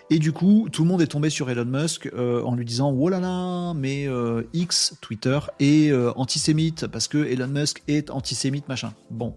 Et 0.09 0.19
du 0.19 0.31
coup, 0.31 0.67
tout 0.71 0.83
le 0.83 0.89
monde 0.89 1.01
est 1.01 1.07
tombé 1.07 1.29
sur 1.29 1.49
Elon 1.49 1.65
Musk 1.65 2.09
euh, 2.13 2.43
en 2.43 2.55
lui 2.55 2.65
disant 2.65 2.91
Oh 2.91 3.09
là 3.09 3.19
là, 3.19 3.73
mais 3.73 4.07
euh, 4.07 4.43
X, 4.53 4.95
Twitter, 5.01 5.39
est 5.59 5.89
euh, 5.89 6.11
antisémite 6.15 6.87
parce 6.87 7.07
que 7.07 7.17
Elon 7.17 7.47
Musk 7.47 7.81
est 7.87 8.11
antisémite, 8.11 8.67
machin. 8.67 8.93
Bon. 9.09 9.33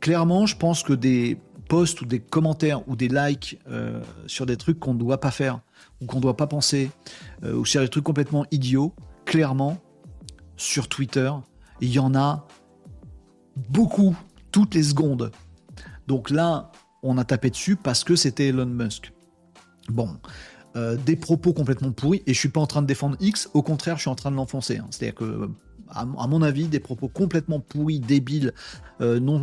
Clairement, 0.00 0.46
je 0.46 0.56
pense 0.56 0.82
que 0.82 0.94
des 0.94 1.36
posts 1.68 2.00
ou 2.00 2.06
des 2.06 2.20
commentaires 2.20 2.88
ou 2.88 2.96
des 2.96 3.08
likes 3.08 3.58
sur 4.26 4.46
des 4.46 4.56
trucs 4.56 4.80
qu'on 4.80 4.94
ne 4.94 4.98
doit 4.98 5.20
pas 5.20 5.30
faire 5.30 5.60
ou 6.00 6.06
qu'on 6.06 6.16
ne 6.16 6.22
doit 6.22 6.36
pas 6.36 6.46
penser 6.46 6.90
ou 7.44 7.66
sur 7.66 7.82
des 7.82 7.88
trucs 7.88 8.02
complètement 8.02 8.46
idiots, 8.50 8.94
clairement, 9.26 9.78
sur 10.60 10.88
Twitter, 10.88 11.30
il 11.80 11.90
y 11.90 11.98
en 11.98 12.14
a 12.14 12.46
beaucoup, 13.70 14.14
toutes 14.52 14.74
les 14.74 14.82
secondes. 14.82 15.32
Donc 16.06 16.30
là, 16.30 16.70
on 17.02 17.16
a 17.18 17.24
tapé 17.24 17.50
dessus 17.50 17.76
parce 17.76 18.04
que 18.04 18.14
c'était 18.14 18.48
Elon 18.48 18.66
Musk. 18.66 19.12
Bon, 19.88 20.18
euh, 20.76 20.96
des 20.96 21.16
propos 21.16 21.52
complètement 21.52 21.92
pourris, 21.92 22.22
et 22.26 22.34
je 22.34 22.38
suis 22.38 22.50
pas 22.50 22.60
en 22.60 22.66
train 22.66 22.82
de 22.82 22.86
défendre 22.86 23.16
X, 23.20 23.48
au 23.54 23.62
contraire, 23.62 23.96
je 23.96 24.02
suis 24.02 24.10
en 24.10 24.14
train 24.14 24.30
de 24.30 24.36
l'enfoncer. 24.36 24.78
Hein. 24.78 24.86
C'est-à-dire 24.90 25.14
que, 25.14 25.50
à, 25.92 26.04
mon 26.04 26.42
avis, 26.42 26.68
des 26.68 26.80
propos 26.80 27.08
complètement 27.08 27.60
pourris, 27.60 28.00
débiles, 28.00 28.52
euh, 29.00 29.20
non, 29.20 29.38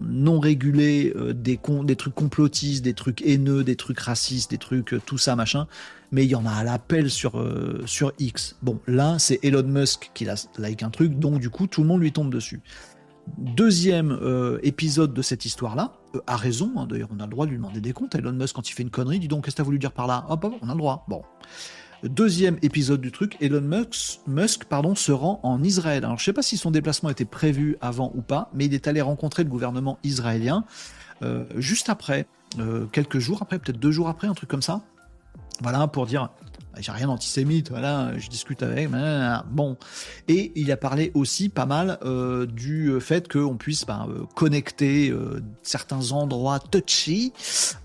non 0.00 0.40
régulés, 0.40 1.12
euh, 1.16 1.32
des, 1.32 1.58
trucs 1.96 2.14
complotistes, 2.14 2.84
des 2.84 2.94
trucs 2.94 3.22
haineux, 3.22 3.64
des 3.64 3.76
trucs 3.76 4.00
racistes, 4.00 4.50
des 4.50 4.58
trucs 4.58 4.94
tout 5.06 5.18
ça, 5.18 5.36
machin, 5.36 5.66
mais 6.12 6.24
il 6.24 6.30
y 6.30 6.34
en 6.34 6.46
a 6.46 6.52
à 6.52 6.64
l'appel 6.64 7.10
sur, 7.10 7.38
euh, 7.38 7.82
sur 7.86 8.12
X. 8.18 8.56
Bon, 8.62 8.80
là, 8.86 9.18
c'est 9.18 9.38
Elon 9.42 9.62
Musk 9.62 10.10
qui 10.14 10.26
like 10.58 10.82
un 10.82 10.90
truc, 10.90 11.18
donc 11.18 11.40
du 11.40 11.50
coup, 11.50 11.66
tout 11.66 11.82
le 11.82 11.88
monde 11.88 12.00
lui 12.00 12.12
tombe 12.12 12.32
dessus. 12.32 12.60
Deuxième 13.38 14.10
euh, 14.10 14.58
épisode 14.62 15.14
de 15.14 15.22
cette 15.22 15.44
histoire-là, 15.44 15.92
euh, 16.16 16.20
a 16.26 16.36
raison, 16.36 16.72
hein, 16.76 16.86
d'ailleurs, 16.86 17.10
on 17.14 17.20
a 17.20 17.24
le 17.24 17.30
droit 17.30 17.46
de 17.46 17.50
lui 17.50 17.58
demander 17.58 17.80
des 17.80 17.92
comptes. 17.92 18.14
Elon 18.14 18.32
Musk, 18.32 18.56
quand 18.56 18.68
il 18.68 18.72
fait 18.72 18.82
une 18.82 18.90
connerie, 18.90 19.20
dis 19.20 19.28
donc, 19.28 19.44
qu'est-ce 19.44 19.56
que 19.56 19.62
t'as 19.62 19.64
voulu 19.64 19.78
dire 19.78 19.92
par 19.92 20.06
là? 20.06 20.26
Hop, 20.28 20.46
on 20.62 20.68
a 20.68 20.72
le 20.72 20.78
droit. 20.78 21.04
Bon. 21.08 21.22
Deuxième 22.02 22.56
épisode 22.62 23.00
du 23.00 23.12
truc, 23.12 23.36
Elon 23.40 23.60
Musk, 24.26 24.64
pardon, 24.64 24.94
se 24.94 25.12
rend 25.12 25.38
en 25.42 25.62
Israël. 25.62 26.04
Alors 26.04 26.18
je 26.18 26.24
sais 26.24 26.32
pas 26.32 26.42
si 26.42 26.56
son 26.56 26.70
déplacement 26.70 27.10
était 27.10 27.26
prévu 27.26 27.76
avant 27.80 28.10
ou 28.14 28.22
pas, 28.22 28.50
mais 28.54 28.66
il 28.66 28.74
est 28.74 28.88
allé 28.88 29.00
rencontrer 29.00 29.44
le 29.44 29.50
gouvernement 29.50 29.98
israélien 30.02 30.64
juste 31.56 31.90
après, 31.90 32.26
quelques 32.92 33.18
jours 33.18 33.42
après, 33.42 33.58
peut-être 33.58 33.78
deux 33.78 33.90
jours 33.90 34.08
après, 34.08 34.26
un 34.26 34.32
truc 34.32 34.48
comme 34.48 34.62
ça. 34.62 34.80
Voilà, 35.60 35.86
pour 35.88 36.06
dire, 36.06 36.30
bah, 36.72 36.78
j'ai 36.80 36.92
rien 36.92 37.08
d'antisémite, 37.08 37.70
voilà, 37.70 38.16
je 38.16 38.28
discute 38.28 38.62
avec, 38.62 38.88
bon. 39.50 39.76
Et 40.28 40.52
il 40.54 40.70
a 40.70 40.76
parlé 40.76 41.10
aussi 41.14 41.48
pas 41.48 41.66
mal 41.66 41.98
euh, 42.04 42.46
du 42.46 42.98
fait 43.00 43.30
qu'on 43.30 43.56
puisse 43.56 43.84
bah, 43.84 44.06
euh, 44.08 44.24
connecter 44.36 45.10
euh, 45.10 45.42
certains 45.62 46.12
endroits 46.12 46.60
touchy 46.60 47.32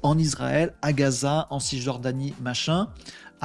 en 0.03 0.17
Israël, 0.17 0.73
à 0.81 0.93
Gaza, 0.93 1.47
en 1.49 1.59
Cisjordanie, 1.59 2.33
machin, 2.41 2.89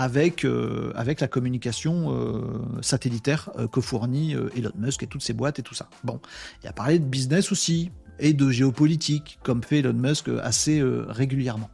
avec, 0.02 0.46
avec 0.94 1.20
la 1.20 1.28
communication 1.28 2.42
satellitaire 2.82 3.50
que 3.72 3.80
fournit 3.80 4.32
Elon 4.56 4.72
Musk 4.76 5.02
et 5.02 5.06
toutes 5.06 5.22
ses 5.22 5.32
boîtes 5.32 5.58
et 5.58 5.62
tout 5.62 5.74
ça. 5.74 5.88
Bon, 6.04 6.20
il 6.62 6.68
a 6.68 6.72
parlé 6.72 6.98
de 6.98 7.04
business 7.04 7.52
aussi 7.52 7.90
et 8.18 8.32
de 8.32 8.50
géopolitique, 8.50 9.38
comme 9.42 9.62
fait 9.62 9.78
Elon 9.78 9.92
Musk 9.92 10.28
assez 10.42 10.82
régulièrement. 11.08 11.70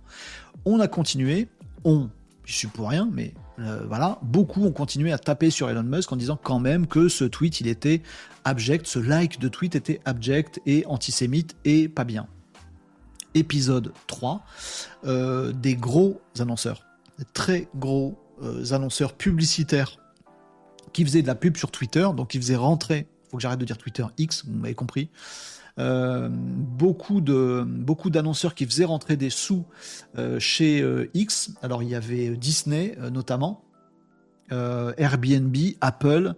On 0.65 0.81
a 0.81 0.89
continué, 0.89 1.49
on, 1.85 2.09
je 2.45 2.53
suis 2.55 2.69
pour 2.69 2.89
rien, 2.89 3.09
mais 3.13 3.35
euh, 3.59 3.81
voilà, 3.87 4.19
beaucoup 4.23 4.65
ont 4.65 4.73
continué 4.73 5.13
à 5.13 5.19
taper 5.19 5.51
sur 5.51 5.71
Elon 5.71 5.83
Musk 5.83 6.13
en 6.13 6.17
disant 6.17 6.39
quand 6.43 6.59
même 6.59 6.87
que 6.87 7.09
ce 7.09 7.25
tweet, 7.25 7.61
il 7.61 7.69
était 7.69 8.03
abject, 8.45 8.87
ce 8.87 8.99
like 8.99 9.41
de 9.41 9.49
tweet 9.49 9.75
était 9.75 10.01
abject 10.05 10.61
et 10.67 10.85
antisémite 10.87 11.57
et 11.65 11.89
pas 11.89 12.05
bien. 12.05 12.27
épisode 13.35 13.93
3, 14.07 14.45
euh, 15.05 15.53
des 15.53 15.75
gros 15.75 16.21
annonceurs, 16.39 16.86
très 17.33 17.69
gros 17.75 18.19
euh, 18.43 18.73
annonceurs 18.73 19.15
publicitaires 19.15 19.99
qui 20.93 21.05
faisaient 21.05 21.23
de 21.23 21.27
la 21.27 21.35
pub 21.35 21.57
sur 21.57 21.71
Twitter, 21.71 22.09
donc 22.17 22.31
qui 22.31 22.39
faisaient 22.39 22.57
rentrer, 22.57 23.07
faut 23.31 23.37
que 23.37 23.43
j'arrête 23.43 23.59
de 23.59 23.65
dire 23.65 23.79
Twitter 23.79 24.05
X, 24.19 24.45
vous 24.47 24.59
m'avez 24.59 24.75
compris, 24.75 25.11
euh, 25.79 26.29
beaucoup 26.31 27.21
d'annonceurs 27.21 28.55
qui 28.55 28.65
faisaient 28.65 28.87
rentrer 28.87 29.17
des 29.17 29.29
sous 29.29 29.67
chez 30.39 30.83
X. 31.13 31.51
Alors 31.61 31.83
il 31.83 31.91
y 31.91 31.95
avait 31.95 32.31
Disney 32.31 32.97
notamment, 33.13 33.63
Airbnb, 34.51 35.57
Apple, 35.83 36.35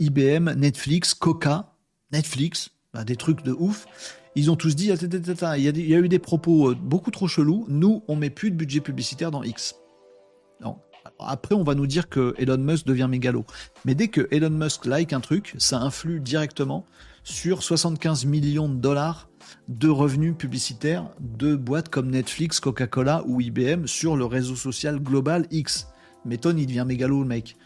IBM, 0.00 0.54
Netflix, 0.54 1.14
Coca, 1.14 1.74
Netflix, 2.12 2.70
bah, 2.92 3.04
des 3.04 3.16
trucs 3.16 3.42
de 3.42 3.52
ouf. 3.52 3.86
Ils 4.34 4.50
ont 4.50 4.56
tous 4.56 4.74
dit, 4.74 4.90
il 4.90 5.62
y, 5.62 5.94
a 5.94 5.98
eu 5.98 6.08
des 6.08 6.18
propos 6.18 6.70
euh, 6.70 6.74
beaucoup 6.74 7.10
trop 7.10 7.28
chelous. 7.28 7.66
Nous, 7.68 8.02
on 8.08 8.16
met 8.16 8.30
plus 8.30 8.50
de 8.50 8.56
budget 8.56 8.80
publicitaire 8.80 9.30
dans 9.30 9.42
X. 9.42 9.74
après, 11.18 11.54
on 11.54 11.64
va 11.64 11.74
nous 11.74 11.86
dire 11.86 12.08
que 12.08 12.34
Elon 12.38 12.58
Musk 12.58 12.86
devient 12.86 13.08
mégalo. 13.08 13.44
Mais 13.84 13.94
dès 13.94 14.08
que 14.08 14.28
Elon 14.30 14.50
Musk 14.50 14.86
like 14.86 15.12
un 15.12 15.20
truc, 15.20 15.54
ça 15.58 15.78
influe 15.80 16.20
directement 16.20 16.84
sur 17.24 17.62
75 17.62 18.24
millions 18.24 18.68
de 18.68 18.76
dollars 18.76 19.28
de 19.68 19.88
revenus 19.88 20.34
publicitaires 20.36 21.10
de 21.20 21.56
boîtes 21.56 21.88
comme 21.88 22.10
Netflix, 22.10 22.60
Coca-Cola 22.60 23.22
ou 23.26 23.40
IBM 23.40 23.86
sur 23.86 24.16
le 24.16 24.24
réseau 24.24 24.56
social 24.56 25.00
global 25.00 25.46
X. 25.50 25.88
Métonne, 26.24 26.58
il 26.58 26.66
devient 26.66 26.84
mégalo 26.86 27.20
le 27.20 27.26
mec. 27.26 27.56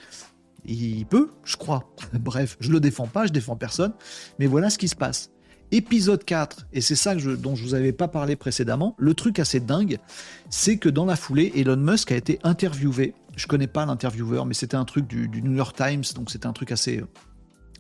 Il 0.64 1.06
peut, 1.06 1.30
je 1.44 1.56
crois. 1.56 1.90
Bref, 2.12 2.56
je 2.60 2.70
le 2.70 2.80
défends 2.80 3.06
pas, 3.06 3.26
je 3.26 3.32
défends 3.32 3.56
personne. 3.56 3.92
Mais 4.38 4.46
voilà 4.46 4.70
ce 4.70 4.78
qui 4.78 4.88
se 4.88 4.96
passe. 4.96 5.30
Épisode 5.72 6.24
4, 6.24 6.66
et 6.72 6.80
c'est 6.80 6.94
ça 6.94 7.14
dont 7.14 7.56
je 7.56 7.62
vous 7.62 7.74
avais 7.74 7.92
pas 7.92 8.08
parlé 8.08 8.36
précédemment, 8.36 8.94
le 8.98 9.14
truc 9.14 9.38
assez 9.38 9.60
dingue, 9.60 9.98
c'est 10.48 10.76
que 10.76 10.88
dans 10.88 11.04
la 11.04 11.16
foulée, 11.16 11.52
Elon 11.56 11.76
Musk 11.76 12.12
a 12.12 12.16
été 12.16 12.38
interviewé. 12.44 13.14
Je 13.36 13.46
connais 13.46 13.66
pas 13.66 13.84
l'intervieweur, 13.84 14.46
mais 14.46 14.54
c'était 14.54 14.76
un 14.76 14.84
truc 14.84 15.06
du, 15.06 15.28
du, 15.28 15.42
New 15.42 15.54
York 15.54 15.76
Times, 15.76 16.04
donc 16.14 16.30
c'était 16.30 16.46
un 16.46 16.52
truc 16.52 16.72
assez, 16.72 17.02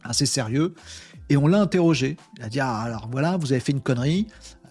assez 0.04 0.26
sérieux. 0.26 0.74
Et 1.28 1.36
on 1.36 1.46
l'a 1.46 1.60
interrogé. 1.60 2.16
Il 2.38 2.44
a 2.44 2.48
dit 2.48 2.60
Ah, 2.60 2.80
alors 2.80 3.08
voilà, 3.10 3.36
vous 3.36 3.52
avez 3.52 3.60
fait 3.60 3.72
une 3.72 3.80
connerie. 3.80 4.26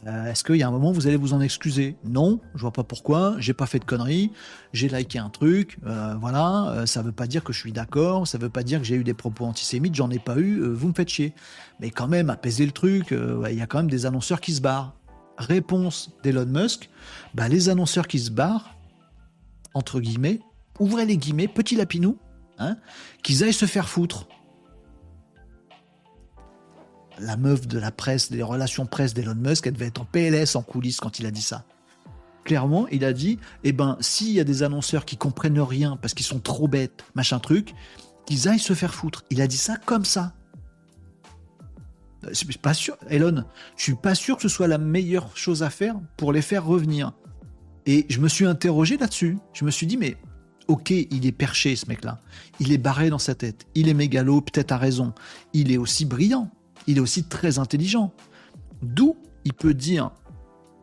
Euh, 0.08 0.26
est-ce 0.26 0.44
qu'il 0.44 0.58
y 0.58 0.64
a 0.64 0.68
un 0.68 0.72
moment 0.72 0.92
vous 0.92 1.08
allez 1.08 1.16
vous 1.16 1.34
en 1.34 1.42
excuser? 1.42 1.96
Non, 2.04 2.40
je 2.54 2.62
vois 2.62 2.72
pas 2.72 2.84
pourquoi. 2.84 3.36
J'ai 3.40 3.54
pas 3.54 3.66
fait 3.66 3.80
de 3.80 3.86
conneries. 3.86 4.32
J'ai 4.74 4.88
liké 4.88 5.18
un 5.18 5.30
truc. 5.30 5.78
Euh, 5.86 6.16
voilà, 6.20 6.70
euh, 6.70 6.86
ça 6.86 7.02
veut 7.02 7.12
pas 7.12 7.28
dire 7.28 7.44
que 7.44 7.54
je 7.54 7.60
suis 7.60 7.72
d'accord. 7.72 8.28
Ça 8.28 8.38
veut 8.38 8.50
pas 8.50 8.64
dire 8.64 8.80
que 8.80 8.86
j'ai 8.86 8.96
eu 8.96 9.04
des 9.04 9.14
propos 9.14 9.46
antisémites. 9.46 9.96
J'en 9.96 10.12
ai 10.12 10.20
pas 10.20 10.38
eu. 10.38 10.62
vous 10.62 10.90
me 10.90 10.94
faites 10.94 11.10
chier. 11.10 11.34
Mais 11.80 11.90
quand 11.90 12.08
même, 12.08 12.30
apaiser 12.30 12.66
le 12.66 12.72
truc. 12.72 13.12
Il 13.12 13.58
y 13.58 13.62
a 13.62 13.68
quand 13.68 13.80
même 13.80 13.90
des 13.90 14.06
annonceurs 14.06 14.42
qui 14.42 14.54
se 14.54 14.62
barrent. 14.62 14.96
Réponse 15.38 16.12
d'Elon 16.24 16.46
Musk. 16.46 16.90
Bah, 17.34 17.48
les 17.48 17.70
annonceurs 17.70 18.08
qui 18.08 18.20
se 18.20 18.32
barrent, 18.32 18.76
entre 19.74 20.00
guillemets, 20.00 20.40
ouvrez 20.80 21.06
les 21.06 21.18
guillemets, 21.18 21.48
petit 21.48 21.76
lapinou, 21.76 22.18
hein, 22.58 22.78
qu'ils 23.24 23.44
aillent 23.44 23.54
se 23.54 23.66
faire 23.66 23.90
foutre 23.90 24.28
la 27.20 27.38
meuf 27.38 27.68
de 27.68 27.80
la 27.80 27.92
presse, 27.92 28.32
des 28.32 28.44
relations 28.44 28.86
presse 28.86 29.14
d'Elon 29.14 29.36
Musk, 29.36 29.68
elle 29.68 29.74
devait 29.74 29.88
être 29.88 30.02
en 30.02 30.06
PLS 30.06 30.56
en 30.56 30.62
coulisses 30.62 31.00
quand 31.00 31.20
il 31.20 31.26
a 31.26 31.32
dit 31.32 31.42
ça. 31.42 31.66
Clairement, 32.44 32.88
il 32.90 33.04
a 33.04 33.14
dit, 33.14 33.40
eh 33.64 33.72
ben, 33.72 33.98
s'il 34.02 34.32
y 34.32 34.40
a 34.40 34.44
des 34.44 34.62
annonceurs 34.62 35.06
qui 35.06 35.18
comprennent 35.18 35.60
rien 35.60 35.98
parce 36.00 36.14
qu'ils 36.14 36.26
sont 36.26 36.40
trop 36.40 36.68
bêtes, 36.68 37.04
machin 37.16 37.40
truc, 37.40 37.74
qu'ils 38.26 38.48
aillent 38.48 38.60
se 38.60 38.74
faire 38.74 38.94
foutre. 38.94 39.24
Il 39.30 39.42
a 39.42 39.48
dit 39.48 39.58
ça 39.58 39.78
comme 39.78 40.06
ça. 40.06 40.34
Je 42.28 42.34
suis 42.34 42.46
pas 42.58 42.74
sûr, 42.74 42.98
Elon, 43.10 43.44
je 43.78 43.84
suis 43.84 43.96
pas 43.96 44.16
sûr 44.16 44.36
que 44.36 44.42
ce 44.42 44.50
soit 44.50 44.68
la 44.68 44.78
meilleure 44.78 45.36
chose 45.38 45.64
à 45.64 45.70
faire 45.70 45.96
pour 46.18 46.34
les 46.34 46.42
faire 46.42 46.66
revenir. 46.66 47.14
Et 47.86 48.06
je 48.10 48.20
me 48.20 48.28
suis 48.28 48.46
interrogé 48.46 48.98
là-dessus. 48.98 49.38
Je 49.54 49.64
me 49.64 49.72
suis 49.72 49.86
dit, 49.86 49.98
mais 49.98 50.18
ok, 50.68 50.90
il 50.90 51.26
est 51.26 51.32
perché 51.32 51.76
ce 51.76 51.88
mec-là. 51.88 52.22
Il 52.60 52.72
est 52.72 52.80
barré 52.80 53.10
dans 53.10 53.20
sa 53.20 53.36
tête. 53.36 53.68
Il 53.76 53.90
est 53.90 53.94
mégalo, 53.94 54.42
peut-être 54.42 54.72
à 54.72 54.78
raison. 54.78 55.14
Il 55.54 55.72
est 55.72 55.78
aussi 55.78 56.06
brillant 56.06 56.50
il 56.88 56.98
est 56.98 57.02
aussi 57.02 57.24
très 57.24 57.60
intelligent. 57.60 58.14
D'où 58.82 59.18
il 59.44 59.54
peut 59.54 59.74
dire, 59.74 60.12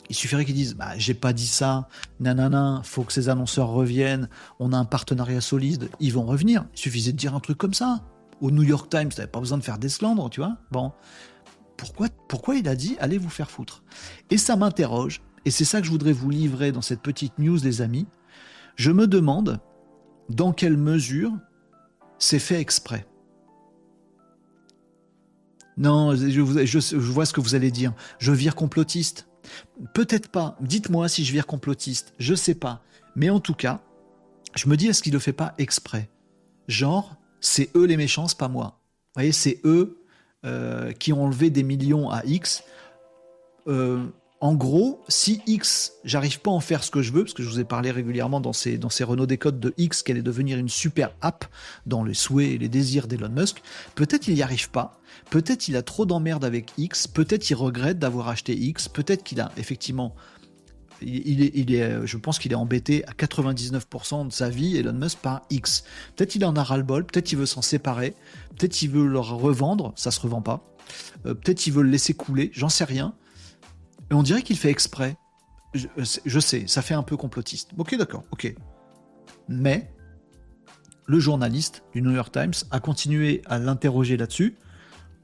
il 0.09 0.15
suffirait 0.15 0.45
qu'il 0.45 0.55
dise, 0.55 0.75
bah, 0.75 0.97
j'ai 0.97 1.15
pas 1.15 1.33
dit 1.33 1.47
ça, 1.47 1.89
nanana, 2.21 2.83
faut 2.85 3.03
que 3.03 3.13
ces 3.13 3.29
annonceurs 3.29 3.69
reviennent, 3.69 4.29
on 4.59 4.73
a 4.73 4.77
un 4.77 4.85
partenariat 4.85 5.41
solide, 5.41 5.89
ils 6.01 6.13
vont 6.13 6.25
revenir. 6.25 6.67
Il 6.75 6.79
suffisait 6.79 7.13
de 7.13 7.17
dire 7.17 7.35
un 7.35 7.41
truc 7.41 7.59
comme 7.59 7.75
ça. 7.75 8.05
Au 8.41 8.51
New 8.51 8.63
York 8.63 8.91
Times, 8.91 9.09
t'avais 9.09 9.29
pas 9.29 9.41
besoin 9.41 9.59
de 9.59 9.63
faire 9.63 9.79
d'esclandre, 9.79 10.29
tu 10.31 10.41
vois. 10.41 10.57
Bon. 10.71 10.93
Pourquoi, 11.77 12.09
pourquoi 12.29 12.57
il 12.57 12.69
a 12.69 12.77
dit, 12.77 12.97
allez 13.01 13.19
vous 13.19 13.31
faire 13.31 13.51
foutre? 13.51 13.83
Et 14.31 14.39
ça 14.39 14.57
m'interroge, 14.57 15.23
et 15.45 15.51
c'est 15.51 15.65
ça 15.65 15.81
que 15.81 15.87
je 15.87 15.91
voudrais 15.91 16.13
vous 16.13 16.31
livrer 16.31 16.73
dans 16.73 16.83
cette 16.83 17.01
petite 17.01 17.39
news, 17.39 17.59
les 17.63 17.83
amis. 17.83 18.07
Je 18.77 18.91
me 18.91 19.07
demande 19.07 19.61
dans 20.29 20.53
quelle 20.53 20.77
mesure 20.77 21.33
c'est 22.19 22.39
fait 22.39 22.61
exprès. 22.61 23.07
Non, 25.77 26.15
je, 26.15 26.41
vois 26.97 27.27
ce 27.27 27.33
que 27.33 27.41
vous 27.41 27.55
allez 27.55 27.71
dire. 27.71 27.93
Je 28.19 28.33
vire 28.33 28.55
complotiste. 28.55 29.27
Peut-être 29.95 30.29
pas. 30.29 30.57
Dites-moi 30.61 31.09
si 31.09 31.25
je 31.25 31.33
vire 31.33 31.47
complotiste. 31.47 32.13
Je 32.19 32.35
sais 32.35 32.55
pas. 32.55 32.83
Mais 33.17 33.31
en 33.31 33.41
tout 33.41 33.55
cas, 33.55 33.81
je 34.55 34.69
me 34.69 34.77
dis, 34.77 34.89
est-ce 34.89 35.03
qu'il 35.03 35.13
le 35.13 35.19
fait 35.19 35.33
pas 35.33 35.55
exprès? 35.59 36.09
Genre, 36.69 37.17
c'est 37.41 37.71
eux 37.75 37.85
les 37.85 37.97
méchants, 37.97 38.27
pas 38.39 38.49
moi. 38.49 38.79
Vous 39.15 39.21
voyez, 39.21 39.33
c'est 39.33 39.61
eux 39.65 39.99
euh, 40.45 40.93
qui 40.93 41.13
ont 41.13 41.25
enlevé 41.25 41.51
des 41.51 41.63
millions 41.63 42.11
à 42.11 42.25
X. 42.25 42.65
Euh, 43.67 44.05
en 44.43 44.55
gros, 44.55 45.05
si 45.07 45.41
X, 45.47 45.93
j'arrive 46.03 46.41
pas 46.41 46.51
à 46.51 46.55
en 46.55 46.61
faire 46.61 46.83
ce 46.83 46.91
que 46.91 47.01
je 47.01 47.13
veux, 47.13 47.23
parce 47.23 47.33
que 47.33 47.45
je 47.45 47.49
vous 47.49 47.61
ai 47.61 47.65
parlé 47.65 47.93
régulièrement 47.93 48.41
dans 48.41 48.53
ces, 48.53 48.77
dans 48.77 48.91
ces 48.91 49.05
Renault 49.05 49.27
Décode 49.27 49.61
de 49.61 49.73
X 49.77 50.03
qu'elle 50.03 50.17
est 50.17 50.23
devenir 50.23 50.59
une 50.59 50.69
super 50.69 51.15
app 51.21 51.45
dans 51.87 52.03
les 52.03 52.15
souhaits 52.15 52.51
et 52.51 52.59
les 52.59 52.69
désirs 52.69 53.07
d'Elon 53.07 53.29
Musk, 53.29 53.63
peut-être 53.95 54.27
il 54.27 54.35
n'y 54.35 54.43
arrive 54.43 54.69
pas, 54.71 54.99
peut-être 55.33 55.69
il 55.69 55.77
a 55.77 55.83
trop 55.83 56.05
d'emmerdes 56.05 56.45
avec 56.45 56.75
X, 56.77 57.09
peut-être 57.09 57.49
il 57.49 57.55
regrette 57.55 57.99
d'avoir 57.99 58.29
acheté 58.29 58.55
X, 58.55 58.89
peut-être 58.89 59.25
qu'il 59.25 59.41
a 59.41 59.51
effectivement 59.57 60.15
il 61.01 61.75
est, 61.75 62.07
je 62.07 62.17
pense 62.19 62.39
qu'il 62.39 62.53
est 62.53 62.57
embêté 62.57 63.03
à 63.07 63.13
99% 63.13 64.29
de 64.29 64.33
sa 64.33 64.51
vie, 64.51 64.77
Elon 64.77 64.93
Musk, 64.93 65.19
par 65.19 65.41
X. 65.49 65.85
Peut-être 66.15 66.35
il 66.35 66.45
en 66.45 66.55
a 66.55 66.63
ras-le-bol, 66.63 67.07
peut-être 67.07 67.33
il 67.33 67.39
veut 67.39 67.47
s'en 67.47 67.63
séparer, 67.63 68.15
peut-être 68.57 68.83
il 68.83 68.91
veut 68.91 69.07
le 69.07 69.19
revendre, 69.19 69.95
ça 69.97 70.11
se 70.11 70.21
revend 70.21 70.43
pas. 70.43 70.77
Euh, 71.25 71.33
peut-être 71.33 71.67
il 71.67 71.73
veut 71.73 71.83
le 71.83 71.89
laisser 71.89 72.13
couler, 72.13 72.51
j'en 72.53 72.69
sais 72.69 72.85
rien. 72.85 73.15
Et 74.11 74.15
on 74.15 74.23
dirait 74.23 74.43
qu'il 74.43 74.59
fait 74.59 74.71
exprès. 74.71 75.17
Je, 75.75 76.41
sais, 76.41 76.67
ça 76.67 76.83
fait 76.83 76.95
un 76.95 77.03
peu 77.03 77.17
complotiste. 77.17 77.71
Ok, 77.79 77.97
d'accord, 77.97 78.25
ok. 78.33 78.55
Mais 79.49 79.91
le 81.07 81.19
journaliste 81.19 81.85
du 81.95 82.03
New 82.03 82.13
York 82.13 82.31
Times 82.31 82.53
a 82.71 82.81
continué 82.81 83.41
à 83.47 83.59
l'interroger 83.59 84.19
là-dessus. 84.19 84.57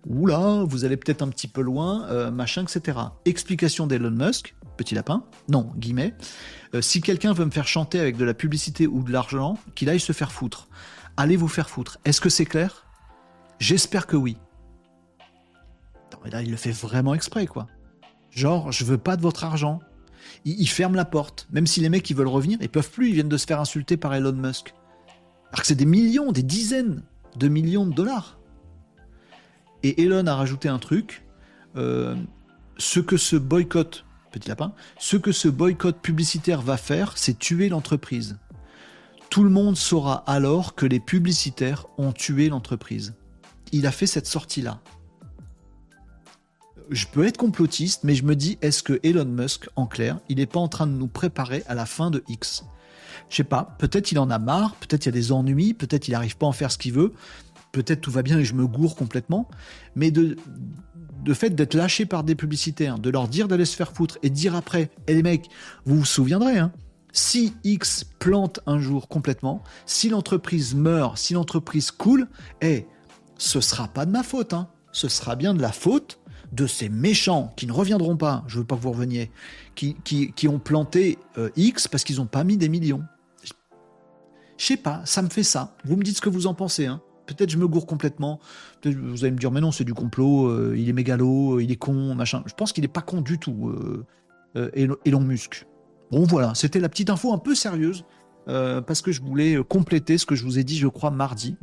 Oula, 0.09 0.65
vous 0.65 0.87
allez 0.87 0.97
peut-être 0.97 1.21
un 1.21 1.29
petit 1.29 1.49
peu 1.49 1.61
loin, 1.61 2.07
euh, 2.09 2.31
machin, 2.31 2.63
etc. 2.63 2.99
Explication 3.27 3.87
d'Elon 3.87 4.11
Musk, 4.11 4.55
petit 4.79 4.95
lapin, 4.95 5.23
non, 5.49 5.71
guillemets. 5.77 6.15
Euh, 6.75 6.81
si 6.81 7.03
quelqu'un 7.03 7.35
veut 7.35 7.45
me 7.45 7.51
faire 7.51 7.69
chanter 7.69 8.01
avec 8.01 8.17
de 8.17 8.25
la 8.25 8.33
publicité 8.33 8.87
ou 8.87 9.03
de 9.03 9.13
l'argent, 9.13 9.59
qu'il 9.75 9.91
aille 9.91 10.01
se 10.01 10.13
faire 10.13 10.33
foutre. 10.33 10.69
Allez 11.19 11.37
vous 11.37 11.49
faire 11.49 11.69
foutre. 11.69 11.99
Est-ce 12.07 12.23
que 12.23 12.31
c'est 12.31 12.47
clair? 12.47 12.87
J'espère 13.59 14.07
que 14.07 14.17
oui. 14.17 14.39
Non, 16.13 16.19
mais 16.25 16.31
là, 16.31 16.43
il 16.43 16.51
le 16.51 16.57
fait 16.57 16.71
vraiment 16.71 17.13
exprès, 17.13 17.47
quoi. 17.47 17.67
Genre, 18.31 18.73
je 18.73 18.85
veux 18.85 18.99
pas 18.99 19.17
de 19.17 19.23
votre 19.23 19.45
argent. 19.45 19.81
Ils, 20.47 20.69
ferment 20.69 20.97
la 20.97 21.05
porte. 21.05 21.49
Même 21.51 21.67
si 21.67 21.81
les 21.81 21.91
mecs 21.91 22.09
ils 22.09 22.17
veulent 22.17 22.29
revenir, 22.29 22.59
ils 22.63 22.69
peuvent 22.69 22.91
plus, 22.91 23.09
ils 23.09 23.15
viennent 23.15 23.29
de 23.29 23.37
se 23.37 23.47
faire 23.47 23.61
insulter 23.61 23.97
par 23.99 24.15
Elon 24.15 24.33
Musk. 24.33 24.75
Alors 25.49 25.61
que 25.61 25.67
c'est 25.67 25.75
des 25.75 25.87
millions, 25.87 26.33
des 26.33 26.43
dizaines 26.43 27.03
de 27.37 27.49
millions 27.49 27.87
de 27.87 27.93
dollars. 27.93 28.38
Et 29.83 30.03
Elon 30.03 30.27
a 30.27 30.35
rajouté 30.35 30.69
un 30.69 30.79
truc. 30.79 31.25
Euh, 31.77 32.17
ce 32.77 33.01
que 33.01 33.17
ce 33.17 33.37
boycott, 33.37 34.05
petit 34.31 34.49
lapin, 34.49 34.73
ce 34.99 35.17
que 35.17 35.33
ce 35.33 35.49
boycott 35.49 36.01
publicitaire 36.01 36.63
va 36.63 36.77
faire, 36.77 37.17
c'est 37.17 37.39
tuer 37.39 37.69
l'entreprise. 37.69 38.39
Tout 39.31 39.45
le 39.45 39.51
monde 39.51 39.77
saura 39.77 40.25
alors 40.27 40.75
que 40.75 40.87
les 40.87 41.01
publicitaires 41.01 41.87
ont 41.99 42.13
tué 42.13 42.49
l'entreprise. 42.49 43.15
Il 43.73 43.87
a 43.87 43.93
fait 43.93 44.07
cette 44.07 44.27
sortie-là 44.27 44.81
je 46.91 47.07
peux 47.07 47.27
être 47.27 47.37
complotiste, 47.37 48.05
mais 48.05 48.15
je 48.15 48.25
me 48.25 48.35
dis, 48.35 48.59
est-ce 48.63 48.83
que 48.83 48.99
Elon 49.03 49.25
Musk, 49.25 49.69
en 49.77 49.87
clair, 49.87 50.19
il 50.29 50.37
n'est 50.37 50.47
pas 50.47 50.61
en 50.61 50.69
train 50.69 50.87
de 50.87 50.93
nous 50.93 51.09
préparer 51.09 51.63
à 51.67 51.75
la 51.75 51.87
fin 51.87 52.11
de 52.11 52.23
X? 52.29 52.65
Je 53.29 53.37
sais 53.37 53.45
pas, 53.45 53.77
peut-être 53.79 54.11
il 54.13 54.19
en 54.19 54.31
a 54.31 54.39
marre, 54.39 54.75
peut-être 54.77 55.05
il 55.05 55.09
y 55.09 55.11
a 55.11 55.13
des 55.13 55.33
ennuis, 55.33 55.75
peut-être 55.75 56.09
il 56.09 56.13
n'arrive 56.13 56.37
pas 56.37 56.47
à 56.47 56.49
en 56.49 56.53
faire 56.53 56.73
ce 56.73 56.79
qu'il 56.79 56.93
veut, 56.93 57.13
peut-être 57.83 58.01
tout 58.01 58.11
va 58.11 58.23
bien 58.23 58.39
et 58.39 58.45
je 58.45 58.55
me 58.55 58.67
gourre 58.67 58.97
complètement, 58.97 59.49
mais 59.95 60.11
de, 60.11 60.37
de 61.23 61.35
fait 61.35 61.51
d'être 61.51 61.75
lâché 61.75 62.07
par 62.07 62.25
des 62.25 62.35
publicitaires, 62.35 62.99
de 62.99 63.09
leur 63.09 63.29
dire 63.29 63.47
d'aller 63.47 63.65
se 63.65 63.77
faire 63.77 63.93
foutre 63.93 64.19
et 64.25 64.31
dire 64.31 64.57
après, 64.57 64.83
et 64.83 64.91
eh 65.09 65.15
les 65.15 65.23
mecs, 65.23 65.49
vous 65.85 65.99
vous 65.99 66.05
souviendrez, 66.05 66.59
hein, 66.59 66.73
si 67.13 67.55
X 67.63 68.05
plante 68.19 68.59
un 68.67 68.81
jour 68.81 69.07
complètement, 69.07 69.63
si 69.87 70.09
l'entreprise 70.09 70.75
meurt, 70.75 71.19
si 71.19 71.35
l'entreprise 71.35 71.93
coule, 71.93 72.27
eh, 72.63 72.87
ce 73.39 73.61
sera 73.61 73.87
pas 73.87 74.07
de 74.07 74.11
ma 74.11 74.25
faute, 74.25 74.55
hein, 74.55 74.69
ce 74.91 75.09
sera 75.09 75.37
bien 75.37 75.55
de 75.55 75.63
la 75.63 75.71
faute 75.71 76.19
de 76.51 76.67
ces 76.67 76.89
méchants 76.89 77.53
qui 77.57 77.69
ne 77.69 77.73
reviendront 77.73 78.17
pas, 78.17 78.43
je 78.49 78.59
veux 78.59 78.65
pas 78.65 78.75
que 78.75 78.83
vous 78.83 78.91
reveniez, 78.91 79.31
qui, 79.77 79.95
qui, 80.03 80.49
ont 80.49 80.59
planté 80.59 81.19
euh, 81.37 81.51
X 81.55 81.87
parce 81.87 82.03
qu'ils 82.03 82.17
n'ont 82.17 82.27
pas 82.27 82.43
mis 82.43 82.57
des 82.57 82.69
millions. 82.69 83.05
Je 84.57 84.67
sais 84.67 84.77
pas, 84.77 85.03
ça 85.05 85.23
me 85.23 85.29
fait 85.29 85.45
ça. 85.45 85.77
Vous 85.85 85.97
me 85.97 86.03
dites 86.03 86.17
ce 86.17 86.21
que 86.21 86.29
vous 86.29 86.49
en 86.49 86.55
pensez. 86.55 86.87
Hein. 86.87 87.01
Peut-être 87.29 87.51
je 87.51 87.59
me 87.59 87.69
gourre 87.69 87.87
complètement. 87.87 88.41
Vous 88.85 89.23
allez 89.23 89.31
me 89.31 89.39
dire, 89.39 89.53
mais 89.53 89.61
non, 89.61 89.71
c'est 89.71 89.85
du 89.85 89.95
complot, 89.95 90.49
euh, 90.49 90.75
il 90.77 90.89
est 90.89 90.93
mégalo, 90.93 91.61
il 91.61 91.71
est 91.71 91.77
con, 91.77 92.15
machin. 92.15 92.43
Je 92.47 92.55
pense 92.55 92.73
qu'il 92.73 92.83
n'est 92.83 92.89
pas 92.89 93.03
con 93.03 93.21
du 93.21 93.39
tout, 93.39 93.71
euh, 94.57 94.97
Elon 95.05 95.21
Musk. 95.21 95.67
Bon, 96.11 96.25
voilà, 96.25 96.55
c'était 96.55 96.81
la 96.81 96.89
petite 96.89 97.11
info 97.11 97.33
un 97.33 97.39
peu 97.39 97.55
sérieuse, 97.55 98.05
parce 98.47 99.03
que 99.03 99.13
je 99.13 99.21
voulais 99.21 99.63
compléter 99.69 100.17
ce 100.17 100.25
que 100.25 100.35
je 100.35 100.45
vous 100.45 100.59
ai 100.59 100.65
dit, 100.65 100.79
je 100.79 100.89
crois, 100.89 101.11
mardi. 101.11 101.57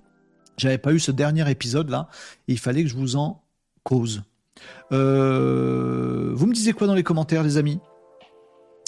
J'avais 0.57 0.77
pas 0.77 0.93
eu 0.93 0.99
ce 0.99 1.11
dernier 1.11 1.49
épisode 1.49 1.89
là, 1.89 2.07
et 2.47 2.53
il 2.53 2.59
fallait 2.59 2.83
que 2.83 2.89
je 2.89 2.95
vous 2.95 3.15
en 3.15 3.41
cause. 3.83 4.23
Euh, 4.91 6.31
vous 6.33 6.45
me 6.47 6.53
disiez 6.53 6.73
quoi 6.73 6.87
dans 6.87 6.93
les 6.93 7.03
commentaires, 7.03 7.43
les 7.43 7.57
amis? 7.57 7.79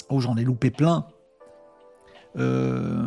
Oh, 0.08 0.20
j'en 0.20 0.36
ai 0.36 0.44
loupé 0.44 0.70
plein. 0.70 1.06
Euh, 2.38 3.06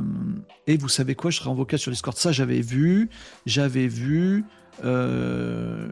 et 0.68 0.78
vous 0.78 0.90
savez 0.90 1.16
quoi, 1.16 1.32
je 1.32 1.38
serai 1.38 1.50
en 1.50 1.56
vocal 1.56 1.80
sur 1.80 1.92
Discord. 1.92 2.16
Ça, 2.18 2.32
j'avais 2.32 2.62
vu. 2.62 3.10
J'avais 3.46 3.88
vu. 3.88 4.46
Euh, 4.84 5.90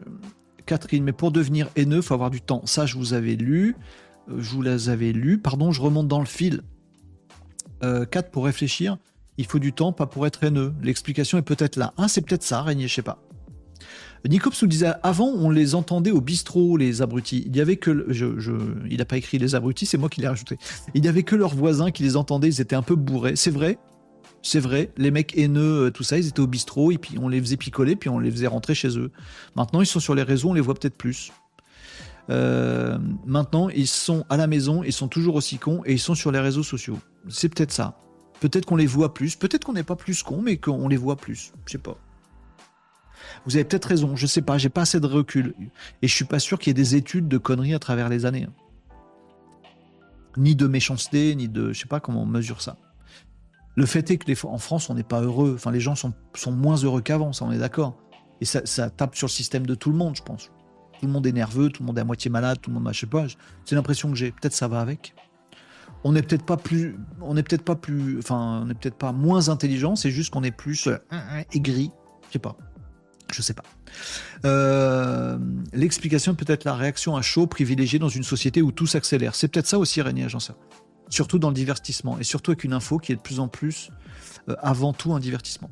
Catherine, 0.66 1.02
mais 1.04 1.12
pour 1.12 1.32
devenir 1.32 1.68
haineux, 1.76 2.02
faut 2.02 2.14
avoir 2.14 2.30
du 2.30 2.40
temps. 2.40 2.62
Ça, 2.64 2.86
je 2.86 2.96
vous 2.96 3.14
avais 3.14 3.34
lu. 3.34 3.76
Je 4.28 4.50
vous 4.50 4.62
les 4.62 4.88
avais 4.88 5.12
lu. 5.12 5.38
Pardon, 5.38 5.72
je 5.72 5.80
remonte 5.80 6.08
dans 6.08 6.20
le 6.20 6.26
fil. 6.26 6.62
4 7.80 8.30
pour 8.30 8.44
réfléchir. 8.44 8.98
Il 9.38 9.46
faut 9.46 9.58
du 9.58 9.72
temps, 9.72 9.92
pas 9.92 10.06
pour 10.06 10.26
être 10.26 10.44
haineux. 10.44 10.74
L'explication 10.82 11.38
est 11.38 11.42
peut-être 11.42 11.76
là. 11.76 11.94
Ah, 11.96 12.08
c'est 12.08 12.20
peut-être 12.20 12.42
ça, 12.42 12.62
Régnier, 12.62 12.88
je 12.88 12.94
sais 12.94 13.02
pas. 13.02 13.22
Nicops 14.28 14.60
nous 14.62 14.68
disait 14.68 14.92
avant, 15.02 15.28
on 15.28 15.48
les 15.48 15.74
entendait 15.74 16.10
au 16.10 16.20
bistrot, 16.20 16.76
les 16.76 17.00
abrutis. 17.00 17.42
Il 17.46 17.56
y 17.56 17.60
avait 17.60 17.76
que. 17.76 18.06
Je, 18.08 18.52
il 18.90 18.98
n'a 18.98 19.04
pas 19.04 19.16
écrit 19.16 19.38
les 19.38 19.54
abrutis, 19.54 19.86
c'est 19.86 19.96
moi 19.96 20.10
qui 20.10 20.20
l'ai 20.20 20.28
rajouté. 20.28 20.58
Il 20.94 21.00
n'y 21.00 21.08
avait 21.08 21.22
que 21.22 21.36
leurs 21.36 21.54
voisins 21.54 21.90
qui 21.90 22.02
les 22.02 22.16
entendaient, 22.16 22.48
ils 22.48 22.60
étaient 22.60 22.76
un 22.76 22.82
peu 22.82 22.96
bourrés. 22.96 23.36
C'est 23.36 23.50
vrai, 23.50 23.78
c'est 24.42 24.60
vrai, 24.60 24.90
les 24.96 25.10
mecs 25.10 25.36
haineux, 25.36 25.86
euh, 25.86 25.90
tout 25.90 26.02
ça, 26.02 26.18
ils 26.18 26.26
étaient 26.26 26.40
au 26.40 26.46
bistrot, 26.46 26.92
et 26.92 26.98
puis 26.98 27.18
on 27.18 27.28
les 27.28 27.40
faisait 27.40 27.56
picoler, 27.56 27.96
puis 27.96 28.08
on 28.08 28.18
les 28.18 28.30
faisait 28.30 28.46
rentrer 28.46 28.74
chez 28.74 28.98
eux. 28.98 29.10
Maintenant, 29.54 29.80
ils 29.80 29.86
sont 29.86 30.00
sur 30.00 30.14
les 30.14 30.22
réseaux, 30.22 30.50
on 30.50 30.54
les 30.54 30.60
voit 30.60 30.74
peut-être 30.74 30.96
plus. 30.96 31.32
Euh, 32.30 32.98
maintenant, 33.26 33.68
ils 33.68 33.86
sont 33.86 34.24
à 34.30 34.36
la 34.36 34.46
maison, 34.46 34.82
ils 34.82 34.92
sont 34.92 35.08
toujours 35.08 35.34
aussi 35.34 35.58
cons, 35.58 35.82
et 35.84 35.92
ils 35.92 35.98
sont 35.98 36.14
sur 36.14 36.32
les 36.32 36.38
réseaux 36.38 36.62
sociaux. 36.62 36.98
C'est 37.28 37.48
peut-être 37.48 37.72
ça. 37.72 37.98
Peut-être 38.40 38.64
qu'on 38.64 38.76
les 38.76 38.86
voit 38.86 39.12
plus, 39.12 39.36
peut-être 39.36 39.64
qu'on 39.64 39.74
n'est 39.74 39.82
pas 39.82 39.96
plus 39.96 40.22
cons, 40.22 40.40
mais 40.40 40.56
qu'on 40.56 40.88
les 40.88 40.96
voit 40.96 41.16
plus. 41.16 41.52
Je 41.66 41.72
sais 41.72 41.78
pas. 41.78 41.98
Vous 43.44 43.56
avez 43.56 43.64
peut-être 43.64 43.84
raison, 43.84 44.16
je 44.16 44.26
sais 44.26 44.42
pas, 44.42 44.56
j'ai 44.56 44.70
pas 44.70 44.82
assez 44.82 45.00
de 45.00 45.06
recul. 45.06 45.54
Et 46.00 46.08
je 46.08 46.14
suis 46.14 46.24
pas 46.24 46.38
sûr 46.38 46.58
qu'il 46.58 46.70
y 46.70 46.72
ait 46.72 46.74
des 46.74 46.94
études 46.94 47.28
de 47.28 47.36
conneries 47.36 47.74
à 47.74 47.78
travers 47.78 48.08
les 48.08 48.24
années. 48.24 48.46
Ni 50.38 50.54
de 50.54 50.66
méchanceté, 50.66 51.34
ni 51.34 51.48
de. 51.48 51.72
Je 51.72 51.80
sais 51.80 51.88
pas 51.88 52.00
comment 52.00 52.22
on 52.22 52.26
mesure 52.26 52.62
ça. 52.62 52.76
Le 53.76 53.86
fait 53.86 54.10
est 54.10 54.18
que 54.18 54.26
les, 54.26 54.44
en 54.44 54.58
France, 54.58 54.90
on 54.90 54.94
n'est 54.94 55.02
pas 55.02 55.20
heureux. 55.20 55.52
Enfin, 55.54 55.70
les 55.70 55.80
gens 55.80 55.94
sont, 55.94 56.12
sont 56.34 56.52
moins 56.52 56.76
heureux 56.76 57.00
qu'avant, 57.00 57.32
ça, 57.32 57.44
on 57.44 57.52
est 57.52 57.58
d'accord. 57.58 57.96
Et 58.40 58.44
ça, 58.44 58.62
ça, 58.64 58.90
tape 58.90 59.14
sur 59.14 59.26
le 59.26 59.32
système 59.32 59.66
de 59.66 59.74
tout 59.74 59.90
le 59.90 59.96
monde, 59.96 60.16
je 60.16 60.22
pense. 60.22 60.50
Tout 60.98 61.06
le 61.06 61.12
monde 61.12 61.26
est 61.26 61.32
nerveux, 61.32 61.70
tout 61.70 61.82
le 61.82 61.86
monde 61.86 61.98
est 61.98 62.02
à 62.02 62.04
moitié 62.04 62.30
malade, 62.30 62.58
tout 62.60 62.70
le 62.70 62.78
monde, 62.78 62.92
je 62.92 63.00
sais 63.00 63.06
pas. 63.06 63.26
C'est 63.64 63.74
l'impression 63.74 64.10
que 64.10 64.16
j'ai. 64.16 64.32
Peut-être 64.32 64.52
ça 64.52 64.68
va 64.68 64.80
avec 64.80 65.14
on 66.04 66.12
n'est 66.12 66.22
peut-être 66.22 66.44
pas 66.44 66.56
plus, 66.56 66.96
on 67.20 67.34
n'est 67.34 67.42
peut-être 67.42 67.64
pas 67.64 67.74
plus, 67.74 68.18
enfin, 68.18 68.60
on 68.62 68.66
n'est 68.66 68.74
peut-être 68.74 68.96
pas 68.96 69.12
moins 69.12 69.48
intelligent, 69.48 69.96
c'est 69.96 70.10
juste 70.10 70.30
qu'on 70.30 70.42
est 70.42 70.50
plus 70.50 70.86
euh, 70.86 70.96
aigri, 71.52 71.90
je 72.28 72.32
sais 72.32 72.38
pas, 72.38 72.56
je 73.32 73.42
sais 73.42 73.54
pas. 73.54 73.64
Euh, 74.44 75.38
l'explication 75.72 76.34
peut-être 76.34 76.64
la 76.64 76.74
réaction 76.74 77.16
à 77.16 77.22
chaud 77.22 77.46
privilégiée 77.46 77.98
dans 77.98 78.08
une 78.08 78.22
société 78.22 78.62
où 78.62 78.72
tout 78.72 78.86
s'accélère. 78.86 79.34
C'est 79.34 79.48
peut-être 79.48 79.66
ça 79.66 79.78
aussi, 79.78 80.00
Régnier 80.00 80.24
Agenceur. 80.24 80.56
Surtout 81.10 81.38
dans 81.38 81.48
le 81.48 81.54
divertissement 81.54 82.18
et 82.18 82.24
surtout 82.24 82.52
avec 82.52 82.64
une 82.64 82.72
info 82.72 82.98
qui 82.98 83.12
est 83.12 83.16
de 83.16 83.20
plus 83.20 83.40
en 83.40 83.48
plus, 83.48 83.90
euh, 84.48 84.54
avant 84.60 84.92
tout, 84.92 85.12
un 85.12 85.20
divertissement. 85.20 85.70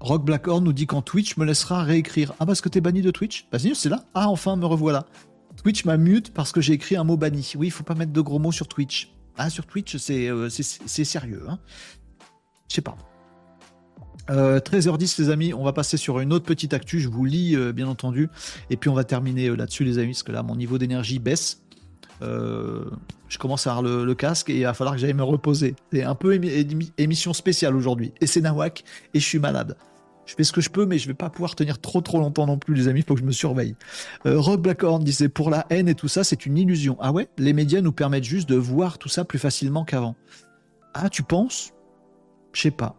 Rock 0.00 0.24
Blackhorn 0.24 0.64
nous 0.64 0.72
dit 0.72 0.86
qu'en 0.86 1.02
Twitch 1.02 1.36
me 1.36 1.44
laissera 1.44 1.82
réécrire. 1.82 2.34
Ah 2.40 2.46
parce 2.46 2.60
que 2.60 2.68
t'es 2.68 2.80
banni 2.80 3.02
de 3.02 3.10
Twitch? 3.10 3.46
Bah 3.52 3.58
c'est 3.58 3.88
là. 3.88 4.04
Ah 4.14 4.28
enfin 4.28 4.56
me 4.56 4.66
revoilà. 4.66 5.06
Twitch 5.62 5.84
m'a 5.84 5.96
mute 5.96 6.32
parce 6.32 6.52
que 6.52 6.60
j'ai 6.60 6.72
écrit 6.72 6.96
un 6.96 7.04
mot 7.04 7.16
banni. 7.16 7.52
Oui, 7.56 7.68
il 7.68 7.70
faut 7.70 7.84
pas 7.84 7.94
mettre 7.94 8.12
de 8.12 8.20
gros 8.20 8.38
mots 8.38 8.52
sur 8.52 8.66
Twitch. 8.66 9.14
Ah, 9.36 9.50
sur 9.50 9.66
Twitch, 9.66 9.96
c'est 9.96 10.28
euh, 10.28 10.48
sérieux. 10.48 11.44
Hein 11.48 11.58
Je 12.68 12.76
sais 12.76 12.82
pas. 12.82 12.96
13h10 14.28 15.20
euh, 15.20 15.24
les 15.24 15.30
amis, 15.30 15.54
on 15.54 15.64
va 15.64 15.72
passer 15.72 15.96
sur 15.96 16.20
une 16.20 16.32
autre 16.32 16.46
petite 16.46 16.72
actu, 16.72 16.98
je 16.98 17.08
vous 17.08 17.26
lis 17.26 17.54
bien 17.74 17.86
entendu, 17.86 18.30
et 18.70 18.78
puis 18.78 18.88
on 18.88 18.94
va 18.94 19.04
terminer 19.04 19.54
là-dessus 19.54 19.84
les 19.84 19.98
amis, 19.98 20.12
parce 20.12 20.22
que 20.22 20.32
là 20.32 20.42
mon 20.42 20.56
niveau 20.56 20.78
d'énergie 20.78 21.18
baisse. 21.18 21.62
Je 23.34 23.38
commence 23.38 23.66
à 23.66 23.72
avoir 23.72 23.82
le, 23.82 24.14
casque 24.14 24.48
et 24.48 24.58
il 24.58 24.62
va 24.62 24.74
falloir 24.74 24.94
que 24.94 25.00
j'aille 25.00 25.12
me 25.12 25.24
reposer. 25.24 25.74
C'est 25.92 26.04
un 26.04 26.14
peu 26.14 26.40
émission 26.98 27.32
spéciale 27.32 27.74
aujourd'hui, 27.74 28.12
et 28.20 28.28
c'est 28.28 28.40
Nawak, 28.40 28.84
et 29.12 29.18
je 29.18 29.24
suis 29.24 29.40
malade. 29.40 29.76
Je 30.24 30.34
fais 30.36 30.44
ce 30.44 30.52
que 30.52 30.60
je 30.60 30.70
peux, 30.70 30.86
mais 30.86 30.98
je 30.98 31.08
vais 31.08 31.14
pas 31.14 31.30
pouvoir 31.30 31.56
tenir 31.56 31.80
trop 31.80 32.00
trop 32.00 32.20
longtemps 32.20 32.46
non 32.46 32.58
plus, 32.58 32.74
les 32.74 32.86
amis. 32.86 33.00
Il 33.00 33.04
faut 33.04 33.14
que 33.14 33.20
je 33.20 33.26
me 33.26 33.32
surveille. 33.32 33.74
Euh, 34.24 34.38
Rock 34.38 34.62
Blackhorn 34.62 35.02
disait 35.02 35.28
pour 35.28 35.50
la 35.50 35.66
haine 35.68 35.88
et 35.88 35.96
tout 35.96 36.08
ça, 36.08 36.22
c'est 36.22 36.46
une 36.46 36.56
illusion. 36.56 36.96
Ah 37.00 37.10
ouais? 37.10 37.28
Les 37.36 37.52
médias 37.52 37.80
nous 37.80 37.92
permettent 37.92 38.24
juste 38.24 38.48
de 38.48 38.54
voir 38.54 38.98
tout 38.98 39.08
ça 39.08 39.24
plus 39.24 39.40
facilement 39.40 39.84
qu'avant. 39.84 40.14
Ah, 40.94 41.10
tu 41.10 41.24
penses? 41.24 41.72
Je 42.52 42.62
sais 42.62 42.70
pas. 42.70 42.96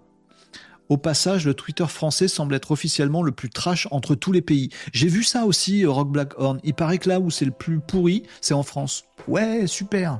Au 0.89 0.97
passage, 0.97 1.45
le 1.45 1.53
Twitter 1.53 1.87
français 1.87 2.27
semble 2.27 2.53
être 2.53 2.71
officiellement 2.71 3.23
le 3.23 3.31
plus 3.31 3.49
trash 3.49 3.87
entre 3.91 4.13
tous 4.13 4.31
les 4.31 4.41
pays. 4.41 4.69
J'ai 4.93 5.07
vu 5.07 5.23
ça 5.23 5.45
aussi, 5.45 5.83
euh, 5.83 5.89
Rock 5.89 6.09
Blackhorn. 6.09 6.59
Il 6.63 6.75
paraît 6.75 6.99
que 6.99 7.09
là 7.09 7.19
où 7.19 7.31
c'est 7.31 7.45
le 7.45 7.51
plus 7.51 7.79
pourri, 7.79 8.23
c'est 8.41 8.53
en 8.53 8.63
France. 8.63 9.05
Ouais, 9.27 9.65
super. 9.65 10.19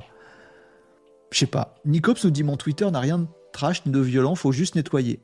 Je 1.30 1.38
sais 1.38 1.46
pas. 1.46 1.76
Nicops 1.84 2.24
nous 2.24 2.30
dit 2.30 2.42
mon 2.42 2.56
Twitter 2.56 2.90
n'a 2.90 3.00
rien 3.00 3.18
de 3.18 3.26
trash 3.52 3.84
ni 3.86 3.92
de 3.92 4.00
violent, 4.00 4.34
faut 4.34 4.52
juste 4.52 4.74
nettoyer. 4.74 5.20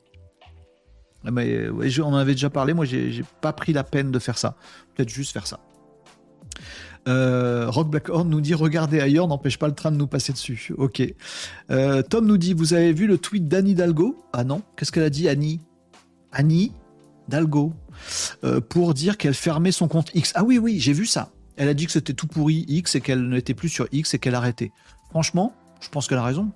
Ah, 1.24 1.30
mais 1.30 1.68
on 1.70 2.02
en 2.02 2.16
avait 2.16 2.32
déjà 2.32 2.50
parlé, 2.50 2.74
moi 2.74 2.84
j'ai 2.84 3.24
pas 3.40 3.52
pris 3.52 3.72
la 3.72 3.84
peine 3.84 4.10
de 4.10 4.18
faire 4.18 4.38
ça. 4.38 4.56
Peut-être 4.94 5.08
juste 5.08 5.32
faire 5.32 5.46
ça. 5.46 5.60
Euh, 7.08 7.68
Rock 7.68 7.90
Blackhorn 7.90 8.28
nous 8.28 8.40
dit 8.40 8.54
regardez 8.54 9.00
ailleurs 9.00 9.26
n'empêche 9.26 9.58
pas 9.58 9.66
le 9.66 9.74
train 9.74 9.90
de 9.90 9.96
nous 9.96 10.06
passer 10.06 10.32
dessus. 10.32 10.72
Ok. 10.76 11.02
Euh, 11.70 12.02
Tom 12.02 12.26
nous 12.26 12.36
dit 12.36 12.54
vous 12.54 12.74
avez 12.74 12.92
vu 12.92 13.06
le 13.06 13.18
tweet 13.18 13.48
d'Annie 13.48 13.74
Dalgo? 13.74 14.16
Ah 14.32 14.44
non, 14.44 14.62
qu'est-ce 14.76 14.92
qu'elle 14.92 15.02
a 15.02 15.10
dit 15.10 15.28
Annie? 15.28 15.60
Annie 16.30 16.72
Dalgo 17.28 17.72
euh, 18.44 18.60
pour 18.60 18.94
dire 18.94 19.16
qu'elle 19.16 19.34
fermait 19.34 19.72
son 19.72 19.88
compte 19.88 20.10
X. 20.14 20.32
Ah 20.34 20.44
oui 20.44 20.58
oui 20.58 20.78
j'ai 20.80 20.92
vu 20.92 21.06
ça. 21.06 21.32
Elle 21.56 21.68
a 21.68 21.74
dit 21.74 21.86
que 21.86 21.92
c'était 21.92 22.14
tout 22.14 22.26
pourri 22.26 22.64
X 22.68 22.94
et 22.94 23.00
qu'elle 23.00 23.28
n'était 23.28 23.54
plus 23.54 23.68
sur 23.68 23.86
X 23.92 24.14
et 24.14 24.18
qu'elle 24.18 24.34
arrêtait. 24.34 24.72
Franchement, 25.10 25.54
je 25.80 25.88
pense 25.88 26.08
qu'elle 26.08 26.18
a 26.18 26.24
raison. 26.24 26.50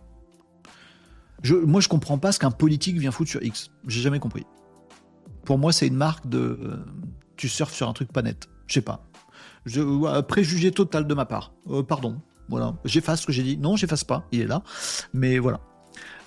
Moi 1.44 1.80
je 1.80 1.88
comprends 1.88 2.18
pas 2.18 2.32
ce 2.32 2.38
qu'un 2.38 2.50
politique 2.50 2.98
vient 2.98 3.10
foutre 3.10 3.30
sur 3.30 3.42
X. 3.42 3.70
J'ai 3.86 4.00
jamais 4.00 4.20
compris 4.20 4.44
pour 5.46 5.56
moi, 5.56 5.72
c'est 5.72 5.86
une 5.86 5.96
marque 5.96 6.28
de. 6.28 6.38
Euh, 6.38 6.76
tu 7.36 7.48
surfes 7.48 7.72
sur 7.72 7.88
un 7.88 7.94
truc 7.94 8.12
pas 8.12 8.20
net. 8.20 8.48
Je 8.66 8.74
sais 8.74 8.82
pas. 8.82 9.05
Je, 9.66 10.20
préjugé 10.22 10.70
total 10.70 11.06
de 11.06 11.14
ma 11.14 11.26
part. 11.26 11.52
Euh, 11.70 11.82
pardon. 11.82 12.20
Voilà. 12.48 12.74
J'efface 12.84 13.22
ce 13.22 13.26
que 13.26 13.32
j'ai 13.32 13.42
dit. 13.42 13.58
Non, 13.58 13.76
j'efface 13.76 14.04
pas. 14.04 14.26
Il 14.32 14.40
est 14.40 14.46
là. 14.46 14.62
Mais 15.12 15.38
voilà. 15.38 15.60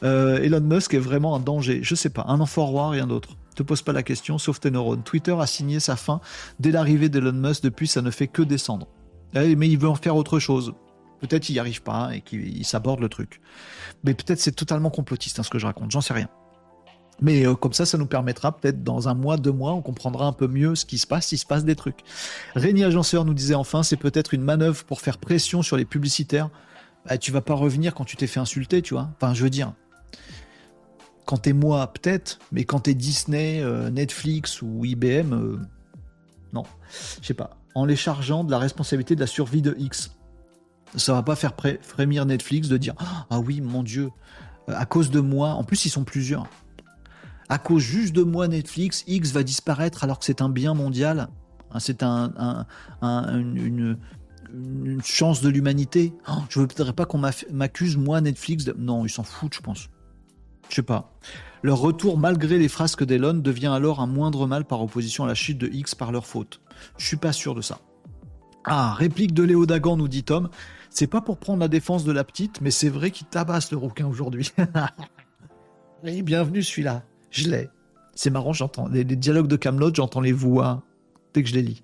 Euh, 0.03 0.41
Elon 0.41 0.61
Musk 0.61 0.93
est 0.93 0.99
vraiment 0.99 1.35
un 1.35 1.39
danger. 1.39 1.79
Je 1.81 1.95
sais 1.95 2.09
pas. 2.09 2.25
Un 2.27 2.39
enfant 2.41 2.65
roi, 2.65 2.89
rien 2.89 3.07
d'autre. 3.07 3.29
Te 3.55 3.63
pose 3.63 3.81
pas 3.81 3.93
la 3.93 4.03
question, 4.03 4.37
sauf 4.37 4.59
tes 4.59 4.71
neurones. 4.71 5.03
Twitter 5.03 5.35
a 5.39 5.47
signé 5.47 5.79
sa 5.79 5.95
fin 5.95 6.21
dès 6.59 6.71
l'arrivée 6.71 7.09
d'Elon 7.09 7.33
Musk. 7.33 7.63
Depuis, 7.63 7.87
ça 7.87 8.01
ne 8.01 8.11
fait 8.11 8.27
que 8.27 8.41
descendre. 8.41 8.87
Eh, 9.33 9.55
mais 9.55 9.69
il 9.69 9.77
veut 9.77 9.89
en 9.89 9.95
faire 9.95 10.15
autre 10.15 10.39
chose. 10.39 10.73
Peut-être 11.19 11.49
il 11.49 11.53
n'y 11.53 11.59
arrive 11.59 11.81
pas 11.81 12.15
et 12.15 12.21
qu'il 12.21 12.65
s'aborde 12.65 12.99
le 12.99 13.09
truc. 13.09 13.41
Mais 14.03 14.13
peut-être 14.13 14.39
c'est 14.39 14.53
totalement 14.53 14.89
complotiste 14.89 15.39
hein, 15.39 15.43
ce 15.43 15.49
que 15.49 15.59
je 15.59 15.65
raconte. 15.65 15.91
J'en 15.91 16.01
sais 16.01 16.13
rien. 16.13 16.29
Mais 17.21 17.45
euh, 17.45 17.55
comme 17.55 17.73
ça, 17.73 17.85
ça 17.85 17.97
nous 17.97 18.05
permettra 18.05 18.55
peut-être 18.55 18.83
dans 18.83 19.09
un 19.09 19.13
mois, 19.13 19.37
deux 19.37 19.51
mois, 19.51 19.73
on 19.73 19.81
comprendra 19.81 20.25
un 20.25 20.33
peu 20.33 20.47
mieux 20.47 20.75
ce 20.75 20.85
qui 20.85 20.97
se 20.97 21.07
passe, 21.07 21.27
s'il 21.27 21.37
se 21.37 21.45
passe 21.45 21.65
des 21.65 21.75
trucs. 21.75 21.99
Rémi 22.55 22.83
Agenceur 22.83 23.25
nous 23.25 23.33
disait 23.33 23.55
enfin, 23.55 23.83
c'est 23.83 23.97
peut-être 23.97 24.33
une 24.33 24.41
manœuvre 24.41 24.83
pour 24.85 25.01
faire 25.01 25.17
pression 25.17 25.61
sur 25.61 25.77
les 25.77 25.85
publicitaires. 25.85 26.49
Bah, 27.05 27.17
tu 27.17 27.31
vas 27.31 27.41
pas 27.41 27.53
revenir 27.53 27.93
quand 27.93 28.05
tu 28.05 28.15
t'es 28.17 28.27
fait 28.27 28.39
insulter, 28.39 28.81
tu 28.81 28.93
vois. 28.93 29.09
Enfin, 29.15 29.33
je 29.33 29.43
veux 29.43 29.49
dire, 29.49 29.73
quand 31.25 31.37
t'es 31.37 31.53
moi, 31.53 31.91
peut-être, 31.93 32.39
mais 32.51 32.63
quand 32.63 32.81
t'es 32.81 32.93
Disney, 32.93 33.61
euh, 33.61 33.89
Netflix 33.89 34.61
ou 34.61 34.83
IBM, 34.85 35.33
euh, 35.33 35.59
non, 36.53 36.63
je 37.21 37.27
sais 37.27 37.33
pas. 37.33 37.57
En 37.75 37.85
les 37.85 37.95
chargeant 37.95 38.43
de 38.43 38.51
la 38.51 38.57
responsabilité 38.57 39.15
de 39.15 39.19
la 39.19 39.27
survie 39.27 39.61
de 39.61 39.75
X, 39.77 40.11
ça 40.95 41.13
va 41.13 41.21
pas 41.21 41.35
faire 41.35 41.53
frémir 41.81 42.25
Netflix 42.25 42.67
de 42.67 42.77
dire 42.77 42.95
ah 43.29 43.39
oui, 43.39 43.61
mon 43.61 43.83
Dieu, 43.83 44.09
à 44.67 44.85
cause 44.85 45.11
de 45.11 45.19
moi. 45.19 45.49
En 45.49 45.63
plus, 45.63 45.85
ils 45.85 45.91
sont 45.91 46.03
plusieurs 46.03 46.47
à 47.49 47.57
cause 47.57 47.81
juste 47.81 48.15
de 48.15 48.23
moi 48.23 48.47
Netflix, 48.47 49.03
X 49.07 49.31
va 49.31 49.43
disparaître 49.43 50.03
alors 50.03 50.19
que 50.19 50.25
c'est 50.25 50.41
un 50.41 50.49
bien 50.49 50.75
mondial. 50.75 51.29
Hein, 51.71 51.79
c'est 51.79 52.03
un, 52.03 52.65
une, 53.01 53.97
chance 55.03 55.41
de 55.41 55.49
l'humanité. 55.49 56.13
Oh, 56.27 56.33
je 56.49 56.59
ne 56.59 56.65
voudrais 56.65 56.93
pas 56.93 57.05
qu'on 57.05 57.21
m'accuse, 57.51 57.97
moi, 57.97 58.21
Netflix. 58.21 58.65
Non, 58.77 59.05
ils 59.05 59.09
s'en 59.09 59.23
foutent, 59.23 59.55
je 59.55 59.61
pense. 59.61 59.89
Je 60.69 60.75
sais 60.75 60.83
pas. 60.83 61.13
Leur 61.61 61.79
retour, 61.79 62.17
malgré 62.17 62.57
les 62.57 62.67
frasques 62.67 63.03
d'Elon, 63.03 63.33
devient 63.33 63.67
alors 63.67 63.99
un 63.99 64.07
moindre 64.07 64.47
mal 64.47 64.65
par 64.65 64.81
opposition 64.81 65.25
à 65.25 65.27
la 65.27 65.35
chute 65.35 65.57
de 65.57 65.67
X 65.67 65.93
par 65.95 66.11
leur 66.11 66.25
faute. 66.25 66.61
Je 66.97 67.05
suis 67.05 67.17
pas 67.17 67.33
sûr 67.33 67.53
de 67.53 67.61
ça. 67.61 67.79
Ah, 68.65 68.93
réplique 68.93 69.33
de 69.33 69.43
Léo 69.43 69.65
Dagan, 69.65 69.97
nous 69.97 70.07
dit 70.07 70.23
Tom. 70.23 70.49
C'est 70.89 71.07
pas 71.07 71.21
pour 71.21 71.37
prendre 71.37 71.59
la 71.59 71.67
défense 71.67 72.03
de 72.03 72.11
la 72.11 72.23
petite, 72.23 72.61
mais 72.61 72.71
c'est 72.71 72.89
vrai 72.89 73.11
qu'il 73.11 73.27
tabasse 73.27 73.71
le 73.71 73.77
rouquin 73.77 74.07
aujourd'hui. 74.07 74.51
oui, 76.03 76.21
bienvenue 76.23 76.63
celui-là. 76.63 77.03
Je 77.31 77.49
l'ai. 77.49 77.69
C'est 78.15 78.29
marrant, 78.29 78.53
j'entends 78.53 78.87
les, 78.87 79.03
dialogues 79.03 79.47
de 79.47 79.55
Camelot, 79.55 79.93
j'entends 79.93 80.21
les 80.21 80.31
voix 80.31 80.83
dès 81.33 81.43
que 81.43 81.49
je 81.49 81.55
les 81.55 81.61
lis. 81.61 81.81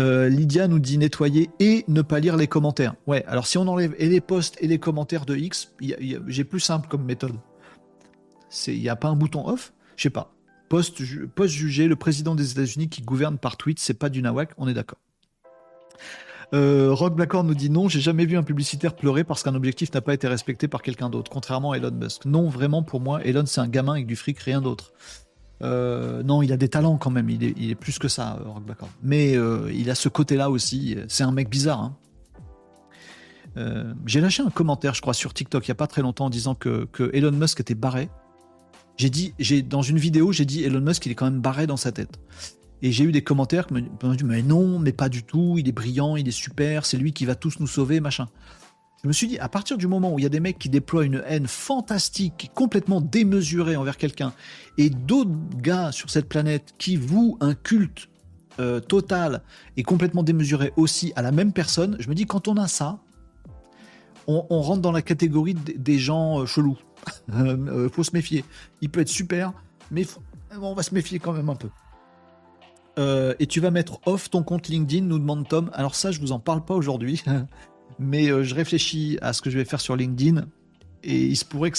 Euh, 0.00 0.28
Lydia 0.28 0.66
nous 0.66 0.80
dit 0.80 0.98
nettoyer 0.98 1.50
et 1.60 1.84
ne 1.86 2.02
pas 2.02 2.18
lire 2.18 2.36
les 2.36 2.48
commentaires. 2.48 2.94
Ouais, 3.06 3.24
alors 3.26 3.46
si 3.46 3.58
on 3.58 3.68
enlève 3.68 3.94
et 3.98 4.08
les 4.08 4.20
posts 4.20 4.56
et 4.60 4.66
les 4.66 4.78
commentaires 4.78 5.24
de 5.24 5.36
X, 5.36 5.72
j'ai 5.80 6.44
plus 6.44 6.60
simple 6.60 6.88
comme 6.88 7.04
méthode. 7.04 7.36
Il 8.66 8.80
n'y 8.80 8.88
a 8.88 8.96
pas 8.96 9.08
un 9.08 9.16
bouton 9.16 9.46
off? 9.46 9.72
Je 9.96 10.04
sais 10.04 10.10
pas. 10.10 10.32
Post, 10.68 11.02
jugé, 11.02 11.86
le 11.86 11.96
président 11.96 12.34
des 12.34 12.50
États-Unis 12.50 12.88
qui 12.88 13.02
gouverne 13.02 13.38
par 13.38 13.56
tweet, 13.56 13.78
c'est 13.78 13.94
pas 13.94 14.08
du 14.08 14.22
nawak, 14.22 14.50
on 14.56 14.66
est 14.66 14.74
d'accord. 14.74 14.98
Euh, 16.52 16.92
Rock 16.92 17.14
Blackhorn 17.14 17.46
nous 17.46 17.54
dit 17.54 17.70
non, 17.70 17.88
j'ai 17.88 18.00
jamais 18.00 18.26
vu 18.26 18.36
un 18.36 18.42
publicitaire 18.42 18.94
pleurer 18.94 19.24
parce 19.24 19.42
qu'un 19.42 19.54
objectif 19.54 19.92
n'a 19.94 20.00
pas 20.00 20.14
été 20.14 20.28
respecté 20.28 20.68
par 20.68 20.82
quelqu'un 20.82 21.08
d'autre, 21.08 21.30
contrairement 21.30 21.72
à 21.72 21.76
Elon 21.76 21.90
Musk. 21.92 22.24
Non, 22.24 22.48
vraiment, 22.48 22.82
pour 22.82 23.00
moi, 23.00 23.24
Elon, 23.24 23.46
c'est 23.46 23.60
un 23.60 23.68
gamin 23.68 23.92
avec 23.92 24.06
du 24.06 24.16
fric, 24.16 24.38
rien 24.40 24.60
d'autre. 24.60 24.92
Euh, 25.62 26.22
non, 26.22 26.42
il 26.42 26.52
a 26.52 26.56
des 26.56 26.68
talents 26.68 26.96
quand 26.98 27.10
même, 27.10 27.30
il 27.30 27.70
est, 27.70 27.74
plus 27.74 27.98
que 27.98 28.08
ça, 28.08 28.38
euh, 28.40 28.48
Rock 28.48 28.64
Blackhorn. 28.64 28.90
Mais 29.02 29.36
il 29.72 29.90
a 29.90 29.94
ce 29.94 30.08
côté-là 30.08 30.50
aussi, 30.50 30.96
c'est 31.08 31.24
un 31.24 31.32
mec 31.32 31.48
bizarre. 31.48 31.80
Hein. 33.56 33.94
j'ai 34.06 34.20
lâché 34.20 34.42
un 34.42 34.50
commentaire, 34.50 34.94
je 34.94 35.00
crois, 35.00 35.14
sur 35.14 35.32
TikTok 35.32 35.66
il 35.66 35.70
n'y 35.70 35.72
a 35.72 35.76
pas 35.76 35.86
très 35.86 36.02
longtemps 36.02 36.26
en 36.26 36.30
disant 36.30 36.54
que, 36.54 36.88
Elon 37.12 37.32
Musk 37.32 37.60
était 37.60 37.74
barré. 37.74 38.08
J'ai 38.96 39.10
dit, 39.10 39.34
j'ai 39.40 39.62
dans 39.62 39.82
une 39.82 39.98
vidéo, 39.98 40.30
j'ai 40.30 40.44
dit 40.44 40.62
Elon 40.62 40.80
Musk, 40.80 41.06
il 41.06 41.12
est 41.12 41.14
quand 41.16 41.24
même 41.24 41.40
barré 41.40 41.66
dans 41.66 41.76
sa 41.76 41.90
tête. 41.90 42.20
Et 42.82 42.92
j'ai 42.92 43.04
eu 43.04 43.12
des 43.12 43.22
commentaires 43.22 43.66
qui 43.66 43.74
m'ont 43.74 44.14
dit 44.14 44.24
Mais 44.24 44.42
non, 44.42 44.78
mais 44.78 44.92
pas 44.92 45.08
du 45.08 45.22
tout, 45.22 45.56
il 45.58 45.68
est 45.68 45.72
brillant, 45.72 46.16
il 46.16 46.28
est 46.28 46.32
super, 46.32 46.84
c'est 46.84 46.98
lui 46.98 47.12
qui 47.12 47.24
va 47.24 47.34
tous 47.34 47.60
nous 47.60 47.66
sauver, 47.66 48.00
machin. 48.00 48.26
Je 49.04 49.08
me 49.08 49.12
suis 49.12 49.26
dit, 49.26 49.38
à 49.38 49.50
partir 49.50 49.76
du 49.76 49.86
moment 49.86 50.14
où 50.14 50.18
il 50.18 50.22
y 50.22 50.26
a 50.26 50.30
des 50.30 50.40
mecs 50.40 50.58
qui 50.58 50.70
déploient 50.70 51.04
une 51.04 51.22
haine 51.26 51.46
fantastique, 51.46 52.50
complètement 52.54 53.02
démesurée 53.02 53.76
envers 53.76 53.98
quelqu'un, 53.98 54.32
et 54.78 54.88
d'autres 54.88 55.30
gars 55.60 55.92
sur 55.92 56.08
cette 56.08 56.26
planète 56.26 56.72
qui 56.78 56.96
vouent 56.96 57.36
un 57.40 57.54
culte 57.54 58.08
euh, 58.60 58.80
total 58.80 59.42
et 59.76 59.82
complètement 59.82 60.22
démesuré 60.22 60.72
aussi 60.76 61.12
à 61.16 61.22
la 61.22 61.32
même 61.32 61.52
personne, 61.52 61.98
je 62.00 62.08
me 62.08 62.14
dis, 62.14 62.24
quand 62.24 62.48
on 62.48 62.56
a 62.56 62.66
ça, 62.66 62.98
on, 64.26 64.62
rentre 64.62 64.80
dans 64.80 64.92
la 64.92 65.02
catégorie 65.02 65.52
des 65.54 65.98
gens 65.98 66.40
euh, 66.40 66.46
chelous. 66.46 66.78
Euh, 67.34 67.90
faut 67.90 68.04
se 68.04 68.12
méfier. 68.12 68.42
Il 68.80 68.88
peut 68.88 69.00
être 69.00 69.08
super, 69.08 69.52
mais 69.90 70.06
on 70.58 70.72
va 70.72 70.82
se 70.82 70.94
méfier 70.94 71.18
quand 71.18 71.32
même 71.32 71.50
un 71.50 71.54
peu. 71.54 71.68
Euh, 72.98 73.34
et 73.40 73.46
tu 73.46 73.60
vas 73.60 73.70
mettre 73.70 74.00
off 74.06 74.30
ton 74.30 74.42
compte 74.42 74.68
LinkedIn, 74.68 75.04
nous 75.06 75.18
demande 75.18 75.48
Tom. 75.48 75.70
Alors 75.72 75.94
ça, 75.94 76.10
je 76.10 76.20
vous 76.20 76.32
en 76.32 76.38
parle 76.38 76.64
pas 76.64 76.74
aujourd'hui, 76.74 77.22
mais 77.98 78.28
euh, 78.28 78.44
je 78.44 78.54
réfléchis 78.54 79.18
à 79.20 79.32
ce 79.32 79.42
que 79.42 79.50
je 79.50 79.58
vais 79.58 79.64
faire 79.64 79.80
sur 79.80 79.96
LinkedIn. 79.96 80.46
Et 81.02 81.24
il 81.26 81.36
se 81.36 81.44
pourrait 81.44 81.72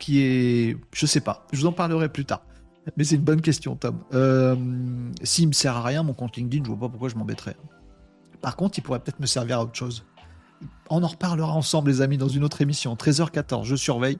qu'il 0.00 0.14
y 0.14 0.20
ait... 0.20 0.76
Je 0.92 1.06
sais 1.06 1.20
pas, 1.20 1.46
je 1.52 1.60
vous 1.60 1.66
en 1.66 1.72
parlerai 1.72 2.08
plus 2.08 2.24
tard. 2.24 2.42
Mais 2.96 3.04
c'est 3.04 3.14
une 3.14 3.22
bonne 3.22 3.40
question, 3.40 3.76
Tom. 3.76 3.98
Euh, 4.12 4.56
S'il 5.22 5.46
me 5.46 5.52
sert 5.52 5.76
à 5.76 5.82
rien, 5.82 6.02
mon 6.02 6.14
compte 6.14 6.36
LinkedIn, 6.36 6.64
je 6.64 6.68
vois 6.68 6.80
pas 6.80 6.88
pourquoi 6.88 7.08
je 7.08 7.14
m'embêterais. 7.14 7.56
Par 8.40 8.56
contre, 8.56 8.78
il 8.78 8.82
pourrait 8.82 8.98
peut-être 8.98 9.20
me 9.20 9.26
servir 9.26 9.58
à 9.58 9.62
autre 9.62 9.76
chose. 9.76 10.04
On 10.90 11.02
en 11.02 11.06
reparlera 11.06 11.52
ensemble, 11.52 11.90
les 11.90 12.00
amis, 12.00 12.18
dans 12.18 12.28
une 12.28 12.42
autre 12.42 12.60
émission. 12.60 12.94
13h14, 12.94 13.64
je 13.64 13.76
surveille. 13.76 14.18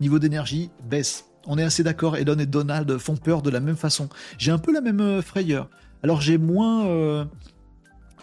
Niveau 0.00 0.20
d'énergie, 0.20 0.70
baisse. 0.88 1.24
On 1.46 1.58
est 1.58 1.62
assez 1.62 1.82
d'accord, 1.82 2.16
Elon 2.16 2.38
et 2.38 2.46
Donald 2.46 2.96
font 2.98 3.16
peur 3.16 3.42
de 3.42 3.50
la 3.50 3.60
même 3.60 3.76
façon. 3.76 4.08
J'ai 4.38 4.50
un 4.50 4.58
peu 4.58 4.72
la 4.72 4.80
même 4.80 5.00
euh, 5.00 5.22
frayeur. 5.22 5.68
Alors 6.04 6.20
j'ai 6.20 6.36
moins... 6.36 6.84
Euh, 6.84 7.24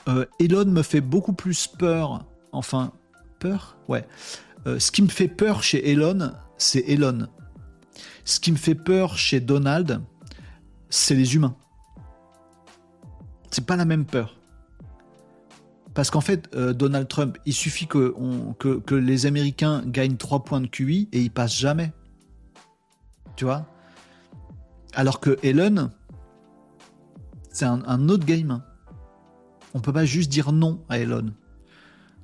euh, 0.07 0.25
Elon 0.39 0.65
me 0.65 0.83
fait 0.83 1.01
beaucoup 1.01 1.33
plus 1.33 1.65
peur. 1.65 2.27
Enfin, 2.51 2.91
peur? 3.39 3.75
Ouais. 3.87 4.05
Euh, 4.67 4.77
ce 4.77 4.91
qui 4.91 5.01
me 5.01 5.07
fait 5.07 5.27
peur 5.27 5.63
chez 5.63 5.89
Elon, 5.89 6.31
c'est 6.59 6.87
Elon. 6.87 7.27
Ce 8.23 8.39
qui 8.39 8.51
me 8.51 8.57
fait 8.57 8.75
peur 8.75 9.17
chez 9.17 9.39
Donald, 9.39 9.99
c'est 10.91 11.15
les 11.15 11.33
humains. 11.33 11.55
C'est 13.49 13.65
pas 13.65 13.77
la 13.77 13.85
même 13.85 14.05
peur. 14.05 14.37
Parce 15.95 16.11
qu'en 16.11 16.21
fait, 16.21 16.55
Donald 16.55 17.07
Trump, 17.07 17.39
il 17.47 17.53
suffit 17.53 17.87
que, 17.87 18.13
que, 18.59 18.77
que, 18.77 18.95
les 18.95 19.25
Américains 19.25 19.81
gagnent 19.87 20.17
3 20.17 20.43
points 20.43 20.61
de 20.61 20.67
QI 20.67 21.09
et 21.11 21.19
ils 21.19 21.31
passent 21.31 21.57
jamais. 21.57 21.91
Tu 23.35 23.43
vois? 23.43 23.65
Alors 24.93 25.19
que 25.19 25.39
Elon, 25.41 25.89
c'est 27.51 27.65
un, 27.65 28.09
autre 28.09 28.25
game. 28.25 28.61
On 29.73 29.79
peut 29.79 29.93
pas 29.93 30.05
juste 30.05 30.29
dire 30.29 30.51
non 30.51 30.83
à 30.89 30.99
Elon. 30.99 31.31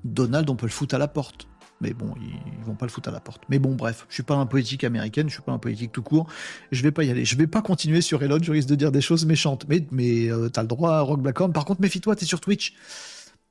Donald, 0.03 0.49
on 0.49 0.55
peut 0.55 0.65
le 0.65 0.71
foutre 0.71 0.95
à 0.95 0.97
la 0.97 1.07
porte. 1.07 1.47
Mais 1.79 1.93
bon, 1.93 2.15
ils, 2.19 2.65
vont 2.65 2.73
pas 2.73 2.85
le 2.85 2.91
foutre 2.91 3.09
à 3.09 3.11
la 3.11 3.19
porte. 3.19 3.43
Mais 3.49 3.59
bon, 3.59 3.75
bref, 3.75 4.05
je 4.09 4.15
suis 4.15 4.23
pas 4.23 4.35
la 4.37 4.45
politique 4.45 4.83
américaine, 4.83 5.27
je 5.27 5.33
suis 5.33 5.43
pas 5.43 5.51
la 5.51 5.59
politique 5.59 5.91
tout 5.91 6.01
court. 6.01 6.27
Je 6.71 6.81
vais 6.81 6.91
pas 6.91 7.03
y 7.03 7.11
aller. 7.11 7.23
Je 7.23 7.37
vais 7.37 7.45
pas 7.45 7.61
continuer 7.61 8.01
sur 8.01 8.23
Elon, 8.23 8.39
je 8.41 8.51
risque 8.51 8.69
de 8.69 8.75
dire 8.75 8.91
des 8.91 9.01
choses 9.01 9.25
méchantes. 9.25 9.65
Mais, 9.69 9.85
mais 9.91 10.31
euh, 10.31 10.49
t'as 10.49 10.63
le 10.63 10.67
droit, 10.67 11.01
Rock 11.01 11.21
Blackhorn. 11.21 11.53
Par 11.53 11.65
contre, 11.65 11.81
méfie-toi, 11.81 12.15
t'es 12.15 12.25
sur 12.25 12.39
Twitch. 12.39 12.73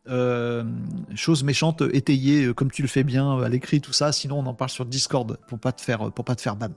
Euh, 0.08 0.64
choses 1.14 1.42
méchantes 1.42 1.82
étayées 1.92 2.46
euh, 2.46 2.54
comme 2.54 2.70
tu 2.70 2.80
le 2.80 2.88
fais 2.88 3.04
bien 3.04 3.38
à 3.38 3.48
l'écrit, 3.48 3.80
tout 3.80 3.92
ça. 3.92 4.12
Sinon, 4.12 4.38
on 4.38 4.46
en 4.46 4.54
parle 4.54 4.70
sur 4.70 4.86
Discord 4.86 5.38
pour 5.46 5.58
pas 5.58 5.72
te 5.72 5.82
faire, 5.82 6.10
pour 6.12 6.24
pas 6.24 6.34
te 6.34 6.40
faire 6.40 6.56
ban. 6.56 6.70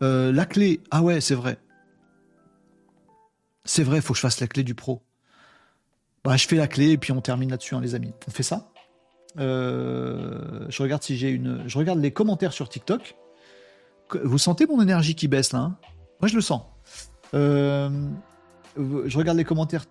la 0.00 0.46
clé, 0.46 0.80
ah 0.90 1.02
ouais, 1.02 1.20
c'est 1.20 1.34
vrai. 1.34 1.58
C'est 3.66 3.82
vrai, 3.82 3.96
il 3.96 4.02
faut 4.02 4.12
que 4.12 4.16
je 4.16 4.22
fasse 4.22 4.40
la 4.40 4.46
clé 4.46 4.62
du 4.62 4.74
pro. 4.74 5.02
Bah, 6.24 6.36
je 6.36 6.46
fais 6.46 6.56
la 6.56 6.66
clé 6.66 6.90
et 6.90 6.98
puis 6.98 7.12
on 7.12 7.20
termine 7.20 7.50
là-dessus, 7.50 7.74
hein, 7.74 7.80
les 7.80 7.94
amis. 7.94 8.12
On 8.26 8.30
fait 8.30 8.42
ça. 8.42 8.70
Euh, 9.38 10.66
je 10.68 10.82
regarde 10.82 11.02
si 11.02 11.16
j'ai 11.16 11.28
une. 11.28 11.62
Je 11.66 11.78
regarde 11.78 12.00
les 12.00 12.12
commentaires 12.12 12.52
sur 12.52 12.68
TikTok. 12.68 13.16
Vous 14.24 14.38
sentez 14.38 14.66
mon 14.66 14.80
énergie 14.80 15.14
qui 15.14 15.28
baisse 15.28 15.52
là 15.52 15.58
hein? 15.58 15.76
Moi, 16.20 16.28
je 16.28 16.34
le 16.34 16.40
sens. 16.40 16.62
Euh, 17.34 17.90
je 18.76 19.18
regarde 19.18 19.36
les 19.36 19.44
commentaires 19.44 19.84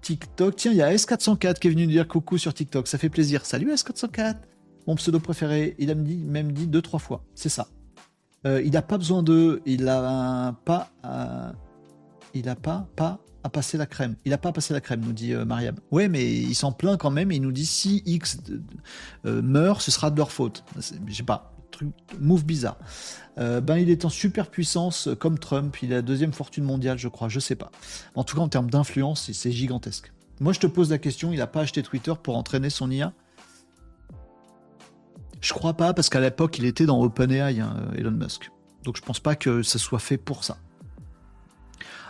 TikTok. 0.00 0.56
Tiens, 0.56 0.72
il 0.72 0.78
y 0.78 0.82
a 0.82 0.94
S404 0.94 1.58
qui 1.58 1.68
est 1.68 1.70
venu 1.70 1.86
dire 1.86 2.08
coucou 2.08 2.38
sur 2.38 2.54
TikTok. 2.54 2.88
Ça 2.88 2.96
fait 2.96 3.10
plaisir. 3.10 3.44
Salut 3.44 3.72
S404. 3.72 4.36
Mon 4.86 4.94
pseudo 4.94 5.20
préféré. 5.20 5.74
Il 5.78 5.90
a 5.90 5.94
même 5.94 6.52
dit 6.52 6.66
deux, 6.66 6.80
trois 6.82 7.00
fois. 7.00 7.22
C'est 7.34 7.48
ça. 7.48 7.68
Euh, 8.46 8.62
il 8.64 8.70
n'a 8.70 8.82
pas 8.82 8.96
besoin 8.96 9.22
de. 9.22 9.60
Il 9.66 9.84
n'a 9.84 10.56
pas 10.64 10.90
il 12.34 12.46
n'a 12.46 12.56
pas, 12.56 12.88
pas 12.96 13.20
à 13.42 13.48
passer 13.48 13.78
la 13.78 13.86
crème. 13.86 14.16
Il 14.24 14.30
n'a 14.30 14.38
pas 14.38 14.52
passé 14.52 14.74
la 14.74 14.80
crème, 14.80 15.00
nous 15.00 15.12
dit 15.12 15.32
euh, 15.32 15.44
Mariam. 15.44 15.76
Ouais, 15.90 16.08
mais 16.08 16.30
il 16.30 16.54
s'en 16.54 16.72
plaint 16.72 16.98
quand 16.98 17.10
même 17.10 17.32
il 17.32 17.40
nous 17.40 17.52
dit 17.52 17.66
si 17.66 18.02
X 18.06 18.38
euh, 19.24 19.42
meurt, 19.42 19.80
ce 19.80 19.90
sera 19.90 20.10
de 20.10 20.16
leur 20.16 20.32
faute. 20.32 20.64
Je 21.06 21.14
sais 21.14 21.22
pas, 21.22 21.54
truc, 21.70 21.88
move 22.18 22.44
bizarre. 22.44 22.76
Euh, 23.38 23.60
ben, 23.60 23.76
il 23.76 23.90
est 23.90 24.04
en 24.04 24.08
super 24.08 24.50
puissance 24.50 25.08
comme 25.18 25.38
Trump. 25.38 25.76
Il 25.82 25.92
a 25.92 25.96
la 25.96 26.02
deuxième 26.02 26.32
fortune 26.32 26.64
mondiale, 26.64 26.98
je 26.98 27.08
crois. 27.08 27.28
Je 27.28 27.40
sais 27.40 27.56
pas. 27.56 27.70
En 28.14 28.24
tout 28.24 28.36
cas, 28.36 28.42
en 28.42 28.48
termes 28.48 28.70
d'influence, 28.70 29.30
c'est 29.32 29.52
gigantesque. 29.52 30.12
Moi, 30.40 30.52
je 30.52 30.60
te 30.60 30.66
pose 30.66 30.90
la 30.90 30.98
question 30.98 31.32
il 31.32 31.38
n'a 31.38 31.46
pas 31.46 31.60
acheté 31.60 31.82
Twitter 31.82 32.14
pour 32.22 32.36
entraîner 32.36 32.70
son 32.70 32.90
IA 32.90 33.12
Je 35.40 35.52
crois 35.52 35.74
pas, 35.74 35.92
parce 35.92 36.08
qu'à 36.08 36.20
l'époque, 36.20 36.58
il 36.58 36.64
était 36.64 36.86
dans 36.86 37.00
OpenAI, 37.02 37.60
hein, 37.60 37.76
Elon 37.96 38.10
Musk. 38.10 38.50
Donc, 38.84 38.96
je 38.96 39.02
pense 39.02 39.20
pas 39.20 39.36
que 39.36 39.62
ça 39.62 39.78
soit 39.78 39.98
fait 39.98 40.16
pour 40.16 40.44
ça. 40.44 40.56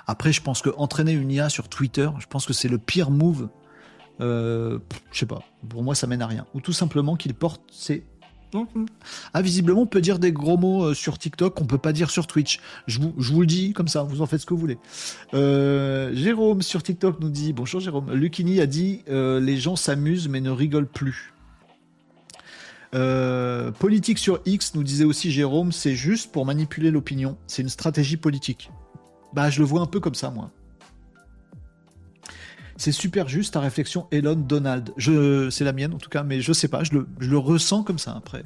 Après, 0.07 0.33
je 0.33 0.43
pense 0.43 0.63
que 0.63 0.71
entraîner 0.77 1.13
une 1.13 1.31
IA 1.31 1.49
sur 1.49 1.69
Twitter, 1.69 2.09
je 2.19 2.27
pense 2.27 2.47
que 2.47 2.53
c'est 2.53 2.69
le 2.69 2.79
pire 2.79 3.11
move. 3.11 3.49
Euh, 4.21 4.79
je 5.13 5.19
sais 5.19 5.27
pas. 5.27 5.43
Pour 5.69 5.83
moi, 5.83 5.95
ça 5.95 6.07
mène 6.07 6.23
à 6.23 6.27
rien. 6.27 6.47
Ou 6.55 6.61
tout 6.61 6.73
simplement 6.73 7.17
qu'il 7.17 7.35
porte 7.35 7.63
ses 7.71 8.05
ah, 9.33 9.43
visiblement, 9.43 9.83
on 9.83 9.87
peut 9.87 10.01
dire 10.01 10.19
des 10.19 10.33
gros 10.33 10.57
mots 10.57 10.87
euh, 10.87 10.95
sur 10.95 11.19
TikTok 11.19 11.55
qu'on 11.55 11.67
peut 11.67 11.79
pas 11.79 11.93
dire 11.93 12.11
sur 12.11 12.27
Twitch. 12.27 12.59
Je 12.89 12.99
vous, 12.99 13.15
je 13.17 13.33
vous, 13.33 13.43
le 13.43 13.47
dis 13.47 13.73
comme 13.73 13.87
ça, 13.87 14.03
vous 14.03 14.23
en 14.23 14.27
faites 14.27 14.41
ce 14.41 14.47
que 14.47 14.55
vous 14.55 14.59
voulez. 14.59 14.79
Euh, 15.35 16.13
Jérôme 16.15 16.61
sur 16.61 16.83
TikTok 16.83 17.21
nous 17.21 17.29
dit 17.29 17.53
Bonjour 17.53 17.79
Jérôme. 17.79 18.13
Lucini 18.13 18.61
a 18.61 18.67
dit 18.67 19.05
Les 19.07 19.57
gens 19.57 19.77
s'amusent 19.77 20.29
mais 20.29 20.41
ne 20.41 20.51
rigolent 20.51 20.89
plus. 20.89 21.33
politique 22.91 24.19
sur 24.19 24.41
X 24.45 24.75
nous 24.75 24.83
disait 24.83 25.05
aussi 25.05 25.31
Jérôme 25.31 25.71
C'est 25.71 25.95
juste 25.95 26.33
pour 26.33 26.45
manipuler 26.45 26.91
l'opinion. 26.91 27.39
C'est 27.47 27.63
une 27.63 27.69
stratégie 27.69 28.17
politique. 28.17 28.73
Bah, 29.33 29.51
je 29.51 29.61
le 29.61 29.65
vois 29.67 29.81
un 29.81 29.87
peu 29.87 30.01
comme 30.01 30.15
ça, 30.15 30.31
moi. 30.31 30.51
C'est 32.81 32.93
super 32.93 33.29
juste 33.29 33.53
ta 33.55 33.61
réflexion, 33.61 34.07
Elon 34.11 34.37
Donald. 34.37 34.93
C'est 34.97 35.65
la 35.65 35.73
mienne 35.75 35.93
en 35.93 35.99
tout 35.99 36.09
cas, 36.09 36.23
mais 36.23 36.41
je 36.41 36.51
sais 36.55 36.67
pas, 36.67 36.83
je 36.83 36.93
le, 36.95 37.37
ressens 37.37 37.83
comme 37.83 37.99
ça 37.99 38.15
après. 38.17 38.43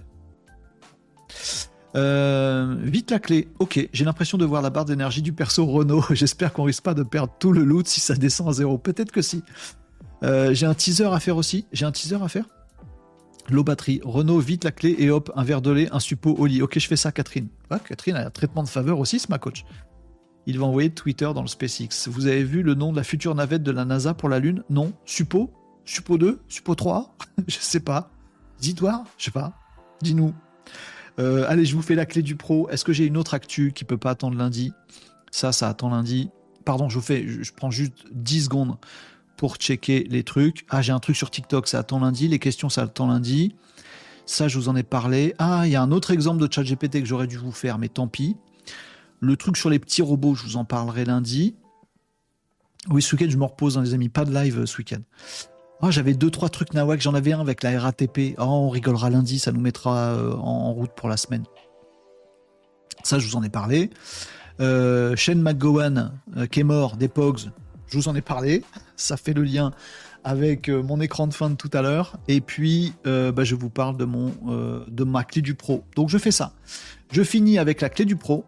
Euh, 1.94 2.74
vite 2.81 3.12
la 3.12 3.20
clé. 3.20 3.47
Ok, 3.61 3.89
j'ai 3.93 4.05
l'impression 4.05 4.36
de 4.36 4.44
voir 4.44 4.61
la 4.61 4.70
barre 4.70 4.86
d'énergie 4.86 5.23
du 5.23 5.32
perso 5.32 5.65
Renault. 5.65 6.05
J'espère 6.11 6.52
qu'on 6.52 6.65
risque 6.65 6.82
pas 6.82 6.94
de 6.94 7.05
perdre 7.05 7.32
tout 7.39 7.52
le 7.52 7.62
loot 7.62 7.86
si 7.86 8.01
ça 8.01 8.16
descend 8.16 8.48
à 8.48 8.52
zéro. 8.52 8.77
Peut-être 8.77 9.12
que 9.12 9.23
si. 9.23 9.44
Euh, 10.24 10.52
j'ai 10.52 10.66
un 10.66 10.74
teaser 10.74 11.06
à 11.12 11.20
faire 11.20 11.36
aussi. 11.36 11.66
J'ai 11.73 11.85
un 11.85 11.93
teaser 11.93 12.19
à 12.20 12.27
faire. 12.27 12.47
L'eau 13.51 13.62
batterie. 13.62 14.01
Renault, 14.02 14.40
vite 14.40 14.65
la 14.65 14.73
clé 14.73 14.97
et 14.98 15.11
hop, 15.11 15.31
un 15.36 15.44
verre 15.44 15.62
de 15.62 15.70
lait, 15.70 15.89
un 15.93 16.01
suppôt 16.01 16.35
au 16.35 16.47
lit. 16.47 16.61
Ok, 16.61 16.77
je 16.81 16.89
fais 16.89 16.97
ça, 16.97 17.12
Catherine. 17.12 17.47
Catherine 17.86 18.16
a 18.16 18.27
un 18.27 18.31
traitement 18.31 18.65
de 18.65 18.69
faveur 18.69 18.98
aussi, 18.98 19.20
c'est 19.20 19.28
ma 19.28 19.39
coach 19.39 19.65
il 20.47 20.59
va 20.59 20.66
envoyer 20.66 20.91
Twitter 20.91 21.31
dans 21.35 21.43
le 21.43 21.49
SpaceX. 21.49 22.09
Vous 22.09 22.27
avez 22.27 22.45
vu 22.45 22.62
le 22.62 22.75
nom 22.75 22.93
de 22.93 22.97
la 22.97 23.05
future 23.05 23.35
navette 23.35 23.62
de 23.62 23.71
la 23.71 23.85
NASA 23.85 24.15
pour 24.15 24.29
la 24.29 24.39
Lune? 24.39 24.62
Non 24.71 24.93
Suppo? 25.05 25.51
Suppo 25.85 26.19
2 26.19 26.41
Suppo 26.49 26.75
3 26.75 27.16
Je 27.47 27.57
sais 27.59 27.81
pas. 27.81 28.11
Zitoire 28.61 29.05
Je 29.19 29.25
sais 29.25 29.31
pas. 29.31 29.55
Dis-nous. 30.03 30.35
Euh, 31.19 31.45
allez, 31.49 31.65
je 31.65 31.75
vous 31.75 31.83
fais 31.83 31.95
la 31.95 32.07
clé 32.07 32.23
du 32.23 32.37
pro. 32.37 32.69
Est-ce 32.71 32.85
que 32.85 32.93
j'ai 32.93 33.07
une 33.07 33.16
autre 33.16 33.35
actu 33.35 33.73
qui 33.73 33.85
peut 33.85 33.99
pas 33.99 34.11
attendre 34.11 34.37
lundi? 34.37 34.73
Ça, 35.31 35.53
ça 35.53 35.69
attend 35.69 35.91
lundi. 35.91 36.31
Pardon, 36.65 36.89
je 36.89 36.99
fais, 37.01 37.27
je, 37.27 37.53
prends 37.53 37.71
juste 37.71 37.93
10 38.12 38.45
secondes 38.45 38.77
pour 39.37 39.57
checker 39.57 40.05
les 40.05 40.25
trucs. 40.25 40.65
Ah, 40.71 40.83
j'ai 40.83 40.93
un 40.93 41.01
truc 41.01 41.16
sur 41.16 41.31
TikTok, 41.31 41.69
ça 41.69 41.81
attend 41.81 42.01
lundi. 42.01 42.29
Les 42.29 42.39
questions, 42.39 42.69
ça 42.69 42.83
attend 42.83 43.07
lundi. 43.07 43.55
Ça, 44.27 44.49
je 44.49 44.59
vous 44.59 44.69
en 44.69 44.77
ai 44.77 44.83
parlé. 44.83 45.35
Ah, 45.39 45.62
il 45.66 45.73
y 45.73 45.77
a 45.77 45.83
un 45.83 45.93
autre 45.93 46.11
exemple 46.11 46.41
de 46.41 46.51
chat 46.51 46.62
GPT 46.62 47.01
que 47.01 47.05
j'aurais 47.05 47.27
dû 47.27 47.37
vous 47.37 47.53
faire, 47.53 47.79
mais 47.79 47.89
tant 47.89 48.09
pis. 48.09 48.37
Le 49.24 49.36
truc 49.36 49.56
sur 49.56 49.70
les 49.70 49.78
petits 49.78 50.02
robots, 50.02 50.34
je 50.34 50.42
vous 50.44 50.56
en 50.59 50.66
parlerai 50.66 51.06
lundi. 51.06 51.56
Oui, 52.90 53.01
ce 53.01 53.16
week-end, 53.16 53.30
je 53.30 53.38
me 53.38 53.44
repose, 53.44 53.78
hein, 53.78 53.82
les 53.82 53.94
amis. 53.94 54.10
Pas 54.10 54.26
de 54.26 54.34
live 54.34 54.60
euh, 54.60 54.66
ce 54.66 54.76
week-end. 54.76 55.01
Oh, 55.80 55.90
j'avais 55.90 56.12
deux, 56.12 56.30
trois 56.30 56.51
trucs 56.51 56.74
nawak. 56.74 57.01
J'en 57.01 57.14
avais 57.14 57.32
un 57.32 57.40
avec 57.40 57.62
la 57.62 57.80
RATP. 57.80 58.34
Oh, 58.36 58.42
on 58.42 58.68
rigolera 58.68 59.09
lundi. 59.09 59.38
Ça 59.38 59.51
nous 59.51 59.60
mettra 59.60 59.96
euh, 59.96 60.34
en 60.34 60.74
route 60.74 60.90
pour 60.94 61.09
la 61.09 61.16
semaine. 61.16 61.44
Ça, 63.02 63.18
je 63.18 63.26
vous 63.26 63.36
en 63.36 63.42
ai 63.42 63.48
parlé. 63.48 63.88
Euh, 64.60 65.16
Shane 65.16 65.40
McGowan, 65.40 66.12
euh, 66.36 66.46
qui 66.46 66.60
est 66.60 66.64
mort 66.64 66.98
des 66.98 67.09
Pogs, 67.09 67.51
je 67.86 67.96
vous 67.96 68.09
en 68.09 68.14
ai 68.14 68.20
parlé. 68.20 68.62
Ça 68.96 69.16
fait 69.16 69.32
le 69.32 69.42
lien 69.42 69.72
avec 70.22 70.68
mon 70.68 71.01
écran 71.01 71.26
de 71.26 71.34
fin 71.34 71.48
de 71.48 71.55
tout 71.55 71.70
à 71.72 71.80
l'heure. 71.80 72.18
Et 72.28 72.42
puis, 72.42 72.94
bah, 73.05 73.44
je 73.44 73.55
vous 73.55 73.68
parle 73.68 73.96
de, 73.96 74.06
de 74.90 75.05
ma 75.05 75.24
clé 75.24 75.42
du 75.42 75.55
pro. 75.55 75.84
Donc, 75.96 76.09
je 76.09 76.16
fais 76.16 76.30
ça. 76.30 76.55
Je 77.12 77.22
finis 77.22 77.59
avec 77.59 77.82
la 77.82 77.90
clé 77.90 78.06
du 78.06 78.16
pro. 78.16 78.44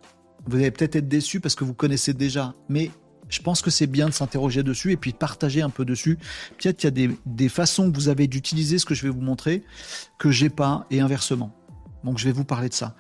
Vous 0.46 0.56
allez 0.56 0.70
peut-être 0.70 0.96
être 0.96 1.08
déçu 1.08 1.40
parce 1.40 1.54
que 1.54 1.64
vous 1.64 1.74
connaissez 1.74 2.14
déjà. 2.14 2.54
Mais 2.68 2.90
je 3.28 3.40
pense 3.40 3.62
que 3.62 3.70
c'est 3.70 3.86
bien 3.86 4.06
de 4.06 4.12
s'interroger 4.12 4.62
dessus 4.62 4.92
et 4.92 4.96
puis 4.96 5.12
de 5.12 5.16
partager 5.16 5.62
un 5.62 5.70
peu 5.70 5.84
dessus. 5.84 6.18
Peut-être 6.58 6.76
qu'il 6.78 6.98
y 6.98 7.04
a 7.04 7.10
des, 7.24 7.48
façons 7.48 7.90
que 7.90 7.96
vous 7.96 8.08
avez 8.08 8.26
d'utiliser 8.26 8.78
ce 8.78 8.84
que 8.84 8.94
je 8.94 9.02
vais 9.02 9.08
vous 9.08 9.20
montrer 9.20 9.62
que 10.18 10.30
j'ai 10.30 10.50
pas 10.50 10.86
et 10.90 11.00
inversement. 11.00 11.52
Donc 12.04 12.18
je 12.18 12.24
vais 12.24 12.32
vous 12.32 12.44
parler 12.44 12.68
de 12.68 12.74
ça. 12.74 12.94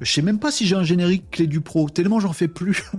Je 0.00 0.10
sais 0.10 0.22
même 0.22 0.38
pas 0.38 0.50
si 0.50 0.66
j'ai 0.66 0.76
un 0.76 0.84
générique 0.84 1.30
clé 1.30 1.46
du 1.46 1.60
pro, 1.60 1.88
tellement 1.88 2.20
j'en 2.20 2.32
fais 2.32 2.48
plus. 2.48 2.84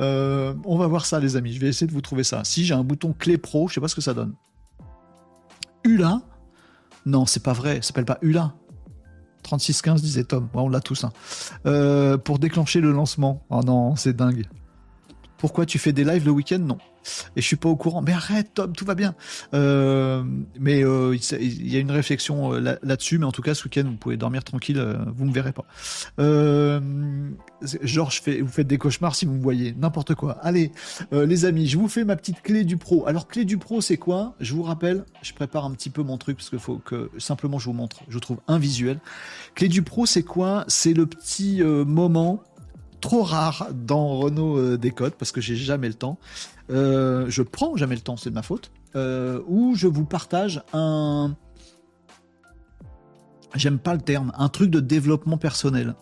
Euh, 0.00 0.54
on 0.64 0.76
va 0.76 0.88
voir 0.88 1.06
ça 1.06 1.20
les 1.20 1.36
amis, 1.36 1.52
je 1.52 1.60
vais 1.60 1.68
essayer 1.68 1.86
de 1.86 1.92
vous 1.92 2.00
trouver 2.00 2.24
ça. 2.24 2.42
Si 2.42 2.64
j'ai 2.64 2.74
un 2.74 2.82
bouton 2.82 3.12
clé 3.16 3.38
pro, 3.38 3.68
je 3.68 3.74
sais 3.74 3.80
pas 3.80 3.86
ce 3.86 3.94
que 3.94 4.00
ça 4.00 4.12
donne. 4.12 4.34
ULA 5.84 6.20
Non, 7.06 7.26
c'est 7.26 7.44
pas 7.44 7.52
vrai, 7.52 7.76
ça 7.76 7.82
s'appelle 7.82 8.04
pas 8.04 8.18
ULA. 8.20 8.52
3615 9.44 10.02
disait 10.02 10.24
Tom, 10.24 10.48
on 10.54 10.68
l'a 10.68 10.80
tous. 10.80 11.04
Hein. 11.04 11.12
Euh, 11.66 12.18
pour 12.18 12.40
déclencher 12.40 12.80
le 12.80 12.90
lancement. 12.90 13.44
Oh 13.50 13.60
non, 13.64 13.94
c'est 13.94 14.16
dingue. 14.16 14.46
Pourquoi 15.38 15.66
tu 15.66 15.78
fais 15.78 15.92
des 15.92 16.04
lives 16.04 16.24
le 16.24 16.32
week-end? 16.32 16.58
Non. 16.58 16.78
Et 17.36 17.40
je 17.40 17.46
suis 17.46 17.56
pas 17.56 17.68
au 17.68 17.76
courant. 17.76 18.02
Mais 18.02 18.12
arrête, 18.12 18.54
Tom, 18.54 18.72
tout 18.72 18.84
va 18.84 18.94
bien. 18.94 19.14
Euh, 19.52 20.24
mais 20.58 20.84
euh, 20.84 21.16
il 21.40 21.72
y 21.72 21.76
a 21.76 21.80
une 21.80 21.90
réflexion 21.90 22.54
euh, 22.54 22.76
là-dessus. 22.82 23.18
mais 23.18 23.26
en 23.26 23.32
tout 23.32 23.42
cas, 23.42 23.54
ce 23.54 23.64
week-end, 23.64 23.84
vous 23.84 23.96
pouvez 23.96 24.16
dormir 24.16 24.44
tranquille. 24.44 24.82
vous 25.14 25.24
me 25.24 25.32
verrez 25.32 25.52
pas. 25.52 25.64
genre, 27.82 28.12
vous 28.40 28.48
faites 28.48 28.66
des 28.66 28.78
cauchemars 28.78 29.14
si 29.14 29.26
vous 29.26 29.34
me 29.34 29.42
voyez. 29.42 29.74
N'importe 29.78 30.14
quoi. 30.14 30.32
Allez, 30.42 30.72
les 31.12 31.44
amis, 31.44 31.66
je 31.66 31.78
vous 31.78 31.88
fais 31.88 32.04
ma 32.04 32.16
petite 32.16 32.42
clé 32.42 32.64
du 32.64 32.76
pro. 32.76 33.06
Alors, 33.06 33.28
clé 33.28 33.44
du 33.44 33.58
pro, 33.58 33.80
c'est 33.80 33.96
quoi? 33.96 34.34
Je 34.40 34.54
vous 34.54 34.62
rappelle, 34.62 35.04
je 35.22 35.32
prépare 35.32 35.64
un 35.64 35.72
petit 35.72 35.90
peu 35.90 36.02
mon 36.02 36.18
truc 36.18 36.36
parce 36.36 36.50
qu'il 36.50 36.58
faut 36.58 36.78
que 36.78 37.10
simplement 37.18 37.58
je 37.58 37.66
vous 37.66 37.72
montre. 37.72 38.02
Je 38.08 38.18
trouve 38.18 38.38
un 38.48 38.58
visuel. 38.58 39.00
Clé 39.54 39.68
du 39.68 39.82
pro, 39.82 40.06
c'est 40.06 40.22
quoi? 40.22 40.64
C'est 40.68 40.94
le 40.94 41.06
petit 41.06 41.62
moment 41.62 42.42
trop 43.00 43.22
rare 43.22 43.68
dans 43.74 44.18
Renault 44.18 44.76
Décode 44.76 45.14
parce 45.14 45.32
que 45.32 45.40
j'ai 45.40 45.56
jamais 45.56 45.88
le 45.88 45.94
temps. 45.94 46.18
Euh, 46.70 47.26
je 47.28 47.42
prends 47.42 47.76
jamais 47.76 47.94
le 47.94 48.00
temps, 48.00 48.16
c'est 48.16 48.30
de 48.30 48.34
ma 48.34 48.42
faute. 48.42 48.70
Euh, 48.96 49.40
où 49.46 49.74
je 49.74 49.86
vous 49.86 50.04
partage 50.04 50.62
un. 50.72 51.34
J'aime 53.54 53.78
pas 53.78 53.94
le 53.94 54.00
terme, 54.00 54.32
un 54.36 54.48
truc 54.48 54.70
de 54.70 54.80
développement 54.80 55.38
personnel. 55.38 55.94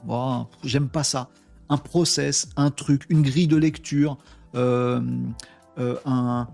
J'aime 0.64 0.89
pas 0.89 1.05
ça. 1.05 1.28
Un 1.68 1.76
process, 1.76 2.48
un 2.56 2.70
truc, 2.70 3.05
une 3.10 3.22
grille 3.22 3.47
de 3.47 3.56
lecture, 3.56 4.16
un, 4.55 6.48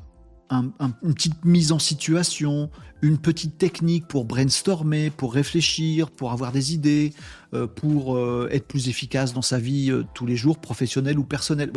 une 0.51 1.15
petite 1.15 1.45
mise 1.45 1.73
en 1.73 1.79
situation, 1.79 2.70
une 3.03 3.19
petite 3.19 3.59
technique 3.59 4.07
pour 4.09 4.25
brainstormer, 4.25 5.11
pour 5.11 5.35
réfléchir, 5.35 6.11
pour 6.11 6.33
avoir 6.33 6.53
des 6.53 6.75
idées, 6.75 7.12
euh, 7.55 7.66
pour 7.66 8.16
euh, 8.16 8.49
être 8.51 8.66
plus 8.66 8.89
efficace 8.89 9.33
dans 9.33 9.43
sa 9.43 9.59
vie 9.59 9.91
euh, 9.91 10.05
tous 10.15 10.27
les 10.27 10.37
jours, 10.37 10.59
professionnelle 10.59 11.19
ou 11.19 11.25
personnelle. 11.25 11.73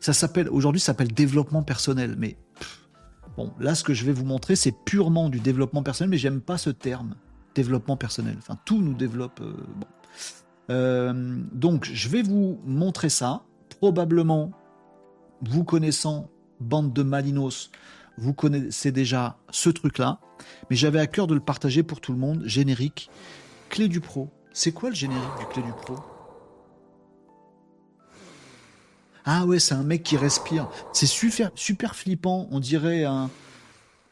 Ça 0.00 0.12
s'appelle 0.12 0.48
aujourd'hui, 0.48 0.80
ça 0.80 0.86
s'appelle 0.86 1.12
développement 1.12 1.62
personnel. 1.62 2.16
Mais 2.18 2.36
bon, 3.36 3.52
là, 3.60 3.74
ce 3.74 3.84
que 3.84 3.94
je 3.94 4.04
vais 4.04 4.12
vous 4.12 4.24
montrer, 4.24 4.56
c'est 4.56 4.74
purement 4.84 5.28
du 5.28 5.40
développement 5.40 5.82
personnel, 5.82 6.10
mais 6.10 6.18
j'aime 6.18 6.40
pas 6.40 6.58
ce 6.58 6.70
terme, 6.70 7.14
développement 7.54 7.96
personnel. 7.96 8.36
Enfin, 8.38 8.58
tout 8.64 8.82
nous 8.82 8.94
développe. 8.94 9.40
donc, 10.68 11.84
je 11.84 12.08
vais 12.08 12.22
vous 12.22 12.60
montrer 12.64 13.08
ça. 13.08 13.44
Probablement, 13.80 14.52
vous 15.42 15.64
connaissant 15.64 16.30
bande 16.60 16.92
de 16.92 17.02
malinos, 17.02 17.70
vous 18.20 18.34
connaissez 18.34 18.92
déjà 18.92 19.38
ce 19.50 19.70
truc-là, 19.70 20.20
mais 20.68 20.76
j'avais 20.76 21.00
à 21.00 21.06
cœur 21.06 21.26
de 21.26 21.34
le 21.34 21.40
partager 21.40 21.82
pour 21.82 22.00
tout 22.00 22.12
le 22.12 22.18
monde. 22.18 22.42
Générique, 22.44 23.10
clé 23.70 23.88
du 23.88 24.00
pro. 24.00 24.28
C'est 24.52 24.72
quoi 24.72 24.90
le 24.90 24.94
générique 24.94 25.38
du 25.38 25.46
clé 25.46 25.62
du 25.62 25.72
pro? 25.72 25.96
Ah 29.24 29.46
ouais, 29.46 29.58
c'est 29.58 29.74
un 29.74 29.82
mec 29.82 30.02
qui 30.02 30.16
respire. 30.16 30.68
C'est 30.92 31.06
super, 31.06 31.50
super 31.54 31.94
flippant. 31.94 32.46
On 32.50 32.60
dirait 32.60 33.04
un, 33.04 33.30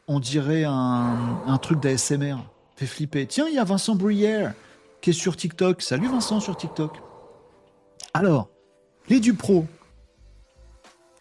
on 0.07 0.19
dirait 0.19 0.63
un, 0.63 1.41
un 1.45 1.57
truc 1.57 1.79
d'ASMR. 1.79 2.37
Fait 2.75 2.85
flipper. 2.85 3.27
Tiens, 3.27 3.47
il 3.47 3.55
y 3.55 3.59
a 3.59 3.63
Vincent 3.63 3.95
Bruyère 3.95 4.53
qui 5.01 5.09
est 5.09 5.13
sur 5.13 5.35
TikTok. 5.35 5.81
Salut 5.81 6.07
Vincent 6.07 6.39
sur 6.39 6.55
TikTok. 6.55 7.01
Alors, 8.13 8.49
clé 9.05 9.19
du 9.19 9.33
pro. 9.33 9.65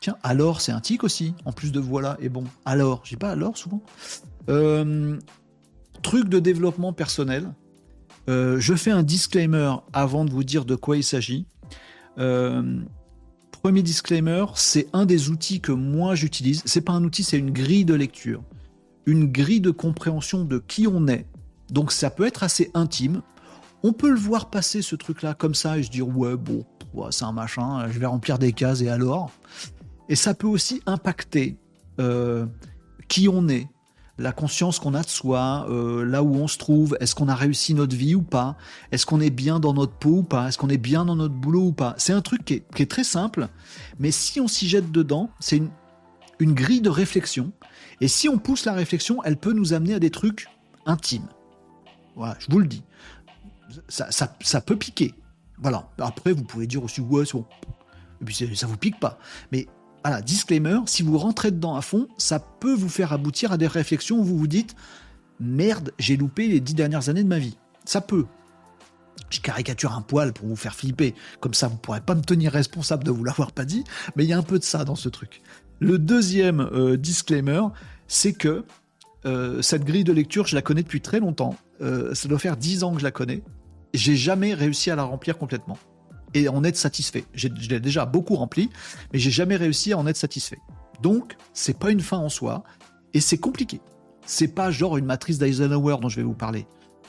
Tiens, 0.00 0.16
alors, 0.22 0.60
c'est 0.60 0.72
un 0.72 0.80
tic 0.80 1.02
aussi, 1.02 1.34
en 1.44 1.52
plus 1.52 1.72
de 1.72 1.80
voilà, 1.80 2.16
et 2.20 2.28
bon, 2.28 2.44
alors, 2.64 3.02
j'ai 3.04 3.16
pas 3.16 3.30
alors 3.30 3.56
souvent. 3.56 3.82
Euh, 4.48 5.18
truc 6.02 6.28
de 6.28 6.38
développement 6.38 6.92
personnel. 6.92 7.52
Euh, 8.28 8.60
je 8.60 8.74
fais 8.74 8.90
un 8.90 9.02
disclaimer 9.02 9.74
avant 9.92 10.24
de 10.24 10.30
vous 10.30 10.44
dire 10.44 10.64
de 10.64 10.74
quoi 10.74 10.96
il 10.96 11.04
s'agit. 11.04 11.46
Euh, 12.18 12.80
premier 13.62 13.82
disclaimer, 13.82 14.44
c'est 14.54 14.88
un 14.92 15.06
des 15.06 15.30
outils 15.30 15.60
que 15.60 15.72
moi 15.72 16.14
j'utilise. 16.14 16.62
C'est 16.64 16.82
pas 16.82 16.92
un 16.92 17.04
outil, 17.04 17.24
c'est 17.24 17.38
une 17.38 17.50
grille 17.50 17.84
de 17.84 17.94
lecture, 17.94 18.42
une 19.06 19.26
grille 19.26 19.60
de 19.60 19.70
compréhension 19.70 20.44
de 20.44 20.58
qui 20.58 20.86
on 20.86 21.06
est. 21.08 21.26
Donc 21.70 21.90
ça 21.90 22.10
peut 22.10 22.26
être 22.26 22.42
assez 22.42 22.70
intime. 22.74 23.22
On 23.82 23.92
peut 23.92 24.10
le 24.10 24.18
voir 24.18 24.50
passer 24.50 24.82
ce 24.82 24.96
truc-là 24.96 25.34
comme 25.34 25.54
ça 25.54 25.78
et 25.78 25.82
se 25.82 25.90
dire 25.90 26.08
ouais 26.08 26.36
bon, 26.36 26.64
c'est 27.10 27.24
un 27.24 27.32
machin, 27.32 27.88
je 27.90 27.98
vais 27.98 28.06
remplir 28.06 28.38
des 28.38 28.52
cases 28.52 28.82
et 28.82 28.88
alors? 28.88 29.30
Et 30.08 30.16
ça 30.16 30.34
peut 30.34 30.46
aussi 30.46 30.82
impacter 30.86 31.58
euh, 32.00 32.46
qui 33.08 33.28
on 33.28 33.48
est, 33.48 33.68
la 34.18 34.32
conscience 34.32 34.80
qu'on 34.80 34.94
a 34.94 35.02
de 35.02 35.08
soi, 35.08 35.66
euh, 35.70 36.04
là 36.04 36.22
où 36.22 36.34
on 36.34 36.48
se 36.48 36.58
trouve, 36.58 36.96
est-ce 37.00 37.14
qu'on 37.14 37.28
a 37.28 37.34
réussi 37.34 37.72
notre 37.74 37.94
vie 37.94 38.14
ou 38.14 38.22
pas, 38.22 38.56
est-ce 38.90 39.06
qu'on 39.06 39.20
est 39.20 39.30
bien 39.30 39.60
dans 39.60 39.72
notre 39.74 39.92
peau 39.92 40.18
ou 40.18 40.22
pas, 40.22 40.48
est-ce 40.48 40.58
qu'on 40.58 40.68
est 40.68 40.76
bien 40.76 41.04
dans 41.04 41.14
notre 41.14 41.34
boulot 41.34 41.66
ou 41.66 41.72
pas. 41.72 41.94
C'est 41.98 42.12
un 42.12 42.20
truc 42.20 42.44
qui 42.44 42.54
est, 42.54 42.90
très 42.90 43.04
simple, 43.04 43.48
mais 44.00 44.10
si 44.10 44.40
on 44.40 44.48
s'y 44.48 44.68
jette 44.68 44.90
dedans, 44.90 45.30
c'est 45.38 45.62
une, 46.40 46.54
grille 46.54 46.80
de 46.80 46.90
réflexion. 46.90 47.52
Et 48.00 48.08
si 48.08 48.28
on 48.28 48.38
pousse 48.38 48.64
la 48.64 48.72
réflexion, 48.72 49.22
elle 49.24 49.36
peut 49.36 49.52
nous 49.52 49.72
amener 49.72 49.94
à 49.94 49.98
des 50.00 50.10
trucs 50.10 50.48
intimes. 50.86 51.28
Voilà, 52.16 52.36
je 52.40 52.46
vous 52.50 52.58
le 52.58 52.66
dis. 52.66 52.82
Ça, 53.88 54.60
peut 54.60 54.76
piquer. 54.76 55.14
Voilà. 55.58 55.88
Après, 55.98 56.32
vous 56.32 56.44
pouvez 56.44 56.66
dire 56.66 56.82
aussi, 56.82 57.00
ouais, 57.00 57.24
c'est 57.24 57.34
bon. 57.34 57.46
Et 58.20 58.24
puis 58.24 58.34
ça 58.34 58.66
vous 58.66 58.76
pique 58.76 58.98
pas. 58.98 59.18
Mais 59.52 59.68
voilà, 60.08 60.22
disclaimer, 60.22 60.78
si 60.86 61.02
vous 61.02 61.18
rentrez 61.18 61.50
dedans 61.50 61.76
à 61.76 61.82
fond, 61.82 62.08
ça 62.16 62.38
peut 62.38 62.72
vous 62.72 62.88
faire 62.88 63.12
aboutir 63.12 63.52
à 63.52 63.58
des 63.58 63.66
réflexions 63.66 64.18
où 64.18 64.24
vous 64.24 64.38
vous 64.38 64.46
dites 64.46 64.74
Merde, 65.38 65.92
j'ai 65.98 66.16
loupé 66.16 66.48
les 66.48 66.60
dix 66.60 66.72
dernières 66.72 67.10
années 67.10 67.22
de 67.22 67.28
ma 67.28 67.38
vie. 67.38 67.58
Ça 67.84 68.00
peut. 68.00 68.24
Je 69.28 69.40
caricature 69.40 69.92
un 69.92 70.00
poil 70.00 70.32
pour 70.32 70.48
vous 70.48 70.56
faire 70.56 70.74
flipper, 70.74 71.14
comme 71.40 71.52
ça 71.52 71.68
vous 71.68 71.76
pourrez 71.76 72.00
pas 72.00 72.14
me 72.14 72.22
tenir 72.22 72.52
responsable 72.52 73.04
de 73.04 73.10
vous 73.10 73.22
l'avoir 73.22 73.52
pas 73.52 73.66
dit, 73.66 73.84
mais 74.16 74.24
il 74.24 74.30
y 74.30 74.32
a 74.32 74.38
un 74.38 74.42
peu 74.42 74.58
de 74.58 74.64
ça 74.64 74.82
dans 74.86 74.94
ce 74.94 75.10
truc. 75.10 75.42
Le 75.78 75.98
deuxième 75.98 76.60
euh, 76.72 76.96
disclaimer, 76.96 77.60
c'est 78.06 78.32
que 78.32 78.64
euh, 79.26 79.60
cette 79.60 79.84
grille 79.84 80.04
de 80.04 80.12
lecture, 80.14 80.46
je 80.46 80.54
la 80.54 80.62
connais 80.62 80.84
depuis 80.84 81.02
très 81.02 81.20
longtemps. 81.20 81.54
Euh, 81.82 82.14
ça 82.14 82.28
doit 82.28 82.38
faire 82.38 82.56
dix 82.56 82.82
ans 82.82 82.94
que 82.94 83.00
je 83.00 83.04
la 83.04 83.10
connais. 83.10 83.42
J'ai 83.92 84.16
jamais 84.16 84.54
réussi 84.54 84.90
à 84.90 84.96
la 84.96 85.02
remplir 85.02 85.36
complètement 85.36 85.76
et 86.34 86.48
en 86.48 86.64
être 86.64 86.76
satisfait. 86.76 87.24
Je 87.34 87.48
l'ai 87.48 87.80
déjà 87.80 88.06
beaucoup 88.06 88.36
rempli, 88.36 88.70
mais 89.12 89.18
j'ai 89.18 89.30
jamais 89.30 89.56
réussi 89.56 89.92
à 89.92 89.98
en 89.98 90.06
être 90.06 90.16
satisfait. 90.16 90.58
Donc, 91.02 91.36
c'est 91.52 91.78
pas 91.78 91.90
une 91.90 92.00
fin 92.00 92.18
en 92.18 92.28
soi, 92.28 92.64
et 93.14 93.20
c'est 93.20 93.38
compliqué. 93.38 93.80
C'est 94.26 94.48
pas 94.48 94.70
genre 94.70 94.96
une 94.96 95.06
matrice 95.06 95.38
d'Eisenhower 95.38 95.96
dont 96.00 96.08
je 96.08 96.16
vais 96.16 96.22
vous 96.22 96.34
parler. 96.34 96.66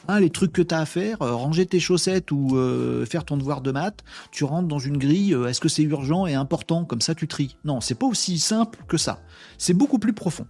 Hein, 0.08 0.22
les 0.22 0.30
trucs 0.30 0.54
que 0.54 0.62
tu 0.62 0.74
as 0.74 0.80
à 0.80 0.86
faire, 0.86 1.22
euh, 1.22 1.36
ranger 1.36 1.66
tes 1.66 1.80
chaussettes 1.80 2.32
ou 2.32 2.56
euh, 2.56 3.06
faire 3.06 3.26
ton 3.26 3.38
devoir 3.38 3.62
de 3.62 3.72
maths, 3.72 4.04
tu 4.32 4.44
rentres 4.44 4.68
dans 4.68 4.80
une 4.80 4.98
grille, 4.98 5.34
euh, 5.34 5.48
est-ce 5.48 5.60
que 5.60 5.70
c'est 5.70 5.84
urgent 5.84 6.26
et 6.26 6.36
important, 6.36 6.86
comme 6.86 7.02
ça 7.02 7.14
tu 7.14 7.28
tries. 7.28 7.58
Non, 7.66 7.82
c'est 7.82 7.96
pas 7.96 8.08
aussi 8.08 8.40
simple 8.40 8.80
que 8.88 8.98
ça. 8.98 9.22
C'est 9.58 9.74
beaucoup 9.74 10.00
plus 10.00 10.14
profond. 10.14 10.48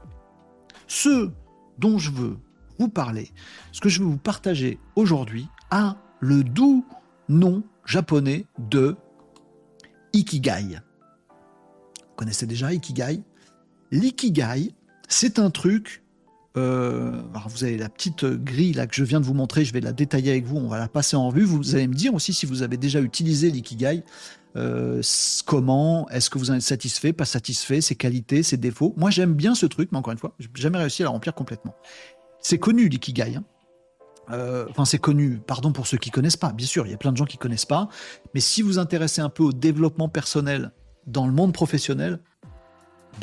Ce 0.87 1.31
dont 1.77 1.97
je 1.97 2.11
veux 2.11 2.37
vous 2.77 2.89
parler, 2.89 3.31
ce 3.71 3.81
que 3.81 3.89
je 3.89 3.99
veux 3.99 4.07
vous 4.07 4.17
partager 4.17 4.79
aujourd'hui, 4.95 5.47
a 5.71 5.97
le 6.19 6.43
doux 6.43 6.85
nom 7.27 7.63
japonais 7.89 8.45
de 8.69 8.95
Ikigai. 10.13 10.79
Vous 11.99 12.15
connaissez 12.15 12.45
déjà 12.45 12.71
Ikigai? 12.71 13.21
L'ikigai, 13.91 14.75
c'est 15.07 15.39
un 15.39 15.49
truc. 15.49 16.03
Euh, 16.57 17.21
vous 17.47 17.63
avez 17.63 17.77
la 17.77 17.89
petite 17.89 18.25
grille 18.25 18.73
là 18.73 18.85
que 18.85 18.95
je 18.95 19.03
viens 19.03 19.19
de 19.19 19.25
vous 19.25 19.33
montrer, 19.33 19.65
je 19.65 19.73
vais 19.73 19.81
la 19.81 19.93
détailler 19.93 20.31
avec 20.31 20.45
vous, 20.45 20.57
on 20.57 20.67
va 20.67 20.77
la 20.77 20.87
passer 20.87 21.15
en 21.15 21.29
revue. 21.29 21.43
Vous 21.43 21.75
allez 21.75 21.87
me 21.87 21.95
dire 21.95 22.13
aussi 22.13 22.33
si 22.33 22.45
vous 22.45 22.61
avez 22.61 22.77
déjà 22.77 23.01
utilisé 23.01 23.49
l'ikigai. 23.49 24.03
Euh, 24.55 25.01
comment 25.45 26.07
Est-ce 26.09 26.29
que 26.29 26.37
vous 26.37 26.51
en 26.51 26.55
êtes 26.55 26.61
satisfait 26.61 27.13
Pas 27.13 27.25
satisfait 27.25 27.81
Ses 27.81 27.95
qualités, 27.95 28.43
ses 28.43 28.57
défauts? 28.57 28.93
Moi, 28.97 29.09
j'aime 29.09 29.33
bien 29.33 29.55
ce 29.55 29.65
truc, 29.65 29.89
mais 29.91 29.97
encore 29.97 30.11
une 30.13 30.19
fois, 30.19 30.35
j'ai 30.39 30.49
jamais 30.55 30.77
réussi 30.77 31.01
à 31.01 31.05
la 31.05 31.11
remplir 31.11 31.33
complètement. 31.33 31.75
C'est 32.41 32.59
connu 32.59 32.87
l'ikigai. 32.87 33.35
Hein. 33.35 33.43
Euh, 34.31 34.65
enfin, 34.69 34.85
c'est 34.85 34.99
connu. 34.99 35.39
Pardon 35.45 35.71
pour 35.71 35.87
ceux 35.87 35.97
qui 35.97 36.11
connaissent 36.11 36.37
pas. 36.37 36.51
Bien 36.51 36.67
sûr, 36.67 36.85
il 36.85 36.91
y 36.91 36.93
a 36.93 36.97
plein 36.97 37.11
de 37.11 37.17
gens 37.17 37.25
qui 37.25 37.37
connaissent 37.37 37.65
pas. 37.65 37.89
Mais 38.33 38.39
si 38.39 38.61
vous 38.61 38.79
intéressez 38.79 39.21
un 39.21 39.29
peu 39.29 39.43
au 39.43 39.51
développement 39.51 40.09
personnel 40.09 40.71
dans 41.07 41.25
le 41.25 41.33
monde 41.33 41.53
professionnel, 41.53 42.19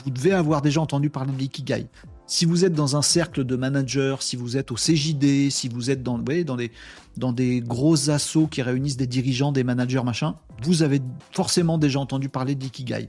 vous 0.04 0.10
devez 0.10 0.32
avoir 0.32 0.62
déjà 0.62 0.80
entendu 0.80 1.10
parler 1.10 1.32
de. 1.32 1.88
Si 2.26 2.44
vous 2.44 2.64
êtes 2.64 2.72
dans 2.72 2.96
un 2.96 3.02
cercle 3.02 3.44
de 3.44 3.54
managers, 3.54 4.16
si 4.20 4.34
vous 4.34 4.56
êtes 4.56 4.72
au 4.72 4.74
CJD, 4.74 5.48
si 5.50 5.68
vous 5.68 5.90
êtes 5.90 6.02
dans, 6.02 6.18
dans, 6.18 6.56
des, 6.56 6.72
dans 7.16 7.32
des 7.32 7.60
gros 7.60 8.10
assauts 8.10 8.48
qui 8.48 8.62
réunissent 8.62 8.96
des 8.96 9.06
dirigeants, 9.06 9.52
des 9.52 9.62
managers, 9.62 10.02
machin, 10.02 10.34
vous 10.62 10.82
avez 10.82 11.00
forcément 11.30 11.78
déjà 11.78 12.00
entendu 12.00 12.28
parler 12.28 12.56
de 12.56 12.64
l'ikigai. 12.64 13.08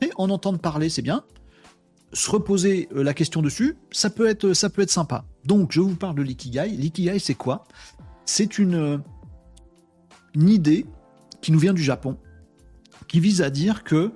Et 0.00 0.10
en 0.16 0.30
entendre 0.30 0.60
parler, 0.60 0.88
c'est 0.90 1.02
bien. 1.02 1.24
Se 2.12 2.30
reposer 2.30 2.88
euh, 2.94 3.02
la 3.02 3.14
question 3.14 3.42
dessus, 3.42 3.76
ça 3.90 4.10
peut 4.10 4.26
être, 4.26 4.52
ça 4.52 4.70
peut 4.70 4.82
être 4.82 4.90
sympa. 4.90 5.24
Donc, 5.44 5.72
je 5.72 5.80
vous 5.80 5.96
parle 5.96 6.16
de 6.16 6.22
l'ikigai. 6.22 6.68
L'ikigai, 6.68 7.18
c'est 7.18 7.34
quoi? 7.34 7.64
C'est 8.24 8.58
une, 8.58 9.02
une 10.34 10.48
idée 10.48 10.86
qui 11.40 11.52
nous 11.52 11.58
vient 11.58 11.74
du 11.74 11.82
Japon, 11.82 12.18
qui 13.08 13.20
vise 13.20 13.42
à 13.42 13.50
dire 13.50 13.84
que 13.84 14.12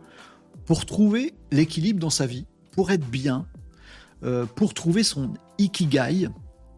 pour 0.66 0.86
trouver 0.86 1.34
l'équilibre 1.50 2.00
dans 2.00 2.10
sa 2.10 2.26
vie, 2.26 2.46
pour 2.72 2.90
être 2.90 3.06
bien, 3.06 3.46
euh, 4.22 4.46
pour 4.46 4.74
trouver 4.74 5.02
son 5.02 5.34
ikigai, 5.58 6.28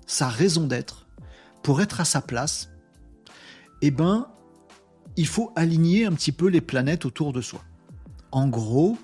sa 0.06 0.28
raison 0.28 0.66
d'être, 0.66 1.09
pour 1.62 1.80
être 1.80 2.01
à 2.01 2.05
sa 2.05 2.20
place, 2.20 2.70
eh 3.80 3.90
ben, 3.90 4.28
il 5.16 5.26
faut 5.26 5.52
aligner 5.56 6.06
un 6.06 6.12
petit 6.12 6.32
peu 6.32 6.48
les 6.48 6.60
planètes 6.60 7.05
autour 7.05 7.32
de 7.32 7.40
soi. 7.40 7.62
En 8.30 8.48
gros, 8.48 8.97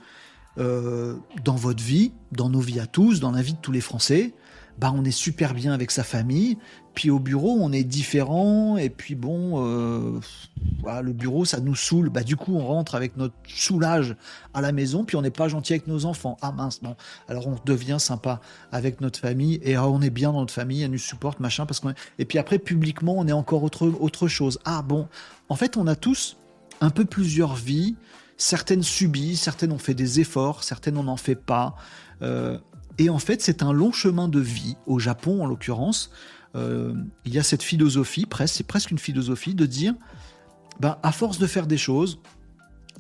euh, 0.58 1.14
dans 1.44 1.56
votre 1.56 1.82
vie, 1.82 2.12
dans 2.32 2.48
nos 2.48 2.60
vies 2.60 2.80
à 2.80 2.86
tous, 2.86 3.20
dans 3.20 3.30
la 3.30 3.42
vie 3.42 3.54
de 3.54 3.58
tous 3.58 3.72
les 3.72 3.80
Français, 3.80 4.34
bah 4.78 4.92
on 4.94 5.04
est 5.04 5.10
super 5.10 5.54
bien 5.54 5.72
avec 5.72 5.90
sa 5.90 6.04
famille, 6.04 6.56
puis 6.94 7.10
au 7.10 7.18
bureau 7.18 7.58
on 7.60 7.72
est 7.72 7.82
différent, 7.82 8.76
et 8.76 8.90
puis 8.90 9.16
bon, 9.16 9.64
euh, 9.64 10.20
le 11.02 11.12
bureau 11.12 11.44
ça 11.44 11.58
nous 11.58 11.74
saoule, 11.74 12.10
bah 12.10 12.22
du 12.22 12.36
coup 12.36 12.54
on 12.54 12.64
rentre 12.64 12.94
avec 12.94 13.16
notre 13.16 13.34
soulage 13.46 14.16
à 14.54 14.60
la 14.60 14.70
maison, 14.70 15.04
puis 15.04 15.16
on 15.16 15.22
n'est 15.22 15.30
pas 15.30 15.48
gentil 15.48 15.72
avec 15.72 15.88
nos 15.88 16.04
enfants. 16.04 16.36
Ah 16.42 16.52
mince, 16.52 16.82
non. 16.82 16.94
Alors 17.28 17.48
on 17.48 17.56
devient 17.64 17.96
sympa 17.98 18.40
avec 18.70 19.00
notre 19.00 19.18
famille, 19.18 19.58
et 19.62 19.74
ah, 19.74 19.88
on 19.88 20.00
est 20.00 20.10
bien 20.10 20.32
dans 20.32 20.40
notre 20.40 20.54
famille, 20.54 20.82
elle 20.82 20.92
nous 20.92 20.98
supporte, 20.98 21.40
machin, 21.40 21.66
parce 21.66 21.80
qu'on 21.80 21.92
Et 22.20 22.24
puis 22.24 22.38
après, 22.38 22.58
publiquement, 22.58 23.14
on 23.16 23.26
est 23.26 23.32
encore 23.32 23.64
autre, 23.64 23.86
autre 23.86 24.28
chose. 24.28 24.60
Ah 24.64 24.82
bon, 24.82 25.08
en 25.48 25.56
fait 25.56 25.76
on 25.76 25.88
a 25.88 25.96
tous 25.96 26.36
un 26.80 26.90
peu 26.90 27.04
plusieurs 27.04 27.56
vies, 27.56 27.96
certaines 28.38 28.84
subies, 28.84 29.36
certaines 29.36 29.72
ont 29.72 29.78
fait 29.78 29.94
des 29.94 30.20
efforts, 30.20 30.64
certaines 30.64 30.96
on 30.96 31.02
n'en 31.02 31.18
fait 31.18 31.34
pas. 31.34 31.74
Euh, 32.22 32.56
et 32.96 33.10
en 33.10 33.18
fait, 33.18 33.42
c'est 33.42 33.62
un 33.62 33.72
long 33.72 33.92
chemin 33.92 34.28
de 34.28 34.40
vie, 34.40 34.76
au 34.86 34.98
Japon 34.98 35.42
en 35.42 35.46
l'occurrence. 35.46 36.10
Euh, 36.54 36.94
il 37.26 37.34
y 37.34 37.38
a 37.38 37.42
cette 37.42 37.62
philosophie, 37.62 38.24
presque, 38.24 38.54
c'est 38.56 38.66
presque 38.66 38.90
une 38.90 38.98
philosophie, 38.98 39.54
de 39.54 39.66
dire, 39.66 39.94
ben, 40.80 40.96
à 41.02 41.12
force 41.12 41.38
de 41.38 41.46
faire 41.46 41.66
des 41.66 41.76
choses, 41.76 42.20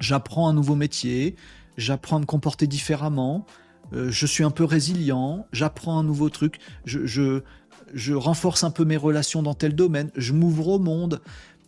j'apprends 0.00 0.48
un 0.48 0.52
nouveau 0.52 0.74
métier, 0.74 1.36
j'apprends 1.76 2.16
à 2.16 2.20
me 2.20 2.26
comporter 2.26 2.66
différemment, 2.66 3.46
euh, 3.92 4.10
je 4.10 4.26
suis 4.26 4.44
un 4.44 4.50
peu 4.50 4.64
résilient, 4.64 5.46
j'apprends 5.52 5.98
un 5.98 6.04
nouveau 6.04 6.28
truc, 6.28 6.58
je, 6.84 7.06
je, 7.94 8.12
renforce 8.12 8.64
un 8.64 8.70
peu 8.70 8.84
mes 8.84 8.96
relations 8.96 9.42
dans 9.42 9.54
tel 9.54 9.74
domaine, 9.74 10.10
je 10.14 10.32
m'ouvre 10.32 10.68
au 10.68 10.78
monde. 10.78 11.20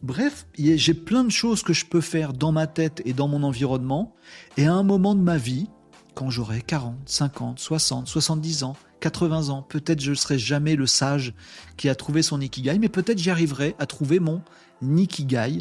Bref, 0.02 0.46
j'ai 0.56 0.94
plein 0.94 1.24
de 1.24 1.30
choses 1.30 1.62
que 1.62 1.74
je 1.74 1.84
peux 1.84 2.00
faire 2.00 2.32
dans 2.32 2.52
ma 2.52 2.66
tête 2.66 3.02
et 3.04 3.12
dans 3.12 3.28
mon 3.28 3.42
environnement. 3.42 4.14
Et 4.56 4.66
à 4.66 4.72
un 4.72 4.82
moment 4.82 5.14
de 5.14 5.20
ma 5.20 5.36
vie, 5.36 5.68
quand 6.14 6.30
j'aurai 6.30 6.62
40, 6.62 6.96
50, 7.06 7.58
60, 7.58 8.06
70 8.06 8.64
ans, 8.64 8.76
80 9.00 9.50
ans, 9.50 9.62
peut-être 9.62 10.00
je 10.00 10.10
ne 10.10 10.14
serai 10.14 10.38
jamais 10.38 10.74
le 10.74 10.86
sage 10.86 11.34
qui 11.76 11.88
a 11.88 11.94
trouvé 11.94 12.22
son 12.22 12.40
ikigai, 12.40 12.78
mais 12.78 12.88
peut-être 12.88 13.18
j'y 13.18 13.30
arriverai 13.30 13.74
à 13.78 13.86
trouver 13.86 14.20
mon 14.20 14.42
nikigai, 14.80 15.58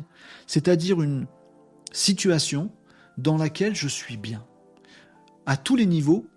c'est-à-dire 0.47 1.01
une 1.01 1.27
situation 1.91 2.71
dans 3.17 3.37
laquelle 3.37 3.75
je 3.75 3.87
suis 3.87 4.17
bien. 4.17 4.45
À 5.45 5.57
tous 5.57 5.75
les 5.75 5.85
niveaux, 5.85 6.27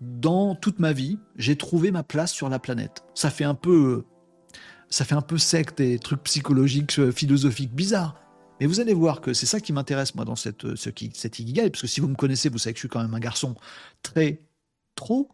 dans 0.00 0.54
toute 0.54 0.78
ma 0.78 0.92
vie, 0.92 1.18
j'ai 1.36 1.56
trouvé 1.56 1.90
ma 1.90 2.02
place 2.02 2.32
sur 2.32 2.50
la 2.50 2.58
planète. 2.58 3.02
Ça 3.14 3.30
fait 3.30 3.44
un 3.44 3.54
peu 3.54 4.04
ça 4.90 5.04
fait 5.04 5.14
un 5.14 5.22
peu 5.22 5.38
secte 5.38 5.80
et 5.80 5.98
trucs 5.98 6.22
psychologiques, 6.24 6.98
euh, 6.98 7.12
philosophiques 7.12 7.74
bizarres. 7.74 8.14
Mais 8.60 8.66
vous 8.66 8.80
allez 8.80 8.94
voir 8.94 9.20
que 9.20 9.34
c'est 9.34 9.46
ça 9.46 9.60
qui 9.60 9.72
m'intéresse, 9.72 10.14
moi, 10.14 10.24
dans 10.24 10.36
cette, 10.36 10.64
euh, 10.64 10.76
ce 10.76 10.88
qui, 10.88 11.10
cette 11.14 11.38
Ikigai, 11.38 11.70
parce 11.70 11.82
que 11.82 11.86
si 11.88 12.00
vous 12.00 12.08
me 12.08 12.14
connaissez, 12.14 12.48
vous 12.48 12.58
savez 12.58 12.72
que 12.72 12.78
je 12.78 12.82
suis 12.82 12.88
quand 12.88 13.02
même 13.02 13.14
un 13.14 13.20
garçon 13.20 13.54
très, 14.02 14.40
trop 14.94 15.28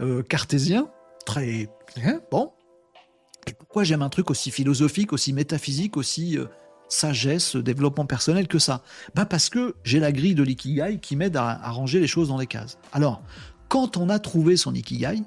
euh, 0.00 0.22
cartésien, 0.22 0.88
très. 1.26 1.68
Hein, 2.04 2.20
bon. 2.30 2.52
Et 3.46 3.52
pourquoi 3.54 3.84
j'aime 3.84 4.02
un 4.02 4.10
truc 4.10 4.30
aussi 4.30 4.50
philosophique, 4.50 5.12
aussi 5.12 5.32
métaphysique, 5.32 5.96
aussi 5.96 6.38
sagesse, 6.88 7.56
développement 7.56 8.04
personnel 8.04 8.46
que 8.46 8.58
ça? 8.58 8.82
Bah 9.14 9.24
Parce 9.24 9.48
que 9.48 9.76
j'ai 9.82 9.98
la 9.98 10.12
grille 10.12 10.34
de 10.34 10.42
l'ikigai 10.42 10.98
qui 11.00 11.16
m'aide 11.16 11.36
à 11.36 11.70
ranger 11.70 12.00
les 12.00 12.06
choses 12.06 12.28
dans 12.28 12.36
les 12.36 12.46
cases. 12.46 12.76
Alors, 12.92 13.22
quand 13.70 13.96
on 13.96 14.10
a 14.10 14.18
trouvé 14.18 14.58
son 14.58 14.74
ikigai, 14.74 15.22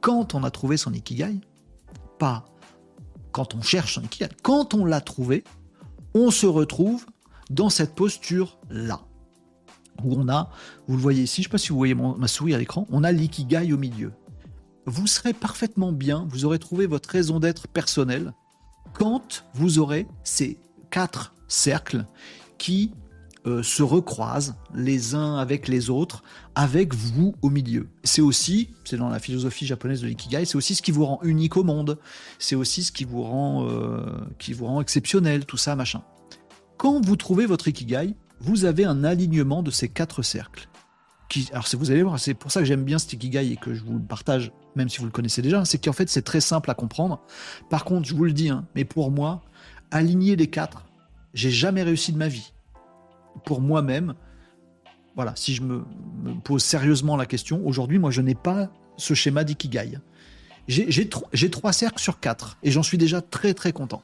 quand 0.00 0.34
on 0.34 0.42
a 0.42 0.50
trouvé 0.50 0.76
son 0.76 0.92
ikigai, 0.92 1.38
pas 2.18 2.44
quand 3.34 3.56
on 3.56 3.62
cherche 3.62 3.94
son 3.94 4.02
ikigai, 4.02 4.28
quand 4.42 4.74
on 4.74 4.84
l'a 4.84 5.00
trouvé, 5.00 5.42
on 6.14 6.30
se 6.30 6.46
retrouve 6.46 7.04
dans 7.50 7.68
cette 7.68 7.96
posture-là. 7.96 9.00
Où 10.04 10.14
on 10.14 10.28
a, 10.28 10.50
vous 10.86 10.96
le 10.96 11.02
voyez 11.02 11.24
ici, 11.24 11.42
je 11.42 11.48
ne 11.48 11.50
sais 11.50 11.52
pas 11.52 11.58
si 11.58 11.70
vous 11.70 11.76
voyez 11.76 11.96
ma 11.96 12.28
souris 12.28 12.54
à 12.54 12.58
l'écran, 12.58 12.86
on 12.90 13.02
a 13.02 13.10
l'ikigai 13.10 13.72
au 13.72 13.76
milieu. 13.76 14.12
Vous 14.86 15.08
serez 15.08 15.32
parfaitement 15.32 15.90
bien, 15.90 16.28
vous 16.30 16.44
aurez 16.44 16.60
trouvé 16.60 16.86
votre 16.86 17.08
raison 17.08 17.40
d'être 17.40 17.66
personnelle 17.66 18.32
quand 18.92 19.44
vous 19.54 19.80
aurez 19.80 20.06
ces 20.22 20.60
quatre 20.90 21.34
cercles 21.48 22.06
qui 22.56 22.92
euh, 23.46 23.62
se 23.62 23.82
recroisent 23.82 24.56
les 24.74 25.14
uns 25.14 25.36
avec 25.36 25.68
les 25.68 25.90
autres, 25.90 26.22
avec 26.54 26.94
vous 26.94 27.34
au 27.42 27.50
milieu. 27.50 27.88
C'est 28.02 28.22
aussi, 28.22 28.70
c'est 28.84 28.96
dans 28.96 29.10
la 29.10 29.18
philosophie 29.18 29.66
japonaise 29.66 30.00
de 30.00 30.06
l'ikigai, 30.06 30.46
c'est 30.46 30.56
aussi 30.56 30.74
ce 30.74 30.80
qui 30.80 30.92
vous 30.92 31.04
rend 31.04 31.20
unique 31.22 31.58
au 31.58 31.62
monde. 31.62 31.98
C'est 32.38 32.54
aussi 32.54 32.82
ce 32.82 32.90
qui 32.90 33.04
vous 33.04 33.22
rend, 33.22 33.68
euh, 33.68 34.06
qui 34.38 34.54
vous 34.54 34.64
rend 34.64 34.80
exceptionnel, 34.80 35.44
tout 35.44 35.58
ça, 35.58 35.76
machin. 35.76 36.02
Quand 36.78 37.04
vous 37.04 37.16
trouvez 37.16 37.44
votre 37.44 37.68
ikigai, 37.68 38.14
vous 38.40 38.64
avez 38.64 38.86
un 38.86 39.04
alignement 39.04 39.62
de 39.62 39.70
ces 39.70 39.90
quatre 39.90 40.22
cercles. 40.22 40.66
Qui, 41.28 41.46
alors 41.52 41.66
vous 41.74 41.90
allez 41.90 42.02
voir, 42.02 42.18
c'est 42.18 42.32
pour 42.32 42.50
ça 42.50 42.60
que 42.60 42.66
j'aime 42.66 42.84
bien 42.84 42.98
cet 42.98 43.12
ikigai 43.12 43.52
et 43.52 43.56
que 43.56 43.74
je 43.74 43.84
vous 43.84 43.98
le 43.98 44.04
partage, 44.04 44.52
même 44.74 44.88
si 44.88 45.00
vous 45.00 45.04
le 45.04 45.10
connaissez 45.10 45.42
déjà, 45.42 45.66
c'est 45.66 45.84
qu'en 45.84 45.92
fait 45.92 46.08
c'est 46.08 46.22
très 46.22 46.40
simple 46.40 46.70
à 46.70 46.74
comprendre. 46.74 47.20
Par 47.68 47.84
contre, 47.84 48.08
je 48.08 48.14
vous 48.14 48.24
le 48.24 48.32
dis, 48.32 48.48
hein, 48.48 48.66
mais 48.74 48.86
pour 48.86 49.10
moi, 49.10 49.42
aligner 49.90 50.34
les 50.34 50.46
quatre, 50.46 50.86
j'ai 51.34 51.50
jamais 51.50 51.82
réussi 51.82 52.10
de 52.10 52.16
ma 52.16 52.28
vie 52.28 52.53
pour 53.44 53.60
moi-même, 53.60 54.14
voilà, 55.16 55.32
si 55.36 55.54
je 55.54 55.62
me, 55.62 55.84
pose 56.42 56.62
sérieusement 56.62 57.16
la 57.16 57.26
question, 57.26 57.66
aujourd'hui, 57.66 57.98
moi, 57.98 58.10
je 58.10 58.20
n'ai 58.20 58.34
pas 58.34 58.70
ce 58.96 59.14
schéma 59.14 59.44
d'ikigai. 59.44 59.98
J'ai 60.66 61.50
trois 61.50 61.72
cercles 61.72 62.00
sur 62.00 62.20
quatre, 62.20 62.58
et 62.62 62.70
j'en 62.70 62.82
suis 62.82 62.98
déjà 62.98 63.20
très 63.20 63.54
très 63.54 63.72
content. 63.72 64.02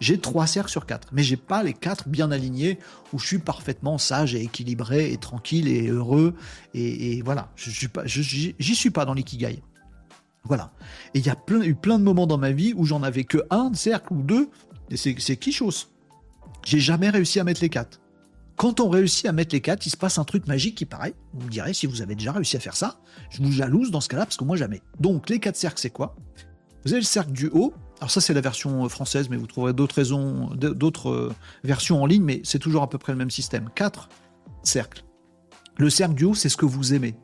J'ai 0.00 0.18
trois 0.18 0.46
cercles 0.46 0.70
sur 0.70 0.84
quatre, 0.84 1.08
mais 1.12 1.22
j'ai 1.22 1.36
pas 1.36 1.62
les 1.62 1.74
quatre 1.74 2.08
bien 2.08 2.32
alignés 2.32 2.78
où 3.12 3.18
je 3.18 3.26
suis 3.26 3.38
parfaitement 3.38 3.98
sage 3.98 4.34
et 4.34 4.42
équilibré 4.42 5.12
et 5.12 5.16
tranquille 5.16 5.68
et 5.68 5.88
heureux 5.88 6.34
et, 6.74 7.22
voilà. 7.22 7.52
Je 7.54 7.70
suis 7.70 7.88
pas, 7.88 8.02
j'y 8.04 8.74
suis 8.74 8.90
pas 8.90 9.04
dans 9.04 9.14
l'ikigai. 9.14 9.62
Voilà. 10.44 10.72
Et 11.14 11.20
il 11.20 11.26
y 11.26 11.30
a 11.30 11.36
eu 11.64 11.74
plein 11.76 12.00
de 12.00 12.04
moments 12.04 12.26
dans 12.26 12.38
ma 12.38 12.50
vie 12.50 12.74
où 12.76 12.84
j'en 12.84 13.04
avais 13.04 13.24
que 13.24 13.38
un 13.50 13.72
cercle 13.74 14.12
ou 14.12 14.22
deux, 14.22 14.50
et 14.90 14.96
c'est 14.96 15.36
qui 15.36 15.52
chose. 15.52 15.88
J'ai 16.64 16.80
jamais 16.80 17.08
réussi 17.08 17.38
à 17.38 17.44
mettre 17.44 17.60
les 17.62 17.68
quatre. 17.68 18.01
Quand 18.56 18.80
on 18.80 18.88
réussit 18.88 19.26
à 19.26 19.32
mettre 19.32 19.54
les 19.54 19.60
quatre, 19.60 19.86
il 19.86 19.90
se 19.90 19.96
passe 19.96 20.18
un 20.18 20.24
truc 20.24 20.46
magique 20.46 20.76
qui 20.76 20.84
paraît. 20.84 21.14
Vous 21.32 21.46
me 21.46 21.50
direz 21.50 21.72
si 21.72 21.86
vous 21.86 22.02
avez 22.02 22.14
déjà 22.14 22.32
réussi 22.32 22.56
à 22.56 22.60
faire 22.60 22.76
ça. 22.76 23.00
Je 23.30 23.42
vous 23.42 23.50
jalouse 23.50 23.90
dans 23.90 24.00
ce 24.00 24.08
cas-là 24.08 24.24
parce 24.24 24.36
que 24.36 24.44
moi 24.44 24.56
jamais. 24.56 24.82
Donc 25.00 25.28
les 25.30 25.40
quatre 25.40 25.56
cercles, 25.56 25.80
c'est 25.80 25.90
quoi? 25.90 26.14
Vous 26.84 26.92
avez 26.92 27.00
le 27.00 27.06
cercle 27.06 27.32
du 27.32 27.48
haut. 27.48 27.72
Alors 28.00 28.10
ça 28.10 28.20
c'est 28.20 28.34
la 28.34 28.40
version 28.40 28.84
euh, 28.84 28.88
française, 28.88 29.28
mais 29.30 29.36
vous 29.36 29.46
trouverez 29.46 29.72
d'autres 29.72 29.94
raisons, 29.94 30.50
d'autres 30.54 31.10
euh, 31.10 31.34
versions 31.64 32.02
en 32.02 32.06
ligne, 32.06 32.24
mais 32.24 32.40
c'est 32.44 32.58
toujours 32.58 32.82
à 32.82 32.90
peu 32.90 32.98
près 32.98 33.12
le 33.12 33.18
même 33.18 33.30
système. 33.30 33.70
Quatre 33.74 34.08
cercles. 34.62 35.04
Le 35.78 35.88
cercle 35.88 36.14
du 36.14 36.24
haut, 36.24 36.34
c'est 36.34 36.48
ce 36.48 36.56
que 36.56 36.66
vous 36.66 36.94
aimez. 36.94 37.14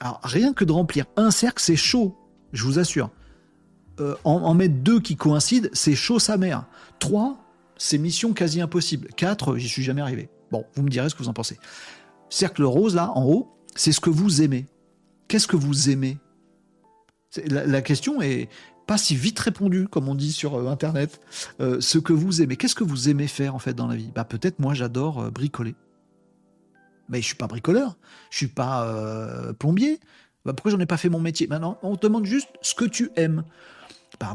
Alors 0.00 0.20
rien 0.22 0.52
que 0.52 0.64
de 0.64 0.72
remplir 0.72 1.06
un 1.16 1.30
cercle, 1.30 1.62
c'est 1.62 1.76
chaud. 1.76 2.16
je 2.52 2.64
vous 2.64 2.78
assure. 2.78 3.10
Euh, 4.00 4.14
en, 4.22 4.34
en, 4.34 4.54
mettre 4.54 4.76
deux 4.76 5.00
qui 5.00 5.16
coïncident, 5.16 5.68
c'est 5.72 5.96
chaud 5.96 6.20
sa 6.20 6.36
mère. 6.36 6.66
Trois, 7.00 7.36
c'est 7.78 7.98
mission 7.98 8.34
quasi 8.34 8.60
impossible. 8.60 9.08
Quatre, 9.16 9.56
j'y 9.56 9.68
suis 9.68 9.82
jamais 9.82 10.02
arrivé. 10.02 10.28
Bon, 10.50 10.64
vous 10.74 10.82
me 10.82 10.90
direz 10.90 11.08
ce 11.08 11.14
que 11.14 11.22
vous 11.22 11.28
en 11.28 11.34
pensez. 11.34 11.58
Cercle 12.28 12.64
rose, 12.64 12.94
là, 12.94 13.12
en 13.14 13.24
haut, 13.24 13.48
c'est 13.74 13.92
ce 13.92 14.00
que 14.00 14.10
vous 14.10 14.42
aimez. 14.42 14.66
Qu'est-ce 15.28 15.46
que 15.46 15.56
vous 15.56 15.90
aimez? 15.90 16.18
La, 17.46 17.82
question 17.82 18.20
est 18.22 18.48
pas 18.86 18.98
si 18.98 19.14
vite 19.14 19.38
répondue, 19.38 19.86
comme 19.86 20.08
on 20.08 20.14
dit 20.14 20.32
sur 20.32 20.54
euh, 20.54 20.66
Internet. 20.68 21.20
Euh, 21.60 21.80
ce 21.80 21.98
que 21.98 22.12
vous 22.12 22.42
aimez. 22.42 22.56
Qu'est-ce 22.56 22.74
que 22.74 22.84
vous 22.84 23.08
aimez 23.08 23.28
faire, 23.28 23.54
en 23.54 23.58
fait, 23.58 23.74
dans 23.74 23.86
la 23.86 23.96
vie? 23.96 24.10
Bah, 24.14 24.24
peut-être, 24.24 24.58
moi, 24.58 24.74
j'adore 24.74 25.20
euh, 25.20 25.30
bricoler. 25.30 25.74
Mais 27.08 27.20
je 27.20 27.26
suis 27.26 27.36
pas 27.36 27.46
bricoleur. 27.46 27.96
Je 28.30 28.38
suis 28.38 28.48
pas 28.48 28.86
plombier. 29.58 29.98
Bah, 30.44 30.52
pourquoi 30.52 30.72
j'en 30.72 30.80
ai 30.80 30.86
pas 30.86 30.98
fait 30.98 31.08
mon 31.08 31.20
métier? 31.20 31.46
Maintenant, 31.46 31.78
on 31.82 31.96
te 31.96 32.06
demande 32.06 32.26
juste 32.26 32.48
ce 32.60 32.74
que 32.74 32.84
tu 32.84 33.10
aimes. 33.16 33.44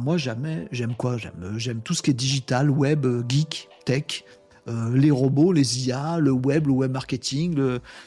Moi, 0.01 0.17
jamais. 0.17 0.67
J'aime 0.71 0.95
quoi? 0.95 1.17
J'aime, 1.17 1.53
j'aime 1.57 1.81
tout 1.81 1.93
ce 1.93 2.01
qui 2.01 2.11
est 2.11 2.15
digital, 2.15 2.69
web, 2.69 3.05
geek, 3.29 3.69
tech. 3.85 4.23
Euh, 4.69 4.95
les 4.95 5.11
robots, 5.11 5.51
les 5.51 5.87
IA, 5.87 6.19
le 6.19 6.31
web, 6.31 6.67
le 6.67 6.73
web 6.73 6.91
marketing, 6.91 7.59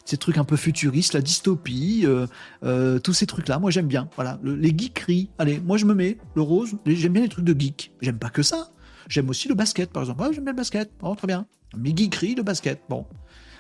ces 0.05 0.17
trucs 0.17 0.39
un 0.39 0.45
peu 0.45 0.57
futuristes, 0.57 1.13
la 1.13 1.21
dystopie, 1.21 2.03
euh, 2.05 2.27
euh, 2.65 2.99
tous 2.99 3.13
ces 3.13 3.27
trucs-là. 3.27 3.59
Moi, 3.59 3.71
j'aime 3.71 3.87
bien. 3.87 4.09
Voilà, 4.17 4.39
le, 4.43 4.55
les 4.55 4.71
geekeries. 4.77 5.29
Allez, 5.39 5.61
moi, 5.61 5.77
je 5.77 5.85
me 5.85 5.95
mets 5.95 6.19
le 6.35 6.43
rose. 6.43 6.73
J'aime 6.87 7.13
bien 7.13 7.23
les 7.23 7.29
trucs 7.29 7.45
de 7.45 7.59
geek. 7.59 7.93
J'aime 8.01 8.19
pas 8.19 8.31
que 8.31 8.43
ça. 8.43 8.71
J'aime 9.09 9.29
aussi 9.29 9.49
le 9.49 9.55
basket, 9.55 9.91
par 9.91 10.03
exemple. 10.03 10.23
Ah, 10.25 10.31
j'aime 10.33 10.45
bien 10.45 10.53
le 10.53 10.57
basket. 10.57 10.91
Oh, 11.03 11.15
très 11.15 11.27
bien. 11.27 11.47
Mais 11.77 11.95
geekeries, 11.95 12.35
le 12.35 12.43
basket. 12.43 12.81
Bon. 12.89 13.07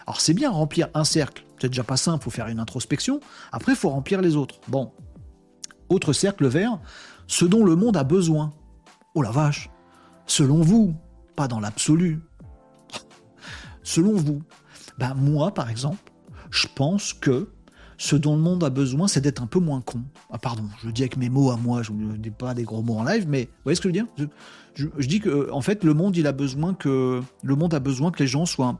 Alors, 0.06 0.20
c'est 0.20 0.34
bien 0.34 0.50
remplir 0.50 0.88
un 0.94 1.04
cercle. 1.04 1.44
C'est 1.60 1.68
déjà 1.68 1.84
pas 1.84 1.96
simple. 1.96 2.24
Faut 2.24 2.30
faire 2.30 2.48
une 2.48 2.60
introspection. 2.60 3.20
Après, 3.52 3.74
faut 3.74 3.90
remplir 3.90 4.22
les 4.22 4.36
autres. 4.36 4.58
Bon. 4.68 4.90
Autre 5.88 6.12
cercle 6.12 6.46
vert. 6.46 6.80
Ce 7.26 7.44
dont 7.44 7.64
le 7.64 7.76
monde 7.76 7.96
a 7.96 8.04
besoin. 8.04 8.52
Oh 9.14 9.22
la 9.22 9.30
vache. 9.30 9.70
Selon 10.26 10.60
vous, 10.60 10.94
pas 11.34 11.48
dans 11.48 11.60
l'absolu. 11.60 12.20
Selon 13.82 14.14
vous, 14.14 14.42
ben 14.98 15.14
moi 15.14 15.52
par 15.52 15.70
exemple, 15.70 16.12
je 16.50 16.66
pense 16.74 17.12
que 17.12 17.48
ce 17.98 18.16
dont 18.16 18.36
le 18.36 18.42
monde 18.42 18.62
a 18.62 18.70
besoin, 18.70 19.08
c'est 19.08 19.20
d'être 19.20 19.42
un 19.42 19.46
peu 19.46 19.58
moins 19.58 19.80
con. 19.80 20.02
Ah 20.30 20.38
pardon, 20.38 20.64
je 20.82 20.90
dis 20.90 21.02
avec 21.02 21.16
mes 21.16 21.30
mots 21.30 21.50
à 21.50 21.56
moi, 21.56 21.82
je 21.82 21.92
ne 21.92 22.16
dis 22.16 22.30
pas 22.30 22.52
des 22.54 22.64
gros 22.64 22.82
mots 22.82 22.98
en 22.98 23.04
live, 23.04 23.26
mais 23.28 23.44
vous 23.44 23.62
voyez 23.64 23.76
ce 23.76 23.80
que 23.80 23.88
je 23.88 23.94
veux 23.94 24.04
dire? 24.04 24.30
Je, 24.74 25.06
dis 25.06 25.20
que 25.20 25.50
en 25.50 25.62
fait 25.62 25.84
le 25.84 25.94
monde 25.94 26.16
il 26.16 26.26
a 26.26 26.32
besoin 26.32 26.74
que 26.74 27.22
le 27.42 27.56
monde 27.56 27.72
a 27.72 27.80
besoin 27.80 28.10
que 28.10 28.22
les 28.22 28.26
gens 28.26 28.44
soient 28.44 28.78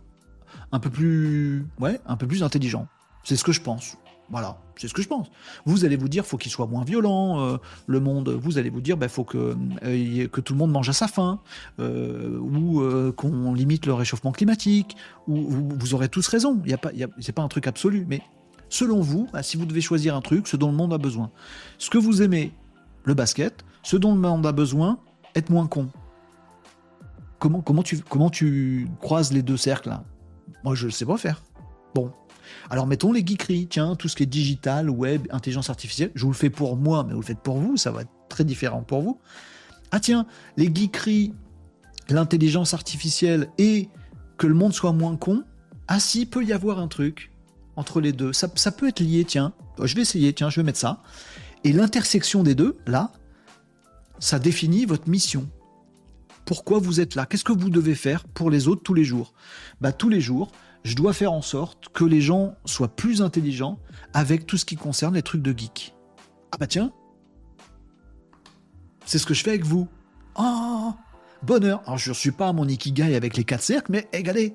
peu 0.79 0.91
plus 0.91 1.67
ouais, 1.81 2.01
un 2.07 2.17
peu 2.17 2.27
plus 2.27 2.43
intelligents. 2.43 2.87
C'est 3.25 3.37
ce 3.37 3.45
que 3.45 3.53
je 3.53 3.61
pense. 3.61 3.97
Voilà, 4.29 4.59
c'est 4.77 4.89
ce 4.89 4.95
que 4.95 5.03
je 5.03 5.09
pense. 5.09 5.29
Vous 5.67 5.85
allez 5.85 5.97
vous 5.97 6.09
dire, 6.09 6.27
faut 6.27 6.37
qu'il 6.37 6.51
soit 6.51 6.67
moins 6.67 6.83
violent, 6.83 7.41
euh, 7.41 7.57
le 7.87 8.01
monde. 8.01 8.29
Vous 8.31 8.59
allez 8.59 8.71
vous 8.71 8.81
dire, 8.81 8.97
bah, 8.97 9.09
faut 9.09 9.23
que, 9.23 9.57
euh, 9.85 10.27
que 10.29 10.41
tout 10.41 10.53
le 10.53 10.59
monde 10.59 10.73
mange 10.73 10.89
à 10.89 10.93
sa 10.93 11.07
faim, 11.07 11.39
euh, 11.79 12.39
ou 12.39 12.83
qu'on 13.13 13.55
limite 13.55 13.87
le 13.87 13.95
réchauffement 13.95 14.33
climatique. 14.33 14.97
Ou 15.29 15.49
vous, 15.79 15.95
aurez 15.95 16.09
tous 16.09 16.27
raison. 16.27 16.61
Il 16.65 16.71
y 16.71 16.75
a 16.75 16.79
pas, 16.79 16.91
c'est 17.21 17.33
pas 17.33 17.43
un 17.43 17.49
truc 17.49 17.69
absolu, 17.69 18.05
mais 18.09 18.21
selon 18.69 19.01
vous, 19.01 19.29
bah, 19.33 19.43
si 19.43 19.57
vous 19.57 19.67
devez 19.67 19.81
choisir 19.81 20.17
un 20.17 20.21
truc, 20.21 20.49
ce 20.49 20.57
dont 20.57 20.71
le 20.71 20.77
monde 20.77 20.93
a 20.93 20.99
besoin, 20.99 21.31
ce 21.79 21.89
que 21.89 21.99
vous 21.99 22.23
aimez, 22.23 22.53
le 23.05 23.15
basket, 23.15 23.65
ce 23.85 23.97
dont 23.97 24.13
le 24.13 24.21
monde 24.21 24.45
a 24.45 24.53
besoin, 24.53 24.99
être 25.37 25.51
moins 25.51 25.69
con. 25.69 25.89
Comment, 27.39 27.61
comment 27.61 27.83
tu, 27.85 27.99
comment 27.99 28.31
tu 28.31 28.89
croises 29.01 29.33
les 29.33 29.43
deux 29.43 29.57
cercles 29.57 29.91
là? 29.91 30.05
Moi, 30.65 30.75
je 30.75 30.87
ne 30.87 30.91
sais 30.91 31.05
pas 31.05 31.17
faire. 31.17 31.45
Bon, 31.95 32.11
alors 32.71 32.87
mettons 32.87 33.13
les 33.13 33.25
geekeries, 33.25 33.69
tiens, 33.69 33.97
tout 33.97 34.09
ce 34.09 34.17
qui 34.17 34.23
est 34.23 34.27
digital, 34.27 34.91
web, 34.91 35.27
intelligence 35.31 35.71
artificielle, 35.71 36.11
je 36.15 36.23
vous 36.23 36.31
le 36.31 36.37
fais 36.37 36.51
pour 36.51 36.77
moi, 36.77 37.05
mais 37.05 37.13
vous 37.13 37.21
le 37.21 37.27
faites 37.27 37.41
pour 37.41 37.59
vous, 37.59 37.77
ça 37.77 37.91
va 37.91 38.03
être 38.03 38.11
très 38.29 38.45
différent 38.45 38.83
pour 38.83 39.03
vous. 39.03 39.21
Ah 39.91 40.01
tiens, 40.01 40.27
les 40.57 40.73
geekeries, 40.75 41.35
l'intelligence 42.09 42.75
artificielle 42.75 43.49
et 43.59 43.89
que 44.37 44.47
le 44.47 44.55
monde 44.55 44.73
soit 44.73 44.93
moins 44.93 45.17
con, 45.17 45.45
ah 45.89 46.01
si, 46.01 46.27
peut 46.27 46.45
y 46.45 46.53
avoir 46.53 46.79
un 46.79 46.89
truc 46.89 47.33
entre 47.77 48.01
les 48.01 48.13
deux. 48.13 48.33
Ça, 48.33 48.49
ça 48.55 48.73
peut 48.73 48.89
être 48.89 49.01
lié, 49.01 49.25
tiens. 49.25 49.53
Je 49.83 49.95
vais 49.95 50.03
essayer, 50.03 50.33
tiens, 50.33 50.51
je 50.51 50.61
vais 50.61 50.65
mettre 50.65 50.79
ça. 50.79 51.03
Et 51.65 51.73
l'intersection 51.73 52.43
des 52.43 52.55
deux, 52.55 52.77
là, 52.87 53.13
ça 54.19 54.39
définit 54.39 54.85
votre 54.85 55.09
mission. 55.09 55.49
Pourquoi 56.45 56.79
vous 56.79 57.01
êtes 57.01 57.15
là? 57.15 57.27
Qu'est-ce 57.27 57.45
que 57.45 57.53
vous 57.53 57.71
devez 57.71 57.95
faire 57.95 58.25
pour 58.25 58.51
les 58.51 58.69
autres 58.69 58.83
tous 58.83 58.95
les 58.95 59.05
jours? 59.05 59.35
Bah 59.81 59.93
tous 59.93 60.09
les 60.09 60.21
jours, 60.21 60.53
je 60.87 60.95
dois 60.95 61.13
faire 61.13 61.33
en 61.33 61.43
sorte 61.43 61.89
que 61.89 62.05
les 62.05 62.21
gens 62.21 62.55
soient 62.65 62.95
plus 62.95 63.21
intelligents 63.21 63.81
avec 64.15 64.47
tout 64.47 64.57
ce 64.57 64.65
qui 64.65 64.77
concerne 64.77 65.15
les 65.15 65.23
trucs 65.23 65.43
de 65.43 65.57
geek. 65.57 65.97
Ah 66.53 66.59
bah 66.59 66.69
tiens, 66.69 66.93
c'est 69.05 69.19
ce 69.19 69.27
que 69.27 69.35
je 69.35 69.43
fais 69.43 69.51
avec 69.51 69.65
vous. 69.65 69.89
Oh, 70.39 70.93
bonheur. 71.43 71.83
Alors 71.87 71.99
je 71.99 72.11
ne 72.11 72.15
suis 72.15 72.31
pas 72.31 72.53
mon 72.53 72.69
ikigai 72.69 73.17
avec 73.17 73.37
les 73.37 73.43
quatre 73.43 73.65
cercles, 73.65 73.91
mais 73.91 74.09
égalez. 74.13 74.55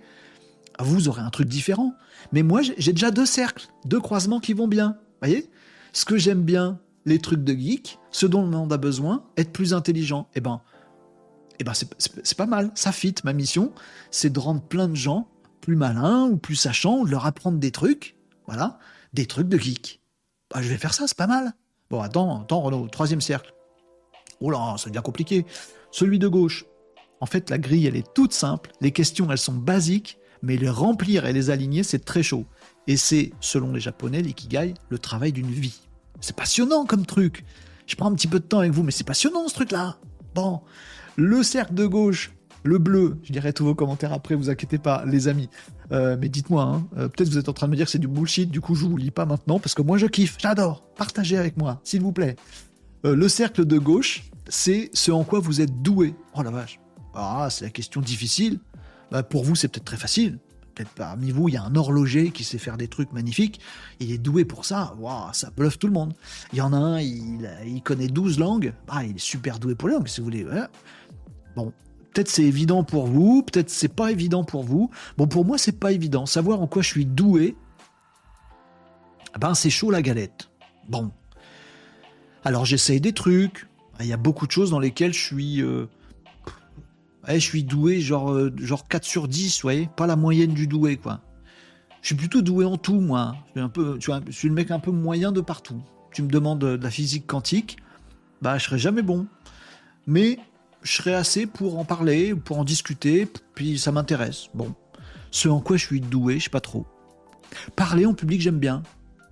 Vous 0.79 1.09
aurez 1.09 1.21
un 1.21 1.29
truc 1.29 1.49
différent. 1.49 1.93
Mais 2.31 2.43
moi, 2.43 2.61
j'ai 2.61 2.93
déjà 2.93 3.11
deux 3.11 3.25
cercles, 3.25 3.67
deux 3.83 3.99
croisements 3.99 4.39
qui 4.39 4.53
vont 4.53 4.69
bien. 4.69 4.97
Voyez? 5.21 5.49
Ce 5.91 6.05
que 6.05 6.17
j'aime 6.17 6.43
bien, 6.43 6.79
les 7.05 7.19
trucs 7.19 7.43
de 7.43 7.53
geek, 7.53 7.99
ce 8.09 8.25
dont 8.25 8.41
le 8.41 8.47
monde 8.47 8.71
a 8.71 8.77
besoin, 8.77 9.25
être 9.35 9.51
plus 9.51 9.73
intelligent. 9.73 10.29
Eh 10.35 10.39
ben, 10.39 10.61
eh 11.59 11.65
ben 11.65 11.73
c'est 11.73 12.37
pas 12.37 12.45
mal. 12.45 12.71
Ça 12.73 12.93
fit. 12.93 13.15
Ma 13.25 13.33
mission, 13.33 13.73
c'est 14.11 14.31
de 14.31 14.39
rendre 14.39 14.61
plein 14.61 14.87
de 14.87 14.95
gens 14.95 15.27
plus 15.61 15.75
malins 15.75 16.25
ou 16.25 16.37
plus 16.37 16.55
sachants, 16.55 17.05
de 17.05 17.11
leur 17.11 17.25
apprendre 17.25 17.59
des 17.59 17.71
trucs, 17.71 18.15
voilà, 18.47 18.79
des 19.13 19.25
trucs 19.25 19.47
de 19.47 19.57
geek. 19.57 20.01
Bah, 20.53 20.61
je 20.61 20.67
vais 20.67 20.77
faire 20.77 20.93
ça, 20.93 21.07
c'est 21.07 21.17
pas 21.17 21.27
mal. 21.27 21.53
Bon, 21.89 22.01
attends, 22.01 22.41
attends, 22.41 22.61
Renaud, 22.61 22.87
troisième 22.87 23.21
cercle. 23.21 23.53
Oh 24.41 24.49
là, 24.49 24.75
ça 24.77 24.89
devient 24.89 25.01
compliqué. 25.03 25.45
Celui 25.91 26.19
de 26.19 26.27
gauche. 26.27 26.65
En 27.19 27.25
fait, 27.25 27.49
la 27.49 27.57
grille, 27.57 27.85
elle 27.85 27.95
est 27.95 28.13
toute 28.13 28.33
simple. 28.33 28.71
Les 28.81 28.91
questions, 28.91 29.31
elles 29.31 29.37
sont 29.37 29.53
basiques, 29.53 30.17
mais 30.41 30.57
les 30.57 30.69
remplir 30.69 31.25
et 31.25 31.33
les 31.33 31.49
aligner, 31.51 31.83
c'est 31.83 32.03
très 32.03 32.23
chaud. 32.23 32.45
Et 32.87 32.97
c'est, 32.97 33.31
selon 33.39 33.73
les 33.73 33.79
Japonais, 33.79 34.21
l'ikigai, 34.21 34.73
le 34.89 34.97
travail 34.97 35.31
d'une 35.31 35.51
vie. 35.51 35.81
C'est 36.19 36.35
passionnant 36.35 36.85
comme 36.85 37.05
truc. 37.05 37.45
Je 37.85 37.95
prends 37.95 38.09
un 38.09 38.15
petit 38.15 38.27
peu 38.27 38.39
de 38.39 38.45
temps 38.45 38.59
avec 38.59 38.71
vous, 38.71 38.83
mais 38.83 38.91
c'est 38.91 39.03
passionnant 39.03 39.47
ce 39.47 39.53
truc-là. 39.53 39.97
Bon, 40.33 40.61
le 41.17 41.43
cercle 41.43 41.73
de 41.73 41.85
gauche, 41.85 42.31
le 42.63 42.77
bleu, 42.77 43.17
je 43.23 43.33
dirai 43.33 43.53
tous 43.53 43.65
vos 43.65 43.75
commentaires 43.75 44.13
après, 44.13 44.35
vous 44.35 44.49
inquiétez 44.49 44.77
pas, 44.77 45.03
les 45.05 45.27
amis. 45.27 45.49
Euh, 45.91 46.15
mais 46.19 46.29
dites-moi, 46.29 46.63
hein, 46.63 46.87
euh, 46.97 47.07
peut-être 47.07 47.29
vous 47.29 47.37
êtes 47.37 47.49
en 47.49 47.53
train 47.53 47.67
de 47.67 47.71
me 47.71 47.75
dire 47.75 47.85
que 47.85 47.91
c'est 47.91 47.99
du 47.99 48.07
bullshit, 48.07 48.49
du 48.49 48.61
coup 48.61 48.75
je 48.75 48.85
vous 48.85 48.97
lis 48.97 49.11
pas 49.11 49.25
maintenant, 49.25 49.59
parce 49.59 49.73
que 49.73 49.81
moi 49.81 49.97
je 49.97 50.05
kiffe, 50.05 50.37
j'adore. 50.39 50.83
Partagez 50.95 51.37
avec 51.37 51.57
moi, 51.57 51.81
s'il 51.83 52.01
vous 52.01 52.11
plaît. 52.11 52.35
Euh, 53.05 53.15
le 53.15 53.27
cercle 53.29 53.65
de 53.65 53.77
gauche, 53.79 54.29
c'est 54.47 54.91
ce 54.93 55.11
en 55.11 55.23
quoi 55.23 55.39
vous 55.39 55.61
êtes 55.61 55.81
doué. 55.81 56.13
Oh 56.35 56.43
la 56.43 56.51
vache. 56.51 56.79
Ah, 57.15 57.47
c'est 57.49 57.65
la 57.65 57.71
question 57.71 57.99
difficile. 57.99 58.59
Bah, 59.11 59.23
pour 59.23 59.43
vous, 59.43 59.55
c'est 59.55 59.67
peut-être 59.67 59.85
très 59.85 59.97
facile. 59.97 60.39
Peut-être 60.75 60.91
parmi 60.91 61.31
vous, 61.31 61.49
il 61.49 61.55
y 61.55 61.57
a 61.57 61.63
un 61.63 61.75
horloger 61.75 62.31
qui 62.31 62.43
sait 62.43 62.57
faire 62.57 62.77
des 62.77 62.87
trucs 62.87 63.11
magnifiques. 63.11 63.59
Il 63.99 64.11
est 64.11 64.17
doué 64.17 64.45
pour 64.45 64.63
ça. 64.63 64.95
Waouh, 64.99 65.33
ça 65.33 65.49
bluffe 65.49 65.77
tout 65.77 65.87
le 65.87 65.93
monde. 65.93 66.13
Il 66.53 66.59
y 66.59 66.61
en 66.61 66.71
a 66.71 66.77
un, 66.77 67.01
il, 67.01 67.81
connaît 67.83 68.07
12 68.07 68.39
langues. 68.39 68.73
Ah, 68.87 69.03
il 69.03 69.15
est 69.15 69.19
super 69.19 69.59
doué 69.59 69.75
pour 69.75 69.89
les 69.89 69.95
langues, 69.95 70.07
si 70.07 70.21
vous 70.21 70.25
voulez. 70.25 70.45
Bon, 71.55 71.73
peut-être 72.13 72.29
c'est 72.29 72.43
évident 72.43 72.83
pour 72.83 73.07
vous, 73.07 73.43
peut-être 73.43 73.69
c'est 73.69 73.93
pas 73.93 74.11
évident 74.11 74.43
pour 74.43 74.63
vous. 74.63 74.89
Bon, 75.17 75.27
pour 75.27 75.45
moi, 75.45 75.57
c'est 75.57 75.79
pas 75.79 75.91
évident. 75.91 76.25
Savoir 76.25 76.61
en 76.61 76.67
quoi 76.67 76.81
je 76.81 76.87
suis 76.87 77.05
doué, 77.05 77.55
ben 79.39 79.53
c'est 79.53 79.69
chaud 79.69 79.91
la 79.91 80.01
galette. 80.01 80.49
Bon. 80.89 81.11
Alors 82.43 82.65
j'essaye 82.65 83.01
des 83.01 83.13
trucs. 83.13 83.67
Il 83.99 84.07
y 84.07 84.13
a 84.13 84.17
beaucoup 84.17 84.47
de 84.47 84.51
choses 84.51 84.71
dans 84.71 84.79
lesquelles 84.79 85.13
je 85.13 85.23
suis. 85.23 85.61
Euh... 85.61 85.85
Je 87.27 87.37
suis 87.37 87.63
doué, 87.63 88.01
genre, 88.01 88.31
euh, 88.31 88.51
genre 88.57 88.87
4 88.87 89.03
sur 89.03 89.27
10, 89.27 89.57
vous 89.57 89.61
voyez 89.61 89.89
Pas 89.95 90.07
la 90.07 90.15
moyenne 90.15 90.55
du 90.55 90.65
doué, 90.65 90.97
quoi. 90.97 91.21
Je 92.01 92.07
suis 92.07 92.15
plutôt 92.15 92.41
doué 92.41 92.65
en 92.65 92.77
tout, 92.77 92.99
moi. 92.99 93.35
Je 93.45 93.51
suis, 93.51 93.59
un 93.61 93.69
peu, 93.69 93.99
je 93.99 94.31
suis 94.31 94.47
le 94.47 94.55
mec 94.55 94.71
un 94.71 94.79
peu 94.79 94.89
moyen 94.89 95.31
de 95.31 95.39
partout. 95.39 95.83
Tu 96.11 96.23
me 96.23 96.29
demandes 96.29 96.59
de 96.59 96.79
la 96.81 96.89
physique 96.89 97.27
quantique, 97.27 97.77
bah 98.41 98.57
je 98.57 98.65
serai 98.65 98.79
jamais 98.79 99.03
bon. 99.03 99.27
Mais 100.07 100.39
je 100.81 100.91
serais 100.91 101.13
assez 101.13 101.45
pour 101.45 101.77
en 101.77 101.85
parler, 101.85 102.33
pour 102.35 102.59
en 102.59 102.63
discuter, 102.63 103.27
puis 103.55 103.77
ça 103.77 103.91
m'intéresse. 103.91 104.47
Bon. 104.53 104.73
Ce 105.29 105.47
en 105.47 105.61
quoi 105.61 105.77
je 105.77 105.85
suis 105.85 106.01
doué, 106.01 106.39
je 106.39 106.45
sais 106.45 106.49
pas 106.49 106.61
trop. 106.61 106.85
Parler 107.75 108.05
en 108.05 108.13
public, 108.13 108.41
j'aime 108.41 108.59
bien. 108.59 108.83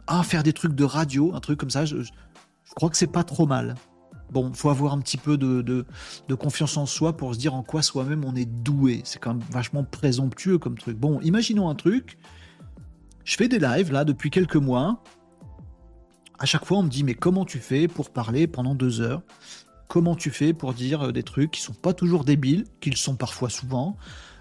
Ah, 0.08 0.24
faire 0.24 0.44
des 0.44 0.54
trucs 0.54 0.74
de 0.74 0.84
radio, 0.84 1.34
un 1.36 1.40
truc 1.40 1.60
comme 1.60 1.70
ça, 1.70 1.86
je, 1.86 1.98
crois 2.76 2.90
que 2.90 2.98
c'est 2.98 3.12
pas 3.12 3.24
trop 3.24 3.46
mal. 3.46 3.76
Bon, 4.32 4.54
faut 4.54 4.70
avoir 4.70 4.94
un 4.94 5.00
petit 5.00 5.18
peu 5.18 5.38
de, 5.38 5.62
de, 5.62 5.86
de, 6.28 6.36
confiance 6.36 6.78
en 6.78 6.86
soi 6.86 7.18
pour 7.18 7.34
se 7.34 7.40
dire 7.40 7.56
en 7.56 7.64
quoi 7.64 7.82
soi-même 7.82 8.24
on 8.26 8.36
est 8.36 8.46
doué. 8.46 9.02
C'est 9.04 9.20
quand 9.20 9.34
même 9.34 9.44
vachement 9.50 9.84
présomptueux 9.84 10.60
comme 10.60 10.78
truc. 10.78 10.98
Bon, 10.98 11.20
imaginons 11.22 11.68
un 11.68 11.76
truc. 11.76 12.20
Je 13.24 13.36
fais 13.36 13.48
des 13.48 13.60
lives 13.60 13.92
là 13.92 14.06
depuis 14.06 14.30
quelques 14.30 14.56
mois. 14.56 15.04
À 16.38 16.46
chaque 16.46 16.64
fois, 16.64 16.78
on 16.78 16.84
me 16.84 16.90
dit 16.90 17.04
mais 17.04 17.16
comment 17.16 17.44
tu 17.44 17.58
fais 17.58 17.88
pour 17.88 18.12
parler 18.12 18.46
pendant 18.48 18.76
deux 18.76 19.02
heures? 19.02 19.24
Comment 19.90 20.16
tu 20.16 20.30
fais 20.30 20.54
pour 20.54 20.74
dire 20.74 21.12
des 21.12 21.24
trucs 21.24 21.52
qui 21.52 21.62
sont 21.62 21.74
pas 21.74 21.94
toujours 21.94 22.24
débiles, 22.24 22.64
qu'ils 22.80 22.96
sont 22.96 23.18
parfois 23.18 23.50
souvent, 23.50 23.98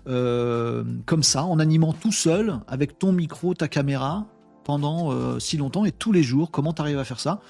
euh, 0.07 0.85
comme 1.07 1.25
ça, 1.25 1.45
en 1.45 1.59
animant 1.59 1.93
tout 1.93 2.13
seul, 2.13 2.61
avec 2.69 2.99
ton 2.99 3.13
micro, 3.13 3.55
ta 3.55 3.67
caméra, 3.67 4.27
pendant 4.63 5.11
euh, 5.11 5.39
si 5.39 5.57
longtemps 5.57 5.85
et 5.87 5.93
tous 5.93 6.13
les 6.13 6.23
jours, 6.23 6.51
comment 6.51 6.73
tu 6.73 6.83
arrives 6.83 6.99
à 6.99 7.05
faire 7.05 7.19
ça? 7.19 7.41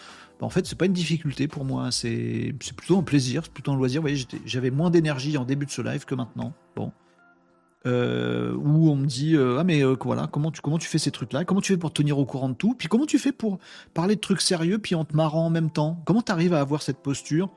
Bah, 0.41 0.47
en 0.47 0.51
fait, 0.51 0.66
c'est 0.66 0.79
pas 0.79 0.87
une 0.87 0.93
difficulté 0.93 1.49
pour 1.49 1.65
moi. 1.65 1.91
C'est 1.91 2.55
plutôt 2.77 2.97
un 2.97 3.03
plaisir, 3.03 3.43
c'est 3.45 3.53
plutôt 3.53 3.73
un 3.73 3.77
loisir. 3.77 4.01
Vous 4.01 4.09
voyez, 4.09 4.25
j'avais 4.47 4.70
moins 4.70 4.91
d'énergie 4.91 5.37
en 5.37 5.45
début 5.45 5.66
de 5.66 5.70
ce 5.70 5.83
live 5.83 6.05
que 6.05 6.15
maintenant. 6.15 6.55
Bon. 6.77 6.93
Euh, 7.87 8.55
où 8.57 8.91
on 8.91 8.97
me 8.97 9.07
dit 9.07 9.37
euh, 9.37 9.59
ah 9.61 9.63
mais 9.63 9.85
euh, 9.85 9.95
voilà 10.01 10.27
comment 10.27 10.51
tu 10.51 10.61
comment 10.61 10.79
tu 10.79 10.89
fais 10.89 10.99
ces 10.99 11.13
trucs 11.13 11.33
là 11.33 11.45
comment 11.45 11.61
tu 11.61 11.73
fais 11.73 11.79
pour 11.79 11.93
tenir 11.93 12.19
au 12.19 12.25
courant 12.25 12.49
de 12.49 12.55
tout? 12.55 12.75
Puis 12.75 12.89
comment 12.89 13.07
tu 13.07 13.21
fais 13.21 13.31
pour 13.31 13.61
parler 13.95 14.17
de 14.17 14.21
trucs 14.21 14.41
sérieux 14.41 14.81
puis 14.81 14.97
en 14.97 15.05
te 15.05 15.15
marrant 15.15 15.47
en 15.47 15.51
même 15.51 15.71
temps? 15.71 16.03
Comment 16.05 16.21
tu 16.21 16.33
arrives 16.33 16.55
à 16.55 16.61
avoir 16.61 16.83
cette 16.83 16.99
posture 16.99 17.51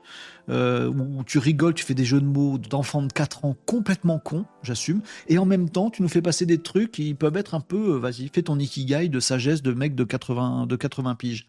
où 0.48 1.24
tu 1.26 1.38
rigoles 1.38 1.74
tu 1.74 1.84
fais 1.84 1.94
des 1.94 2.04
jeux 2.04 2.20
de 2.20 2.26
mots 2.26 2.56
d'enfants 2.56 3.02
de 3.02 3.12
4 3.12 3.44
ans 3.46 3.56
complètement 3.66 4.20
cons 4.20 4.44
j'assume 4.62 5.02
et 5.26 5.38
en 5.38 5.44
même 5.44 5.68
temps 5.68 5.90
tu 5.90 6.02
nous 6.02 6.08
fais 6.08 6.22
passer 6.22 6.46
des 6.46 6.58
trucs 6.58 6.92
qui 6.92 7.14
peuvent 7.14 7.36
être 7.36 7.54
un 7.54 7.60
peu 7.60 7.96
vas-y 7.96 8.28
fais 8.32 8.42
ton 8.42 8.60
ikigai 8.60 9.08
de 9.08 9.18
sagesse 9.18 9.60
de 9.60 9.72
mec 9.72 9.96
de 9.96 10.04
80 10.04 10.66
de 10.66 10.76
80 10.76 11.16
piges. 11.16 11.48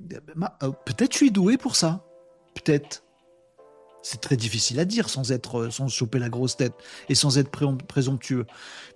Peut-être 0.00 1.12
je 1.12 1.16
suis 1.16 1.30
doué 1.30 1.56
pour 1.56 1.76
ça. 1.76 2.04
Peut-être 2.54 3.04
c'est 4.02 4.20
très 4.20 4.36
difficile 4.36 4.80
à 4.80 4.84
dire 4.84 5.08
sans 5.08 5.32
être, 5.32 5.60
euh, 5.60 5.70
sans 5.70 5.88
choper 5.88 6.18
la 6.18 6.28
grosse 6.28 6.56
tête 6.56 6.74
et 7.08 7.14
sans 7.14 7.38
être 7.38 7.50
présomptueux. 7.86 8.46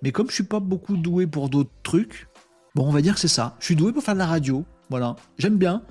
Mais 0.02 0.12
comme 0.12 0.28
je 0.28 0.34
suis 0.34 0.44
pas 0.44 0.60
beaucoup 0.60 0.96
doué 0.96 1.26
pour 1.26 1.48
d'autres 1.48 1.70
trucs, 1.82 2.28
bon, 2.74 2.86
on 2.86 2.92
va 2.92 3.00
dire 3.00 3.14
que 3.14 3.20
c'est 3.20 3.28
ça. 3.28 3.56
Je 3.60 3.66
suis 3.66 3.76
doué 3.76 3.92
pour 3.92 4.02
faire 4.02 4.14
de 4.14 4.18
la 4.18 4.26
radio. 4.26 4.64
Voilà. 4.90 5.16
J'aime 5.38 5.56
bien. 5.56 5.82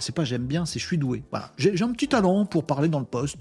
C'est 0.00 0.14
pas 0.14 0.24
j'aime 0.24 0.46
bien, 0.46 0.66
c'est 0.66 0.80
je 0.80 0.86
suis 0.86 0.98
doué. 0.98 1.22
J'ai 1.58 1.80
un 1.82 1.92
petit 1.92 2.08
talent 2.08 2.44
pour 2.44 2.66
parler 2.66 2.88
dans 2.88 2.98
le 2.98 3.04
poste 3.04 3.36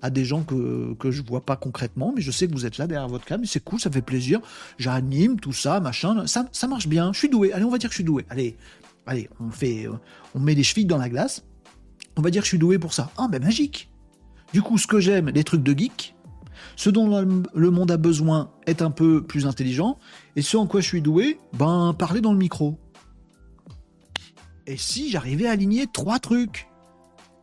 à 0.00 0.08
des 0.08 0.24
gens 0.24 0.42
que, 0.42 0.94
que 0.94 1.10
je 1.10 1.22
vois 1.22 1.44
pas 1.44 1.56
concrètement, 1.56 2.14
mais 2.16 2.22
je 2.22 2.30
sais 2.30 2.46
que 2.46 2.52
vous 2.52 2.64
êtes 2.64 2.78
là 2.78 2.86
derrière 2.86 3.06
votre 3.06 3.26
cam, 3.26 3.44
c'est 3.44 3.62
cool, 3.62 3.78
ça 3.78 3.90
fait 3.90 4.00
plaisir. 4.00 4.40
J'anime, 4.78 5.38
tout 5.38 5.52
ça, 5.52 5.78
machin. 5.78 6.26
Ça, 6.26 6.46
ça 6.52 6.66
marche 6.68 6.88
bien. 6.88 7.12
Je 7.12 7.18
suis 7.18 7.28
doué. 7.28 7.52
Allez, 7.52 7.64
on 7.64 7.70
va 7.70 7.76
dire 7.76 7.90
que 7.90 7.94
je 7.94 7.98
suis 7.98 8.04
doué. 8.04 8.24
Allez, 8.30 8.56
allez, 9.04 9.28
on 9.40 9.50
fait, 9.50 9.88
euh, 9.88 9.92
on 10.34 10.40
met 10.40 10.54
les 10.54 10.62
chevilles 10.62 10.86
dans 10.86 10.96
la 10.96 11.10
glace. 11.10 11.44
On 12.16 12.22
va 12.22 12.30
dire 12.30 12.40
que 12.40 12.46
je 12.46 12.50
suis 12.50 12.58
doué 12.58 12.78
pour 12.78 12.94
ça. 12.94 13.10
Ah, 13.18 13.28
ben 13.30 13.42
magique. 13.42 13.89
Du 14.52 14.62
coup, 14.62 14.78
ce 14.78 14.86
que 14.86 15.00
j'aime, 15.00 15.28
les 15.28 15.44
trucs 15.44 15.62
de 15.62 15.78
geek, 15.78 16.14
ce 16.76 16.90
dont 16.90 17.08
le 17.54 17.70
monde 17.70 17.90
a 17.90 17.96
besoin 17.96 18.50
est 18.66 18.82
un 18.82 18.90
peu 18.90 19.22
plus 19.22 19.46
intelligent, 19.46 19.98
et 20.36 20.42
ce 20.42 20.56
en 20.56 20.66
quoi 20.66 20.80
je 20.80 20.86
suis 20.86 21.02
doué, 21.02 21.38
ben 21.52 21.94
parler 21.98 22.20
dans 22.20 22.32
le 22.32 22.38
micro. 22.38 22.78
Et 24.66 24.76
si 24.76 25.10
j'arrivais 25.10 25.46
à 25.46 25.52
aligner 25.52 25.86
trois 25.86 26.18
trucs? 26.18 26.68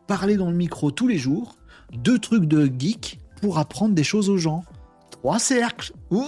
Parler 0.06 0.36
dans 0.36 0.50
le 0.50 0.56
micro 0.56 0.90
tous 0.90 1.06
les 1.06 1.18
jours, 1.18 1.56
deux 1.92 2.18
trucs 2.18 2.46
de 2.46 2.66
geek 2.66 3.20
pour 3.40 3.58
apprendre 3.58 3.94
des 3.94 4.04
choses 4.04 4.30
aux 4.30 4.38
gens. 4.38 4.64
Trois 5.10 5.38
cercles. 5.38 5.92
Oh, 6.10 6.24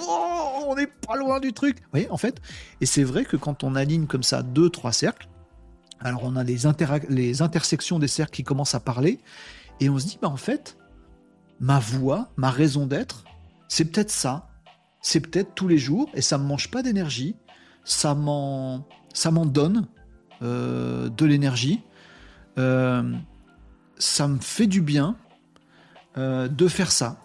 on 0.66 0.74
n'est 0.74 0.86
pas 0.86 1.16
loin 1.16 1.40
du 1.40 1.52
truc. 1.52 1.78
Vous 1.78 1.88
voyez, 1.92 2.10
en 2.10 2.16
fait, 2.16 2.40
et 2.80 2.86
c'est 2.86 3.04
vrai 3.04 3.24
que 3.24 3.36
quand 3.36 3.64
on 3.64 3.74
aligne 3.74 4.06
comme 4.06 4.22
ça 4.22 4.42
deux, 4.42 4.68
trois 4.68 4.92
cercles, 4.92 5.28
alors 6.00 6.24
on 6.24 6.36
a 6.36 6.44
les 6.44 6.66
intersections 7.42 7.98
des 7.98 8.08
cercles 8.08 8.32
qui 8.32 8.44
commencent 8.44 8.74
à 8.74 8.80
parler, 8.80 9.18
et 9.80 9.88
on 9.88 9.98
se 9.98 10.06
dit, 10.06 10.18
bah 10.20 10.28
en 10.28 10.36
fait, 10.36 10.76
ma 11.58 11.78
voix, 11.78 12.28
ma 12.36 12.50
raison 12.50 12.86
d'être, 12.86 13.24
c'est 13.68 13.86
peut-être 13.86 14.10
ça. 14.10 14.48
C'est 15.02 15.20
peut-être 15.20 15.54
tous 15.54 15.68
les 15.68 15.78
jours, 15.78 16.10
et 16.14 16.20
ça 16.20 16.36
ne 16.36 16.42
me 16.42 16.48
mange 16.48 16.70
pas 16.70 16.82
d'énergie, 16.82 17.36
ça 17.84 18.14
m'en, 18.14 18.86
donne 19.46 19.86
euh, 20.42 21.08
de 21.08 21.24
l'énergie, 21.24 21.82
euh, 22.58 23.14
ça 23.98 24.28
me 24.28 24.38
fait 24.38 24.66
du 24.66 24.82
bien 24.82 25.16
euh, 26.18 26.48
de 26.48 26.68
faire 26.68 26.92
ça. 26.92 27.18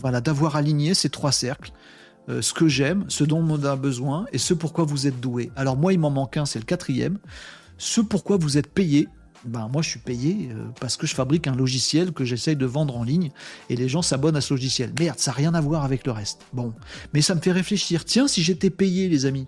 Voilà, 0.00 0.20
d'avoir 0.20 0.54
aligné 0.54 0.94
ces 0.94 1.10
trois 1.10 1.32
cercles, 1.32 1.72
ce 2.28 2.52
que 2.52 2.68
j'aime, 2.68 3.06
ce 3.08 3.24
dont 3.24 3.40
on 3.40 3.64
a 3.64 3.74
besoin, 3.74 4.26
et 4.32 4.38
ce 4.38 4.54
pourquoi 4.54 4.84
vous 4.84 5.08
êtes 5.08 5.18
doué. 5.18 5.50
Alors 5.56 5.76
moi, 5.76 5.92
il 5.92 5.98
m'en 5.98 6.10
manque 6.10 6.36
un, 6.36 6.46
c'est 6.46 6.60
le 6.60 6.64
quatrième. 6.64 7.18
Ce 7.76 8.00
pourquoi 8.00 8.36
vous 8.36 8.56
êtes 8.56 8.72
payé, 8.72 9.08
ben 9.44 9.68
moi 9.68 9.82
je 9.82 9.90
suis 9.90 9.98
payé 9.98 10.50
euh, 10.52 10.66
parce 10.80 10.96
que 10.96 11.06
je 11.06 11.14
fabrique 11.14 11.46
un 11.46 11.54
logiciel 11.54 12.12
que 12.12 12.24
j'essaye 12.24 12.56
de 12.56 12.66
vendre 12.66 12.96
en 12.96 13.02
ligne 13.02 13.30
et 13.68 13.76
les 13.76 13.88
gens 13.88 14.02
s'abonnent 14.02 14.36
à 14.36 14.40
ce 14.40 14.52
logiciel. 14.52 14.92
Merde, 14.98 15.18
ça 15.18 15.30
n'a 15.30 15.36
rien 15.36 15.54
à 15.54 15.60
voir 15.60 15.84
avec 15.84 16.06
le 16.06 16.12
reste. 16.12 16.42
Bon, 16.52 16.74
mais 17.14 17.22
ça 17.22 17.34
me 17.34 17.40
fait 17.40 17.52
réfléchir. 17.52 18.04
Tiens, 18.04 18.28
si 18.28 18.42
j'étais 18.42 18.70
payé, 18.70 19.08
les 19.08 19.26
amis, 19.26 19.46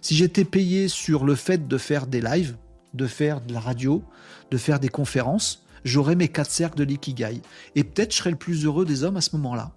si 0.00 0.14
j'étais 0.16 0.44
payé 0.44 0.88
sur 0.88 1.24
le 1.24 1.34
fait 1.34 1.68
de 1.68 1.78
faire 1.78 2.06
des 2.06 2.20
lives, 2.20 2.56
de 2.92 3.06
faire 3.06 3.40
de 3.40 3.52
la 3.52 3.60
radio, 3.60 4.02
de 4.50 4.56
faire 4.56 4.80
des 4.80 4.88
conférences, 4.88 5.64
j'aurais 5.84 6.16
mes 6.16 6.28
quatre 6.28 6.50
cercles 6.50 6.78
de 6.78 6.84
l'ikigai. 6.84 7.40
Et 7.74 7.84
peut-être 7.84 8.12
je 8.12 8.18
serais 8.18 8.30
le 8.30 8.36
plus 8.36 8.64
heureux 8.64 8.84
des 8.84 9.04
hommes 9.04 9.16
à 9.16 9.20
ce 9.20 9.36
moment-là. 9.36 9.72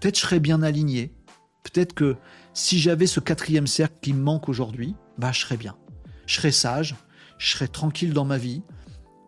Peut-être 0.00 0.16
je 0.16 0.22
serais 0.22 0.40
bien 0.40 0.62
aligné. 0.62 1.12
Peut-être 1.62 1.94
que 1.94 2.16
si 2.52 2.78
j'avais 2.78 3.06
ce 3.06 3.20
quatrième 3.20 3.66
cercle 3.66 3.94
qui 4.02 4.12
me 4.12 4.22
manque 4.22 4.48
aujourd'hui, 4.48 4.94
bah 5.18 5.32
je 5.32 5.40
serais 5.40 5.56
bien. 5.56 5.76
Je 6.26 6.34
serais 6.36 6.52
sage, 6.52 6.94
je 7.44 7.50
serais 7.50 7.68
tranquille 7.68 8.14
dans 8.14 8.24
ma 8.24 8.38
vie. 8.38 8.62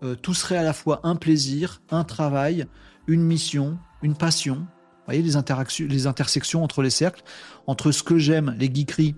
Euh, 0.03 0.15
tout 0.15 0.33
serait 0.33 0.57
à 0.57 0.63
la 0.63 0.73
fois 0.73 1.01
un 1.05 1.17
plaisir, 1.17 1.83
un 1.91 2.03
travail, 2.03 2.67
une 3.07 3.23
mission, 3.23 3.79
une 4.03 4.17
passion. 4.17 4.55
Vous 4.57 5.13
voyez 5.13 5.23
les, 5.23 5.37
intersections 5.37 6.65
entre 6.65 6.83
les 6.83 6.91
cercles, 6.91 7.23
entre 7.67 7.93
ce 7.93 8.03
que 8.03 8.19
j'aime, 8.19 8.57
les 8.59 8.73
geekeries, 8.73 9.15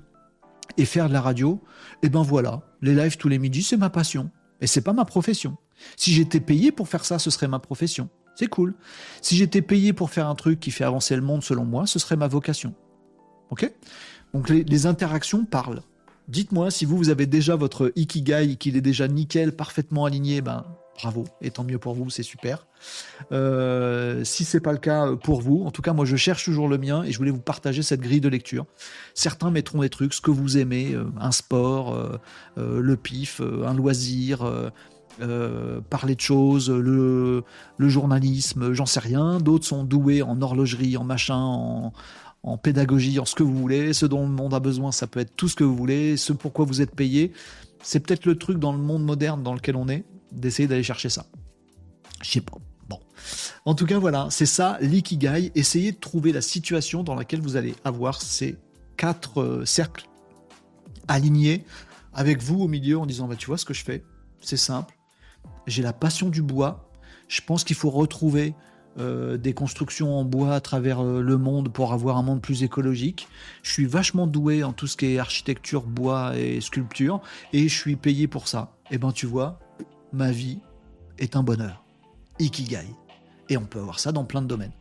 et 0.77 0.85
faire 0.85 1.09
de 1.09 1.15
la 1.15 1.21
radio. 1.21 1.63
Et 2.03 2.07
eh 2.07 2.09
ben 2.09 2.23
voilà, 2.23 2.63
les 2.83 2.95
lives 2.95 3.17
tous 3.17 3.29
les 3.29 3.39
midis, 3.39 3.63
c'est 3.63 3.77
ma 3.77 3.89
passion. 3.89 4.31
Et 4.61 4.67
c'est 4.67 4.83
pas 4.83 4.93
ma 4.93 5.05
profession. 5.05 5.57
Si 5.97 6.13
j'étais 6.13 6.41
payé 6.41 6.73
pour 6.73 6.89
faire 6.89 7.05
ça, 7.05 7.19
ce 7.19 7.31
serait 7.31 7.49
ma 7.49 7.61
profession. 7.61 8.11
C'est 8.35 8.49
cool. 8.49 8.75
Si 9.23 9.37
j'étais 9.37 9.63
payé 9.63 9.93
pour 9.93 10.11
faire 10.11 10.27
un 10.27 10.35
truc 10.35 10.59
qui 10.61 10.73
fait 10.73 10.85
avancer 10.85 11.15
le 11.15 11.23
monde 11.23 11.43
selon 11.43 11.65
moi, 11.65 11.87
ce 11.87 11.99
serait 11.99 12.17
ma 12.17 12.29
vocation. 12.29 12.75
Ok? 13.51 13.73
Donc 14.35 14.49
les 14.49 14.87
interactions 14.87 15.45
parlent. 15.45 15.83
Dites-moi 16.29 16.71
si 16.71 16.85
vous, 16.85 16.97
vous 16.99 17.09
avez 17.09 17.27
déjà 17.27 17.57
votre 17.57 17.91
Ikigai, 17.97 18.57
qu'il 18.57 18.77
est 18.77 18.83
déjà 18.83 19.09
nickel, 19.09 19.57
parfaitement 19.57 20.05
aligné, 20.05 20.43
ben 20.43 20.65
bravo, 21.01 21.25
et 21.41 21.51
tant 21.51 21.65
mieux 21.65 21.79
pour 21.79 21.95
vous, 21.95 22.11
c'est 22.11 22.23
super. 22.23 22.67
Euh, 23.33 24.25
si 24.25 24.45
c'est 24.45 24.61
pas 24.61 24.73
le 24.73 24.79
cas 24.79 25.07
euh, 25.07 25.17
pour 25.17 25.41
vous, 25.41 25.63
en 25.65 25.71
tout 25.71 25.83
cas 25.83 25.93
moi 25.93 26.05
je 26.05 26.17
cherche 26.17 26.45
toujours 26.45 26.69
le 26.69 26.79
mien 26.79 27.03
et 27.05 27.13
je 27.13 27.19
voulais 27.19 27.31
vous 27.31 27.41
partager 27.41 27.83
cette 27.83 28.01
grille 28.01 28.21
de 28.21 28.29
lecture. 28.29 28.67
Certains 29.15 29.51
mettront 29.51 29.81
des 29.81 29.89
trucs, 29.89 30.13
ce 30.13 30.21
que 30.21 30.31
vous 30.31 30.59
aimez, 30.59 30.93
euh, 30.93 31.05
un 31.21 31.33
sport, 31.33 31.97
le 32.57 32.97
pif, 32.97 33.41
un 33.41 33.75
loisir. 33.75 34.71
parler 35.91 36.15
de 36.15 36.21
choses, 36.21 36.71
le, 36.71 37.43
le 37.77 37.89
journalisme, 37.89 38.73
j'en 38.73 38.87
sais 38.87 39.01
rien. 39.01 39.39
D'autres 39.39 39.67
sont 39.67 39.85
doués 39.85 40.23
en 40.23 40.41
horlogerie, 40.43 40.97
en 40.97 41.05
machin, 41.05 41.37
en, 41.37 41.93
en 42.43 42.57
pédagogie, 42.57 43.19
en 43.19 43.25
ce 43.25 43.35
que 43.35 43.43
vous 43.43 43.57
voulez. 43.57 43.93
Ce 43.93 44.07
dont 44.07 44.23
le 44.23 44.33
monde 44.33 44.55
a 44.55 44.61
besoin, 44.61 44.93
ça 44.93 45.07
peut 45.07 45.21
être 45.21 45.35
tout 45.37 45.49
ce 45.49 45.57
que 45.57 45.65
vous 45.65 45.77
voulez. 45.77 46.17
Ce 46.17 46.33
pourquoi 46.33 46.65
vous 46.65 46.81
êtes 46.81 46.95
payé, 46.95 47.33
c'est 47.83 48.01
peut-être 48.01 48.27
le 48.27 48.37
truc 48.37 48.59
dans 48.59 48.73
le 48.73 48.79
monde 48.79 49.05
moderne 49.05 49.43
dans 49.43 49.55
lequel 49.55 49.77
on 49.77 49.89
est, 49.89 50.05
d'essayer 50.33 50.69
d'aller 50.69 50.83
chercher 50.83 51.09
ça. 51.09 51.27
Je 52.23 52.31
sais 52.31 52.41
pas. 52.41 52.59
Bon. 52.89 53.01
En 53.65 53.75
tout 53.75 53.87
cas, 53.87 53.99
voilà, 53.99 54.29
c'est 54.31 54.47
ça 54.47 54.79
l'ikigai. 54.81 55.53
Essayez 55.55 55.93
de 55.93 55.99
trouver 55.99 56.33
la 56.33 56.41
situation 56.41 57.03
dans 57.03 57.15
laquelle 57.15 57.41
vous 57.41 57.57
allez 57.57 57.75
avoir 57.85 58.21
ces 58.23 58.57
quatre 58.97 59.41
euh, 59.41 59.65
cercles 59.65 60.07
alignés 61.07 61.65
avec 62.13 62.43
vous 62.43 62.61
au 62.61 62.69
milieu 62.69 62.99
en 62.99 63.07
disant 63.07 63.29
bah, 63.29 63.37
Tu 63.37 63.47
vois 63.47 63.59
ce 63.59 63.65
que 63.65 63.75
je 63.75 63.85
fais? 63.85 64.05
C'est 64.41 64.57
simple. 64.57 64.97
J'ai 65.67 65.83
la 65.83 65.93
passion 65.93 66.29
du 66.29 66.43
bois. 66.43 66.91
Je 67.29 67.41
pense 67.43 67.63
qu'il 67.63 67.77
faut 67.77 67.91
retrouver 67.91 68.55
euh, 68.99 69.37
des 69.37 69.53
constructions 69.53 70.19
en 70.19 70.25
bois 70.25 70.55
à 70.55 70.61
travers 70.61 71.01
euh, 71.01 71.23
le 71.23 71.39
monde 71.39 71.73
pour 71.73 71.93
avoir 71.93 72.17
un 72.17 72.23
monde 72.23 72.41
plus 72.41 72.63
écologique. 72.63 73.29
Je 73.63 73.73
suis 73.73 73.87
vachement 73.87 74.27
doué 74.27 74.65
en 74.65 74.73
tout 74.73 74.87
ce 74.87 74.97
qui 74.97 75.07
est 75.07 75.19
architecture, 75.19 75.83
bois 75.83 76.37
et 76.37 76.61
sculpture, 76.61 77.21
et 77.53 77.69
je 77.69 77.79
suis 77.79 77.97
payé 77.97 78.27
pour 78.27 78.49
ça. 78.49 78.73
Et 78.91 78.95
eh 78.95 78.99
ben 78.99 79.13
tu 79.13 79.27
vois, 79.27 79.61
ma 80.13 80.31
vie 80.31 80.59
est 81.19 81.37
un 81.37 81.43
bonheur. 81.43 81.85
Ikigai. 82.39 82.87
Et 83.49 83.57
on 83.57 83.65
peut 83.65 83.79
avoir 83.79 84.01
ça 84.01 84.13
dans 84.13 84.25
plein 84.25 84.43
de 84.43 84.47
domaines. 84.47 84.73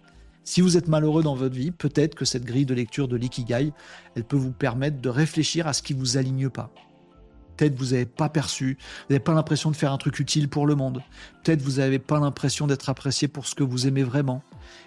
Si 0.43 0.61
vous 0.61 0.77
êtes 0.77 0.87
malheureux 0.87 1.23
dans 1.23 1.35
votre 1.35 1.55
vie, 1.55 1.71
peut-être 1.71 2.15
que 2.15 2.23
cette 2.23 2.45
grille 2.45 2.65
de 2.65 2.73
lecture 2.73 3.07
de 3.07 3.17
l'ikigai, 3.17 3.73
elle 4.15 4.23
peut 4.23 4.37
vous 4.37 4.53
permettre 4.53 5.01
de 5.01 5.09
réfléchir 5.09 5.67
à 5.67 5.73
ce 5.73 5.81
qui 5.81 5.93
vous 5.93 6.17
aligne 6.17 6.49
pas. 6.49 6.71
Peut-être 7.57 7.75
vous 7.77 7.87
n'avez 7.87 8.05
pas 8.05 8.29
perçu, 8.29 8.77
vous 8.79 9.13
n'avez 9.13 9.23
pas 9.23 9.33
l'impression 9.33 9.71
de 9.71 9.75
faire 9.75 9.91
un 9.91 9.97
truc 9.97 10.19
utile 10.19 10.47
pour 10.47 10.67
le 10.67 10.75
monde. 10.75 11.01
Peut-être 11.43 11.61
vous 11.61 11.79
n'avez 11.79 11.99
pas 11.99 12.19
l'impression 12.19 12.67
d'être 12.67 12.89
apprécié 12.89 13.27
pour 13.27 13.47
ce 13.47 13.55
que 13.55 13.63
vous 13.63 13.87
aimez 13.87 14.03
vraiment. 14.03 14.43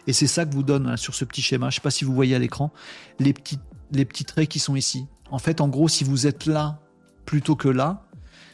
Et 0.07 0.13
c'est 0.13 0.27
ça 0.27 0.45
que 0.45 0.55
vous 0.55 0.63
donne 0.63 0.87
hein, 0.87 0.97
sur 0.97 1.15
ce 1.15 1.25
petit 1.25 1.43
schéma. 1.43 1.67
Je 1.67 1.75
ne 1.75 1.75
sais 1.77 1.81
pas 1.81 1.91
si 1.91 2.05
vous 2.05 2.15
voyez 2.15 2.35
à 2.35 2.39
l'écran 2.39 2.73
les 3.19 3.33
petits, 3.33 4.25
traits 4.25 4.49
qui 4.49 4.59
sont 4.59 4.77
ici. 4.77 5.07
En 5.31 5.39
fait, 5.39 5.61
en 5.61 5.69
gros, 5.69 5.89
si 5.89 6.05
vous 6.05 6.27
êtes 6.27 6.47
là 6.47 6.81
plutôt 7.27 7.57
que 7.57 7.69
là, 7.69 8.07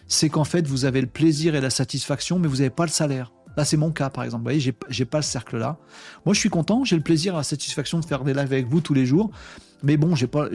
c'est 0.09 0.29
qu'en 0.29 0.45
fait, 0.45 0.67
vous 0.67 0.85
avez 0.85 1.01
le 1.01 1.07
plaisir 1.07 1.55
et 1.55 1.61
la 1.61 1.71
satisfaction, 1.71 2.39
mais 2.39 2.49
vous 2.49 2.57
n'avez 2.57 2.71
pas 2.71 2.85
le 2.85 2.91
salaire. 2.91 3.33
Là, 3.57 3.65
c'est 3.65 3.77
mon 3.77 3.91
cas, 3.91 4.11
par 4.11 4.25
exemple. 4.25 4.43
Vous 4.43 4.45
voyez, 4.45 4.75
j'ai 4.89 5.05
pas 5.05 5.19
le 5.19 5.23
cercle 5.23 5.57
là. 5.57 5.79
Moi, 6.25 6.35
je 6.35 6.41
suis 6.41 6.51
content, 6.51 6.85
j'ai 6.85 6.97
le 6.97 7.03
plaisir 7.03 7.35
et 7.35 7.37
la 7.37 7.43
satisfaction 7.43 7.99
de 7.99 8.05
faire 8.05 8.23
des 8.23 8.35
lives 8.35 8.53
avec 8.53 8.67
vous 8.67 8.81
tous 8.81 8.95
les 8.95 9.07
jours. 9.07 9.31
Mais 9.83 9.97
bon, 9.97 10.15
j'ai 10.15 10.27
pas, 10.27 10.49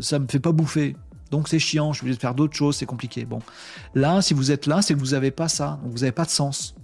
ça 0.00 0.18
me 0.18 0.26
fait 0.26 0.40
pas 0.40 0.52
bouffer. 0.52 0.96
Donc 1.30 1.48
c'est 1.48 1.58
chiant, 1.58 1.92
je 1.92 2.04
vais 2.04 2.14
faire 2.14 2.34
d'autres 2.34 2.56
choses, 2.56 2.76
c'est 2.76 2.86
compliqué. 2.86 3.24
Bon, 3.24 3.40
là, 3.94 4.22
si 4.22 4.34
vous 4.34 4.50
êtes 4.50 4.66
là, 4.66 4.82
c'est 4.82 4.94
que 4.94 4.98
vous 4.98 5.12
n'avez 5.12 5.30
pas 5.30 5.48
ça, 5.48 5.78
donc 5.82 5.92
vous 5.92 5.98
n'avez 6.00 6.12
pas 6.12 6.24
de 6.24 6.30
sens. 6.30 6.74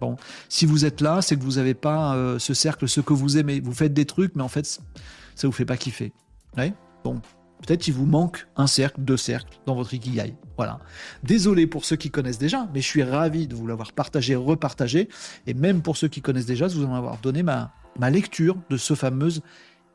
Bon, 0.00 0.16
si 0.48 0.66
vous 0.66 0.84
êtes 0.84 1.00
là, 1.00 1.20
c'est 1.20 1.36
que 1.36 1.42
vous 1.42 1.56
n'avez 1.56 1.74
pas 1.74 2.14
euh, 2.14 2.38
ce 2.38 2.54
cercle, 2.54 2.88
ce 2.88 3.00
que 3.00 3.12
vous 3.12 3.36
aimez. 3.36 3.60
Vous 3.60 3.74
faites 3.74 3.92
des 3.92 4.06
trucs, 4.06 4.34
mais 4.34 4.42
en 4.42 4.48
fait, 4.48 4.66
ça 4.66 5.46
vous 5.46 5.52
fait 5.52 5.66
pas 5.66 5.76
kiffer. 5.76 6.12
Ouais 6.56 6.72
bon, 7.04 7.20
Peut-être 7.60 7.82
qu'il 7.82 7.94
vous 7.94 8.06
manque 8.06 8.46
un 8.56 8.66
cercle, 8.66 9.02
deux 9.02 9.16
cercles 9.16 9.58
dans 9.66 9.74
votre 9.74 9.92
Ikigai. 9.92 10.34
Voilà. 10.56 10.80
Désolé 11.22 11.66
pour 11.66 11.84
ceux 11.84 11.96
qui 11.96 12.10
connaissent 12.10 12.38
déjà, 12.38 12.68
mais 12.72 12.80
je 12.80 12.86
suis 12.86 13.02
ravi 13.02 13.46
de 13.46 13.54
vous 13.54 13.66
l'avoir 13.66 13.92
partagé, 13.92 14.34
repartagé. 14.34 15.08
Et 15.46 15.52
même 15.52 15.82
pour 15.82 15.96
ceux 15.96 16.08
qui 16.08 16.22
connaissent 16.22 16.46
déjà, 16.46 16.68
de 16.68 16.72
vous 16.72 16.84
en 16.84 16.94
avoir 16.94 17.18
donné 17.18 17.42
ma, 17.42 17.72
ma 17.98 18.08
lecture 18.08 18.56
de 18.70 18.76
ce 18.76 18.94
fameux 18.94 19.30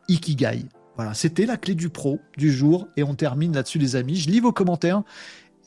Ikigai. 0.07 0.65
Voilà, 0.95 1.13
c'était 1.13 1.45
la 1.45 1.57
clé 1.57 1.75
du 1.75 1.89
pro 1.89 2.19
du 2.37 2.51
jour. 2.51 2.87
Et 2.97 3.03
on 3.03 3.15
termine 3.15 3.53
là-dessus, 3.53 3.79
les 3.79 3.95
amis. 3.95 4.15
Je 4.15 4.29
lis 4.29 4.39
vos 4.39 4.51
commentaires 4.51 5.03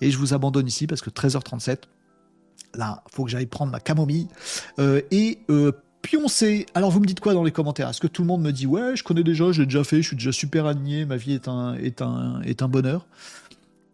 et 0.00 0.10
je 0.10 0.18
vous 0.18 0.34
abandonne 0.34 0.66
ici 0.66 0.86
parce 0.86 1.00
que 1.00 1.10
13h37, 1.10 1.82
là, 2.74 3.02
il 3.06 3.14
faut 3.14 3.24
que 3.24 3.30
j'aille 3.30 3.46
prendre 3.46 3.72
ma 3.72 3.80
camomille. 3.80 4.28
Euh, 4.78 5.02
et 5.10 5.40
euh, 5.50 5.72
pioncer. 6.02 6.66
Alors, 6.74 6.90
vous 6.90 7.00
me 7.00 7.06
dites 7.06 7.20
quoi 7.20 7.34
dans 7.34 7.44
les 7.44 7.52
commentaires? 7.52 7.88
Est-ce 7.88 8.00
que 8.00 8.06
tout 8.06 8.22
le 8.22 8.28
monde 8.28 8.42
me 8.42 8.52
dit 8.52 8.66
Ouais, 8.66 8.96
je 8.96 9.05
connais 9.05 9.24
déjà, 9.24 9.52
je 9.52 9.60
l'ai 9.60 9.66
déjà 9.66 9.84
fait, 9.84 10.02
je 10.02 10.09
suis 10.09 10.16
déjà 10.16 10.32
super 10.32 10.66
aligné, 10.66 11.05
ma 11.05 11.16
vie 11.16 11.32
est 11.34 11.48
un, 11.48 12.68
bonheur? 12.68 13.06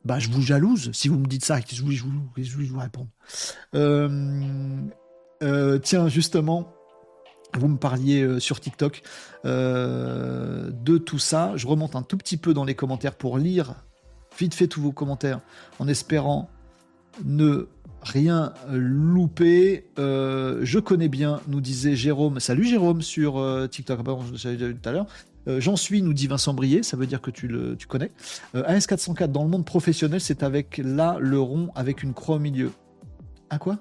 Bah, 0.05 0.19
je 0.19 0.29
vous 0.29 0.43
jalouse 0.43 0.91
si 0.93 1.09
vous 1.09 1.19
me 1.19 1.27
dites 1.27 1.45
ça. 1.45 1.59
Je 1.61 1.83
vous, 1.83 1.91
je 1.93 2.05
vous. 2.05 2.79
Euh, 3.75 4.89
euh, 5.43 5.79
tiens, 5.79 6.09
justement, 6.09 6.74
vous 7.59 7.69
me 7.69 7.77
parliez 7.77 8.23
euh, 8.23 8.41
sur 8.41 8.61
TikTok 8.61 9.03
de 9.45 10.99
tout 10.99 11.19
ça. 11.19 11.53
Je 11.57 11.67
remonte 11.67 11.97
un 11.97 12.03
tout 12.03 12.17
petit 12.17 12.37
peu 12.37 12.55
dans 12.55 12.65
les 12.65 12.75
commentaires 12.75 13.15
pour 13.15 13.39
lire 13.39 13.75
vite 14.39 14.55
fait 14.55 14.67
tous 14.67 14.81
vos 14.81 14.91
commentaires 14.91 15.41
en 15.79 15.87
espérant 15.87 16.49
ne 17.25 17.69
rien 18.03 18.53
louper. 18.73 19.85
je 19.97 20.79
connais 20.79 21.09
bien, 21.09 21.41
nous 21.47 21.61
disait 21.61 21.95
Jérôme. 21.95 22.41
Salut 22.41 22.65
Jérôme 22.65 23.03
sur 23.03 23.35
TikTok. 23.71 24.01
Je 24.35 24.73
tout 24.73 24.89
à 24.89 24.93
l'heure. 24.93 25.07
Euh, 25.47 25.61
j'en 25.61 25.77
suis, 25.77 26.03
nous 26.03 26.15
dit 26.15 26.27
Vincent 26.27 26.55
Brier, 26.55 26.83
ça 26.83 26.97
veut 26.97 27.07
dire 27.07 27.21
que 27.21 27.31
tu, 27.31 27.49
le, 27.49 27.77
tu 27.77 27.87
connais. 27.87 28.11
Euh, 28.55 28.63
AS404, 28.65 29.31
dans 29.31 29.43
le 29.43 29.51
monde 29.51 29.65
professionnel, 29.65 30.21
c'est 30.21 30.43
avec 30.43 30.79
là 30.79 31.19
le 31.21 31.39
rond 31.39 31.71
avec 31.75 32.03
une 32.03 32.15
croix 32.15 32.37
au 32.37 32.41
milieu. 32.41 32.73
À 33.51 33.59
quoi? 33.59 33.79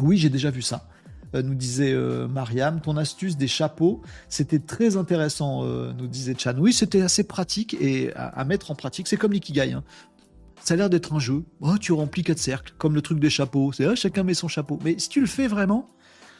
Oui, 0.00 0.16
j'ai 0.16 0.30
déjà 0.30 0.50
vu 0.50 0.62
ça. 0.62 0.88
Euh, 1.34 1.42
nous 1.42 1.54
disait 1.54 1.94
Mariam, 2.28 2.80
ton 2.80 2.96
astuce 2.96 3.36
des 3.36 3.48
chapeaux, 3.48 4.02
c'était 4.28 4.58
très 4.58 4.96
intéressant, 4.96 5.64
nous 5.64 6.06
disait 6.06 6.34
Chan. 6.38 6.54
Oui, 6.58 6.72
c'était 6.72 7.02
assez 7.02 7.24
pratique 7.24 7.74
et 7.80 8.12
à, 8.14 8.44
mettre 8.44 8.70
en 8.70 8.74
pratique. 8.74 9.08
C'est 9.08 9.16
comme 9.16 9.32
l'ikigai. 9.32 9.72
Hein. 9.72 9.84
Ça 10.62 10.74
a 10.74 10.76
l'air 10.78 10.90
d'être 10.90 11.12
un 11.12 11.18
jeu. 11.18 11.44
Oh, 11.60 11.76
tu 11.78 11.92
remplis 11.92 12.22
quatre 12.22 12.38
cercles, 12.38 12.72
comme 12.78 12.94
le 12.94 13.02
truc 13.02 13.20
des 13.20 13.30
chapeaux. 13.30 13.72
C'est 13.72 13.84
ah, 13.84 13.94
chacun 13.94 14.22
met 14.22 14.34
son 14.34 14.48
chapeau. 14.48 14.78
Mais 14.84 14.98
si 14.98 15.08
tu 15.08 15.20
le 15.20 15.26
fais 15.26 15.46
vraiment, 15.46 15.90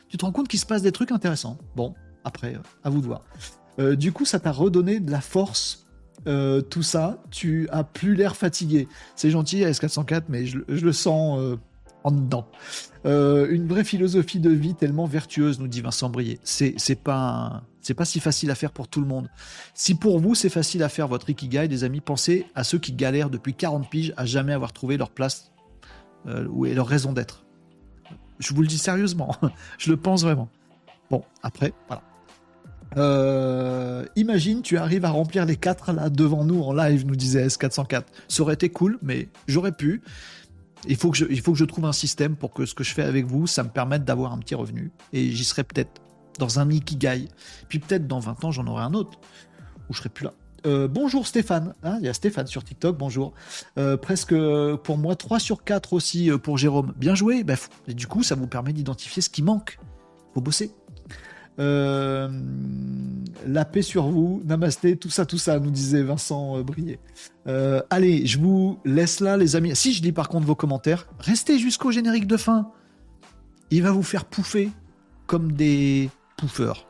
tu 0.08 0.16
te 0.16 0.24
rends 0.24 0.32
compte 0.32 0.48
qu'il 0.48 0.60
se 0.60 0.66
passe 0.66 0.82
des 0.82 0.92
trucs 0.92 1.12
intéressants. 1.12 1.58
Bon, 1.76 1.94
après, 2.24 2.56
à 2.82 2.90
vous 2.90 3.00
de 3.00 3.06
voir. 3.06 3.22
Euh, 3.78 3.96
du 3.96 4.12
coup, 4.12 4.24
ça 4.24 4.40
t'a 4.40 4.52
redonné 4.52 5.00
de 5.00 5.10
la 5.10 5.20
force, 5.20 5.86
euh, 6.26 6.60
tout 6.60 6.82
ça. 6.82 7.22
Tu 7.30 7.68
as 7.70 7.84
plus 7.84 8.14
l'air 8.14 8.36
fatigué. 8.36 8.88
C'est 9.16 9.30
gentil, 9.30 9.62
S404, 9.62 10.24
mais 10.28 10.46
je, 10.46 10.58
le 10.68 10.92
sens 10.92 11.38
euh, 11.38 11.56
en 12.04 12.12
dedans. 12.12 12.46
une 13.04 13.66
vraie 13.66 13.84
philosophie 13.84 14.38
de 14.38 14.50
vie 14.50 14.74
tellement 14.74 15.06
vertueuse, 15.06 15.58
nous 15.58 15.68
dit 15.68 15.80
Vincent 15.80 16.10
Brier. 16.10 16.38
C'est, 16.44 17.02
pas. 17.02 17.62
C'est 17.80 17.94
pas 17.94 18.04
si 18.04 18.20
facile 18.20 18.50
à 18.50 18.54
faire 18.54 18.72
pour 18.72 18.88
tout 18.88 19.00
le 19.00 19.06
monde. 19.06 19.28
Si 19.74 19.94
pour 19.94 20.18
vous 20.20 20.34
c'est 20.34 20.48
facile 20.48 20.82
à 20.82 20.88
faire 20.88 21.08
votre 21.08 21.28
Ikigai, 21.28 21.68
des 21.68 21.84
amis, 21.84 22.00
pensez 22.00 22.46
à 22.54 22.64
ceux 22.64 22.78
qui 22.78 22.92
galèrent 22.92 23.30
depuis 23.30 23.54
40 23.54 23.90
piges 23.90 24.14
à 24.16 24.24
jamais 24.24 24.52
avoir 24.52 24.72
trouvé 24.72 24.96
leur 24.96 25.10
place 25.10 25.52
ou 26.26 26.64
leur 26.64 26.86
raison 26.86 27.12
d'être. 27.12 27.44
Je 28.38 28.54
vous 28.54 28.62
le 28.62 28.68
dis 28.68 28.78
sérieusement, 28.78 29.34
je 29.78 29.90
le 29.90 29.96
pense 29.96 30.22
vraiment. 30.22 30.48
Bon, 31.10 31.22
après, 31.42 31.72
voilà. 31.88 32.02
Euh, 32.96 34.04
imagine, 34.16 34.62
tu 34.62 34.76
arrives 34.76 35.04
à 35.04 35.10
remplir 35.10 35.46
les 35.46 35.56
quatre 35.56 35.92
là 35.92 36.10
devant 36.10 36.44
nous 36.44 36.62
en 36.62 36.72
live, 36.72 37.06
nous 37.06 37.16
disait 37.16 37.46
S404. 37.46 38.02
Ça 38.28 38.42
aurait 38.42 38.54
été 38.54 38.68
cool, 38.68 38.98
mais 39.02 39.28
j'aurais 39.48 39.72
pu. 39.72 40.02
Il 40.88 40.96
faut, 40.96 41.10
que 41.10 41.16
je, 41.16 41.64
trouve 41.64 41.84
un 41.86 41.92
système 41.92 42.36
pour 42.36 42.52
que 42.52 42.66
ce 42.66 42.74
que 42.74 42.84
je 42.84 42.92
fais 42.92 43.02
avec 43.02 43.26
vous, 43.26 43.46
ça 43.46 43.62
me 43.62 43.68
permette 43.68 44.04
d'avoir 44.04 44.32
un 44.32 44.38
petit 44.38 44.54
revenu. 44.54 44.92
Et 45.12 45.30
j'y 45.30 45.44
serai 45.44 45.64
peut-être 45.64 46.02
dans 46.38 46.58
un 46.58 46.70
Ikigai. 46.70 47.28
Puis 47.68 47.78
peut-être 47.78 48.06
dans 48.06 48.20
20 48.20 48.44
ans, 48.44 48.50
j'en 48.50 48.66
aurai 48.66 48.82
un 48.82 48.94
autre, 48.94 49.18
où 49.88 49.94
je 49.94 49.98
serai 49.98 50.08
plus 50.08 50.24
là. 50.24 50.34
Euh, 50.66 50.88
bonjour 50.88 51.26
Stéphane, 51.26 51.74
ah, 51.82 51.96
il 52.00 52.06
y 52.06 52.08
a 52.08 52.14
Stéphane 52.14 52.46
sur 52.46 52.64
TikTok, 52.64 52.96
bonjour. 52.96 53.34
Euh, 53.76 53.98
presque 53.98 54.34
pour 54.84 54.96
moi 54.96 55.14
3 55.14 55.38
sur 55.38 55.62
4 55.62 55.92
aussi 55.92 56.30
pour 56.42 56.56
Jérôme. 56.56 56.94
Bien 56.96 57.14
joué, 57.14 57.44
bah, 57.44 57.54
et 57.86 57.92
du 57.92 58.06
coup 58.06 58.22
ça 58.22 58.34
vous 58.34 58.46
permet 58.46 58.72
d'identifier 58.72 59.20
ce 59.20 59.28
qui 59.28 59.42
manque. 59.42 59.78
Faut 60.32 60.40
bosser. 60.40 60.72
Euh, 61.58 62.28
la 63.46 63.64
paix 63.64 63.82
sur 63.82 64.06
vous, 64.06 64.42
namasté, 64.44 64.96
tout 64.96 65.10
ça, 65.10 65.26
tout 65.26 65.38
ça, 65.38 65.58
nous 65.58 65.70
disait 65.70 66.02
Vincent 66.02 66.58
euh, 66.58 66.62
Brier. 66.62 66.98
Euh, 67.46 67.80
allez, 67.90 68.26
je 68.26 68.38
vous 68.38 68.78
laisse 68.84 69.20
là, 69.20 69.36
les 69.36 69.54
amis. 69.56 69.76
Si 69.76 69.92
je 69.92 70.02
lis 70.02 70.12
par 70.12 70.28
contre 70.28 70.46
vos 70.46 70.54
commentaires, 70.54 71.06
restez 71.18 71.58
jusqu'au 71.58 71.90
générique 71.90 72.26
de 72.26 72.36
fin. 72.36 72.70
Il 73.70 73.82
va 73.82 73.92
vous 73.92 74.02
faire 74.02 74.24
pouffer 74.24 74.70
comme 75.26 75.52
des 75.52 76.10
pouffeurs. 76.36 76.86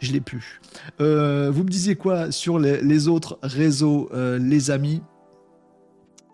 Je 0.00 0.12
l'ai 0.12 0.20
plus. 0.20 0.60
vous 0.98 1.04
me 1.04 1.68
disiez 1.68 1.94
quoi 1.94 2.32
sur 2.32 2.58
les, 2.58 3.08
autres 3.08 3.38
réseaux, 3.42 4.10
les 4.14 4.70
amis? 4.70 5.02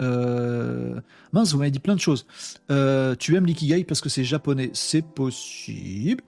Mince, 0.01 1.53
vous 1.53 1.59
m'avez 1.59 1.73
dit 1.73 1.81
plein 1.81 1.97
de 1.97 2.01
choses. 2.01 2.27
tu 2.69 3.37
aimes 3.37 3.47
l'ikigai 3.47 3.83
parce 3.83 4.01
que 4.01 4.09
c'est 4.09 4.23
japonais. 4.23 4.71
C'est 4.73 5.05
possible. 5.05 6.23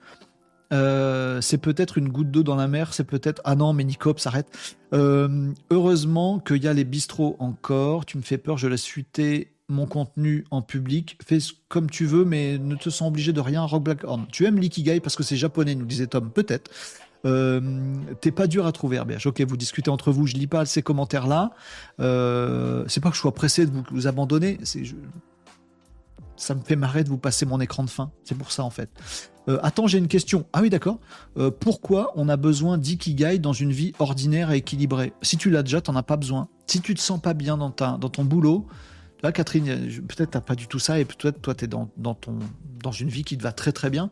Euh, 0.71 1.41
c'est 1.41 1.57
peut-être 1.57 1.97
une 1.97 2.09
goutte 2.09 2.31
d'eau 2.31 2.43
dans 2.43 2.55
la 2.55 2.67
mer, 2.67 2.93
c'est 2.93 3.03
peut-être 3.03 3.41
ah 3.43 3.55
non 3.55 3.73
mais 3.73 3.83
Nicop 3.83 4.19
s'arrête. 4.19 4.47
Euh, 4.93 5.51
heureusement 5.71 6.39
qu'il 6.39 6.63
y 6.63 6.67
a 6.67 6.73
les 6.73 6.83
bistrots 6.83 7.35
encore. 7.39 8.05
Tu 8.05 8.17
me 8.17 8.21
fais 8.21 8.37
peur, 8.37 8.57
je 8.57 8.67
laisse 8.67 8.85
fuiter 8.85 9.53
mon 9.67 9.85
contenu 9.85 10.45
en 10.51 10.61
public. 10.61 11.17
Fais 11.25 11.39
comme 11.67 11.89
tu 11.89 12.05
veux, 12.05 12.25
mais 12.25 12.57
ne 12.57 12.75
te 12.75 12.89
sens 12.89 13.07
obligé 13.07 13.33
de 13.33 13.41
rien. 13.41 13.63
Rock 13.63 13.83
Black 13.83 14.03
Horn. 14.03 14.25
Tu 14.31 14.45
aimes 14.45 14.59
l'ikigai 14.59 14.99
parce 14.99 15.15
que 15.15 15.23
c'est 15.23 15.37
japonais, 15.37 15.75
nous 15.75 15.85
disait 15.85 16.07
Tom. 16.07 16.31
Peut-être. 16.31 16.71
Euh, 17.25 17.59
t'es 18.21 18.31
pas 18.31 18.47
dur 18.47 18.65
à 18.65 18.71
trouver, 18.71 18.97
RBH. 18.99 19.27
Ok, 19.27 19.41
vous 19.41 19.57
discutez 19.57 19.89
entre 19.89 20.11
vous. 20.11 20.25
Je 20.25 20.35
lis 20.35 20.47
pas 20.47 20.65
ces 20.65 20.81
commentaires-là. 20.81 21.51
c'est 21.97 23.01
pas 23.01 23.09
que 23.09 23.15
je 23.15 23.21
sois 23.21 23.33
pressé 23.33 23.65
de 23.65 23.71
vous, 23.71 23.83
vous 23.91 24.07
abandonner. 24.07 24.57
C'est 24.63 24.83
ça 26.39 26.55
me 26.55 26.61
fait 26.61 26.75
marrer 26.75 27.03
de 27.03 27.09
vous 27.09 27.17
passer 27.17 27.45
mon 27.45 27.59
écran 27.59 27.83
de 27.83 27.89
fin. 27.89 28.11
C'est 28.23 28.35
pour 28.35 28.51
ça 28.51 28.63
en 28.63 28.69
fait. 28.69 28.89
Euh, 29.49 29.59
attends, 29.61 29.87
j'ai 29.87 29.97
une 29.97 30.07
question. 30.07 30.45
Ah 30.53 30.61
oui, 30.61 30.69
d'accord. 30.69 30.99
Euh, 31.37 31.51
pourquoi 31.51 32.13
on 32.15 32.29
a 32.29 32.37
besoin 32.37 32.77
d'ikigai 32.77 33.39
dans 33.39 33.53
une 33.53 33.71
vie 33.71 33.93
ordinaire 33.99 34.51
et 34.51 34.57
équilibrée? 34.57 35.13
Si 35.21 35.37
tu 35.37 35.49
l'as 35.49 35.63
déjà, 35.63 35.81
t'en 35.81 35.95
as 35.95 36.03
pas 36.03 36.17
besoin. 36.17 36.47
Si 36.65 36.81
tu 36.81 36.95
te 36.95 37.01
sens 37.01 37.21
pas 37.21 37.33
bien 37.33 37.57
dans, 37.57 37.71
ta, 37.71 37.97
dans 37.97 38.09
ton 38.09 38.23
boulot, 38.23 38.67
là, 39.21 39.31
Catherine, 39.31 39.65
peut-être 40.07 40.31
t'as 40.31 40.41
pas 40.41 40.55
du 40.55 40.67
tout 40.67 40.79
ça 40.79 40.99
et 40.99 41.05
peut-être 41.05 41.41
toi, 41.41 41.53
tu 41.53 41.65
es 41.65 41.67
dans, 41.67 41.89
dans, 41.97 42.15
ton, 42.15 42.39
dans 42.81 42.91
une 42.91 43.09
vie 43.09 43.23
qui 43.23 43.37
te 43.37 43.43
va 43.43 43.51
très 43.51 43.71
très 43.71 43.89
bien. 43.89 44.09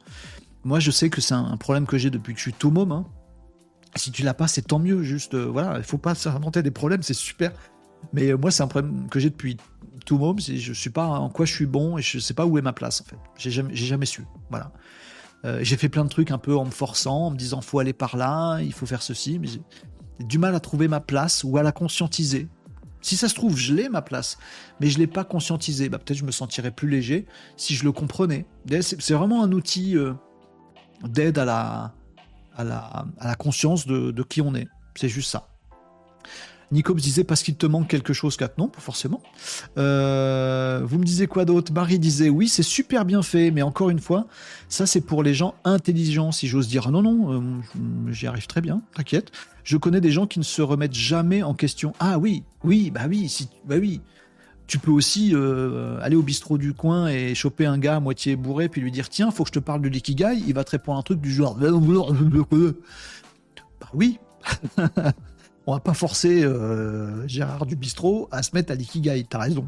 Moi, 0.66 0.80
je 0.80 0.92
sais 0.92 1.10
que 1.10 1.22
c'est 1.22 1.36
un, 1.36 1.56
problème 1.56 1.86
que 1.86 1.98
j'ai 1.98 2.10
depuis 2.10 2.34
que 2.34 2.40
je 2.40 2.44
suis 2.44 2.54
tout 2.54 2.72
môme. 2.72 2.92
Hein. 2.92 3.06
Si 3.96 4.12
tu 4.12 4.24
l'as 4.24 4.34
pas, 4.34 4.48
c'est 4.48 4.64
tant 4.64 4.80
mieux. 4.80 5.02
Juste, 5.02 5.34
euh, 5.34 5.46
voilà, 5.46 5.78
il 5.78 5.84
faut 5.84 5.98
pas 5.98 6.14
s'inventer 6.14 6.62
des 6.62 6.72
problèmes, 6.72 7.04
c'est 7.04 7.14
super. 7.14 7.54
Mais 8.12 8.34
moi, 8.34 8.52
c'est 8.52 8.64
un 8.64 8.68
problème 8.68 9.08
que 9.10 9.20
j'ai 9.20 9.30
depuis 9.30 9.58
tout 10.06 10.18
môme. 10.18 10.40
Je 10.40 10.74
sais 10.74 10.90
pas 10.90 11.08
en 11.08 11.30
quoi 11.30 11.46
je 11.46 11.54
suis 11.54 11.66
bon 11.66 11.98
et 11.98 12.02
je 12.02 12.20
sais 12.20 12.34
pas 12.34 12.46
où 12.46 12.58
est 12.58 12.62
ma 12.62 12.74
place 12.74 13.02
en 13.02 13.06
fait. 13.06 13.18
J'ai 13.38 13.52
jamais, 13.52 13.76
jamais 13.76 14.06
su. 14.06 14.26
Voilà. 14.50 14.72
Euh, 15.46 15.60
j'ai 15.62 15.78
fait 15.78 15.90
plein 15.90 16.04
de 16.04 16.10
trucs 16.10 16.32
un 16.32 16.38
peu 16.38 16.58
en 16.58 16.66
me 16.66 16.72
forçant, 16.72 17.28
en 17.28 17.32
me 17.32 17.38
disant 17.38 17.62
faut 17.62 17.80
aller 17.80 17.94
par 17.94 18.18
là, 18.18 18.60
il 18.60 18.74
faut 18.74 18.86
faire 18.86 19.02
ceci, 19.02 19.40
mais 19.40 19.48
j'ai 19.48 19.62
du 20.20 20.40
mal 20.40 20.56
à 20.56 20.60
trouver 20.60 20.88
ma 20.88 21.00
place 21.00 21.44
ou 21.44 21.58
à 21.58 21.64
la 21.64 21.72
conscientiser. 21.72 22.48
Si 23.02 23.16
ça 23.16 23.30
se 23.30 23.36
trouve, 23.36 23.56
je 23.56 23.74
l'ai 23.74 23.90
ma 23.90 24.02
place, 24.02 24.38
mais 24.80 24.88
je 24.88 24.98
l'ai 24.98 25.08
pas 25.08 25.24
conscientisé. 25.24 25.90
Bah, 25.90 26.00
peut-être 26.00 26.18
je 26.18 26.26
me 26.26 26.32
sentirais 26.32 26.72
plus 26.72 26.90
léger 26.90 27.28
si 27.56 27.76
je 27.76 27.84
le 27.84 27.92
comprenais. 27.92 28.46
C'est 28.82 29.14
vraiment 29.14 29.44
un 29.44 29.52
outil 29.52 29.96
euh, 29.96 30.14
d'aide 31.04 31.38
à 31.38 31.46
la, 31.46 31.94
à, 32.56 32.64
la, 32.64 33.06
à 33.20 33.28
la 33.28 33.36
conscience 33.36 33.86
de, 33.86 34.12
de 34.12 34.24
qui 34.24 34.42
on 34.42 34.56
est. 34.56 34.68
C'est 34.96 35.10
juste 35.10 35.30
ça. 35.30 35.50
Nico 36.72 36.94
disait 36.94 37.24
parce 37.24 37.44
qu'il 37.44 37.56
te 37.56 37.66
manque 37.66 37.88
quelque 37.88 38.14
chose, 38.14 38.36
Kat. 38.36 38.50
Non, 38.58 38.68
pas 38.68 38.82
forcément. 38.82 39.22
Euh, 39.78 40.82
vous 40.84 40.98
me 40.98 41.06
disiez 41.06 41.28
quoi 41.28 41.46
d'autre? 41.46 41.72
Marie 41.72 42.00
disait 42.00 42.30
oui, 42.30 42.50
c'est 42.50 42.64
super 42.64 43.06
bien 43.06 43.22
fait, 43.22 43.52
mais 43.52 43.62
encore 43.62 43.90
une 43.90 44.00
fois, 44.00 44.28
ça 44.68 44.86
c'est 44.86 45.02
pour 45.02 45.24
les 45.24 45.34
gens 45.34 45.56
intelligents, 45.64 46.32
si 46.32 46.48
j'ose 46.48 46.68
dire. 46.68 46.92
Non, 46.92 47.02
non, 47.02 47.34
euh, 47.34 48.12
j'y 48.12 48.28
arrive 48.28 48.48
très 48.48 48.62
bien, 48.62 48.82
t'inquiète. 48.96 49.32
Je 49.64 49.78
connais 49.78 50.02
des 50.02 50.12
gens 50.12 50.28
qui 50.28 50.40
ne 50.40 50.44
se 50.44 50.62
remettent 50.62 50.94
jamais 50.94 51.42
en 51.42 51.54
question. 51.54 51.94
Ah 52.00 52.20
oui, 52.20 52.44
oui, 52.64 52.92
bah 52.92 53.04
oui, 53.08 53.30
si, 53.30 53.48
bah 53.66 53.76
oui. 53.80 54.02
Tu 54.66 54.80
peux 54.80 54.92
aussi 54.92 55.32
euh, 55.34 55.98
aller 56.02 56.18
au 56.18 56.22
bistrot 56.22 56.58
du 56.58 56.74
coin 56.74 57.08
et 57.08 57.34
choper 57.36 57.66
un 57.66 57.78
gars 57.78 57.96
à 57.96 58.00
moitié 58.02 58.36
bourré, 58.36 58.68
puis 58.68 58.82
lui 58.82 58.92
dire 58.92 59.08
tiens, 59.08 59.32
faut 59.32 59.44
que 59.44 59.50
je 59.50 59.54
te 59.54 59.60
parle 59.60 59.82
de 59.82 59.88
l'ikigai. 59.88 60.36
Il 60.46 60.54
va 60.54 60.66
te 60.66 60.72
répondre 60.72 61.00
un 61.00 61.04
truc 61.04 61.22
du 61.22 61.32
genre. 61.32 61.56
Bah 61.56 61.68
oui. 63.94 64.20
on 65.68 65.74
va 65.74 65.82
pas 65.82 65.94
forcer 65.94 66.44
euh, 66.44 67.28
Gérard 67.28 67.66
du 67.66 67.76
bistrot 67.76 68.30
à 68.32 68.42
se 68.42 68.52
mettre 68.54 68.72
à 68.72 68.76
l'ikigai, 68.76 69.26
t'as 69.30 69.40
raison. 69.40 69.68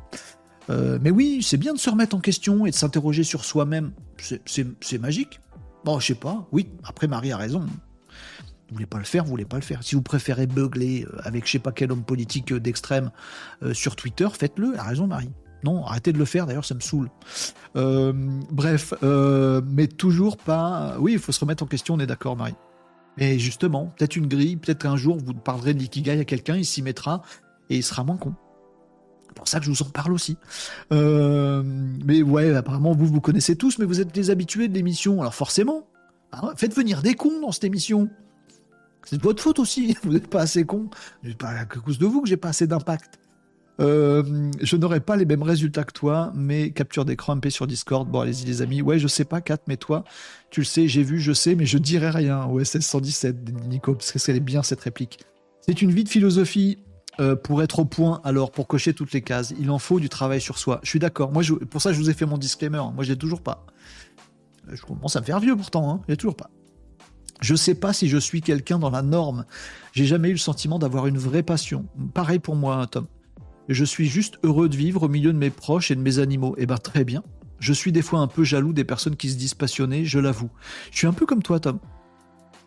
Euh, 0.69 0.97
mais 1.01 1.11
oui, 1.11 1.43
c'est 1.43 1.57
bien 1.57 1.73
de 1.73 1.77
se 1.77 1.89
remettre 1.89 2.15
en 2.15 2.21
question 2.21 2.65
et 2.65 2.71
de 2.71 2.75
s'interroger 2.75 3.23
sur 3.23 3.43
soi-même. 3.43 3.91
C'est 4.17 4.97
magique. 4.97 5.41
Bon, 5.83 5.99
je 5.99 6.07
sais 6.07 6.15
pas. 6.15 6.47
Oui, 6.53 6.69
après 6.85 7.07
Marie 7.07 7.33
a 7.33 7.37
raison. 7.37 7.59
Vous 7.59 8.75
voulez 8.75 8.85
pas 8.85 8.99
le 8.99 9.03
faire, 9.03 9.25
vous 9.25 9.31
voulez 9.31 9.45
pas 9.45 9.57
le 9.57 9.63
faire. 9.63 9.83
Si 9.83 9.95
vous 9.95 10.01
préférez 10.01 10.47
beugler 10.47 11.05
euh, 11.05 11.19
avec 11.23 11.45
je 11.45 11.51
sais 11.51 11.59
pas 11.59 11.73
quel 11.73 11.91
homme 11.91 12.03
politique 12.03 12.53
d'extrême 12.53 13.11
sur 13.73 13.97
Twitter, 13.97 14.27
faites-le. 14.31 14.79
A 14.79 14.83
raison, 14.83 15.05
Marie. 15.05 15.31
Non, 15.65 15.85
arrêtez 15.85 16.13
de 16.13 16.17
le 16.17 16.25
faire, 16.25 16.45
d'ailleurs, 16.45 16.63
ça 16.63 16.75
me 16.75 16.79
saoule. 16.79 17.09
bref, 17.75 18.93
mais 19.01 19.87
toujours 19.87 20.37
pas. 20.37 20.95
Oui, 20.99 21.13
il 21.13 21.19
faut 21.19 21.33
se 21.33 21.41
remettre 21.41 21.63
en 21.63 21.67
question, 21.67 21.95
on 21.95 21.99
est 21.99 22.07
d'accord, 22.07 22.37
Marie. 22.37 22.55
Mais 23.19 23.37
justement, 23.37 23.93
peut-être 23.97 24.15
une 24.15 24.27
grille, 24.27 24.55
peut-être 24.55 24.85
un 24.85 24.95
jour, 24.95 25.17
vous 25.17 25.33
parlerez 25.33 25.73
de 25.73 25.79
l'ikigai 25.79 26.19
à 26.19 26.25
quelqu'un, 26.25 26.55
il 26.55 26.65
s'y 26.65 26.81
mettra 26.81 27.21
et 27.69 27.77
il 27.77 27.83
sera 27.83 28.03
moins 28.03 28.17
con. 28.17 28.33
C'est 29.27 29.35
pour 29.35 29.47
ça 29.47 29.59
que 29.59 29.65
je 29.65 29.71
vous 29.71 29.83
en 29.83 29.89
parle 29.89 30.13
aussi. 30.13 30.37
mais 30.91 32.21
ouais, 32.21 32.55
apparemment, 32.55 32.93
vous, 32.93 33.05
vous 33.05 33.21
connaissez 33.21 33.55
tous, 33.55 33.77
mais 33.77 33.85
vous 33.85 34.01
êtes 34.01 34.13
des 34.13 34.29
habitués 34.29 34.67
de 34.67 34.73
l'émission. 34.73 35.21
Alors 35.21 35.35
forcément, 35.35 35.87
hein, 36.31 36.53
faites 36.55 36.75
venir 36.75 37.01
des 37.01 37.13
cons 37.13 37.41
dans 37.41 37.51
cette 37.51 37.65
émission. 37.65 38.09
C'est 39.05 39.17
de 39.17 39.23
votre 39.23 39.41
faute 39.41 39.59
aussi, 39.59 39.97
vous 40.03 40.13
n'êtes 40.13 40.27
pas 40.27 40.41
assez 40.41 40.63
con. 40.63 40.89
C'est 41.23 41.37
pas 41.37 41.49
à 41.49 41.65
cause 41.65 41.99
de 41.99 42.05
vous 42.05 42.21
que 42.21 42.29
j'ai 42.29 42.37
pas 42.37 42.49
assez 42.49 42.67
d'impact. 42.67 43.19
Euh, 43.79 44.51
je 44.61 44.75
n'aurai 44.75 44.99
pas 44.99 45.15
les 45.15 45.25
mêmes 45.25 45.43
résultats 45.43 45.83
que 45.83 45.93
toi, 45.93 46.31
mais 46.35 46.71
capture 46.71 47.05
d'écran 47.05 47.35
MP 47.35 47.49
sur 47.49 47.65
Discord. 47.67 48.09
Bon, 48.09 48.19
allez-y 48.19 48.45
les 48.45 48.61
amis. 48.61 48.81
Ouais, 48.81 48.99
je 48.99 49.07
sais 49.07 49.25
pas, 49.25 49.41
Kat, 49.41 49.59
mais 49.67 49.77
toi, 49.77 50.03
tu 50.49 50.61
le 50.61 50.65
sais, 50.65 50.87
j'ai 50.87 51.03
vu, 51.03 51.19
je 51.19 51.31
sais, 51.31 51.55
mais 51.55 51.65
je 51.65 51.77
dirai 51.77 52.09
rien. 52.09 52.45
OSS 52.45 52.79
117, 52.79 53.67
Nico, 53.67 53.95
parce 53.95 54.11
que 54.11 54.19
c'est 54.19 54.37
bien 54.39 54.63
cette 54.63 54.81
réplique. 54.81 55.19
C'est 55.61 55.81
une 55.81 55.91
vie 55.91 56.03
de 56.03 56.09
philosophie 56.09 56.79
euh, 57.19 57.35
pour 57.35 57.63
être 57.63 57.79
au 57.79 57.85
point, 57.85 58.21
alors 58.23 58.51
pour 58.51 58.67
cocher 58.67 58.93
toutes 58.93 59.13
les 59.13 59.21
cases. 59.21 59.53
Il 59.59 59.69
en 59.71 59.79
faut 59.79 59.99
du 59.99 60.09
travail 60.09 60.41
sur 60.41 60.57
soi. 60.57 60.79
Je 60.83 60.89
suis 60.89 60.99
d'accord. 60.99 61.31
Moi, 61.31 61.43
pour 61.69 61.81
ça, 61.81 61.93
je 61.93 61.99
vous 61.99 62.09
ai 62.09 62.13
fait 62.13 62.25
mon 62.25 62.37
disclaimer. 62.37 62.81
Moi, 62.93 63.03
je 63.03 63.09
l'ai 63.09 63.17
toujours 63.17 63.41
pas. 63.41 63.65
Je 64.71 64.81
commence 64.81 65.15
à 65.15 65.21
me 65.21 65.25
faire 65.25 65.39
vieux 65.39 65.55
pourtant. 65.55 65.89
Hein. 65.89 66.01
Je 66.07 66.13
l'ai 66.13 66.17
toujours 66.17 66.35
pas. 66.35 66.49
Je 67.41 67.55
sais 67.55 67.75
pas 67.75 67.93
si 67.93 68.09
je 68.09 68.17
suis 68.17 68.41
quelqu'un 68.41 68.79
dans 68.79 68.89
la 68.89 69.01
norme. 69.01 69.45
J'ai 69.93 70.05
jamais 70.05 70.29
eu 70.29 70.33
le 70.33 70.37
sentiment 70.37 70.79
d'avoir 70.79 71.07
une 71.07 71.17
vraie 71.17 71.43
passion. 71.43 71.85
Pareil 72.13 72.39
pour 72.39 72.55
moi, 72.55 72.85
Tom. 72.87 73.07
Je 73.69 73.85
suis 73.85 74.07
juste 74.07 74.39
heureux 74.43 74.67
de 74.67 74.75
vivre 74.75 75.03
au 75.03 75.07
milieu 75.07 75.31
de 75.31 75.37
mes 75.37 75.51
proches 75.51 75.91
et 75.91 75.95
de 75.95 76.01
mes 76.01 76.17
animaux. 76.17 76.55
Eh 76.57 76.65
ben 76.65 76.79
très 76.79 77.05
bien. 77.05 77.23
Je 77.59 77.71
suis 77.71 77.91
des 77.91 78.01
fois 78.01 78.19
un 78.19 78.27
peu 78.27 78.43
jaloux 78.43 78.73
des 78.73 78.83
personnes 78.83 79.15
qui 79.15 79.29
se 79.29 79.37
disent 79.37 79.53
passionnées, 79.53 80.05
je 80.05 80.17
l'avoue. 80.17 80.49
Je 80.91 80.97
suis 80.97 81.07
un 81.07 81.13
peu 81.13 81.27
comme 81.27 81.43
toi, 81.43 81.59
Tom. 81.59 81.79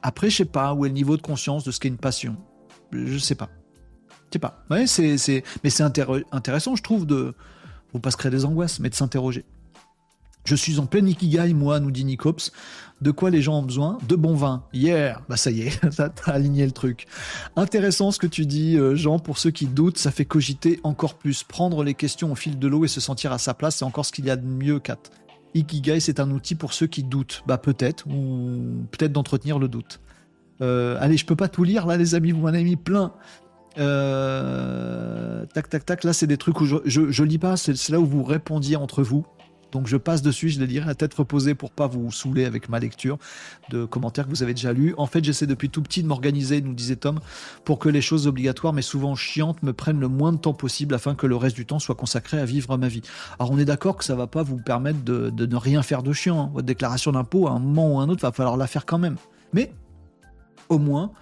Après, 0.03 0.31
je 0.31 0.37
sais 0.37 0.45
pas 0.45 0.75
où 0.75 0.85
est 0.85 0.89
le 0.89 0.95
niveau 0.95 1.17
de 1.17 1.23
conscience 1.23 1.65
de 1.65 1.73
ce 1.73 1.81
qu'est 1.81 1.89
une 1.89 1.99
passion. 1.99 2.37
Je 2.93 3.19
sais 3.19 3.35
pas. 3.35 3.49
Je 4.29 4.35
sais 4.35 4.39
pas. 4.39 4.65
Ouais, 4.71 4.87
c'est. 4.87 5.43
Mais 5.65 5.71
c'est 5.71 5.83
intéressant, 5.83 6.77
je 6.77 6.83
trouve, 6.83 7.05
de. 7.05 7.35
Faut 7.91 7.99
pas 7.99 8.13
se 8.13 8.17
créer 8.17 8.31
des 8.31 8.45
angoisses, 8.45 8.79
mais 8.79 8.89
de 8.89 8.95
s'interroger. 8.95 9.45
Je 10.45 10.57
suis 10.57 10.79
en 10.81 10.87
plein 10.87 11.07
ikigai, 11.07 11.55
moi, 11.55 11.79
nous 11.79 11.91
dit 11.91 12.05
Nicops. 12.05 12.53
De 13.01 13.11
quoi 13.11 13.31
les 13.31 13.43
gens 13.43 13.59
ont 13.59 13.63
besoin? 13.63 13.99
De 14.09 14.17
bon 14.17 14.35
vin. 14.35 14.65
Yeah 14.73 15.21
Bah 15.29 15.37
ça 15.37 15.51
y 15.51 15.63
est, 15.63 15.81
t'as 15.97 16.33
aligné 16.33 16.65
le 16.65 16.73
truc. 16.73 17.07
Intéressant 17.57 18.11
ce 18.11 18.19
que 18.19 18.27
tu 18.27 18.47
dis, 18.47 18.77
euh, 18.77 18.95
Jean. 18.95 19.19
Pour 19.19 19.39
ceux 19.39 19.51
qui 19.51 19.67
doutent, 19.67 19.99
ça 19.99 20.11
fait 20.11 20.25
cogiter 20.25 20.81
encore 20.85 21.15
plus. 21.15 21.43
Prendre 21.43 21.83
les 21.85 21.95
questions 21.95 22.33
au 22.33 22.35
fil 22.35 22.59
de 22.59 22.69
l'eau 22.69 22.85
et 22.85 22.89
se 22.89 23.01
sentir 23.01 23.33
à 23.33 23.39
sa 23.39 23.55
place, 23.55 23.77
c'est 23.77 23.85
encore 23.85 24.07
ce 24.07 24.13
qu'il 24.13 24.25
y 24.25 24.31
a 24.31 24.37
de 24.37 24.47
mieux, 24.47 24.79
Kat. 24.79 24.99
Ikigai, 25.55 26.01
c'est 26.01 26.21
un 26.21 26.31
outil 26.31 26.55
pour 26.55 26.73
ceux 26.73 26.87
qui 26.87 27.03
doutent. 27.03 27.43
Bah 27.47 27.59
peut-être, 27.59 28.05
peut-être 28.05 29.13
d'entretenir 29.13 29.59
le 29.59 29.69
doute. 29.69 30.01
Euh, 30.61 30.97
allez, 31.01 31.17
je 31.17 31.27
peux 31.27 31.37
pas 31.37 31.49
tout 31.49 31.65
lire 31.65 31.87
là, 31.87 31.97
les 31.97 32.15
amis, 32.15 32.31
vous 32.31 32.41
m'en 32.41 32.49
avez 32.49 32.65
mis 32.65 32.77
plein. 32.77 33.13
Euh, 33.79 35.45
tac, 35.55 35.69
tac, 35.69 35.85
tac. 35.85 36.05
Là, 36.05 36.13
c'est 36.13 36.27
des 36.27 36.37
trucs 36.37 36.61
où 36.61 36.67
je, 36.67 36.77
je 36.85 37.25
lis 37.25 37.39
pas. 37.39 37.57
C'est 37.57 37.89
là 37.91 38.01
où 38.01 38.07
vous 38.07 38.23
répondiez 38.23 38.77
entre 38.77 39.03
vous. 39.03 39.25
Donc 39.73 39.87
je 39.87 39.97
passe 39.97 40.23
dessus, 40.23 40.51
je 40.51 40.61
les 40.61 40.67
lirai 40.67 40.91
à 40.91 40.95
tête 40.95 41.15
reposée 41.15 41.55
pour 41.55 41.71
pas 41.71 41.87
vous 41.87 42.13
saouler 42.13 42.45
avec 42.45 42.69
ma 42.69 42.79
lecture 42.79 43.19
de 43.71 43.85
commentaires 43.85 44.27
que 44.27 44.31
vous 44.31 44.43
avez 44.43 44.55
déjà 44.55 44.73
lus. 44.73 44.95
En 44.99 45.07
fait, 45.07 45.25
j'essaie 45.25 45.47
depuis 45.47 45.71
tout 45.71 45.83
petit 45.83 46.03
de 46.03 46.09
m'organiser, 46.09 46.61
nous 46.61 46.75
disait 46.75 46.97
Tom, 46.97 47.21
pour 47.65 47.79
que 47.79 47.89
les 47.89 48.03
choses 48.03 48.27
obligatoires 48.27 48.73
mais 48.73 48.83
souvent 48.83 49.15
chiantes 49.15 49.63
me 49.63 49.73
prennent 49.73 50.01
le 50.01 50.09
moins 50.09 50.33
de 50.33 50.39
temps 50.39 50.55
possible 50.55 50.95
afin 50.95 51.15
que 51.15 51.27
le 51.27 51.37
reste 51.37 51.57
du 51.57 51.67
temps 51.67 51.79
soit 51.79 51.95
consacré 51.95 52.39
à 52.39 52.45
vivre 52.45 52.77
ma 52.77 52.89
vie. 52.89 53.03
Alors 53.39 53.51
on 53.51 53.59
est 53.59 53.65
d'accord 53.65 53.97
que 53.97 54.05
ça 54.05 54.15
va 54.15 54.27
pas 54.27 54.43
vous 54.43 54.59
permettre 54.59 55.03
de, 55.03 55.31
ne 55.31 55.57
rien 55.57 55.83
faire 55.83 56.03
de 56.03 56.13
chiant. 56.13 56.41
Hein. 56.41 56.51
Votre 56.53 56.67
déclaration 56.67 57.13
d'impôt, 57.13 57.49
à 57.49 57.53
un 57.53 57.59
moment 57.59 57.95
ou 57.95 58.01
à 58.01 58.03
un 58.03 58.09
autre, 58.09 58.23
va 58.23 58.33
falloir 58.33 58.57
la 58.57 58.67
faire 58.67 58.87
quand 58.87 58.99
même. 58.99 59.17
Mais 59.53 59.73
au 60.69 60.79
moins, 60.79 61.13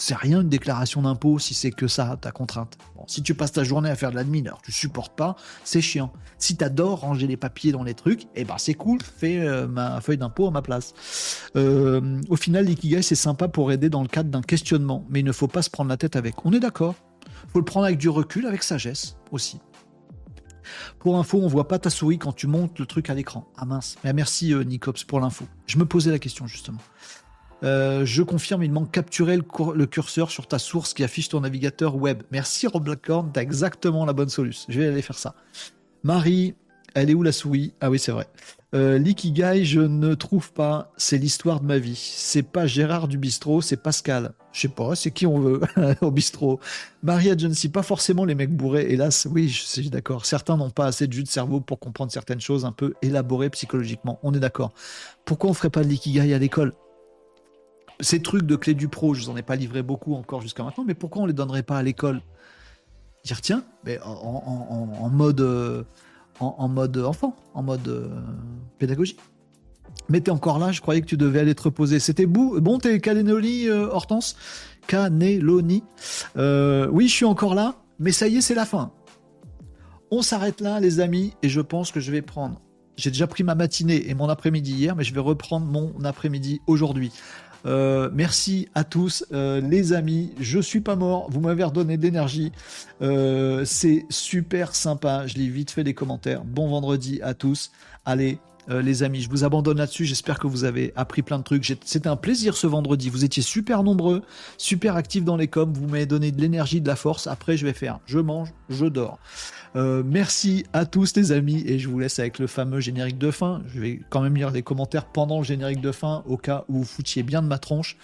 c'est 0.00 0.16
rien 0.16 0.40
une 0.40 0.48
déclaration 0.48 1.02
d'impôt 1.02 1.38
si 1.38 1.54
c'est 1.54 1.70
que 1.70 1.86
ça, 1.86 2.16
ta 2.20 2.32
contrainte. 2.32 2.78
si 3.06 3.22
tu 3.22 3.34
passes 3.34 3.52
ta 3.52 3.64
journée 3.64 3.90
à 3.90 3.96
faire 3.96 4.10
de 4.10 4.16
l'admin, 4.16 4.44
alors 4.46 4.62
tu 4.62 4.72
supportes 4.72 5.14
pas, 5.14 5.36
c'est 5.64 5.80
chiant. 5.80 6.12
Si 6.38 6.56
tu 6.56 6.64
adores 6.64 7.00
ranger 7.00 7.26
les 7.26 7.36
papiers 7.36 7.72
dans 7.72 7.82
les 7.82 7.94
trucs, 7.94 8.26
eh 8.34 8.44
ben 8.44 8.56
c'est 8.58 8.74
cool, 8.74 9.00
fais 9.02 9.38
euh, 9.38 9.68
ma 9.68 10.00
feuille 10.00 10.18
d'impôt 10.18 10.46
à 10.46 10.50
ma 10.50 10.62
place. 10.62 10.94
Euh, 11.56 12.20
au 12.28 12.36
final, 12.36 12.64
l'ikigai, 12.64 13.02
c'est 13.02 13.14
sympa 13.14 13.48
pour 13.48 13.72
aider 13.72 13.90
dans 13.90 14.02
le 14.02 14.08
cadre 14.08 14.30
d'un 14.30 14.42
questionnement, 14.42 15.06
mais 15.10 15.20
il 15.20 15.24
ne 15.24 15.32
faut 15.32 15.48
pas 15.48 15.62
se 15.62 15.70
prendre 15.70 15.90
la 15.90 15.96
tête 15.96 16.16
avec. 16.16 16.44
On 16.44 16.52
est 16.52 16.60
d'accord 16.60 16.94
faut 17.52 17.58
le 17.58 17.64
prendre 17.64 17.86
avec 17.86 17.98
du 17.98 18.08
recul, 18.08 18.46
avec 18.46 18.62
sagesse 18.62 19.16
aussi. 19.32 19.60
Pour 21.00 21.18
info, 21.18 21.40
on 21.42 21.48
voit 21.48 21.66
pas 21.66 21.78
ta 21.78 21.90
souris 21.90 22.18
quand 22.18 22.32
tu 22.32 22.46
montes 22.46 22.78
le 22.78 22.86
truc 22.86 23.10
à 23.10 23.14
l'écran. 23.14 23.50
Ah 23.56 23.64
mince. 23.64 23.96
Mais 24.04 24.12
merci 24.12 24.54
euh, 24.54 24.62
Nicops 24.62 25.04
pour 25.04 25.18
l'info. 25.18 25.46
Je 25.66 25.78
me 25.78 25.84
posais 25.84 26.10
la 26.10 26.18
question 26.18 26.46
justement. 26.46 26.78
Euh, 27.62 28.04
je 28.04 28.22
confirme, 28.22 28.62
il 28.62 28.72
manque 28.72 28.90
capturer 28.90 29.36
le, 29.36 29.86
curseur 29.86 30.30
sur 30.30 30.46
ta 30.46 30.58
source 30.58 30.94
qui 30.94 31.04
affiche 31.04 31.28
ton 31.28 31.40
navigateur 31.40 31.96
web. 31.96 32.22
Merci 32.30 32.66
Rob 32.66 32.84
Blackhorn, 32.84 33.30
t'as 33.32 33.42
exactement 33.42 34.06
la 34.06 34.12
bonne 34.12 34.28
solution. 34.28 34.66
Je 34.68 34.80
vais 34.80 34.88
aller 34.88 35.02
faire 35.02 35.18
ça. 35.18 35.34
Marie, 36.02 36.54
elle 36.94 37.10
est 37.10 37.14
où 37.14 37.22
la 37.22 37.32
souris? 37.32 37.74
Ah 37.80 37.90
oui, 37.90 37.98
c'est 37.98 38.12
vrai. 38.12 38.26
Euh, 38.72 38.98
L'ikigai, 38.98 39.64
je 39.64 39.80
ne 39.80 40.14
trouve 40.14 40.52
pas. 40.52 40.92
C'est 40.96 41.18
l'histoire 41.18 41.60
de 41.60 41.66
ma 41.66 41.78
vie. 41.78 42.00
C'est 42.00 42.42
pas 42.42 42.66
Gérard 42.66 43.08
du 43.08 43.18
bistrot, 43.18 43.60
c'est 43.60 43.76
Pascal. 43.76 44.32
Je 44.52 44.62
sais 44.62 44.68
pas, 44.68 44.94
c'est 44.94 45.10
qui 45.10 45.26
on 45.26 45.38
veut 45.38 45.60
au 46.00 46.10
bistrot. 46.10 46.60
Marie 47.02 47.30
Agency, 47.30 47.68
pas 47.68 47.82
forcément 47.82 48.24
les 48.24 48.34
mecs 48.34 48.54
bourrés, 48.54 48.86
hélas. 48.90 49.28
Oui, 49.30 49.48
je 49.48 49.62
suis 49.62 49.90
d'accord. 49.90 50.24
Certains 50.24 50.56
n'ont 50.56 50.70
pas 50.70 50.86
assez 50.86 51.06
de 51.06 51.12
jus 51.12 51.22
de 51.22 51.28
cerveau 51.28 51.60
pour 51.60 51.78
comprendre 51.78 52.10
certaines 52.12 52.40
choses 52.40 52.64
un 52.64 52.72
peu 52.72 52.94
élaborées 53.02 53.50
psychologiquement. 53.50 54.18
On 54.22 54.32
est 54.32 54.40
d'accord. 54.40 54.72
Pourquoi 55.24 55.50
on 55.50 55.54
ferait 55.54 55.70
pas 55.70 55.84
de 55.84 55.88
l'ikigai 55.88 56.32
à 56.32 56.38
l'école? 56.38 56.72
Ces 58.00 58.22
trucs 58.22 58.44
de 58.44 58.56
clé 58.56 58.74
du 58.74 58.88
pro, 58.88 59.14
je 59.14 59.24
vous 59.24 59.30
en 59.30 59.36
ai 59.36 59.42
pas 59.42 59.56
livré 59.56 59.82
beaucoup 59.82 60.14
encore 60.14 60.40
jusqu'à 60.40 60.62
maintenant, 60.62 60.84
mais 60.86 60.94
pourquoi 60.94 61.22
on 61.22 61.26
les 61.26 61.32
donnerait 61.32 61.62
pas 61.62 61.78
à 61.78 61.82
l'école? 61.82 62.22
Dire 63.24 63.40
tiens, 63.40 63.64
mais 63.84 64.00
en, 64.02 65.10
mode 65.10 65.86
en, 66.40 66.68
mode 66.68 66.96
enfant, 66.98 67.36
en 67.54 67.62
mode 67.62 67.86
euh, 67.88 68.08
pédagogie. 68.78 69.16
Mais 70.08 70.20
t'es 70.20 70.30
encore 70.30 70.58
là, 70.58 70.72
je 70.72 70.80
croyais 70.80 71.00
que 71.00 71.06
tu 71.06 71.16
devais 71.16 71.40
aller 71.40 71.54
te 71.54 71.62
reposer. 71.62 72.00
C'était 72.00 72.26
bon, 72.26 72.78
t'es 72.78 73.00
Caneloni, 73.00 73.68
euh, 73.68 73.88
Hortense 73.88 74.36
Caneloni. 74.86 75.84
Euh, 76.36 76.88
oui, 76.90 77.08
je 77.08 77.14
suis 77.14 77.24
encore 77.24 77.54
là, 77.54 77.76
mais 77.98 78.12
ça 78.12 78.28
y 78.28 78.36
est, 78.36 78.40
c'est 78.40 78.54
la 78.54 78.66
fin. 78.66 78.92
On 80.10 80.22
s'arrête 80.22 80.60
là, 80.60 80.80
les 80.80 81.00
amis, 81.00 81.34
et 81.42 81.48
je 81.48 81.60
pense 81.60 81.92
que 81.92 82.00
je 82.00 82.10
vais 82.10 82.22
prendre. 82.22 82.60
J'ai 82.96 83.10
déjà 83.10 83.26
pris 83.26 83.44
ma 83.44 83.54
matinée 83.54 84.10
et 84.10 84.14
mon 84.14 84.28
après-midi 84.28 84.72
hier, 84.72 84.96
mais 84.96 85.04
je 85.04 85.14
vais 85.14 85.20
reprendre 85.20 85.66
mon 85.66 85.94
après-midi 86.04 86.60
aujourd'hui. 86.66 87.12
Euh, 87.66 88.10
merci 88.12 88.68
à 88.74 88.84
tous, 88.84 89.24
euh, 89.32 89.60
les 89.60 89.92
amis. 89.92 90.32
Je 90.40 90.60
suis 90.60 90.80
pas 90.80 90.96
mort. 90.96 91.30
Vous 91.30 91.40
m'avez 91.40 91.64
redonné 91.64 91.96
d'énergie. 91.96 92.52
Euh, 93.02 93.64
c'est 93.64 94.06
super 94.08 94.74
sympa. 94.74 95.26
Je 95.26 95.34
lis 95.34 95.48
vite 95.48 95.70
fait 95.70 95.82
les 95.82 95.94
commentaires. 95.94 96.44
Bon 96.44 96.68
vendredi 96.68 97.20
à 97.22 97.34
tous. 97.34 97.70
Allez, 98.04 98.38
les 98.68 99.02
amis, 99.02 99.20
je 99.20 99.28
vous 99.28 99.42
abandonne 99.42 99.78
là-dessus. 99.78 100.04
J'espère 100.04 100.38
que 100.38 100.46
vous 100.46 100.62
avez 100.62 100.92
appris 100.94 101.22
plein 101.22 101.38
de 101.38 101.42
trucs. 101.42 101.76
C'était 101.84 102.08
un 102.08 102.16
plaisir 102.16 102.56
ce 102.56 102.68
vendredi. 102.68 103.10
Vous 103.10 103.24
étiez 103.24 103.42
super 103.42 103.82
nombreux, 103.82 104.22
super 104.58 104.94
actifs 104.94 105.24
dans 105.24 105.36
les 105.36 105.48
coms. 105.48 105.72
Vous 105.72 105.88
m'avez 105.88 106.06
donné 106.06 106.30
de 106.30 106.40
l'énergie, 106.40 106.80
de 106.80 106.86
la 106.86 106.94
force. 106.94 107.26
Après, 107.26 107.56
je 107.56 107.66
vais 107.66 107.72
faire 107.72 107.98
je 108.06 108.20
mange, 108.20 108.52
je 108.68 108.86
dors. 108.86 109.18
Euh, 109.76 110.02
merci 110.04 110.64
à 110.72 110.84
tous 110.84 111.14
les 111.14 111.30
amis 111.30 111.62
et 111.66 111.78
je 111.78 111.88
vous 111.88 111.98
laisse 111.98 112.18
avec 112.18 112.38
le 112.38 112.46
fameux 112.46 112.80
générique 112.80 113.18
de 113.18 113.30
fin. 113.30 113.62
Je 113.72 113.80
vais 113.80 114.00
quand 114.10 114.20
même 114.20 114.34
lire 114.34 114.50
les 114.50 114.62
commentaires 114.62 115.06
pendant 115.06 115.38
le 115.38 115.44
générique 115.44 115.80
de 115.80 115.92
fin 115.92 116.24
au 116.26 116.36
cas 116.36 116.64
où 116.68 116.78
vous 116.78 116.84
foutiez 116.84 117.22
bien 117.22 117.40
de 117.40 117.46
ma 117.46 117.58
tronche. 117.58 117.96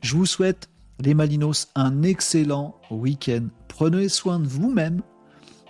Je 0.00 0.16
vous 0.16 0.26
souhaite 0.26 0.68
les 1.00 1.14
Malinos 1.14 1.68
un 1.74 2.02
excellent 2.02 2.76
week-end. 2.90 3.46
Prenez 3.68 4.08
soin 4.08 4.38
de 4.38 4.46
vous-même. 4.46 5.02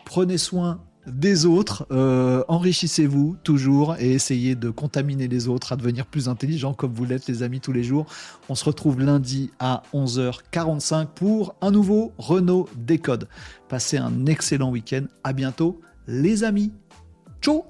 Prenez 0.05 0.39
soin 0.39 0.81
des 1.07 1.47
autres, 1.47 1.87
euh, 1.91 2.45
enrichissez-vous 2.49 3.37
toujours 3.43 3.97
et 3.99 4.13
essayez 4.13 4.55
de 4.55 4.71
contaminer 4.71 5.29
les 5.29 5.49
autres 5.49 5.73
à 5.73 5.77
devenir 5.77 6.07
plus 6.07 6.29
intelligents 6.29 6.75
comme 6.75 6.93
vous 6.93 7.05
l'êtes 7.05 7.27
les 7.27 7.43
amis 7.43 7.61
tous 7.61 7.73
les 7.73 7.83
jours. 7.83 8.07
On 8.49 8.55
se 8.55 8.65
retrouve 8.65 9.01
lundi 9.01 9.51
à 9.59 9.83
11h45 9.93 11.07
pour 11.15 11.55
un 11.61 11.71
nouveau 11.71 12.13
Renault 12.19 12.69
Décode. 12.77 13.29
Passez 13.69 13.99
un 13.99 14.27
excellent 14.27 14.71
week-end, 14.71 15.05
à 15.25 15.33
bientôt 15.33 15.81
les 16.07 16.45
amis. 16.45 16.73
Ciao 17.41 17.65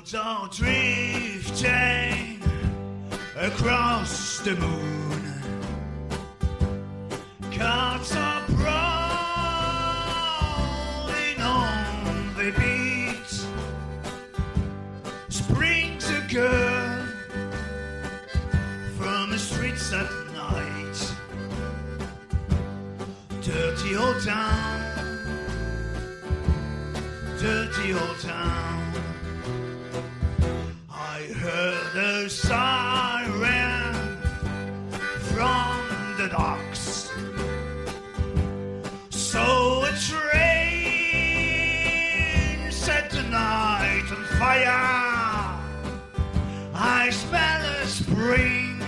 Boats 0.00 0.14
are 0.14 0.48
drifting 0.48 2.40
across 3.36 4.38
the 4.38 4.56
moon. 4.56 5.34
Cats 7.50 8.16
are 8.16 8.40
prowling 8.46 8.70
on 11.42 12.34
the 12.34 12.50
beach. 12.56 13.44
Springs 15.28 16.08
a 16.08 16.22
girl 16.32 17.06
from 18.96 19.30
the 19.30 19.38
streets 19.38 19.92
at 19.92 20.10
night. 20.32 21.14
Dirty 23.42 23.96
old 23.96 24.22
town, 24.24 24.80
dirty 27.38 27.92
old 27.92 28.18
town. 28.20 28.59
A 31.94 32.28
siren 32.28 33.94
from 35.34 35.80
the 36.16 36.28
docks. 36.28 37.10
So 39.10 39.84
a 39.84 39.92
train 39.98 40.30
set 42.70 43.10
the 43.10 43.22
night 43.24 44.04
on 44.10 44.24
fire. 44.38 45.58
I 46.74 47.10
smell 47.10 47.64
a 47.64 47.86
spring 47.86 48.80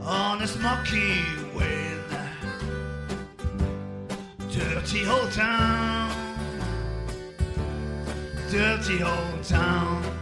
on 0.00 0.40
a 0.40 0.46
smoky 0.46 1.22
wind. 1.54 2.00
Dirty 4.50 5.06
old 5.06 5.30
town, 5.32 6.10
dirty 8.50 9.02
old 9.02 9.44
town. 9.44 10.19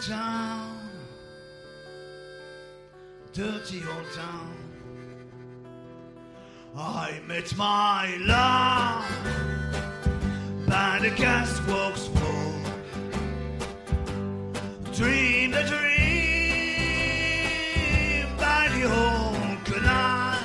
Town 0.00 0.80
dirty 3.32 3.82
old 3.94 4.12
town. 4.12 4.56
I 6.76 7.20
met 7.28 7.56
my 7.56 8.16
love 8.20 9.04
by 10.66 10.98
the 11.00 11.10
gasworks 11.10 12.08
wall. 12.16 12.60
Dreamed 14.92 15.54
a 15.54 15.66
dream 15.68 16.26
by 18.36 18.68
the 18.74 18.84
old 18.84 19.64
canal. 19.64 20.38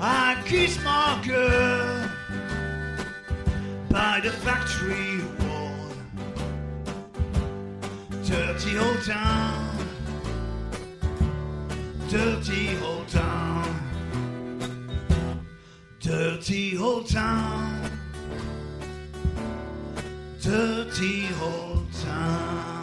I 0.00 0.42
kissed 0.46 0.82
my 0.82 1.22
girl 1.24 2.10
by 3.90 4.20
the 4.20 4.30
factory 4.30 5.23
Dirty 8.64 8.78
old 8.78 9.02
town. 9.02 9.78
Dirty 12.08 12.78
old 12.82 13.08
town, 13.08 13.64
dirty 16.00 16.78
old 16.78 17.08
town, 17.08 17.90
dirty 20.40 21.26
old 21.42 21.92
town. 21.92 22.73